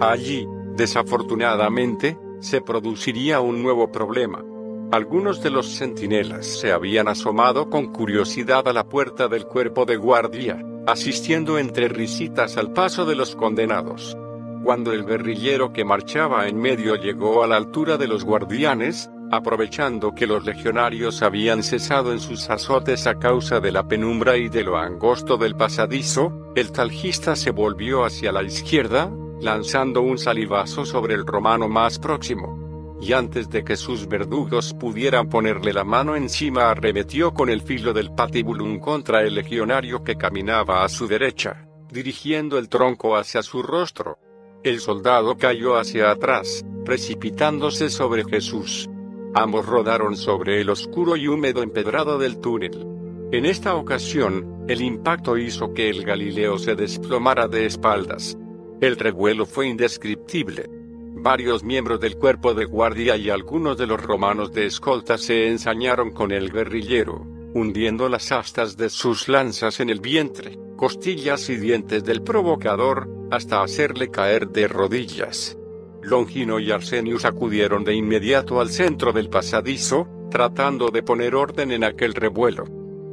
[0.09, 4.43] Allí, desafortunadamente, se produciría un nuevo problema.
[4.91, 9.95] Algunos de los centinelas se habían asomado con curiosidad a la puerta del cuerpo de
[9.95, 14.17] guardia, asistiendo entre risitas al paso de los condenados.
[14.65, 20.13] Cuando el guerrillero que marchaba en medio llegó a la altura de los guardianes, aprovechando
[20.13, 24.65] que los legionarios habían cesado en sus azotes a causa de la penumbra y de
[24.65, 29.09] lo angosto del pasadizo, el taljista se volvió hacia la izquierda,
[29.43, 32.97] lanzando un salivazo sobre el romano más próximo.
[33.01, 37.91] Y antes de que sus verdugos pudieran ponerle la mano encima arremetió con el filo
[37.91, 43.61] del patibulum contra el legionario que caminaba a su derecha, dirigiendo el tronco hacia su
[43.61, 44.17] rostro.
[44.63, 48.89] El soldado cayó hacia atrás, precipitándose sobre Jesús.
[49.35, 52.87] Ambos rodaron sobre el oscuro y húmedo empedrado del túnel.
[53.33, 58.37] En esta ocasión, el impacto hizo que el Galileo se desplomara de espaldas.
[58.83, 60.69] El revuelo fue indescriptible.
[60.69, 66.11] Varios miembros del cuerpo de guardia y algunos de los romanos de escolta se ensañaron
[66.11, 72.03] con el guerrillero, hundiendo las astas de sus lanzas en el vientre, costillas y dientes
[72.03, 75.57] del provocador, hasta hacerle caer de rodillas.
[76.01, 81.85] Longino y Arsenius acudieron de inmediato al centro del pasadizo, tratando de poner orden en
[81.85, 82.65] aquel revuelo.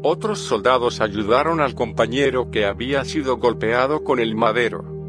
[0.02, 4.99] Otros soldados ayudaron al compañero que había sido golpeado con el madero.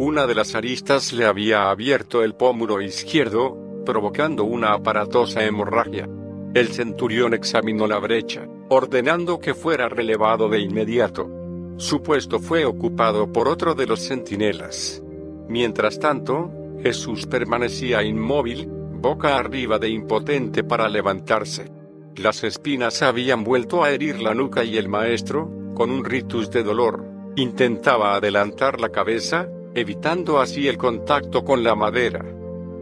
[0.00, 6.08] Una de las aristas le había abierto el pómulo izquierdo, provocando una aparatosa hemorragia.
[6.54, 11.28] El centurión examinó la brecha, ordenando que fuera relevado de inmediato.
[11.76, 15.02] Su puesto fue ocupado por otro de los centinelas.
[15.48, 16.50] Mientras tanto,
[16.82, 21.70] Jesús permanecía inmóvil, boca arriba de impotente para levantarse.
[22.16, 26.62] Las espinas habían vuelto a herir la nuca y el maestro, con un ritus de
[26.62, 27.04] dolor,
[27.36, 32.24] intentaba adelantar la cabeza, evitando así el contacto con la madera.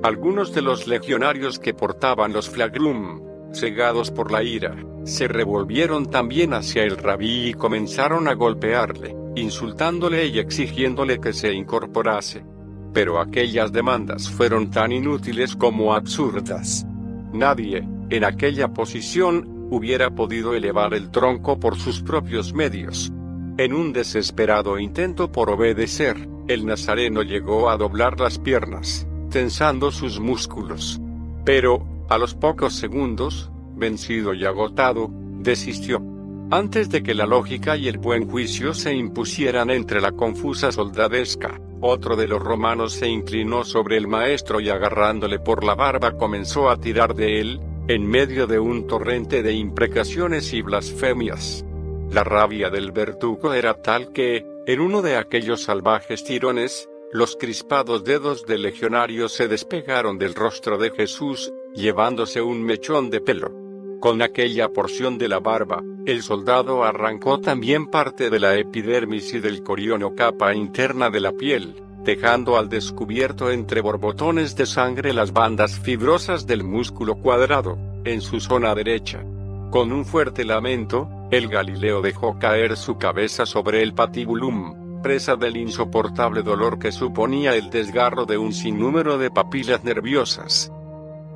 [0.02, 3.20] Algunos de los legionarios que portaban los flagrum,
[3.52, 10.26] cegados por la ira, se revolvieron también hacia el rabí y comenzaron a golpearle, insultándole
[10.26, 12.44] y exigiéndole que se incorporase.
[12.92, 16.86] Pero aquellas demandas fueron tan inútiles como absurdas.
[17.32, 23.12] Nadie, en aquella posición, hubiera podido elevar el tronco por sus propios medios.
[23.58, 26.16] En un desesperado intento por obedecer,
[26.48, 31.00] el nazareno llegó a doblar las piernas, tensando sus músculos.
[31.44, 36.02] Pero, a los pocos segundos, vencido y agotado, desistió.
[36.50, 41.60] Antes de que la lógica y el buen juicio se impusieran entre la confusa soldadesca,
[41.80, 46.70] otro de los romanos se inclinó sobre el maestro y agarrándole por la barba comenzó
[46.70, 51.64] a tirar de él, en medio de un torrente de imprecaciones y blasfemias.
[52.10, 58.02] La rabia del verdugo era tal que, en uno de aquellos salvajes tirones, los crispados
[58.04, 63.52] dedos del legionario se despegaron del rostro de Jesús, llevándose un mechón de pelo.
[64.00, 69.40] Con aquella porción de la barba, el soldado arrancó también parte de la epidermis y
[69.40, 75.32] del coriono capa interna de la piel, dejando al descubierto entre borbotones de sangre las
[75.34, 79.22] bandas fibrosas del músculo cuadrado, en su zona derecha.
[79.70, 85.58] Con un fuerte lamento, el Galileo dejó caer su cabeza sobre el patibulum, presa del
[85.58, 90.72] insoportable dolor que suponía el desgarro de un sinnúmero de papilas nerviosas.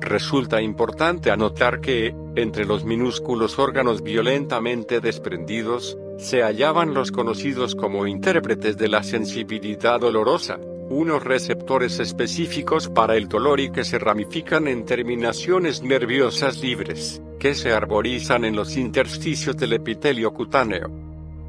[0.01, 8.05] resulta importante anotar que, entre los minúsculos órganos violentamente desprendidos, se hallaban los conocidos como
[8.05, 14.67] intérpretes de la sensibilidad dolorosa, unos receptores específicos para el dolor y que se ramifican
[14.67, 20.89] en terminaciones nerviosas libres, que se arborizan en los intersticios del epitelio cutáneo.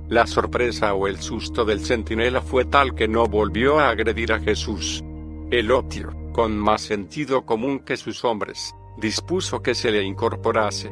[0.09, 4.41] La sorpresa o el susto del centinela fue tal que no volvió a agredir a
[4.41, 5.05] Jesús.
[5.53, 10.91] El optio, con más sentido común que sus hombres, dispuso que se le incorporase.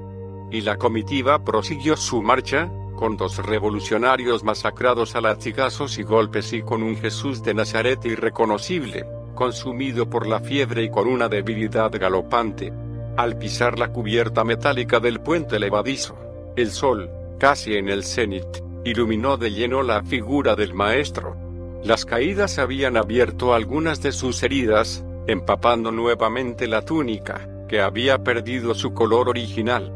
[0.53, 6.63] Y la comitiva prosiguió su marcha, con dos revolucionarios masacrados a latigazos y golpes y
[6.63, 12.73] con un Jesús de Nazaret irreconocible, consumido por la fiebre y con una debilidad galopante.
[13.17, 16.17] Al pisar la cubierta metálica del puente levadizo,
[16.57, 18.47] el sol, casi en el cenit,
[18.85, 21.37] iluminó de lleno la figura del maestro.
[21.85, 28.75] Las caídas habían abierto algunas de sus heridas, empapando nuevamente la túnica, que había perdido
[28.75, 29.93] su color original.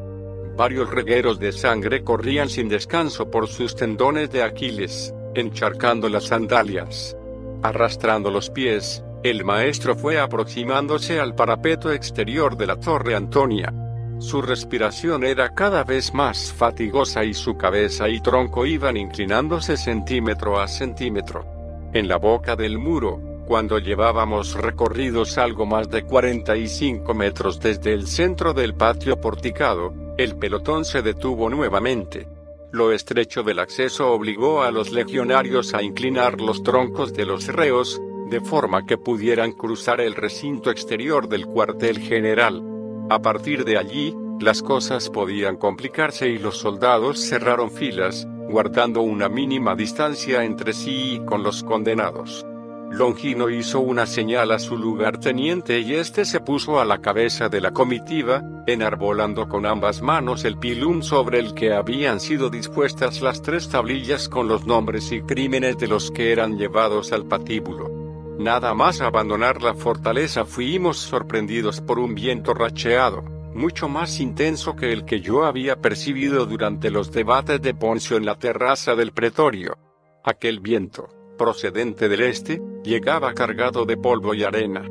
[0.54, 7.16] Varios regueros de sangre corrían sin descanso por sus tendones de Aquiles, encharcando las sandalias.
[7.62, 13.72] Arrastrando los pies, el maestro fue aproximándose al parapeto exterior de la torre Antonia.
[14.18, 20.58] Su respiración era cada vez más fatigosa y su cabeza y tronco iban inclinándose centímetro
[20.60, 21.44] a centímetro.
[21.92, 28.06] En la boca del muro, cuando llevábamos recorridos algo más de 45 metros desde el
[28.06, 32.26] centro del patio porticado, el pelotón se detuvo nuevamente.
[32.72, 38.00] Lo estrecho del acceso obligó a los legionarios a inclinar los troncos de los reos,
[38.30, 42.62] de forma que pudieran cruzar el recinto exterior del cuartel general.
[43.08, 49.28] A partir de allí, las cosas podían complicarse y los soldados cerraron filas, guardando una
[49.28, 52.44] mínima distancia entre sí y con los condenados.
[52.90, 57.60] Longino hizo una señal a su lugarteniente y este se puso a la cabeza de
[57.60, 63.42] la comitiva, enarbolando con ambas manos el pilum sobre el que habían sido dispuestas las
[63.42, 68.05] tres tablillas con los nombres y crímenes de los que eran llevados al patíbulo.
[68.38, 73.22] Nada más abandonar la fortaleza fuimos sorprendidos por un viento racheado,
[73.54, 78.26] mucho más intenso que el que yo había percibido durante los debates de Poncio en
[78.26, 79.78] la terraza del pretorio.
[80.22, 81.08] Aquel viento,
[81.38, 84.84] procedente del este, llegaba cargado de polvo y arena.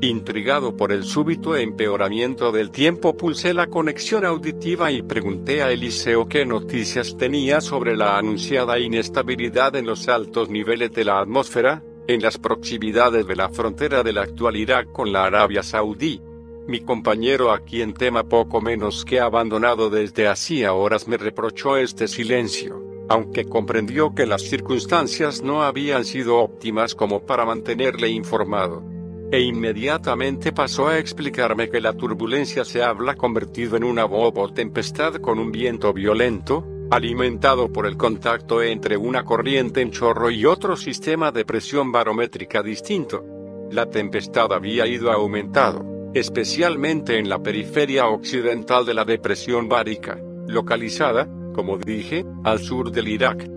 [0.00, 6.28] Intrigado por el súbito empeoramiento del tiempo pulsé la conexión auditiva y pregunté a Eliseo
[6.28, 12.22] qué noticias tenía sobre la anunciada inestabilidad en los altos niveles de la atmósfera, en
[12.22, 16.20] las proximidades de la frontera de la actual Irak con la Arabia Saudí.
[16.66, 22.08] Mi compañero a quien tema poco menos que abandonado desde hacía horas me reprochó este
[22.08, 28.82] silencio aunque comprendió que las circunstancias no habían sido óptimas como para mantenerle informado.
[29.30, 35.16] E inmediatamente pasó a explicarme que la turbulencia se habla convertido en una bobo tempestad
[35.16, 40.76] con un viento violento, alimentado por el contacto entre una corriente en chorro y otro
[40.76, 43.24] sistema de presión barométrica distinto.
[43.70, 51.26] La tempestad había ido aumentado, especialmente en la periferia occidental de la depresión bárica, localizada,
[51.54, 53.48] como dije, al sur del Irak.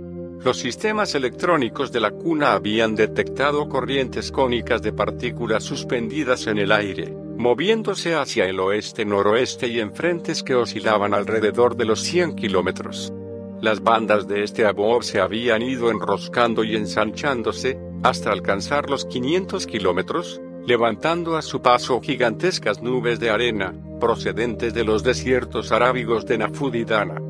[0.42, 6.72] Los sistemas electrónicos de la cuna habían detectado corrientes cónicas de partículas suspendidas en el
[6.72, 13.12] aire, moviéndose hacia el oeste-noroeste y en frentes que oscilaban alrededor de los 100 kilómetros.
[13.62, 19.66] Las bandas de este abob se habían ido enroscando y ensanchándose, hasta alcanzar los 500
[19.66, 26.38] kilómetros, levantando a su paso gigantescas nubes de arena, procedentes de los desiertos arábigos de
[26.38, 27.22] Nafud y Dana.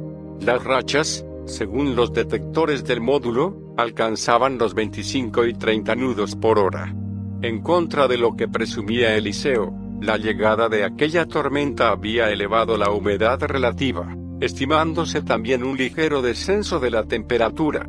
[0.41, 6.93] Las rachas, según los detectores del módulo, alcanzaban los 25 y 30 nudos por hora.
[7.41, 12.89] En contra de lo que presumía Eliseo, la llegada de aquella tormenta había elevado la
[12.89, 17.88] humedad relativa, estimándose también un ligero descenso de la temperatura.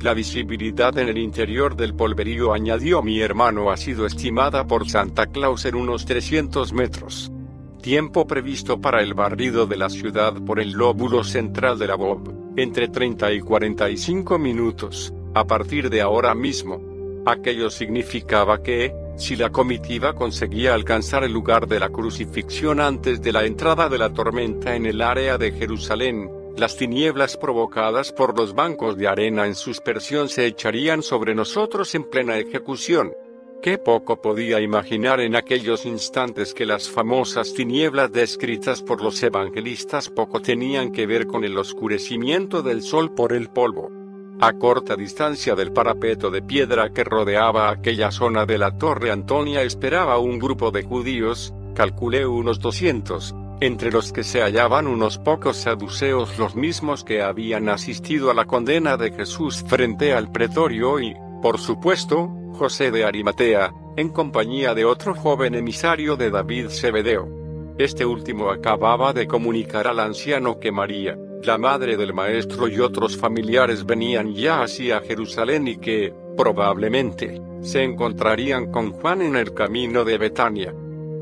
[0.00, 5.26] La visibilidad en el interior del polverío añadió mi hermano ha sido estimada por Santa
[5.26, 7.32] Claus en unos 300 metros
[7.78, 12.52] tiempo previsto para el barrido de la ciudad por el lóbulo central de la Bob,
[12.56, 16.80] entre 30 y 45 minutos, a partir de ahora mismo.
[17.24, 23.32] Aquello significaba que, si la comitiva conseguía alcanzar el lugar de la crucifixión antes de
[23.32, 28.54] la entrada de la tormenta en el área de Jerusalén, las tinieblas provocadas por los
[28.54, 33.12] bancos de arena en suspersión se echarían sobre nosotros en plena ejecución.
[33.60, 40.08] Qué poco podía imaginar en aquellos instantes que las famosas tinieblas descritas por los evangelistas
[40.08, 43.97] poco tenían que ver con el oscurecimiento del sol por el polvo.
[44.40, 49.62] A corta distancia del parapeto de piedra que rodeaba aquella zona de la torre Antonia
[49.62, 55.56] esperaba un grupo de judíos, calculé unos 200, entre los que se hallaban unos pocos
[55.56, 61.16] saduceos los mismos que habían asistido a la condena de Jesús frente al pretorio y,
[61.42, 67.28] por supuesto, José de Arimatea, en compañía de otro joven emisario de David Zebedeo.
[67.76, 73.16] Este último acababa de comunicar al anciano que María, la madre del maestro y otros
[73.16, 80.04] familiares venían ya hacia Jerusalén y que, probablemente, se encontrarían con Juan en el camino
[80.04, 80.74] de Betania.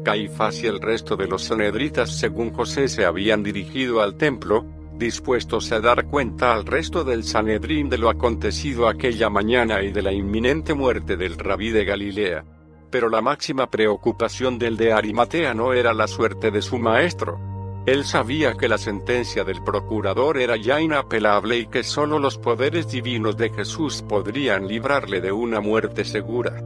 [0.04, 4.64] Caifás y el resto de los sanedritas según José se habían dirigido al templo,
[4.98, 10.02] dispuestos a dar cuenta al resto del Sanedrín de lo acontecido aquella mañana y de
[10.02, 12.44] la inminente muerte del rabí de Galilea.
[12.90, 17.55] Pero la máxima preocupación del de Arimatea no era la suerte de su maestro.
[17.86, 22.90] Él sabía que la sentencia del procurador era ya inapelable y que sólo los poderes
[22.90, 26.60] divinos de Jesús podrían librarle de una muerte segura.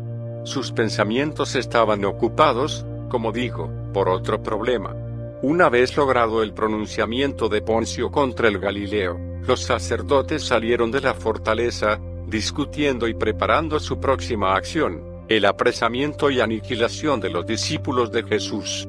[0.44, 4.96] Sus pensamientos estaban ocupados, como digo, por otro problema.
[5.42, 11.12] Una vez logrado el pronunciamiento de Poncio contra el Galileo, los sacerdotes salieron de la
[11.12, 18.22] fortaleza, discutiendo y preparando su próxima acción, el apresamiento y aniquilación de los discípulos de
[18.22, 18.88] Jesús.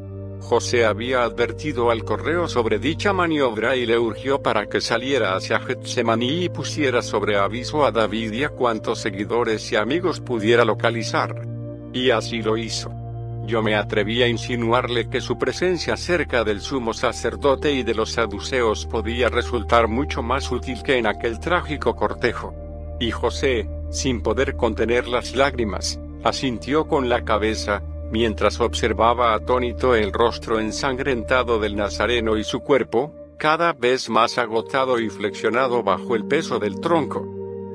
[0.51, 5.61] José había advertido al correo sobre dicha maniobra y le urgió para que saliera hacia
[5.61, 11.47] Getsemaní y pusiera sobre aviso a David y a cuantos seguidores y amigos pudiera localizar.
[11.93, 12.91] Y así lo hizo.
[13.45, 18.11] Yo me atreví a insinuarle que su presencia cerca del sumo sacerdote y de los
[18.11, 22.53] saduceos podía resultar mucho más útil que en aquel trágico cortejo.
[22.99, 30.11] Y José, sin poder contener las lágrimas, asintió con la cabeza, mientras observaba atónito el
[30.11, 36.25] rostro ensangrentado del Nazareno y su cuerpo, cada vez más agotado y flexionado bajo el
[36.25, 37.25] peso del tronco.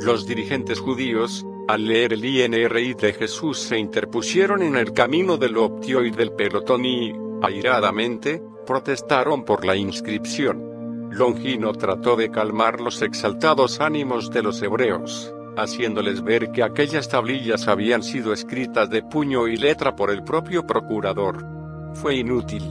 [0.01, 5.57] Los dirigentes judíos, al leer el INRI de Jesús se interpusieron en el camino del
[5.57, 11.11] optio y del pelotón y, airadamente, protestaron por la inscripción.
[11.11, 17.69] Longino trató de calmar los exaltados ánimos de los hebreos, haciéndoles ver que aquellas tablillas
[17.69, 21.45] habían sido escritas de puño y letra por el propio procurador.
[21.95, 22.63] Fue inútil.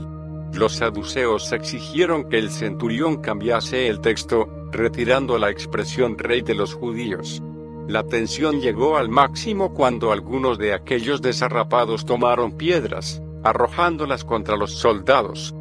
[0.52, 6.74] Los saduceos exigieron que el centurión cambiase el texto, retirando la expresión rey de los
[6.74, 7.42] judíos.
[7.88, 14.72] La tensión llegó al máximo cuando algunos de aquellos desarrapados tomaron piedras, arrojándolas contra los
[14.72, 15.54] soldados.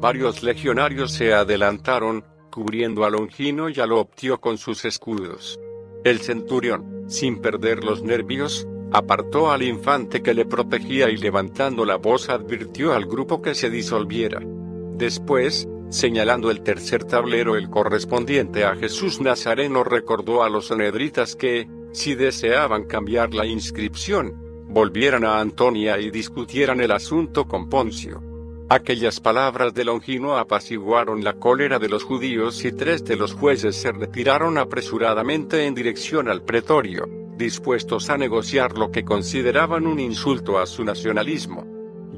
[0.00, 5.58] Varios legionarios se adelantaron, cubriendo a Longino y a Loptio con sus escudos.
[6.04, 11.96] El centurión, sin perder los nervios, apartó al infante que le protegía y levantando la
[11.96, 14.40] voz advirtió al grupo que se disolviera.
[14.96, 21.68] Después, Señalando el tercer tablero el correspondiente a Jesús Nazareno recordó a los sanedritas que,
[21.92, 24.32] si deseaban cambiar la inscripción,
[24.68, 28.31] volvieran a Antonia y discutieran el asunto con Poncio.
[28.72, 33.76] Aquellas palabras de Longino apaciguaron la cólera de los judíos y tres de los jueces
[33.76, 40.58] se retiraron apresuradamente en dirección al pretorio, dispuestos a negociar lo que consideraban un insulto
[40.58, 41.66] a su nacionalismo.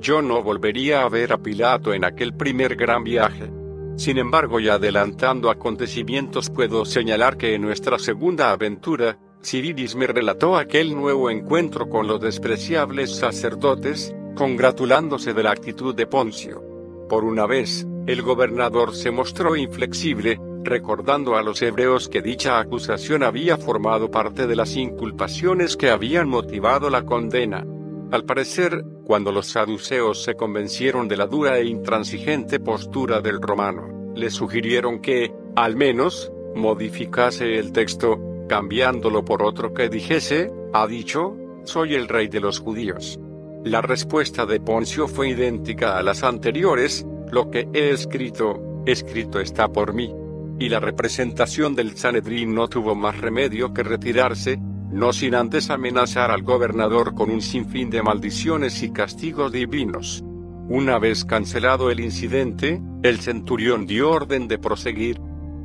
[0.00, 3.50] Yo no volvería a ver a Pilato en aquel primer gran viaje.
[3.96, 10.56] Sin embargo, y adelantando acontecimientos, puedo señalar que en nuestra segunda aventura, Ciridis me relató
[10.56, 16.62] aquel nuevo encuentro con los despreciables sacerdotes, congratulándose de la actitud de Poncio.
[17.08, 23.22] Por una vez, el gobernador se mostró inflexible, recordando a los hebreos que dicha acusación
[23.22, 27.64] había formado parte de las inculpaciones que habían motivado la condena.
[28.10, 34.12] Al parecer, cuando los saduceos se convencieron de la dura e intransigente postura del romano,
[34.14, 41.36] le sugirieron que, al menos, modificase el texto, cambiándolo por otro que dijese, ha dicho,
[41.64, 43.18] soy el rey de los judíos.
[43.64, 49.68] La respuesta de Poncio fue idéntica a las anteriores, lo que he escrito, escrito está
[49.68, 50.14] por mí.
[50.58, 56.30] Y la representación del Sanedrín no tuvo más remedio que retirarse, no sin antes amenazar
[56.30, 60.22] al gobernador con un sinfín de maldiciones y castigos divinos.
[60.68, 65.18] Una vez cancelado el incidente, el centurión dio orden de proseguir.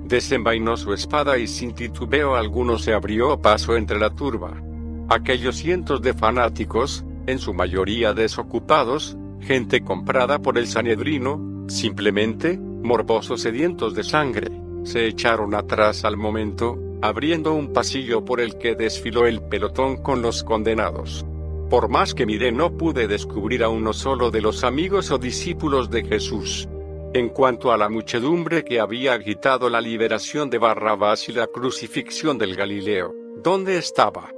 [0.05, 4.53] Desenvainó su espada y sin titubeo alguno se abrió paso entre la turba.
[5.09, 13.41] Aquellos cientos de fanáticos, en su mayoría desocupados, gente comprada por el Sanedrino, simplemente, morbosos
[13.41, 14.49] sedientos de sangre,
[14.83, 20.21] se echaron atrás al momento, abriendo un pasillo por el que desfiló el pelotón con
[20.21, 21.25] los condenados.
[21.69, 25.89] Por más que miré no pude descubrir a uno solo de los amigos o discípulos
[25.89, 26.67] de Jesús.
[27.13, 32.37] En cuanto a la muchedumbre que había agitado la liberación de Barrabás y la crucifixión
[32.37, 34.31] del Galileo, ¿dónde estaba?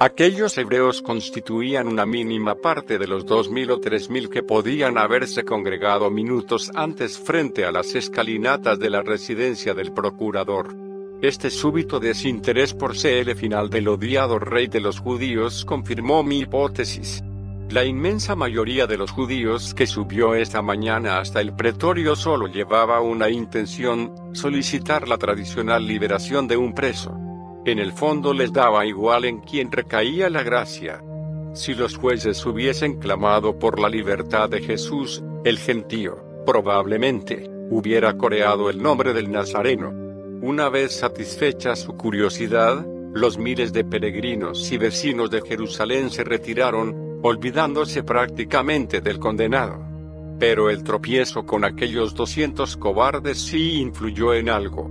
[0.00, 4.96] Aquellos hebreos constituían una mínima parte de los dos mil o tres mil que podían
[4.96, 10.72] haberse congregado minutos antes frente a las escalinatas de la residencia del procurador.
[11.20, 16.38] Este súbito desinterés por ser el final del odiado rey de los judíos confirmó mi
[16.38, 17.24] hipótesis.
[17.70, 23.00] La inmensa mayoría de los judíos que subió esta mañana hasta el pretorio solo llevaba
[23.00, 27.27] una intención, solicitar la tradicional liberación de un preso.
[27.68, 31.04] En el fondo les daba igual en quien recaía la gracia.
[31.52, 36.16] Si los jueces hubiesen clamado por la libertad de Jesús, el gentío,
[36.46, 39.90] probablemente, hubiera coreado el nombre del Nazareno.
[40.40, 47.20] Una vez satisfecha su curiosidad, los miles de peregrinos y vecinos de Jerusalén se retiraron,
[47.22, 49.84] olvidándose prácticamente del condenado.
[50.38, 54.88] Pero el tropiezo con aquellos doscientos cobardes sí influyó en algo.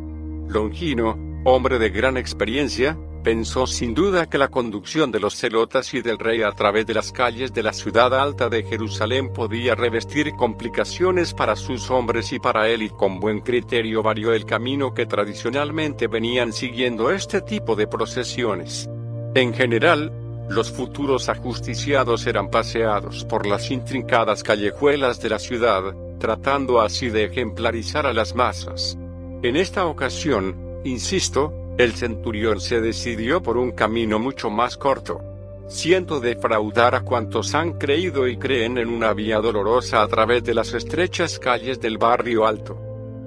[0.48, 6.02] Longino, hombre de gran experiencia, pensó sin duda que la conducción de los celotas y
[6.02, 10.34] del rey a través de las calles de la ciudad alta de Jerusalén podía revestir
[10.34, 15.06] complicaciones para sus hombres y para él y con buen criterio varió el camino que
[15.06, 18.90] tradicionalmente venían siguiendo este tipo de procesiones.
[19.34, 20.12] En general,
[20.50, 27.24] los futuros ajusticiados eran paseados por las intrincadas callejuelas de la ciudad, tratando así de
[27.24, 28.98] ejemplarizar a las masas.
[29.44, 35.22] En esta ocasión, Insisto, el centurión se decidió por un camino mucho más corto.
[35.68, 40.54] Siento defraudar a cuantos han creído y creen en una vía dolorosa a través de
[40.54, 42.80] las estrechas calles del barrio alto.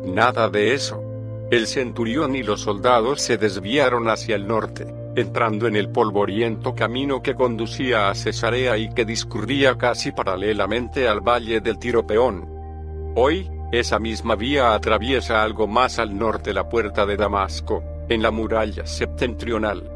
[0.04, 1.02] Nada de eso.
[1.50, 7.22] El centurión y los soldados se desviaron hacia el norte, entrando en el polvoriento camino
[7.22, 12.48] que conducía a Cesarea y que discurría casi paralelamente al valle del Tiropeón.
[13.16, 18.30] Hoy, esa misma vía atraviesa algo más al norte la puerta de Damasco, en la
[18.30, 19.90] muralla septentrional.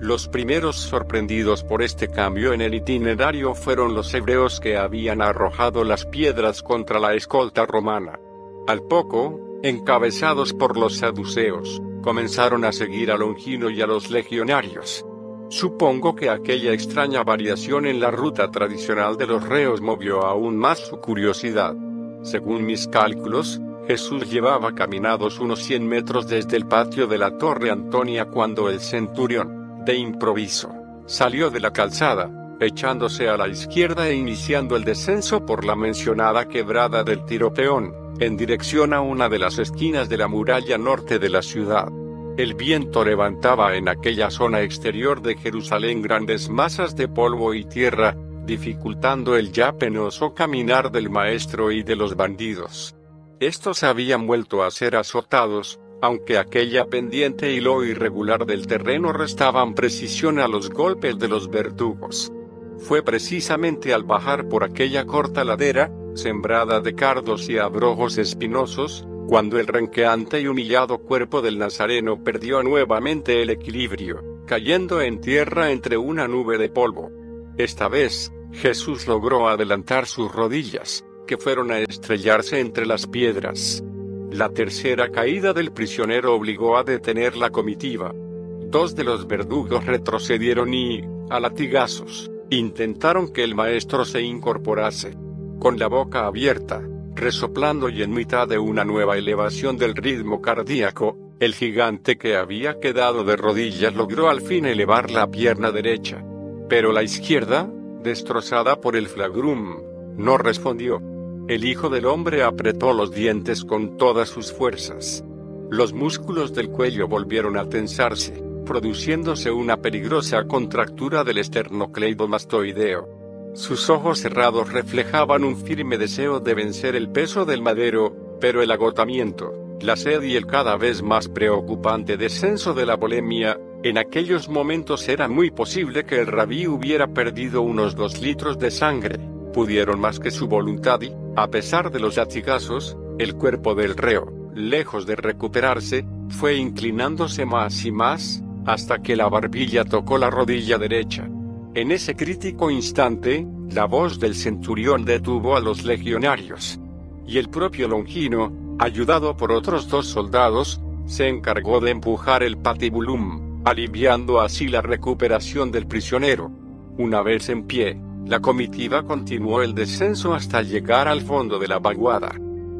[0.00, 5.84] Los primeros sorprendidos por este cambio en el itinerario fueron los hebreos que habían arrojado
[5.84, 8.18] las piedras contra la escolta romana.
[8.66, 15.06] Al poco, encabezados por los saduceos, comenzaron a seguir a Longino y a los legionarios.
[15.50, 20.78] Supongo que aquella extraña variación en la ruta tradicional de los reos movió aún más
[20.78, 21.76] su curiosidad.
[22.22, 27.70] Según mis cálculos, Jesús llevaba caminados unos 100 metros desde el patio de la Torre
[27.70, 30.72] Antonia cuando el centurión, de improviso,
[31.06, 36.46] salió de la calzada, echándose a la izquierda e iniciando el descenso por la mencionada
[36.46, 41.28] quebrada del Tiropeón, en dirección a una de las esquinas de la muralla norte de
[41.28, 41.88] la ciudad.
[42.36, 48.16] El viento levantaba en aquella zona exterior de Jerusalén grandes masas de polvo y tierra,
[48.44, 52.96] dificultando el ya penoso caminar del maestro y de los bandidos.
[53.40, 59.74] Estos habían vuelto a ser azotados, aunque aquella pendiente y lo irregular del terreno restaban
[59.74, 62.32] precisión a los golpes de los verdugos.
[62.78, 69.60] Fue precisamente al bajar por aquella corta ladera, sembrada de cardos y abrojos espinosos, cuando
[69.60, 75.96] el renqueante y humillado cuerpo del Nazareno perdió nuevamente el equilibrio, cayendo en tierra entre
[75.96, 77.21] una nube de polvo.
[77.58, 83.84] Esta vez, Jesús logró adelantar sus rodillas, que fueron a estrellarse entre las piedras.
[84.30, 88.14] La tercera caída del prisionero obligó a detener la comitiva.
[88.14, 95.14] Dos de los verdugos retrocedieron y, a latigazos, intentaron que el maestro se incorporase.
[95.58, 96.82] Con la boca abierta,
[97.14, 102.80] resoplando y en mitad de una nueva elevación del ritmo cardíaco, el gigante que había
[102.80, 106.24] quedado de rodillas logró al fin elevar la pierna derecha
[106.72, 107.70] pero la izquierda,
[108.02, 109.82] destrozada por el flagrum,
[110.16, 111.02] no respondió.
[111.46, 115.22] El Hijo del Hombre apretó los dientes con todas sus fuerzas.
[115.68, 123.52] Los músculos del cuello volvieron a tensarse, produciéndose una peligrosa contractura del esternocleidomastoideo.
[123.52, 128.70] Sus ojos cerrados reflejaban un firme deseo de vencer el peso del madero, pero el
[128.70, 134.48] agotamiento, la sed y el cada vez más preocupante descenso de la bolemia, en aquellos
[134.48, 139.18] momentos era muy posible que el rabí hubiera perdido unos dos litros de sangre.
[139.52, 144.32] Pudieron más que su voluntad y, a pesar de los latigazos, el cuerpo del reo,
[144.54, 150.78] lejos de recuperarse, fue inclinándose más y más, hasta que la barbilla tocó la rodilla
[150.78, 151.28] derecha.
[151.74, 156.78] En ese crítico instante, la voz del centurión detuvo a los legionarios.
[157.26, 163.51] Y el propio Longino, ayudado por otros dos soldados, se encargó de empujar el patibulum
[163.64, 166.50] aliviando así la recuperación del prisionero.
[166.98, 171.78] Una vez en pie, la comitiva continuó el descenso hasta llegar al fondo de la
[171.78, 172.32] vaguada.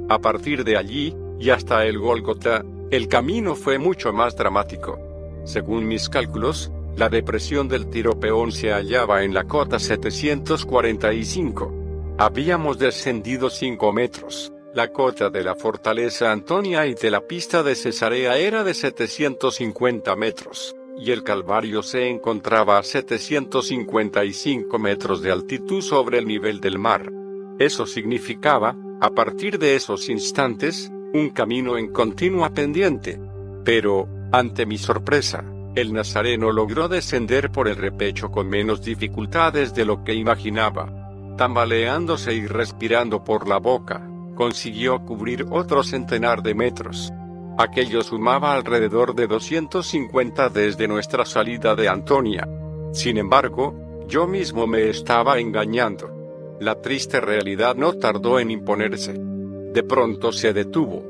[0.08, 4.98] A partir de allí, y hasta el Golgota, el camino fue mucho más dramático.
[5.44, 11.72] Según mis cálculos, La depresión del Tiropeón se hallaba en la cota 745.
[12.18, 14.52] Habíamos descendido 5 metros.
[14.74, 20.16] La cota de la fortaleza Antonia y de la pista de Cesarea era de 750
[20.16, 26.78] metros, y el Calvario se encontraba a 755 metros de altitud sobre el nivel del
[26.78, 27.12] mar.
[27.58, 33.20] Eso significaba, a partir de esos instantes, un camino en continua pendiente.
[33.64, 35.44] Pero, ante mi sorpresa,
[35.74, 40.90] el nazareno logró descender por el repecho con menos dificultades de lo que imaginaba.
[41.36, 44.08] Tambaleándose y respirando por la boca,
[44.42, 47.12] consiguió cubrir otro centenar de metros.
[47.58, 52.48] Aquello sumaba alrededor de 250 desde nuestra salida de Antonia.
[52.92, 56.56] Sin embargo, yo mismo me estaba engañando.
[56.58, 59.14] La triste realidad no tardó en imponerse.
[59.14, 61.04] De pronto se detuvo.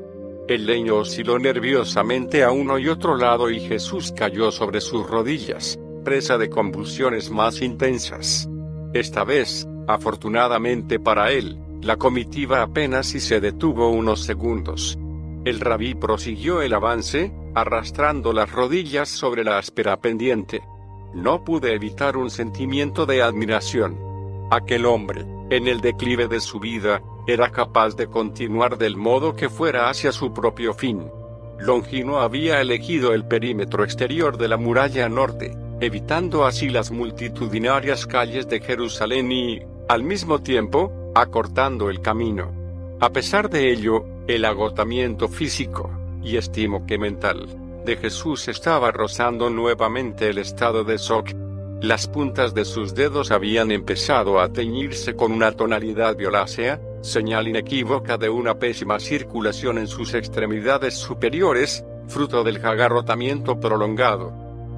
[0.47, 5.79] El leño osciló nerviosamente a uno y otro lado y Jesús cayó sobre sus rodillas,
[6.03, 8.47] presa de convulsiones más intensas.
[8.93, 14.97] Esta vez, afortunadamente para él, la comitiva apenas si se detuvo unos segundos.
[15.43, 20.63] El rabí prosiguió el avance, arrastrando las rodillas sobre la áspera pendiente.
[21.13, 23.97] No pude evitar un sentimiento de admiración.
[24.49, 29.49] Aquel hombre, en el declive de su vida, era capaz de continuar del modo que
[29.49, 31.03] fuera hacia su propio fin.
[31.59, 38.47] Longino había elegido el perímetro exterior de la muralla norte, evitando así las multitudinarias calles
[38.47, 42.51] de Jerusalén y, al mismo tiempo, acortando el camino.
[42.99, 45.91] A pesar de ello, el agotamiento físico,
[46.23, 47.47] y estimo que mental,
[47.85, 51.31] de Jesús estaba rozando nuevamente el estado de shock.
[51.81, 58.17] Las puntas de sus dedos habían empezado a teñirse con una tonalidad violácea, señal inequívoca
[58.17, 64.31] de una pésima circulación en sus extremidades superiores, fruto del agarrotamiento prolongado.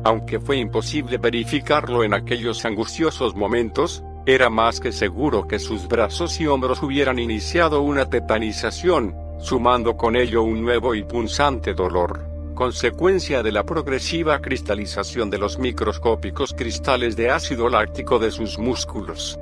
[0.03, 6.39] Aunque fue imposible verificarlo en aquellos angustiosos momentos, era más que seguro que sus brazos
[6.41, 13.43] y hombros hubieran iniciado una tetanización, sumando con ello un nuevo y punzante dolor, consecuencia
[13.43, 19.39] de la progresiva cristalización de los microscópicos cristales de ácido láctico de sus músculos.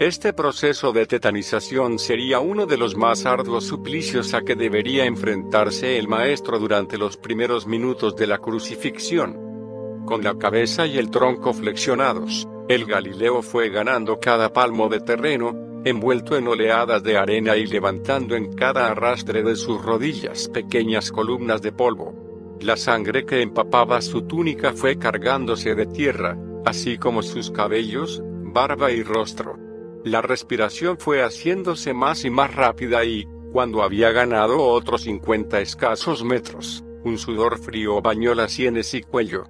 [0.00, 5.96] Este proceso de tetanización sería uno de los más arduos suplicios a que debería enfrentarse
[5.96, 10.04] el maestro durante los primeros minutos de la crucifixión.
[10.06, 15.54] Con la cabeza y el tronco flexionados, el Galileo fue ganando cada palmo de terreno,
[15.84, 21.62] envuelto en oleadas de arena y levantando en cada arrastre de sus rodillas pequeñas columnas
[21.62, 22.58] de polvo.
[22.60, 28.90] La sangre que empapaba su túnica fue cargándose de tierra, así como sus cabellos, barba
[28.90, 29.56] y rostro.
[30.04, 36.22] La respiración fue haciéndose más y más rápida y, cuando había ganado otros 50 escasos
[36.22, 39.44] metros, un sudor frío bañó las sienes y cuello.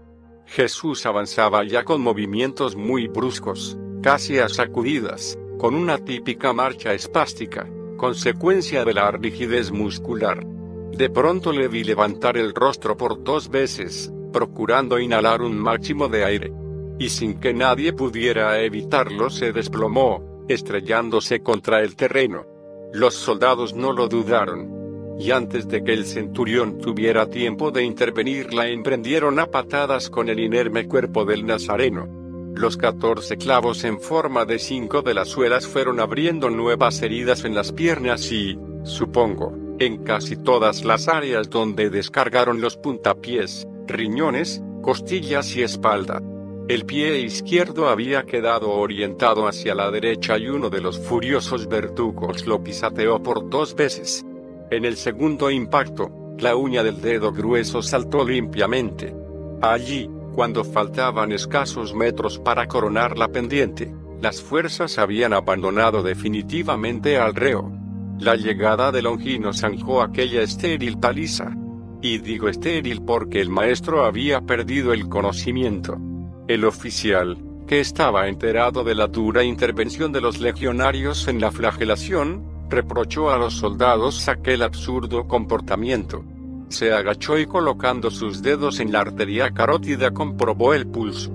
[0.49, 7.69] Jesús avanzaba ya con movimientos muy bruscos, casi a sacudidas, con una típica marcha espástica,
[7.99, 10.47] consecuencia de la rigidez muscular.
[10.93, 16.25] De pronto le vi levantar el rostro por dos veces, procurando inhalar un máximo de
[16.25, 16.53] aire.
[16.99, 22.47] Y sin que nadie pudiera evitarlo se desplomó, estrellándose contra el terreno.
[22.95, 24.78] Los soldados no lo dudaron,
[25.19, 30.29] y antes de que el centurión tuviera tiempo de intervenir la emprendieron a patadas con
[30.29, 32.07] el inerme cuerpo del Nazareno.
[32.55, 37.55] Los catorce clavos en forma de cinco de las suelas fueron abriendo nuevas heridas en
[37.55, 45.55] las piernas y, supongo, en casi todas las áreas donde descargaron los puntapiés, riñones, costillas
[45.57, 46.23] y espalda.
[46.69, 52.47] El pie izquierdo había quedado orientado hacia la derecha y uno de los furiosos verdugos
[52.47, 54.25] lo pisateó por dos veces.
[54.71, 59.15] En el segundo impacto, la uña del dedo grueso saltó limpiamente.
[59.63, 67.35] Allí, cuando faltaban escasos metros para coronar la pendiente, las fuerzas habían abandonado definitivamente al
[67.35, 67.73] reo.
[68.19, 71.57] La llegada de Longino zanjó aquella estéril paliza.
[72.03, 75.99] Y digo estéril porque el maestro había perdido el conocimiento.
[76.47, 82.58] El oficial, que estaba enterado de la dura intervención de los legionarios en la flagelación,
[82.69, 86.25] reprochó a los soldados aquel absurdo comportamiento.
[86.69, 91.33] Se agachó y colocando sus dedos en la arteria carótida comprobó el pulso.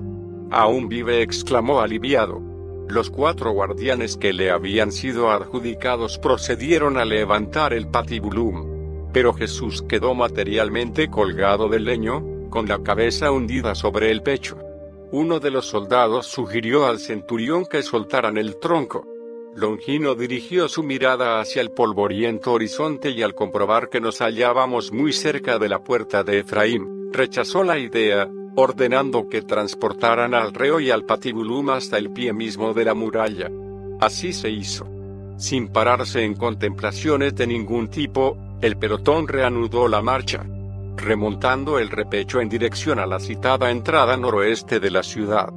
[0.50, 2.40] Aún vive, exclamó aliviado.
[2.88, 9.10] Los cuatro guardianes que le habían sido adjudicados procedieron a levantar el patibulum.
[9.12, 14.58] Pero Jesús quedó materialmente colgado del leño, con la cabeza hundida sobre el pecho.
[15.10, 19.06] Uno de los soldados sugirió al centurión que soltaran el tronco.
[19.56, 25.12] Longino dirigió su mirada hacia el polvoriento horizonte y al comprobar que nos hallábamos muy
[25.12, 30.90] cerca de la puerta de Efraín, rechazó la idea, ordenando que transportaran al reo y
[30.90, 33.48] al patibulum hasta el pie mismo de la muralla.
[34.00, 34.88] Así se hizo.
[35.36, 40.44] Sin pararse en contemplaciones de ningún tipo, el pelotón reanudó la marcha,
[40.96, 45.48] remontando el repecho en dirección a la citada entrada noroeste de la ciudad.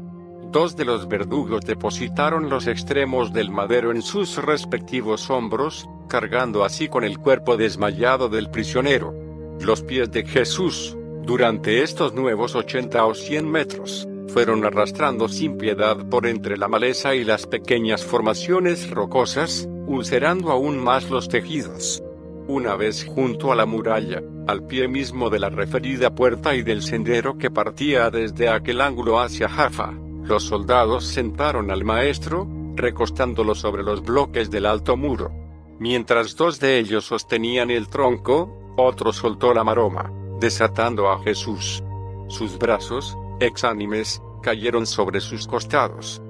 [0.57, 6.87] Dos de los verdugos depositaron los extremos del madero en sus respectivos hombros, cargando así
[6.87, 9.13] con el cuerpo desmayado del prisionero.
[9.61, 15.95] Los pies de Jesús, durante estos nuevos 80 o 100 metros, fueron arrastrando sin piedad
[16.09, 22.01] por entre la maleza y las pequeñas formaciones rocosas, ulcerando aún más los tejidos.
[22.47, 26.81] Una vez junto a la muralla, al pie mismo de la referida puerta y del
[26.81, 29.93] sendero que partía desde aquel ángulo hacia Jaffa,
[30.27, 35.31] los soldados sentaron al maestro, recostándolo sobre los bloques del alto muro.
[35.79, 41.81] Mientras dos de ellos sostenían el tronco, otro soltó la maroma, desatando a Jesús.
[42.27, 46.21] Sus brazos, exánimes, cayeron sobre sus costados.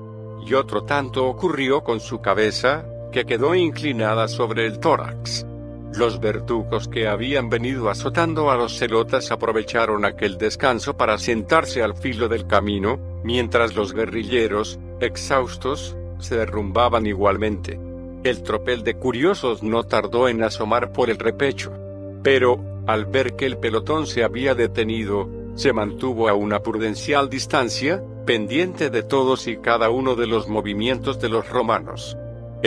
[0.45, 5.46] Y otro tanto ocurrió con su cabeza, que quedó inclinada sobre el tórax.
[5.95, 11.95] Los verdugos que habían venido azotando a los celotas aprovecharon aquel descanso para sentarse al
[11.95, 17.79] filo del camino, mientras los guerrilleros, exhaustos, se derrumbaban igualmente.
[18.23, 21.71] El tropel de curiosos no tardó en asomar por el repecho.
[22.23, 28.03] Pero, al ver que el pelotón se había detenido, se mantuvo a una prudencial distancia,
[28.25, 32.17] pendiente de todos y cada uno de los movimientos de los romanos.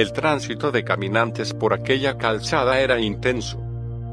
[0.00, 3.58] El tránsito de caminantes por aquella calzada era intenso.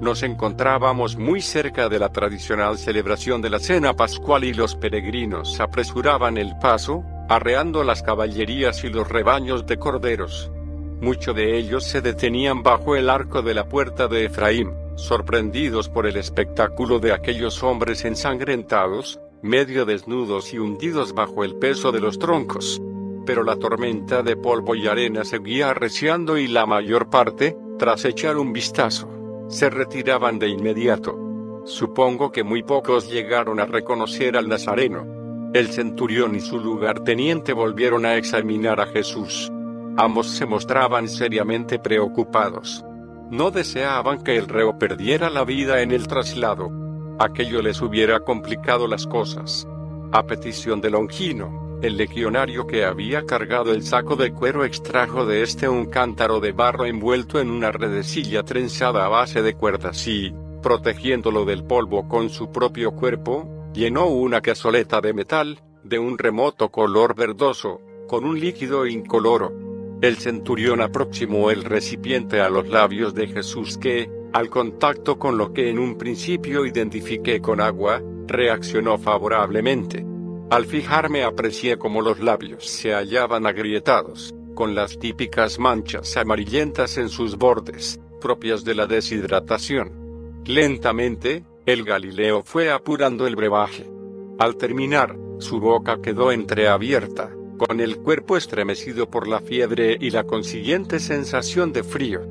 [0.02, 5.62] Nos encontrábamos muy cerca de la tradicional celebración de la cena pascual y los peregrinos
[5.62, 10.52] apresuraban el paso, arreando las caballerías y los rebaños de corderos.
[11.00, 16.06] Muchos de ellos se detenían bajo el arco de la puerta de Efraín, sorprendidos por
[16.06, 22.20] el espectáculo de aquellos hombres ensangrentados, medio desnudos y hundidos bajo el peso de los
[22.20, 22.82] troncos.
[23.28, 28.38] Pero la tormenta de polvo y arena seguía arreciando y la mayor parte, tras echar
[28.38, 29.10] un vistazo,
[29.50, 31.62] se retiraban de inmediato.
[31.66, 35.52] Supongo que muy pocos llegaron a reconocer al Nazareno.
[35.54, 39.52] El centurión y su lugarteniente volvieron a examinar a Jesús.
[39.98, 42.86] Ambos se mostraban seriamente preocupados.
[43.30, 46.72] No deseaban que el reo perdiera la vida en el traslado.
[47.20, 49.68] Aquello les hubiera complicado las cosas.
[50.14, 55.44] A petición de Longino, el legionario que había cargado el saco de cuero extrajo de
[55.44, 60.34] este un cántaro de barro envuelto en una redecilla trenzada a base de cuerdas y,
[60.64, 66.70] protegiéndolo del polvo con su propio cuerpo, llenó una cazoleta de metal, de un remoto
[66.70, 69.54] color verdoso, con un líquido incoloro.
[70.02, 75.54] El centurión aproximó el recipiente a los labios de Jesús que, al contacto con lo
[75.54, 80.17] que en un principio identifiqué con agua, reaccionó favorablemente.
[80.50, 87.10] Al fijarme aprecié cómo los labios se hallaban agrietados, con las típicas manchas amarillentas en
[87.10, 90.42] sus bordes, propias de la deshidratación.
[90.46, 93.92] Lentamente, el Galileo fue apurando el brebaje.
[94.40, 100.24] Al terminar, su boca quedó entreabierta, con el cuerpo estremecido por la fiebre y la
[100.24, 102.22] consiguiente sensación de frío.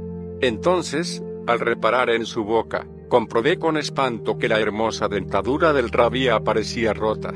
[0.41, 6.29] Entonces, al reparar en su boca, comprobé con espanto que la hermosa dentadura del rabí
[6.29, 7.35] aparecía rota.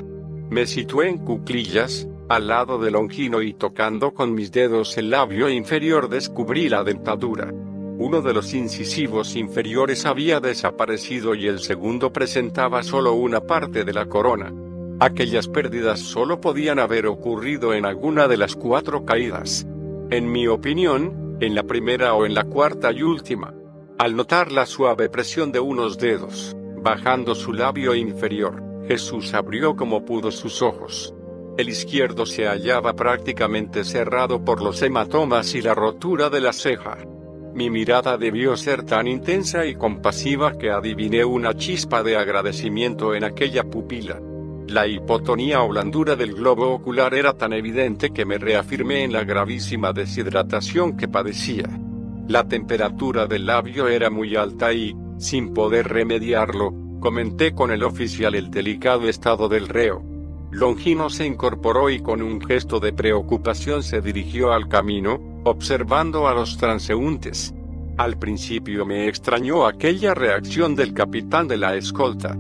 [0.51, 5.49] Me situé en cuclillas, al lado del Longino y tocando con mis dedos el labio
[5.49, 7.53] inferior descubrí la dentadura.
[7.99, 13.93] Uno de los incisivos inferiores había desaparecido y el segundo presentaba solo una parte de
[13.93, 14.53] la corona.
[14.99, 19.69] Aquellas pérdidas solo podían haber ocurrido en alguna de las cuatro caídas.
[20.11, 23.55] En mi opinión, en la primera o en la cuarta y última.
[23.99, 30.05] Al notar la suave presión de unos dedos, bajando su labio inferior, Jesús abrió como
[30.05, 31.15] pudo sus ojos.
[31.57, 36.99] El izquierdo se hallaba prácticamente cerrado por los hematomas y la rotura de la ceja.
[37.55, 43.23] Mi mirada debió ser tan intensa y compasiva que adiviné una chispa de agradecimiento en
[43.23, 44.21] aquella pupila.
[44.67, 49.23] La hipotonía o blandura del globo ocular era tan evidente que me reafirmé en la
[49.23, 51.69] gravísima deshidratación que padecía.
[52.27, 58.35] La temperatura del labio era muy alta y, sin poder remediarlo, comenté con el oficial
[58.35, 60.03] el delicado estado del reo.
[60.53, 66.35] Longino se incorporó y con un gesto de preocupación se dirigió al camino, observando a
[66.35, 67.55] los transeúntes.
[67.97, 72.37] Al principio me extrañó aquella reacción del capitán de la escolta.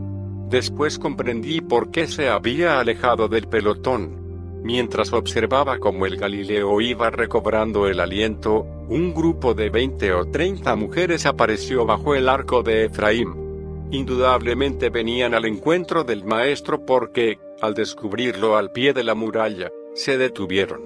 [0.48, 4.18] Después comprendí por qué se había alejado del pelotón.
[4.62, 10.76] Mientras observaba cómo el Galileo iba recobrando el aliento, un grupo de 20 o 30
[10.76, 13.49] mujeres apareció bajo el arco de Efraín.
[13.92, 20.16] Indudablemente venían al encuentro del maestro porque, al descubrirlo al pie de la muralla, se
[20.16, 20.80] detuvieron.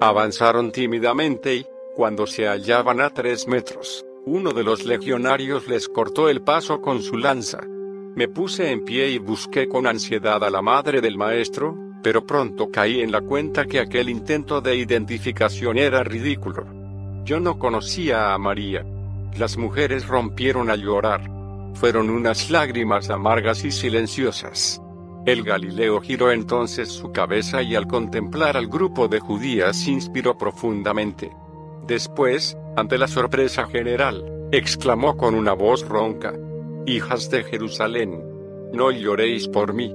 [0.00, 6.28] Avanzaron tímidamente y, cuando se hallaban a tres metros, uno de los legionarios les cortó
[6.28, 7.60] el paso con su lanza.
[8.16, 12.70] Me puse en pie y busqué con ansiedad a la madre del maestro, pero pronto
[12.70, 16.66] caí en la cuenta que aquel intento de identificación era ridículo.
[17.24, 18.84] Yo no conocía a María.
[19.38, 21.39] Las mujeres rompieron a llorar.
[21.74, 24.82] Fueron unas lágrimas amargas y silenciosas.
[25.26, 31.30] El Galileo giró entonces su cabeza y al contemplar al grupo de judías inspiró profundamente.
[31.86, 36.32] Después, ante la sorpresa general, exclamó con una voz ronca,
[36.86, 38.24] Hijas de Jerusalén,
[38.72, 39.92] no lloréis por mí,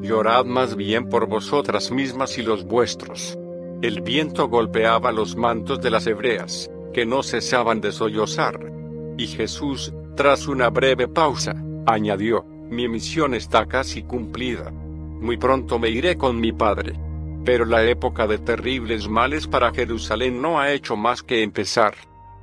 [0.00, 3.36] llorad más bien por vosotras mismas y los vuestros.
[3.82, 8.72] El viento golpeaba los mantos de las hebreas, que no cesaban de sollozar.
[9.16, 11.54] Y Jesús, tras una breve pausa,
[11.86, 14.72] añadió, mi misión está casi cumplida.
[14.72, 16.98] Muy pronto me iré con mi padre.
[17.44, 21.94] Pero la época de terribles males para Jerusalén no ha hecho más que empezar.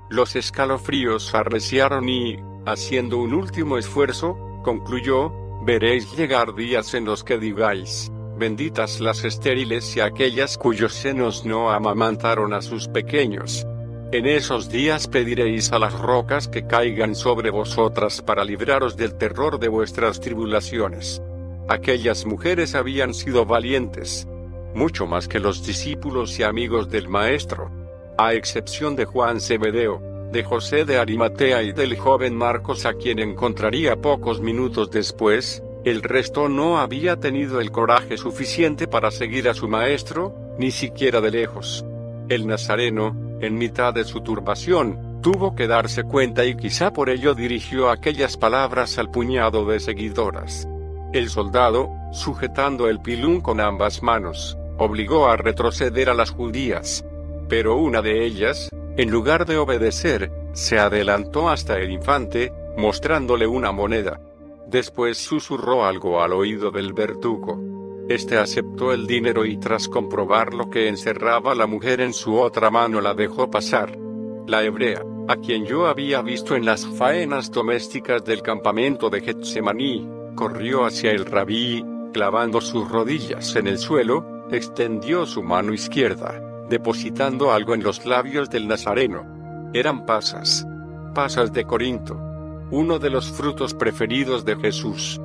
[0.09, 5.33] Los escalofríos arreciaron y, haciendo un último esfuerzo, concluyó,
[5.65, 11.71] veréis llegar días en los que digáis, benditas las estériles y aquellas cuyos senos no
[11.71, 13.67] amamantaron a sus pequeños.
[14.15, 19.59] En esos días pediréis a las rocas que caigan sobre vosotras para libraros del terror
[19.59, 21.21] de vuestras tribulaciones.
[21.67, 24.25] Aquellas mujeres habían sido valientes,
[24.73, 27.69] mucho más que los discípulos y amigos del Maestro.
[28.17, 33.19] A excepción de Juan Zebedeo, de José de Arimatea y del joven Marcos a quien
[33.19, 39.53] encontraría pocos minutos después, el resto no había tenido el coraje suficiente para seguir a
[39.53, 41.83] su Maestro, ni siquiera de lejos.
[42.29, 47.33] El Nazareno, en mitad de su turbación, tuvo que darse cuenta y quizá por ello
[47.33, 50.67] dirigió aquellas palabras al puñado de seguidoras.
[51.13, 57.05] El soldado, sujetando el pilún con ambas manos, obligó a retroceder a las judías.
[57.47, 63.71] Pero una de ellas, en lugar de obedecer, se adelantó hasta el infante, mostrándole una
[63.71, 64.19] moneda.
[64.67, 67.74] Después susurró algo al oído del verdugo.
[68.07, 72.69] Este aceptó el dinero y tras comprobar lo que encerraba la mujer en su otra
[72.69, 73.97] mano la dejó pasar.
[74.45, 80.07] La hebrea, a quien yo había visto en las faenas domésticas del campamento de Getsemaní,
[80.35, 87.51] corrió hacia el rabí, clavando sus rodillas en el suelo, extendió su mano izquierda, depositando
[87.51, 89.71] algo en los labios del nazareno.
[89.73, 90.67] Eran pasas.
[91.15, 92.21] Pasas de Corinto.
[92.69, 95.19] Uno de los frutos preferidos de Jesús.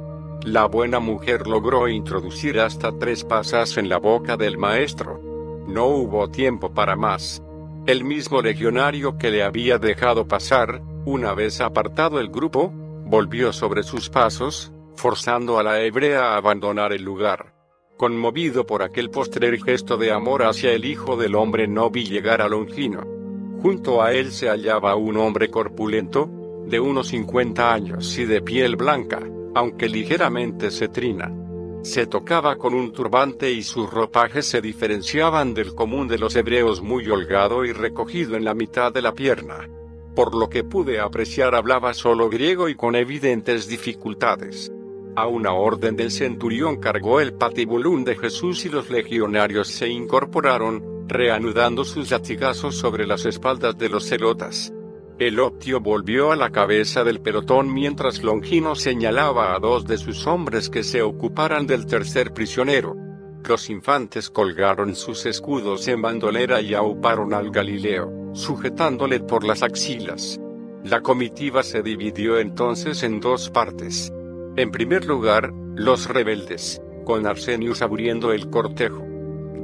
[0.45, 5.21] La buena mujer logró introducir hasta tres pasas en la boca del maestro.
[5.69, 7.43] No hubo tiempo para más.
[7.87, 12.73] El mismo legionario que le había dejado pasar, una vez apartado el grupo,
[13.05, 17.55] volvió sobre sus pasos, forzando a la hebrea a abandonar el lugar.
[17.99, 22.41] Conmovido por aquel postrer gesto de amor hacia el Hijo del Hombre no vi llegar
[22.41, 23.03] a Longino.
[23.61, 26.31] Junto a él se hallaba un hombre corpulento,
[26.67, 29.21] de unos 50 años y de piel blanca,
[29.55, 31.33] aunque ligeramente cetrina.
[31.83, 36.83] Se tocaba con un turbante y sus ropajes se diferenciaban del común de los hebreos
[36.83, 39.69] muy holgado y recogido en la mitad de la pierna.
[40.15, 44.71] Por lo que pude apreciar hablaba solo griego y con evidentes dificultades.
[45.17, 51.09] A una orden del centurión cargó el patibulún de Jesús y los legionarios se incorporaron,
[51.09, 54.73] reanudando sus latigazos sobre las espaldas de los celotas.
[55.21, 60.27] El optio volvió a la cabeza del pelotón mientras Longino señalaba a dos de sus
[60.27, 62.97] hombres que se ocuparan del tercer prisionero.
[63.47, 70.41] Los infantes colgaron sus escudos en bandolera y auparon al Galileo, sujetándole por las axilas.
[70.85, 74.11] La comitiva se dividió entonces en dos partes.
[74.57, 79.05] En primer lugar, los rebeldes, con Arsenius abriendo el cortejo.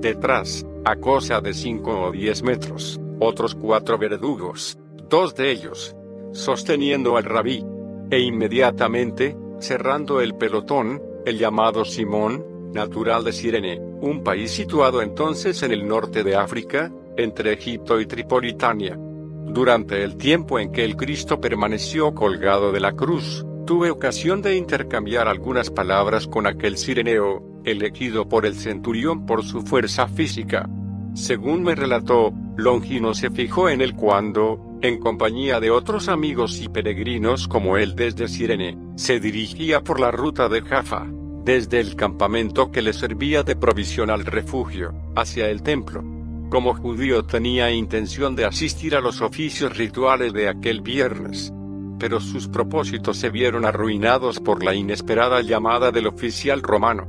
[0.02, 4.78] Detrás, a cosa de cinco o diez metros, otros cuatro verdugos,
[5.08, 5.96] dos de ellos,
[6.32, 7.64] sosteniendo al rabí,
[8.10, 15.62] e inmediatamente, cerrando el pelotón, el llamado Simón, natural de Sirene, un país situado entonces
[15.62, 18.98] en el norte de África, entre Egipto y Tripolitania.
[18.98, 24.56] Durante el tiempo en que el Cristo permaneció colgado de la cruz, tuve ocasión de
[24.56, 30.68] intercambiar algunas palabras con aquel sireneo, elegido por el centurión por su fuerza física.
[31.14, 36.68] Según me relató, Longino se fijó en él cuando, en compañía de otros amigos y
[36.68, 41.06] peregrinos como él desde Sirene, se dirigía por la ruta de Jaffa,
[41.44, 46.04] desde el campamento que le servía de provisión al refugio, hacia el templo.
[46.50, 51.52] Como judío tenía intención de asistir a los oficios rituales de aquel viernes.
[51.98, 57.06] pero sus propósitos se vieron arruinados por la inesperada llamada del oficial romano.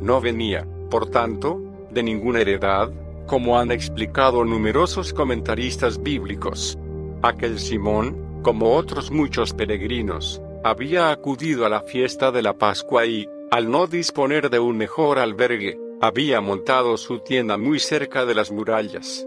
[0.00, 2.90] No venía, por tanto, de ninguna heredad,
[3.26, 6.78] como han explicado numerosos comentaristas bíblicos.
[7.22, 13.28] Aquel Simón, como otros muchos peregrinos, había acudido a la fiesta de la Pascua y,
[13.50, 18.50] al no disponer de un mejor albergue, había montado su tienda muy cerca de las
[18.50, 19.26] murallas.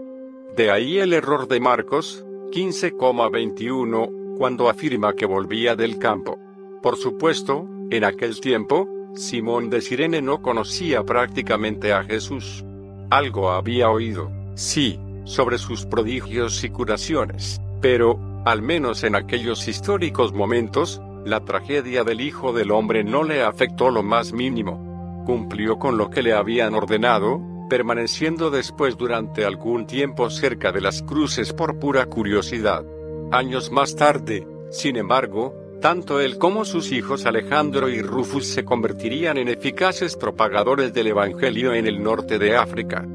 [0.56, 6.36] De ahí el error de Marcos, 15,21, cuando afirma que volvía del campo.
[6.82, 12.64] Por supuesto, en aquel tiempo, Simón de Sirene no conocía prácticamente a Jesús.
[13.10, 20.32] Algo había oído, sí, sobre sus prodigios y curaciones, pero, al menos en aquellos históricos
[20.32, 25.22] momentos, la tragedia del Hijo del Hombre no le afectó lo más mínimo.
[25.26, 31.02] Cumplió con lo que le habían ordenado, permaneciendo después durante algún tiempo cerca de las
[31.02, 32.86] cruces por pura curiosidad.
[33.30, 39.36] Años más tarde, sin embargo, tanto él como sus hijos Alejandro y Rufus se convertirían
[39.36, 43.06] en eficaces propagadores del Evangelio en el norte de África.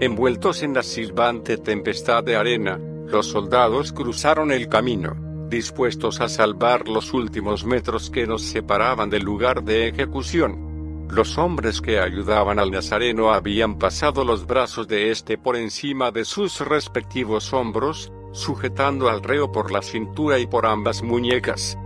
[0.00, 2.78] Envueltos en la silbante tempestad de arena,
[3.10, 5.16] los soldados cruzaron el camino,
[5.48, 11.08] dispuestos a salvar los últimos metros que nos separaban del lugar de ejecución.
[11.10, 16.24] Los hombres que ayudaban al Nazareno habían pasado los brazos de éste por encima de
[16.24, 21.78] sus respectivos hombros, sujetando al reo por la cintura y por ambas muñecas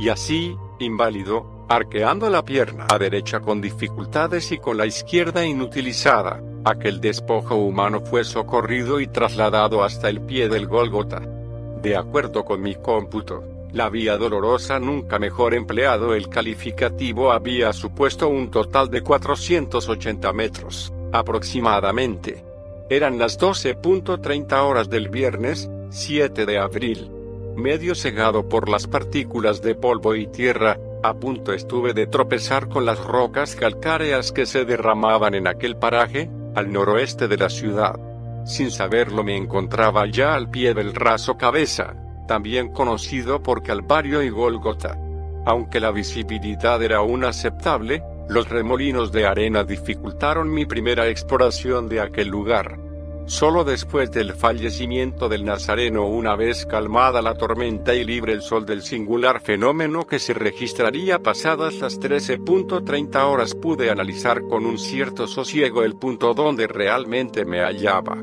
[0.00, 6.42] y así, inválido, arqueando la pierna a derecha con dificultades y con la izquierda inutilizada,
[6.64, 11.20] aquel despojo humano fue socorrido y trasladado hasta el pie del Gólgota.
[11.82, 18.28] De acuerdo con mi cómputo, la vía dolorosa nunca mejor empleado el calificativo había supuesto
[18.28, 22.44] un total de 480 metros, aproximadamente.
[22.88, 27.10] Eran las 12.30 horas del viernes, 7 de abril
[27.60, 32.84] medio cegado por las partículas de polvo y tierra, a punto estuve de tropezar con
[32.84, 37.98] las rocas calcáreas que se derramaban en aquel paraje, al noroeste de la ciudad.
[38.44, 41.94] Sin saberlo me encontraba ya al pie del raso cabeza,
[42.26, 44.98] también conocido por Calvario y Golgota.
[45.46, 52.00] Aunque la visibilidad era aún aceptable, los remolinos de arena dificultaron mi primera exploración de
[52.00, 52.89] aquel lugar.
[53.30, 58.66] Solo después del fallecimiento del Nazareno, una vez calmada la tormenta y libre el sol
[58.66, 65.28] del singular fenómeno que se registraría pasadas las 13.30 horas, pude analizar con un cierto
[65.28, 68.18] sosiego el punto donde realmente me hallaba.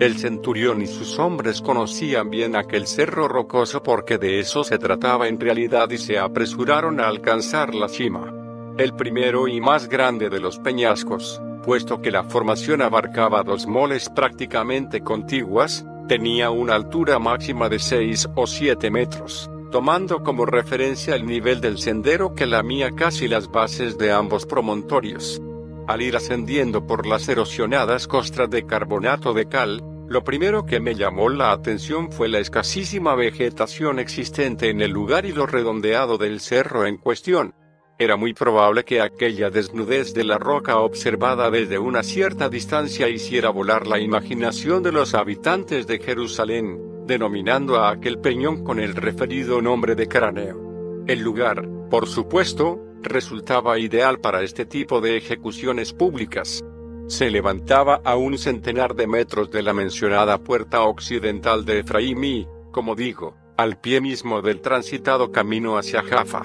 [0.00, 5.28] El centurión y sus hombres conocían bien aquel cerro rocoso porque de eso se trataba
[5.28, 8.34] en realidad y se apresuraron a alcanzar la cima.
[8.76, 14.08] El primero y más grande de los peñascos, puesto que la formación abarcaba dos moles
[14.08, 21.26] prácticamente contiguas, tenía una altura máxima de 6 o 7 metros, tomando como referencia el
[21.26, 25.42] nivel del sendero que lamía casi las bases de ambos promontorios.
[25.86, 30.94] Al ir ascendiendo por las erosionadas costras de carbonato de cal, lo primero que me
[30.94, 36.40] llamó la atención fue la escasísima vegetación existente en el lugar y lo redondeado del
[36.40, 37.52] cerro en cuestión.
[38.00, 43.50] Era muy probable que aquella desnudez de la roca observada desde una cierta distancia hiciera
[43.50, 46.78] volar la imaginación de los habitantes de Jerusalén,
[47.08, 51.04] denominando a aquel peñón con el referido nombre de cráneo.
[51.08, 56.62] El lugar, por supuesto, resultaba ideal para este tipo de ejecuciones públicas.
[57.08, 62.46] Se levantaba a un centenar de metros de la mencionada puerta occidental de Efraín y,
[62.70, 66.44] como digo, al pie mismo del transitado camino hacia Jaffa.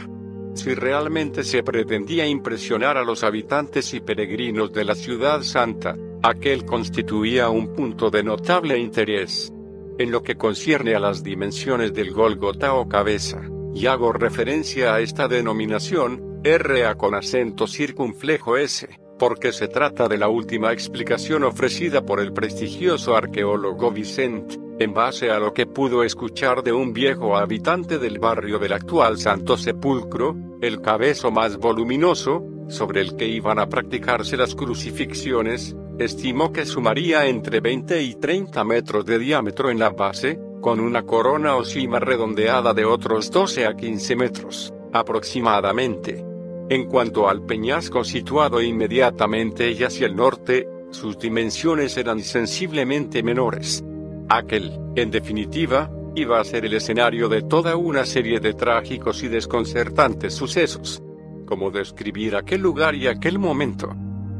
[0.53, 6.65] Si realmente se pretendía impresionar a los habitantes y peregrinos de la ciudad santa, aquel
[6.65, 9.51] constituía un punto de notable interés.
[9.97, 13.41] En lo que concierne a las dimensiones del Golgota o cabeza,
[13.73, 20.17] y hago referencia a esta denominación, RA con acento circunflejo S, porque se trata de
[20.17, 26.03] la última explicación ofrecida por el prestigioso arqueólogo Vicente, en base a lo que pudo
[26.03, 32.43] escuchar de un viejo habitante del barrio del actual Santo Sepulcro, el cabezo más voluminoso,
[32.69, 38.63] sobre el que iban a practicarse las crucifixiones, estimó que sumaría entre 20 y 30
[38.63, 43.65] metros de diámetro en la base, con una corona o cima redondeada de otros 12
[43.67, 46.32] a 15 metros, aproximadamente.
[46.69, 53.83] En cuanto al peñasco situado inmediatamente y hacia el norte, sus dimensiones eran sensiblemente menores.
[54.29, 59.27] Aquel, en definitiva, iba a ser el escenario de toda una serie de trágicos y
[59.27, 61.01] desconcertantes sucesos.
[61.45, 63.93] Cómo describir aquel lugar y aquel momento.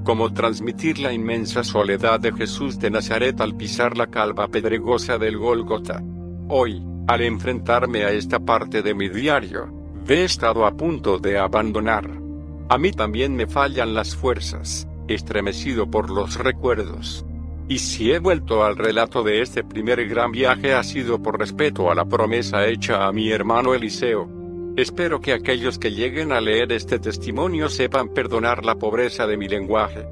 [0.04, 5.38] Cómo transmitir la inmensa soledad de Jesús de Nazaret al pisar la calva pedregosa del
[5.38, 6.02] Golgota.
[6.48, 12.10] Hoy, Al enfrentarme a esta parte de mi diario, he estado a punto de abandonar.
[12.70, 17.26] A mí también me fallan las fuerzas, estremecido por los recuerdos.
[17.70, 21.90] Y si he vuelto al relato de este primer gran viaje ha sido por respeto
[21.90, 24.28] a la promesa hecha a mi hermano Eliseo.
[24.76, 29.48] Espero que aquellos que lleguen a leer este testimonio sepan perdonar la pobreza de mi
[29.48, 30.06] lenguaje.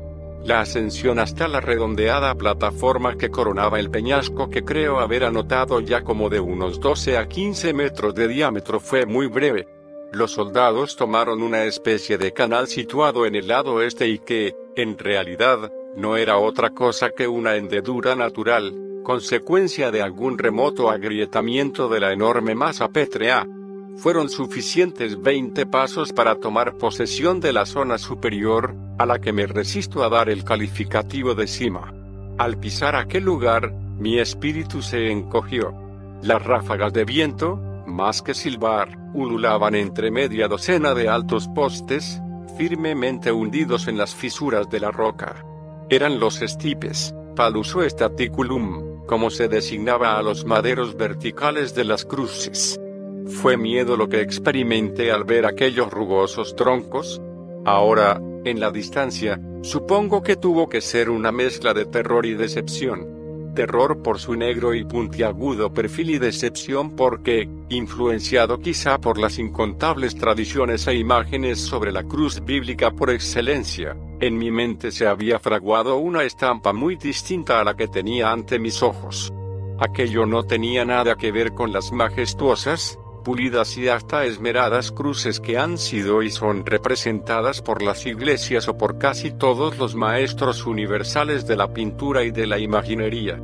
[0.45, 6.03] La ascensión hasta la redondeada plataforma que coronaba el peñasco que creo haber anotado ya
[6.03, 9.67] como de unos 12 a 15 metros de diámetro fue muy breve.
[10.13, 14.97] Los soldados tomaron una especie de canal situado en el lado este y que, en
[14.97, 22.01] realidad, no era otra cosa que una hendedura natural, consecuencia de algún remoto agrietamiento de
[22.01, 23.47] la enorme masa pétrea.
[23.95, 29.47] Fueron suficientes 20 pasos para tomar posesión de la zona superior, a la que me
[29.47, 31.93] resisto a dar el calificativo de cima.
[32.37, 35.73] Al pisar aquel lugar, mi espíritu se encogió.
[36.21, 37.55] Las ráfagas de viento,
[37.87, 42.21] más que silbar, ululaban entre media docena de altos postes,
[42.57, 45.45] firmemente hundidos en las fisuras de la roca
[45.91, 52.79] eran los estipes, paluso staticulum, como se designaba a los maderos verticales de las cruces.
[53.27, 57.21] Fue miedo lo que experimenté al ver aquellos rugosos troncos.
[57.65, 63.20] Ahora, en la distancia, supongo que tuvo que ser una mezcla de terror y decepción
[63.53, 70.15] terror por su negro y puntiagudo perfil y decepción porque, influenciado quizá por las incontables
[70.15, 75.97] tradiciones e imágenes sobre la cruz bíblica por excelencia, en mi mente se había fraguado
[75.97, 79.33] una estampa muy distinta a la que tenía ante mis ojos.
[79.79, 85.57] Aquello no tenía nada que ver con las majestuosas, pulidas y hasta esmeradas cruces que
[85.57, 91.47] han sido y son representadas por las iglesias o por casi todos los maestros universales
[91.47, 93.41] de la pintura y de la imaginería.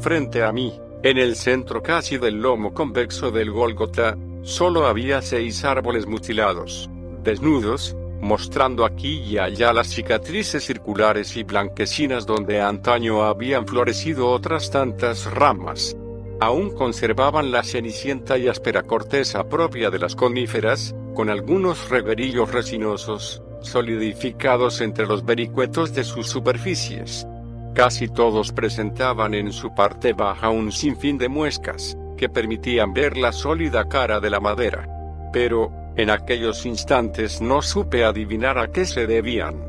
[0.00, 5.64] Frente a mí, en el centro casi del lomo convexo del Gólgota, solo había seis
[5.64, 6.88] árboles mutilados,
[7.22, 14.70] desnudos, mostrando aquí y allá las cicatrices circulares y blanquecinas donde antaño habían florecido otras
[14.70, 15.96] tantas ramas,
[16.40, 23.42] aún conservaban la cenicienta y áspera corteza propia de las coníferas, con algunos reguerillos resinosos,
[23.60, 27.26] solidificados entre los vericuetos de sus superficies.
[27.74, 33.32] Casi todos presentaban en su parte baja un sinfín de muescas, que permitían ver la
[33.32, 34.88] sólida cara de la madera.
[35.32, 39.64] Pero, en aquellos instantes no supe adivinar a qué se debían.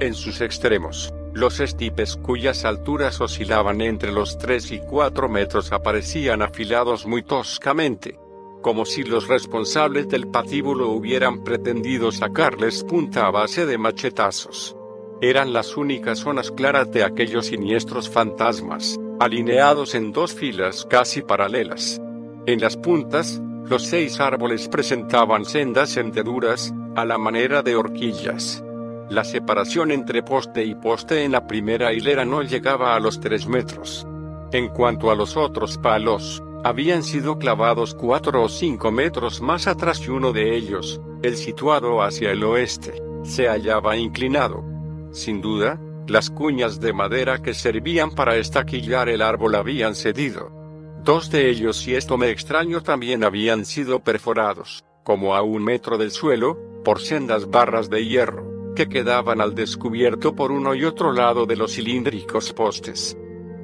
[0.00, 6.42] En sus extremos, los estipes cuyas alturas oscilaban entre los 3 y 4 metros aparecían
[6.42, 8.18] afilados muy toscamente,
[8.62, 14.76] como si los responsables del patíbulo hubieran pretendido sacarles punta a base de machetazos.
[15.22, 22.00] Eran las únicas zonas claras de aquellos siniestros fantasmas, alineados en dos filas casi paralelas.
[22.46, 28.64] En las puntas, los seis árboles presentaban sendas hendeduras, a la manera de horquillas.
[29.10, 33.48] La separación entre poste y poste en la primera hilera no llegaba a los tres
[33.48, 34.06] metros.
[34.52, 40.00] En cuanto a los otros palos, habían sido clavados cuatro o cinco metros más atrás
[40.06, 44.62] y uno de ellos, el situado hacia el oeste, se hallaba inclinado.
[45.10, 50.52] Sin duda, las cuñas de madera que servían para estaquillar el árbol habían cedido.
[51.02, 55.98] Dos de ellos, y esto me extraño, también habían sido perforados, como a un metro
[55.98, 61.12] del suelo, por sendas barras de hierro que quedaban al descubierto por uno y otro
[61.12, 63.16] lado de los cilíndricos postes.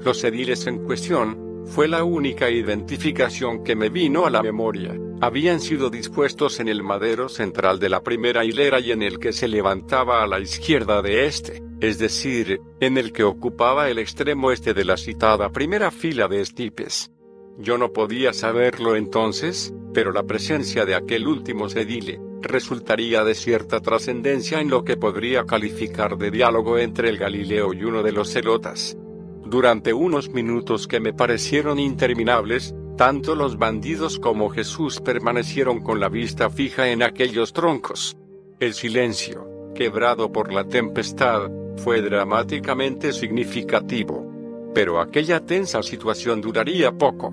[0.05, 4.97] Los ediles en cuestión, fue la única identificación que me vino a la memoria.
[5.21, 9.33] Habían sido dispuestos en el madero central de la primera hilera y en el que
[9.33, 14.53] se levantaba a la izquierda de este, es decir, en el que ocupaba el extremo
[14.53, 17.11] este de la citada primera fila de estipes.
[17.59, 23.81] Yo no podía saberlo entonces, pero la presencia de aquel último sedile, resultaría de cierta
[23.81, 28.33] trascendencia en lo que podría calificar de diálogo entre el Galileo y uno de los
[28.33, 28.97] celotas.
[29.45, 36.09] Durante unos minutos que me parecieron interminables, tanto los bandidos como Jesús permanecieron con la
[36.09, 38.17] vista fija en aquellos troncos.
[38.59, 44.27] El silencio, quebrado por la tempestad, fue dramáticamente significativo.
[44.75, 47.33] Pero aquella tensa situación duraría poco.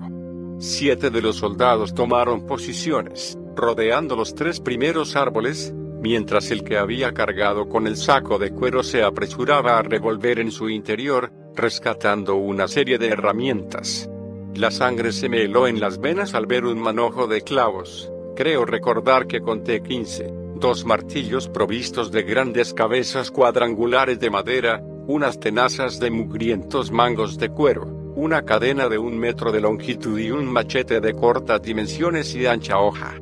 [0.58, 7.12] Siete de los soldados tomaron posiciones rodeando los tres primeros árboles, mientras el que había
[7.12, 12.68] cargado con el saco de cuero se apresuraba a revolver en su interior, rescatando una
[12.68, 14.10] serie de herramientas.
[14.54, 18.10] La sangre se me heló en las venas al ver un manojo de clavos.
[18.36, 25.40] Creo recordar que conté quince, dos martillos provistos de grandes cabezas cuadrangulares de madera, unas
[25.40, 30.46] tenazas de mugrientos mangos de cuero, una cadena de un metro de longitud y un
[30.46, 33.14] machete de cortas dimensiones y ancha hoja.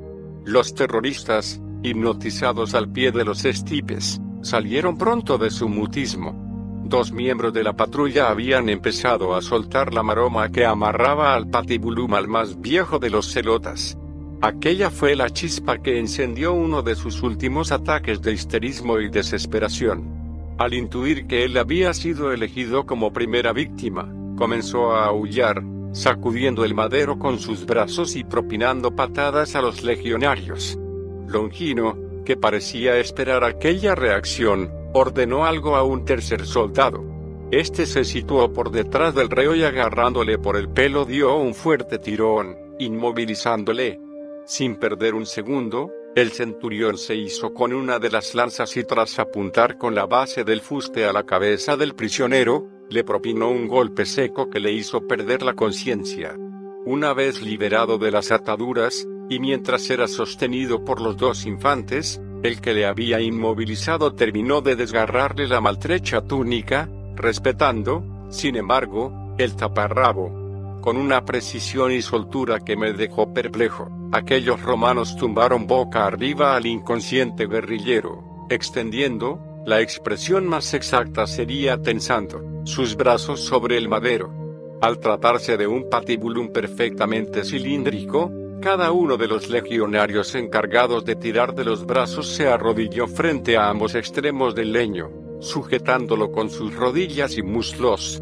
[0.45, 6.35] Los terroristas, hipnotizados al pie de los estipes, salieron pronto de su mutismo.
[6.85, 12.15] Dos miembros de la patrulla habían empezado a soltar la maroma que amarraba al patibulum
[12.15, 13.97] al más viejo de los celotas.
[14.41, 20.55] Aquella fue la chispa que encendió uno de sus últimos ataques de histerismo y desesperación.
[20.59, 25.63] Al intuir que él había sido elegido como primera víctima, comenzó a aullar,
[25.93, 30.79] sacudiendo el madero con sus brazos y propinando patadas a los legionarios.
[31.29, 37.05] Longino, que parecía esperar aquella reacción, ordenó algo a un tercer soldado.
[37.51, 41.99] Este se situó por detrás del reo y agarrándole por el pelo dio un fuerte
[41.99, 44.01] tirón, inmovilizándole.
[44.47, 49.19] Sin perder un segundo, el centurión se hizo con una de las lanzas y tras
[49.19, 54.05] apuntar con la base del fuste a la cabeza del prisionero, le propinó un golpe
[54.05, 56.37] seco que le hizo perder la conciencia.
[56.85, 62.61] Una vez liberado de las ataduras, y mientras era sostenido por los dos infantes, el
[62.61, 70.81] que le había inmovilizado terminó de desgarrarle la maltrecha túnica, respetando, sin embargo, el taparrabo.
[70.81, 76.67] Con una precisión y soltura que me dejó perplejo, aquellos romanos tumbaron boca arriba al
[76.67, 84.33] inconsciente guerrillero, extendiendo, la expresión más exacta sería tensando, sus brazos sobre el madero.
[84.81, 91.55] Al tratarse de un patibulum perfectamente cilíndrico, cada uno de los legionarios encargados de tirar
[91.55, 95.11] de los brazos se arrodilló frente a ambos extremos del leño,
[95.41, 98.21] sujetándolo con sus rodillas y muslos.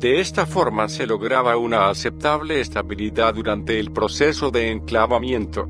[0.00, 5.66] De esta forma se lograba una aceptable estabilidad durante el proceso de enclavamiento.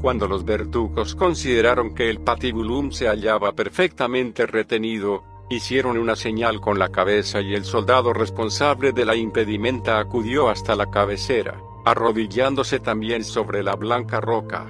[0.00, 6.78] Cuando los verdugos consideraron que el patibulum se hallaba perfectamente retenido, hicieron una señal con
[6.78, 13.24] la cabeza y el soldado responsable de la impedimenta acudió hasta la cabecera arrodillándose también
[13.24, 14.66] sobre la blanca roca.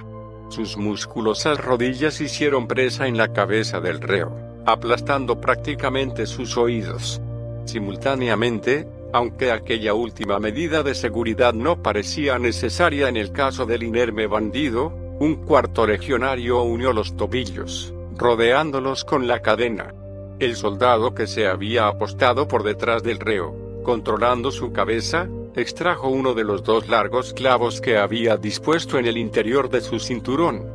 [0.49, 4.35] Sus musculosas rodillas hicieron presa en la cabeza del reo,
[4.65, 7.21] aplastando prácticamente sus oídos.
[7.65, 14.27] Simultáneamente, aunque aquella última medida de seguridad no parecía necesaria en el caso del inerme
[14.27, 19.93] bandido, un cuarto legionario unió los tobillos, rodeándolos con la cadena.
[20.39, 26.33] El soldado que se había apostado por detrás del reo, controlando su cabeza, extrajo uno
[26.33, 30.65] de los dos largos clavos que había dispuesto en el interior de su cinturón.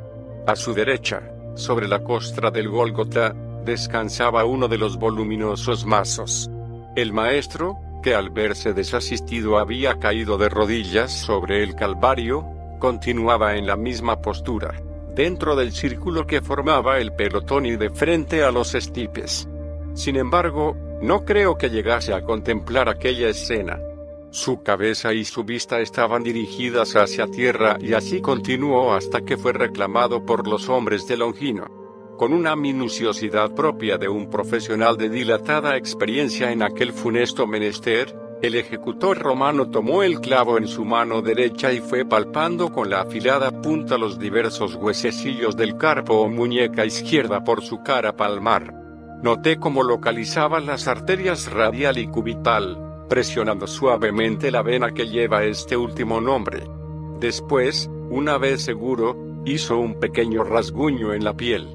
[0.46, 3.34] A su derecha, sobre la costra del Gólgota,
[3.64, 6.48] descansaba uno de los voluminosos mazos.
[6.94, 13.66] El maestro, que al verse desasistido había caído de rodillas sobre el Calvario, continuaba en
[13.66, 14.74] la misma postura,
[15.14, 19.48] dentro del círculo que formaba el pelotón y de frente a los estipes.
[19.94, 23.80] Sin embargo, no creo que llegase a contemplar aquella escena.
[24.30, 29.52] Su cabeza y su vista estaban dirigidas hacia tierra y así continuó hasta que fue
[29.52, 31.66] reclamado por los hombres de Longino.
[32.18, 38.54] Con una minuciosidad propia de un profesional de dilatada experiencia en aquel funesto menester, el
[38.54, 43.50] ejecutor romano tomó el clavo en su mano derecha y fue palpando con la afilada
[43.62, 48.74] punta los diversos huesecillos del carpo o muñeca izquierda por su cara palmar.
[49.22, 55.76] Noté cómo localizaba las arterias radial y cubital, presionando suavemente la vena que lleva este
[55.76, 56.64] último nombre.
[57.18, 59.16] Después, una vez seguro,
[59.46, 61.74] hizo un pequeño rasguño en la piel.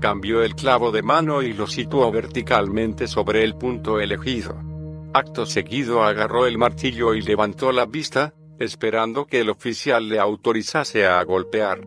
[0.00, 4.69] Cambió el clavo de mano y lo situó verticalmente sobre el punto elegido.
[5.12, 11.04] Acto seguido agarró el martillo y levantó la vista, esperando que el oficial le autorizase
[11.04, 11.80] a golpear.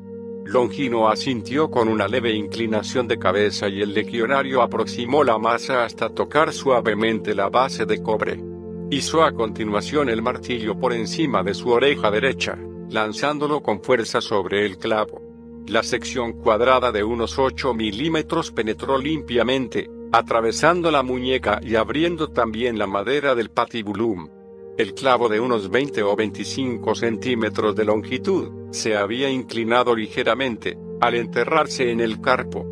[0.45, 6.09] Longino asintió con una leve inclinación de cabeza y el legionario aproximó la masa hasta
[6.09, 8.43] tocar suavemente la base de cobre.
[8.91, 14.65] Hizo a continuación el martillo por encima de su oreja derecha, lanzándolo con fuerza sobre
[14.65, 15.21] el clavo.
[15.67, 22.77] La sección cuadrada de unos 8 milímetros penetró limpiamente, atravesando la muñeca y abriendo también
[22.77, 24.29] la madera del patibulum.
[24.77, 31.15] El clavo de unos 20 o 25 centímetros de longitud, se había inclinado ligeramente, al
[31.15, 32.63] enterrarse en el carpo.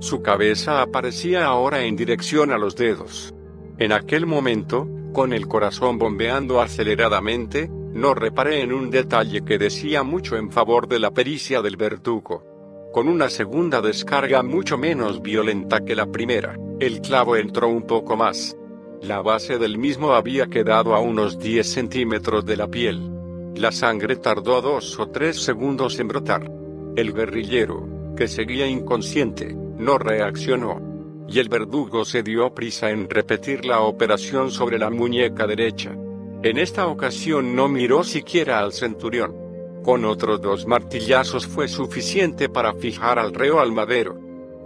[0.00, 3.34] Su cabeza aparecía ahora en dirección a los dedos.
[3.76, 10.02] En aquel momento, con el corazón bombeando aceleradamente, no reparé en un detalle que decía
[10.02, 12.55] mucho en favor de la pericia del verdugo.
[12.96, 18.16] Con una segunda descarga mucho menos violenta que la primera, el clavo entró un poco
[18.16, 18.56] más.
[19.02, 23.12] La base del mismo había quedado a unos 10 centímetros de la piel.
[23.54, 26.50] La sangre tardó dos o tres segundos en brotar.
[26.96, 30.80] El guerrillero, que seguía inconsciente, no reaccionó
[31.28, 35.94] y el verdugo se dio prisa en repetir la operación sobre la muñeca derecha.
[36.42, 39.45] En esta ocasión no miró siquiera al centurión.
[39.86, 44.18] Con otros dos martillazos fue suficiente para fijar al reo al madero.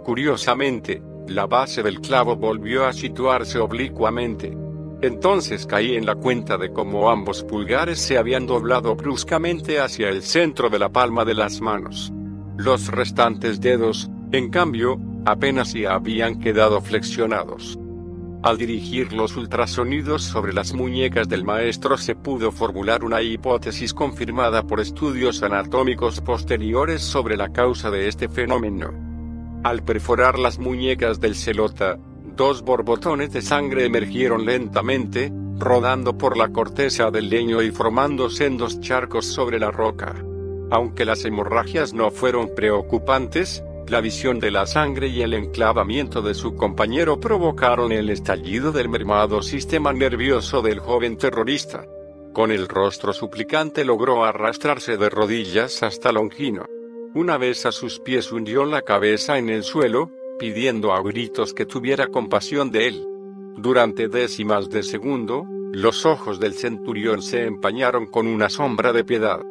[0.03, 4.51] Curiosamente, la base del clavo volvió a situarse oblicuamente.
[5.03, 10.23] Entonces caí en la cuenta de cómo ambos pulgares se habían doblado bruscamente hacia el
[10.23, 12.11] centro de la palma de las manos.
[12.57, 17.77] Los restantes dedos, en cambio, apenas si habían quedado flexionados.
[18.43, 24.63] Al dirigir los ultrasonidos sobre las muñecas del maestro se pudo formular una hipótesis confirmada
[24.63, 28.91] por estudios anatómicos posteriores sobre la causa de este fenómeno.
[29.63, 31.99] Al perforar las muñecas del celota,
[32.35, 38.79] dos borbotones de sangre emergieron lentamente, rodando por la corteza del leño y formando sendos
[38.79, 40.15] charcos sobre la roca.
[40.71, 46.33] Aunque las hemorragias no fueron preocupantes, la visión de la sangre y el enclavamiento de
[46.33, 51.85] su compañero provocaron el estallido del mermado sistema nervioso del joven terrorista.
[52.31, 56.67] Con el rostro suplicante logró arrastrarse de rodillas hasta Longino.
[57.13, 61.65] Una vez a sus pies hundió la cabeza en el suelo, pidiendo a gritos que
[61.65, 63.05] tuviera compasión de él.
[63.57, 69.41] Durante décimas de segundo, los ojos del centurión se empañaron con una sombra de piedad.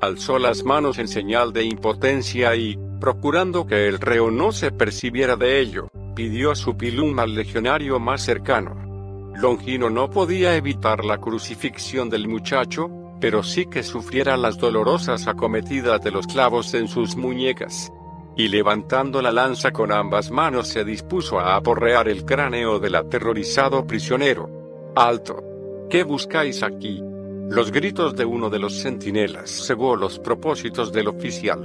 [0.00, 5.36] Alzó las manos en señal de impotencia y, procurando que el reo no se percibiera
[5.36, 9.30] de ello, pidió su pilum al legionario más cercano.
[9.36, 12.88] Longino no podía evitar la crucifixión del muchacho,
[13.20, 17.92] pero sí que sufriera las dolorosas acometidas de los clavos en sus muñecas.
[18.38, 23.86] Y levantando la lanza con ambas manos se dispuso a aporrear el cráneo del aterrorizado
[23.86, 24.48] prisionero.
[24.96, 25.44] ¡Alto!
[25.90, 27.02] ¿Qué buscáis aquí?
[27.50, 31.58] Los gritos de uno de los centinelas cegó los propósitos del oficial.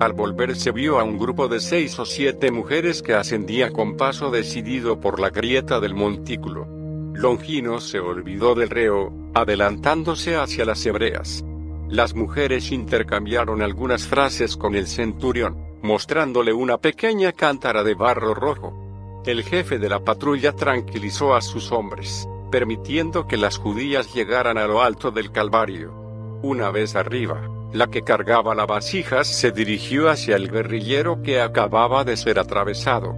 [0.00, 4.30] Al volverse vio a un grupo de seis o siete mujeres que ascendía con paso
[4.30, 6.66] decidido por la grieta del montículo.
[7.12, 11.44] Longino se olvidó del reo, adelantándose hacia las hebreas.
[11.90, 19.22] Las mujeres intercambiaron algunas frases con el centurión, mostrándole una pequeña cántara de barro rojo.
[19.26, 24.66] El jefe de la patrulla tranquilizó a sus hombres, permitiendo que las judías llegaran a
[24.66, 25.92] lo alto del Calvario.
[26.42, 32.04] Una vez arriba, la que cargaba la vasijas se dirigió hacia el guerrillero que acababa
[32.04, 33.14] de ser atravesado.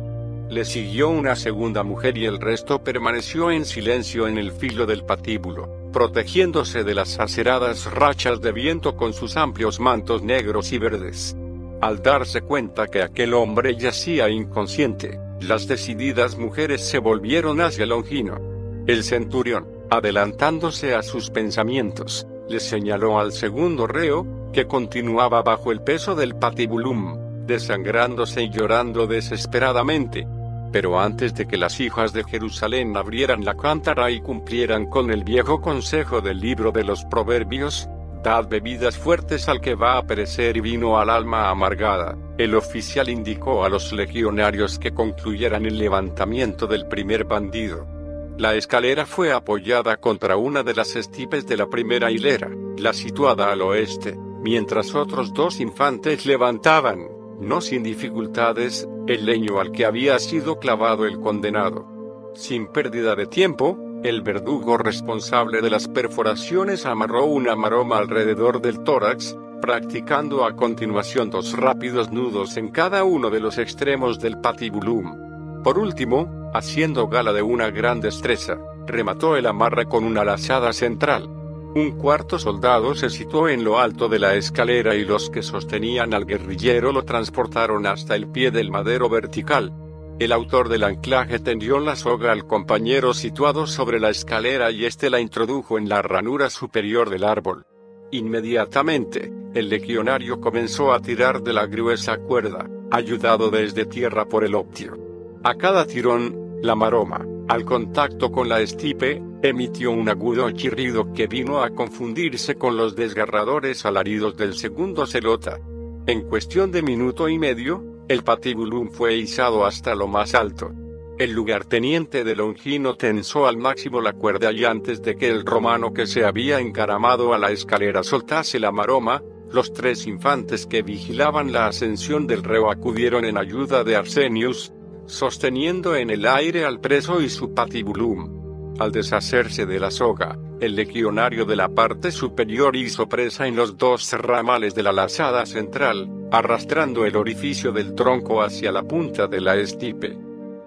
[0.49, 5.05] Le siguió una segunda mujer y el resto permaneció en silencio en el filo del
[5.05, 11.37] patíbulo, protegiéndose de las aceradas rachas de viento con sus amplios mantos negros y verdes.
[11.81, 18.50] Al darse cuenta que aquel hombre yacía inconsciente, las decididas mujeres se volvieron hacia Longino.
[18.91, 25.81] El centurión, adelantándose a sus pensamientos, le señaló al segundo reo, que continuaba bajo el
[25.81, 30.27] peso del patibulum, desangrándose y llorando desesperadamente.
[30.73, 35.23] Pero antes de que las hijas de Jerusalén abrieran la cántara y cumplieran con el
[35.23, 37.89] viejo consejo del libro de los proverbios,
[38.25, 43.09] dad bebidas fuertes al que va a perecer y vino al alma amargada, el oficial
[43.09, 48.00] indicó a los legionarios que concluyeran el levantamiento del primer bandido.
[48.41, 53.53] La escalera fue apoyada contra una de las estipes de la primera hilera, la situada
[53.53, 57.07] al oeste, mientras otros dos infantes levantaban,
[57.39, 62.33] no sin dificultades, el leño al que había sido clavado el condenado.
[62.35, 68.83] Sin pérdida de tiempo, el verdugo responsable de las perforaciones amarró una maroma alrededor del
[68.85, 75.63] tórax, practicando a continuación dos rápidos nudos en cada uno de los extremos del patibulum.
[75.63, 81.29] Por último, haciendo gala de una gran destreza, remató el amarre con una lazada central.
[81.75, 86.15] Un cuarto soldado se situó en lo alto de la escalera y los que sostenían
[86.15, 89.73] al guerrillero lo transportaron hasta el pie del madero vertical.
[90.19, 95.11] El autor del anclaje tendió la soga al compañero situado sobre la escalera y éste
[95.11, 97.65] la introdujo en la ranura superior del árbol.
[98.11, 104.57] Inmediatamente, el legionario comenzó a tirar de la gruesa cuerda, ayudado desde tierra por el
[104.57, 105.10] optio.
[105.43, 111.29] A cada tirón, la maroma, al contacto con la estipe, emitió un agudo chirrido que
[111.29, 115.59] vino a confundirse con los desgarradores alaridos del segundo celota.
[116.07, 120.73] En cuestión de minuto y medio, el patibulum fue izado hasta lo más alto.
[121.19, 125.95] El lugarteniente de Longino tensó al máximo la cuerda y antes de que el romano
[125.95, 131.51] que se había encaramado a la escalera soltase la maroma, los tres infantes que vigilaban
[131.51, 134.73] la ascensión del reo acudieron en ayuda de Arsenius,
[135.11, 138.75] sosteniendo en el aire al preso y su patibulum.
[138.79, 143.77] Al deshacerse de la soga, el legionario de la parte superior hizo presa en los
[143.77, 149.41] dos ramales de la lazada central, arrastrando el orificio del tronco hacia la punta de
[149.41, 150.17] la estipe.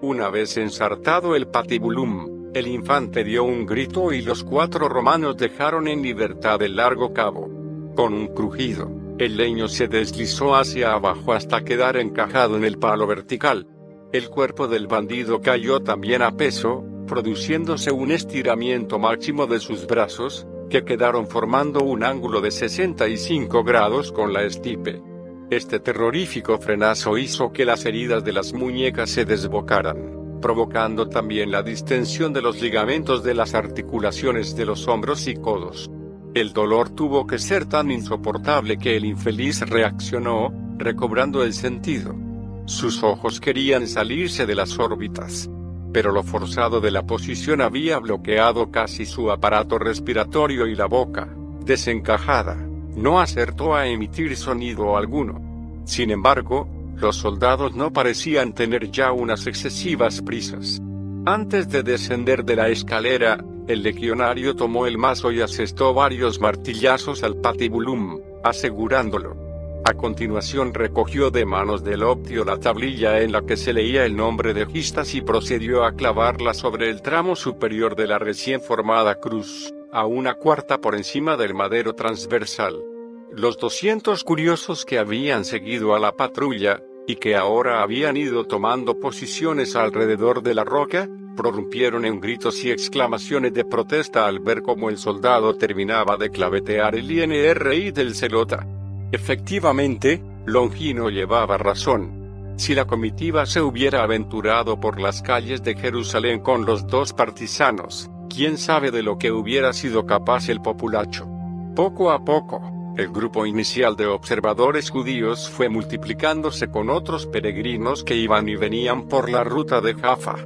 [0.02, 5.88] Una vez ensartado el patibulum, El infante dio un grito y los cuatro romanos dejaron
[5.88, 7.50] en libertad el largo cabo.
[7.96, 13.08] Con un crujido, el leño se deslizó hacia abajo hasta quedar encajado en el palo
[13.08, 13.66] vertical.
[14.14, 20.46] El cuerpo del bandido cayó también a peso, produciéndose un estiramiento máximo de sus brazos,
[20.70, 25.02] que quedaron formando un ángulo de 65 grados con la estipe.
[25.50, 31.62] Este terrorífico frenazo hizo que las heridas de las muñecas se desbocaran provocando también la
[31.62, 35.90] distensión de los ligamentos de las articulaciones de los hombros y codos.
[36.34, 42.23] El dolor tuvo que ser tan insoportable que el infeliz reaccionó, recobrando el sentido.
[42.66, 45.50] Sus ojos querían salirse de las órbitas.
[45.92, 51.28] Pero lo forzado de la posición había bloqueado casi su aparato respiratorio y la boca,
[51.64, 52.56] desencajada,
[52.96, 55.40] no acertó a emitir sonido alguno.
[55.84, 60.80] Sin embargo, los soldados no parecían tener ya unas excesivas prisas.
[61.26, 67.22] Antes de descender de la escalera, el legionario tomó el mazo y asestó varios martillazos
[67.22, 69.43] al patibulum, asegurándolo.
[69.86, 74.16] A continuación recogió de manos del optio la tablilla en la que se leía el
[74.16, 79.16] nombre de Gistas y procedió a clavarla sobre el tramo superior de la recién formada
[79.16, 82.82] cruz, a una cuarta por encima del madero transversal.
[83.30, 88.98] Los 200 curiosos que habían seguido a la patrulla, y que ahora habían ido tomando
[88.98, 94.88] posiciones alrededor de la roca, prorrumpieron en gritos y exclamaciones de protesta al ver cómo
[94.88, 98.66] el soldado terminaba de clavetear el INRI del Celota.
[99.14, 102.54] Efectivamente, Longino llevaba razón.
[102.56, 108.10] Si la comitiva se hubiera aventurado por las calles de Jerusalén con los dos partisanos,
[108.28, 111.28] quién sabe de lo que hubiera sido capaz el populacho.
[111.76, 112.60] Poco a poco,
[112.98, 119.06] el grupo inicial de observadores judíos fue multiplicándose con otros peregrinos que iban y venían
[119.06, 120.38] por la ruta de Jaffa.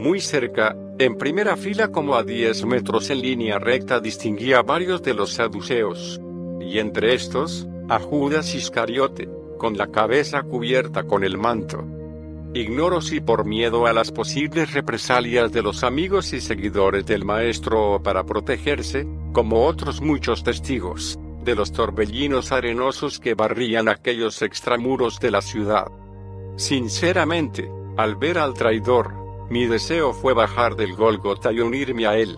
[0.00, 5.14] Muy cerca, en primera fila como a 10 metros en línea recta distinguía varios de
[5.14, 6.20] los saduceos.
[6.60, 11.84] Y entre estos, a Judas Iscariote, con la cabeza cubierta con el manto.
[12.54, 17.94] Ignoro si por miedo a las posibles represalias de los amigos y seguidores del maestro
[17.94, 25.18] o para protegerse, como otros muchos testigos de los torbellinos arenosos que barrían aquellos extramuros
[25.18, 25.86] de la ciudad.
[26.56, 29.14] Sinceramente, al ver al traidor,
[29.48, 32.36] mi deseo fue bajar del Golgota y unirme a él.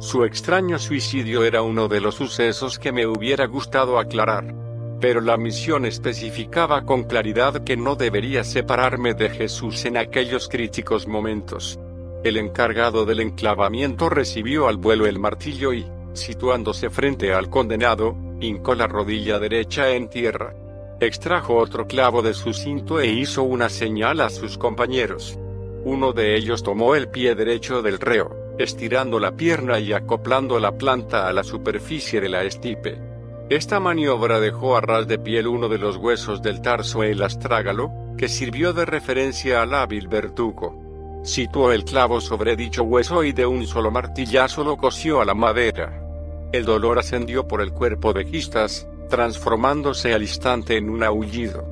[0.00, 4.54] Su extraño suicidio era uno de los sucesos que me hubiera gustado aclarar.
[5.02, 11.08] Pero la misión especificaba con claridad que no debería separarme de Jesús en aquellos críticos
[11.08, 11.76] momentos.
[12.22, 18.76] El encargado del enclavamiento recibió al vuelo el martillo y, situándose frente al condenado, hincó
[18.76, 20.54] la rodilla derecha en tierra.
[21.00, 25.36] Extrajo otro clavo de su cinto e hizo una señal a sus compañeros.
[25.84, 30.78] Uno de ellos tomó el pie derecho del reo, estirando la pierna y acoplando la
[30.78, 33.11] planta a la superficie de la estipe.
[33.54, 37.92] Esta maniobra dejó a ras de piel uno de los huesos del tarso el astrágalo,
[38.16, 41.20] que sirvió de referencia al hábil verdugo.
[41.22, 45.34] Situó el clavo sobre dicho hueso y de un solo martillazo lo cosió a la
[45.34, 46.02] madera.
[46.50, 51.62] El dolor ascendió por el cuerpo de Gistas, transformándose al instante en un aullido.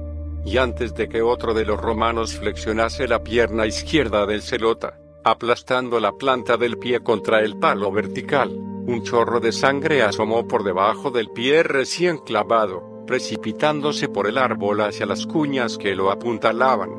[0.45, 6.01] Y antes de que otro de los romanos flexionase la pierna izquierda del celota, aplastando
[6.01, 11.11] la planta del pie contra el palo vertical, un chorro de sangre asomó por debajo
[11.11, 16.91] del pie recién clavado, precipitándose por el árbol hacia las cuñas que lo apuntalaban.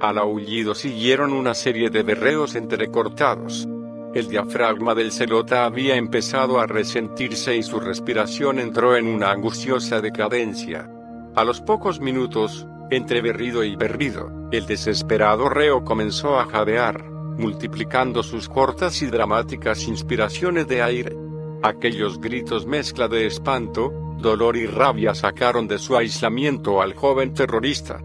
[0.00, 3.66] Al aullido siguieron una serie de berreos entrecortados.
[4.14, 10.00] El diafragma del celota había empezado a resentirse y su respiración entró en una angustiosa
[10.00, 10.88] decadencia.
[11.34, 18.22] A los pocos minutos, entre berrido y berrido, el desesperado reo comenzó a jadear, multiplicando
[18.22, 21.16] sus cortas y dramáticas inspiraciones de aire.
[21.62, 28.00] Aquellos gritos mezcla de espanto, dolor y rabia sacaron de su aislamiento al joven terrorista.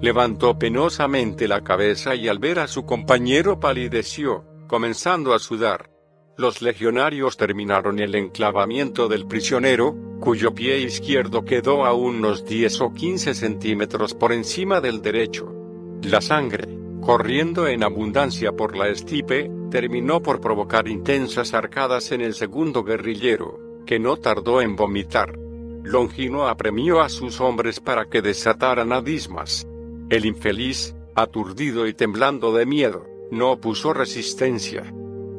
[0.00, 5.90] Levantó penosamente la cabeza y al ver a su compañero palideció comenzando a sudar.
[6.38, 12.94] Los legionarios terminaron el enclavamiento del prisionero, cuyo pie izquierdo quedó a unos 10 o
[12.94, 15.52] 15 centímetros por encima del derecho.
[16.04, 16.66] La sangre,
[17.02, 23.58] corriendo en abundancia por la estipe, terminó por provocar intensas arcadas en el segundo guerrillero,
[23.84, 25.36] que no tardó en vomitar.
[25.82, 29.66] Longino apremió a sus hombres para que desataran a Dismas.
[30.10, 34.84] El infeliz, aturdido y temblando de miedo, no opuso resistencia.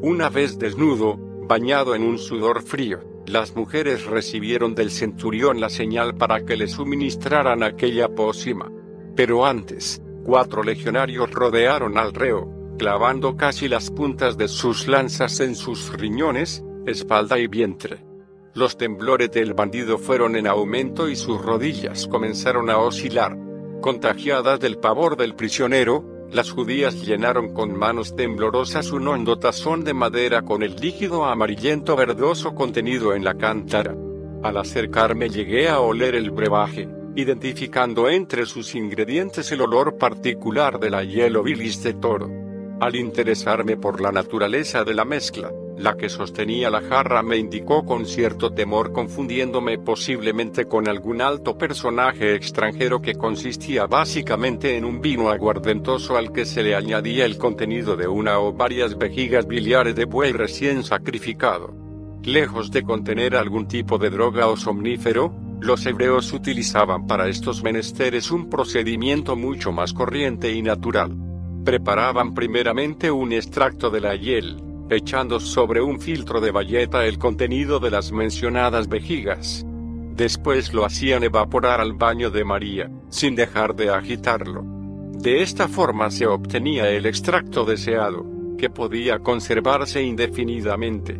[0.01, 1.17] Una vez desnudo,
[1.47, 6.67] bañado en un sudor frío, las mujeres recibieron del centurión la señal para que le
[6.67, 8.69] suministraran aquella pócima.
[9.15, 15.55] Pero antes, cuatro legionarios rodearon al reo, clavando casi las puntas de sus lanzas en
[15.55, 18.05] sus riñones, espalda y vientre.
[18.55, 23.37] Los temblores del bandido fueron en aumento y sus rodillas comenzaron a oscilar.
[23.81, 29.93] Contagiadas del pavor del prisionero, las judías llenaron con manos temblorosas un hondo tazón de
[29.93, 33.95] madera con el líquido amarillento verdoso contenido en la cántara.
[34.41, 40.89] Al acercarme llegué a oler el brebaje, identificando entre sus ingredientes el olor particular de
[40.89, 42.29] la hielo bilis de toro.
[42.79, 47.85] Al interesarme por la naturaleza de la mezcla, la que sostenía la jarra me indicó
[47.85, 55.01] con cierto temor confundiéndome posiblemente con algún alto personaje extranjero que consistía básicamente en un
[55.01, 59.95] vino aguardentoso al que se le añadía el contenido de una o varias vejigas biliares
[59.95, 61.73] de buey recién sacrificado.
[62.23, 65.33] Lejos de contener algún tipo de droga o somnífero,
[65.63, 71.15] los hebreos utilizaban para estos menesteres un procedimiento mucho más corriente y natural.
[71.63, 77.79] Preparaban primeramente un extracto de la hiel, echando sobre un filtro de bayeta el contenido
[77.79, 79.65] de las mencionadas vejigas.
[79.65, 84.63] Después lo hacían evaporar al baño de María, sin dejar de agitarlo.
[85.13, 88.25] De esta forma se obtenía el extracto deseado,
[88.57, 91.19] que podía conservarse indefinidamente.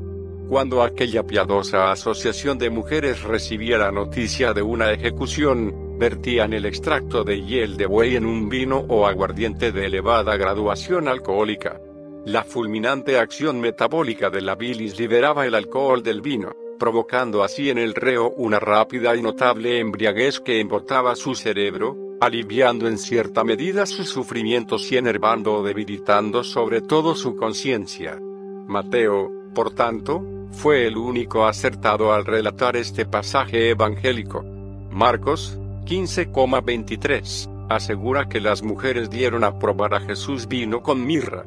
[0.54, 7.24] Cuando aquella piadosa asociación de mujeres recibía la noticia de una ejecución, vertían el extracto
[7.24, 11.82] de hiel de buey en un vino o aguardiente de elevada graduación alcohólica.
[12.28, 17.80] La fulminante acción metabólica de la bilis liberaba el alcohol del vino, provocando así en
[17.80, 23.88] el reo una rápida y notable embriaguez que embotaba su cerebro, aliviando en cierta medida
[23.88, 28.20] sus sufrimientos y enervando o debilitando sobre todo su conciencia.
[28.68, 30.24] Mateo, por tanto,
[30.54, 34.44] fue el único acertado al relatar este pasaje evangélico.
[34.92, 41.44] Marcos, 15,23, asegura que las mujeres dieron a probar a Jesús vino con mirra.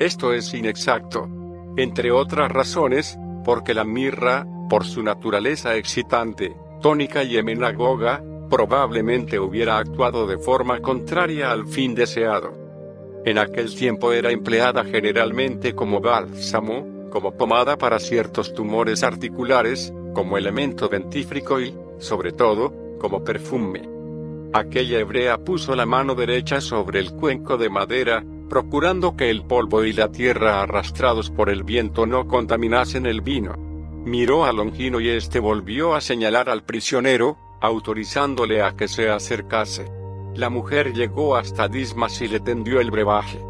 [0.00, 1.28] Esto es inexacto.
[1.76, 9.78] Entre otras razones, porque la mirra, por su naturaleza excitante, tónica y emenagoga, probablemente hubiera
[9.78, 12.52] actuado de forma contraria al fin deseado.
[13.24, 20.38] En aquel tiempo era empleada generalmente como bálsamo, como pomada para ciertos tumores articulares, como
[20.38, 23.88] elemento dentífrico y, sobre todo, como perfume.
[24.52, 29.82] Aquella hebrea puso la mano derecha sobre el cuenco de madera, procurando que el polvo
[29.82, 33.56] y la tierra arrastrados por el viento no contaminasen el vino.
[34.04, 39.90] Miró a Longino y éste volvió a señalar al prisionero, autorizándole a que se acercase.
[40.36, 43.40] La mujer llegó hasta Dismas y le tendió el brebaje.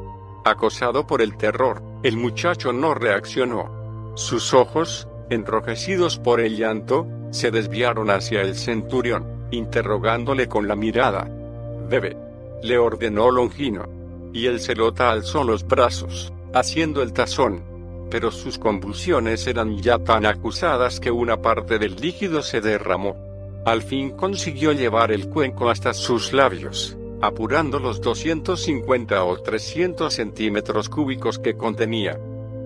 [0.47, 4.13] Acosado por el terror, el muchacho no reaccionó.
[4.15, 11.29] Sus ojos, enrojecidos por el llanto, se desviaron hacia el centurión, interrogándole con la mirada.
[11.89, 12.17] Bebe.
[12.63, 13.89] Le ordenó Longino
[14.33, 17.63] y el celota alzó los brazos, haciendo el tazón.
[18.11, 23.17] Pero sus convulsiones eran ya tan acusadas que una parte del líquido se derramó.
[23.65, 30.89] Al fin consiguió llevar el cuenco hasta sus labios, apurando los 250 o 300 centímetros
[30.89, 32.19] cúbicos que contenía.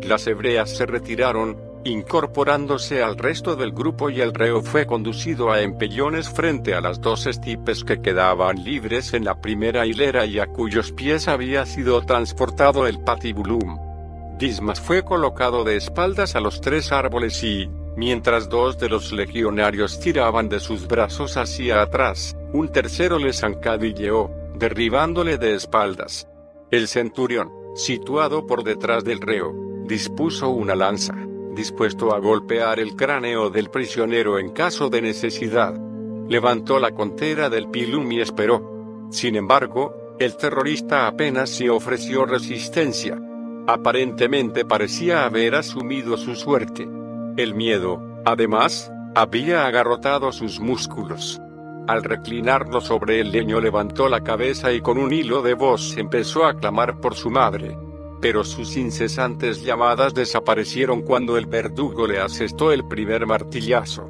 [0.03, 5.63] Las hebreas se retiraron, incorporándose al resto del grupo y el reo fue conducido a
[5.63, 10.47] empellones frente a las dos estipes que quedaban libres en la primera hilera y a
[10.47, 13.79] cuyos pies había sido transportado el patibulum.
[14.39, 20.01] Dismas fue colocado de espaldas a los tres árboles y, mientras dos de los legionarios
[20.01, 26.29] tiraban de sus brazos hacia atrás, un tercero le zancadilleó, derribándole de espaldas.
[26.71, 29.53] El centurión, situado por detrás del reo,
[29.89, 31.17] dispuso una lanza
[31.53, 35.75] dispuesto a golpear el cráneo del prisionero en caso de necesidad.
[36.29, 39.09] Levantó la contera del pilum y esperó.
[39.11, 43.21] Sin embargo, el terrorista apenas se ofreció resistencia.
[43.67, 46.89] Aparentemente parecía haber asumido su suerte.
[47.37, 51.42] El miedo, además, había agarrotado sus músculos.
[51.89, 56.45] Al reclinarlo sobre el leño levantó la cabeza y con un hilo de voz empezó
[56.45, 57.77] a clamar por su madre
[58.23, 64.05] pero sus incesantes llamadas desaparecieron cuando el verdugo le asestó el primer martillazo.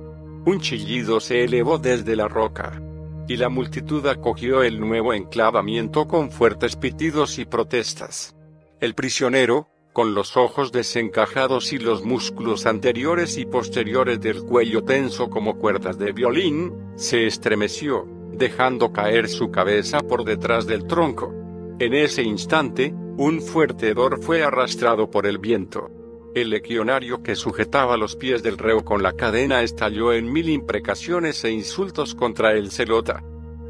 [0.45, 2.83] Un chillido se elevó desde la roca.
[3.27, 8.37] Y la multitud acogió el nuevo enclavamiento con fuertes pitidos y protestas.
[8.81, 15.29] El prisionero, con los ojos desencajados y los músculos anteriores y posteriores del cuello tenso
[15.29, 21.35] como cuerdas de violín, se estremeció, dejando caer su cabeza por detrás del tronco.
[21.79, 25.91] En ese instante, un fuerte hedor fue arrastrado por el viento.
[26.35, 31.45] El legionario que sujetaba los pies del reo con la cadena estalló en mil imprecaciones
[31.45, 33.23] e insultos contra el celota.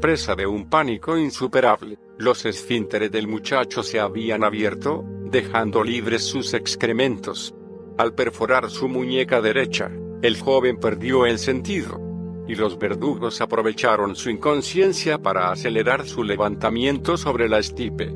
[0.03, 6.53] Presa de un pánico insuperable, los esfínteres del muchacho se habían abierto, dejando libres sus
[6.53, 7.55] excrementos.
[7.97, 9.89] Al perforar su muñeca derecha,
[10.21, 12.01] el joven perdió el sentido.
[12.49, 18.13] Y los verdugos aprovecharon su inconsciencia para acelerar su levantamiento sobre la estipe.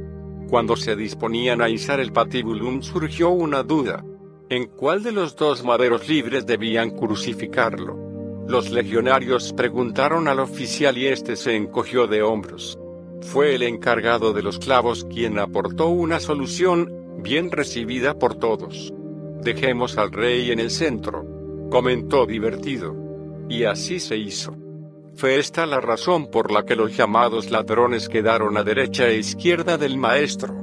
[0.49, 4.03] Cuando se disponían a izar el patibulum surgió una duda.
[4.49, 8.06] ¿En cuál de los dos maderos libres debían crucificarlo?
[8.47, 12.79] Los legionarios preguntaron al oficial y éste se encogió de hombros.
[13.21, 18.93] Fue el encargado de los clavos quien aportó una solución, bien recibida por todos.
[19.41, 21.25] Dejemos al rey en el centro,
[21.69, 22.95] comentó divertido.
[23.49, 24.55] Y así se hizo.
[25.15, 29.77] Fue esta la razón por la que los llamados ladrones quedaron a derecha e izquierda
[29.77, 30.55] del maestro.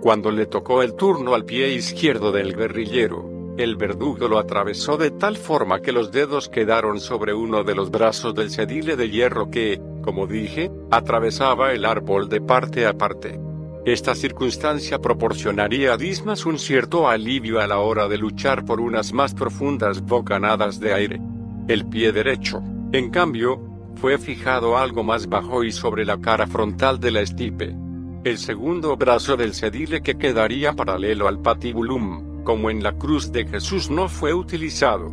[0.00, 5.10] Cuando le tocó el turno al pie izquierdo del guerrillero, el verdugo lo atravesó de
[5.10, 9.50] tal forma que los dedos quedaron sobre uno de los brazos del cedile de hierro
[9.50, 13.40] que, como dije, atravesaba el árbol de parte a parte.
[13.84, 19.12] Esta circunstancia proporcionaría a Dismas un cierto alivio a la hora de luchar por unas
[19.12, 21.20] más profundas bocanadas de aire.
[21.66, 22.62] El pie derecho,
[22.92, 23.60] en cambio,
[23.96, 27.74] fue fijado algo más bajo y sobre la cara frontal de la estipe.
[28.22, 33.46] El segundo brazo del cedile que quedaría paralelo al patibulum, como en la cruz de
[33.46, 35.12] Jesús no fue utilizado.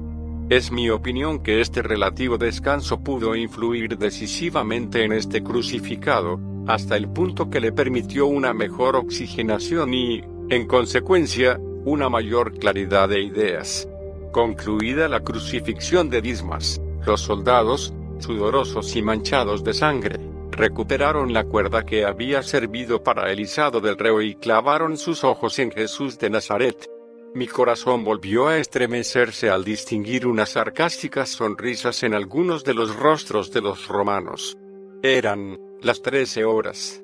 [0.49, 7.09] Es mi opinión que este relativo descanso pudo influir decisivamente en este crucificado, hasta el
[7.09, 13.85] punto que le permitió una mejor oxigenación y, en consecuencia, una mayor claridad de ideas.
[14.31, 21.85] Concluida la crucifixión de Dismas, los soldados, sudorosos y manchados de sangre, recuperaron la cuerda
[21.85, 26.29] que había servido para el izado del reo y clavaron sus ojos en Jesús de
[26.29, 26.94] Nazaret.
[27.35, 33.51] Mi corazón volvió a estremecerse al distinguir unas sarcásticas sonrisas en algunos de los rostros
[33.51, 34.57] de los romanos.
[35.03, 37.03] Eran las trece horas.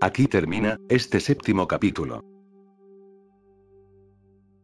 [0.00, 2.24] Aquí termina este séptimo capítulo.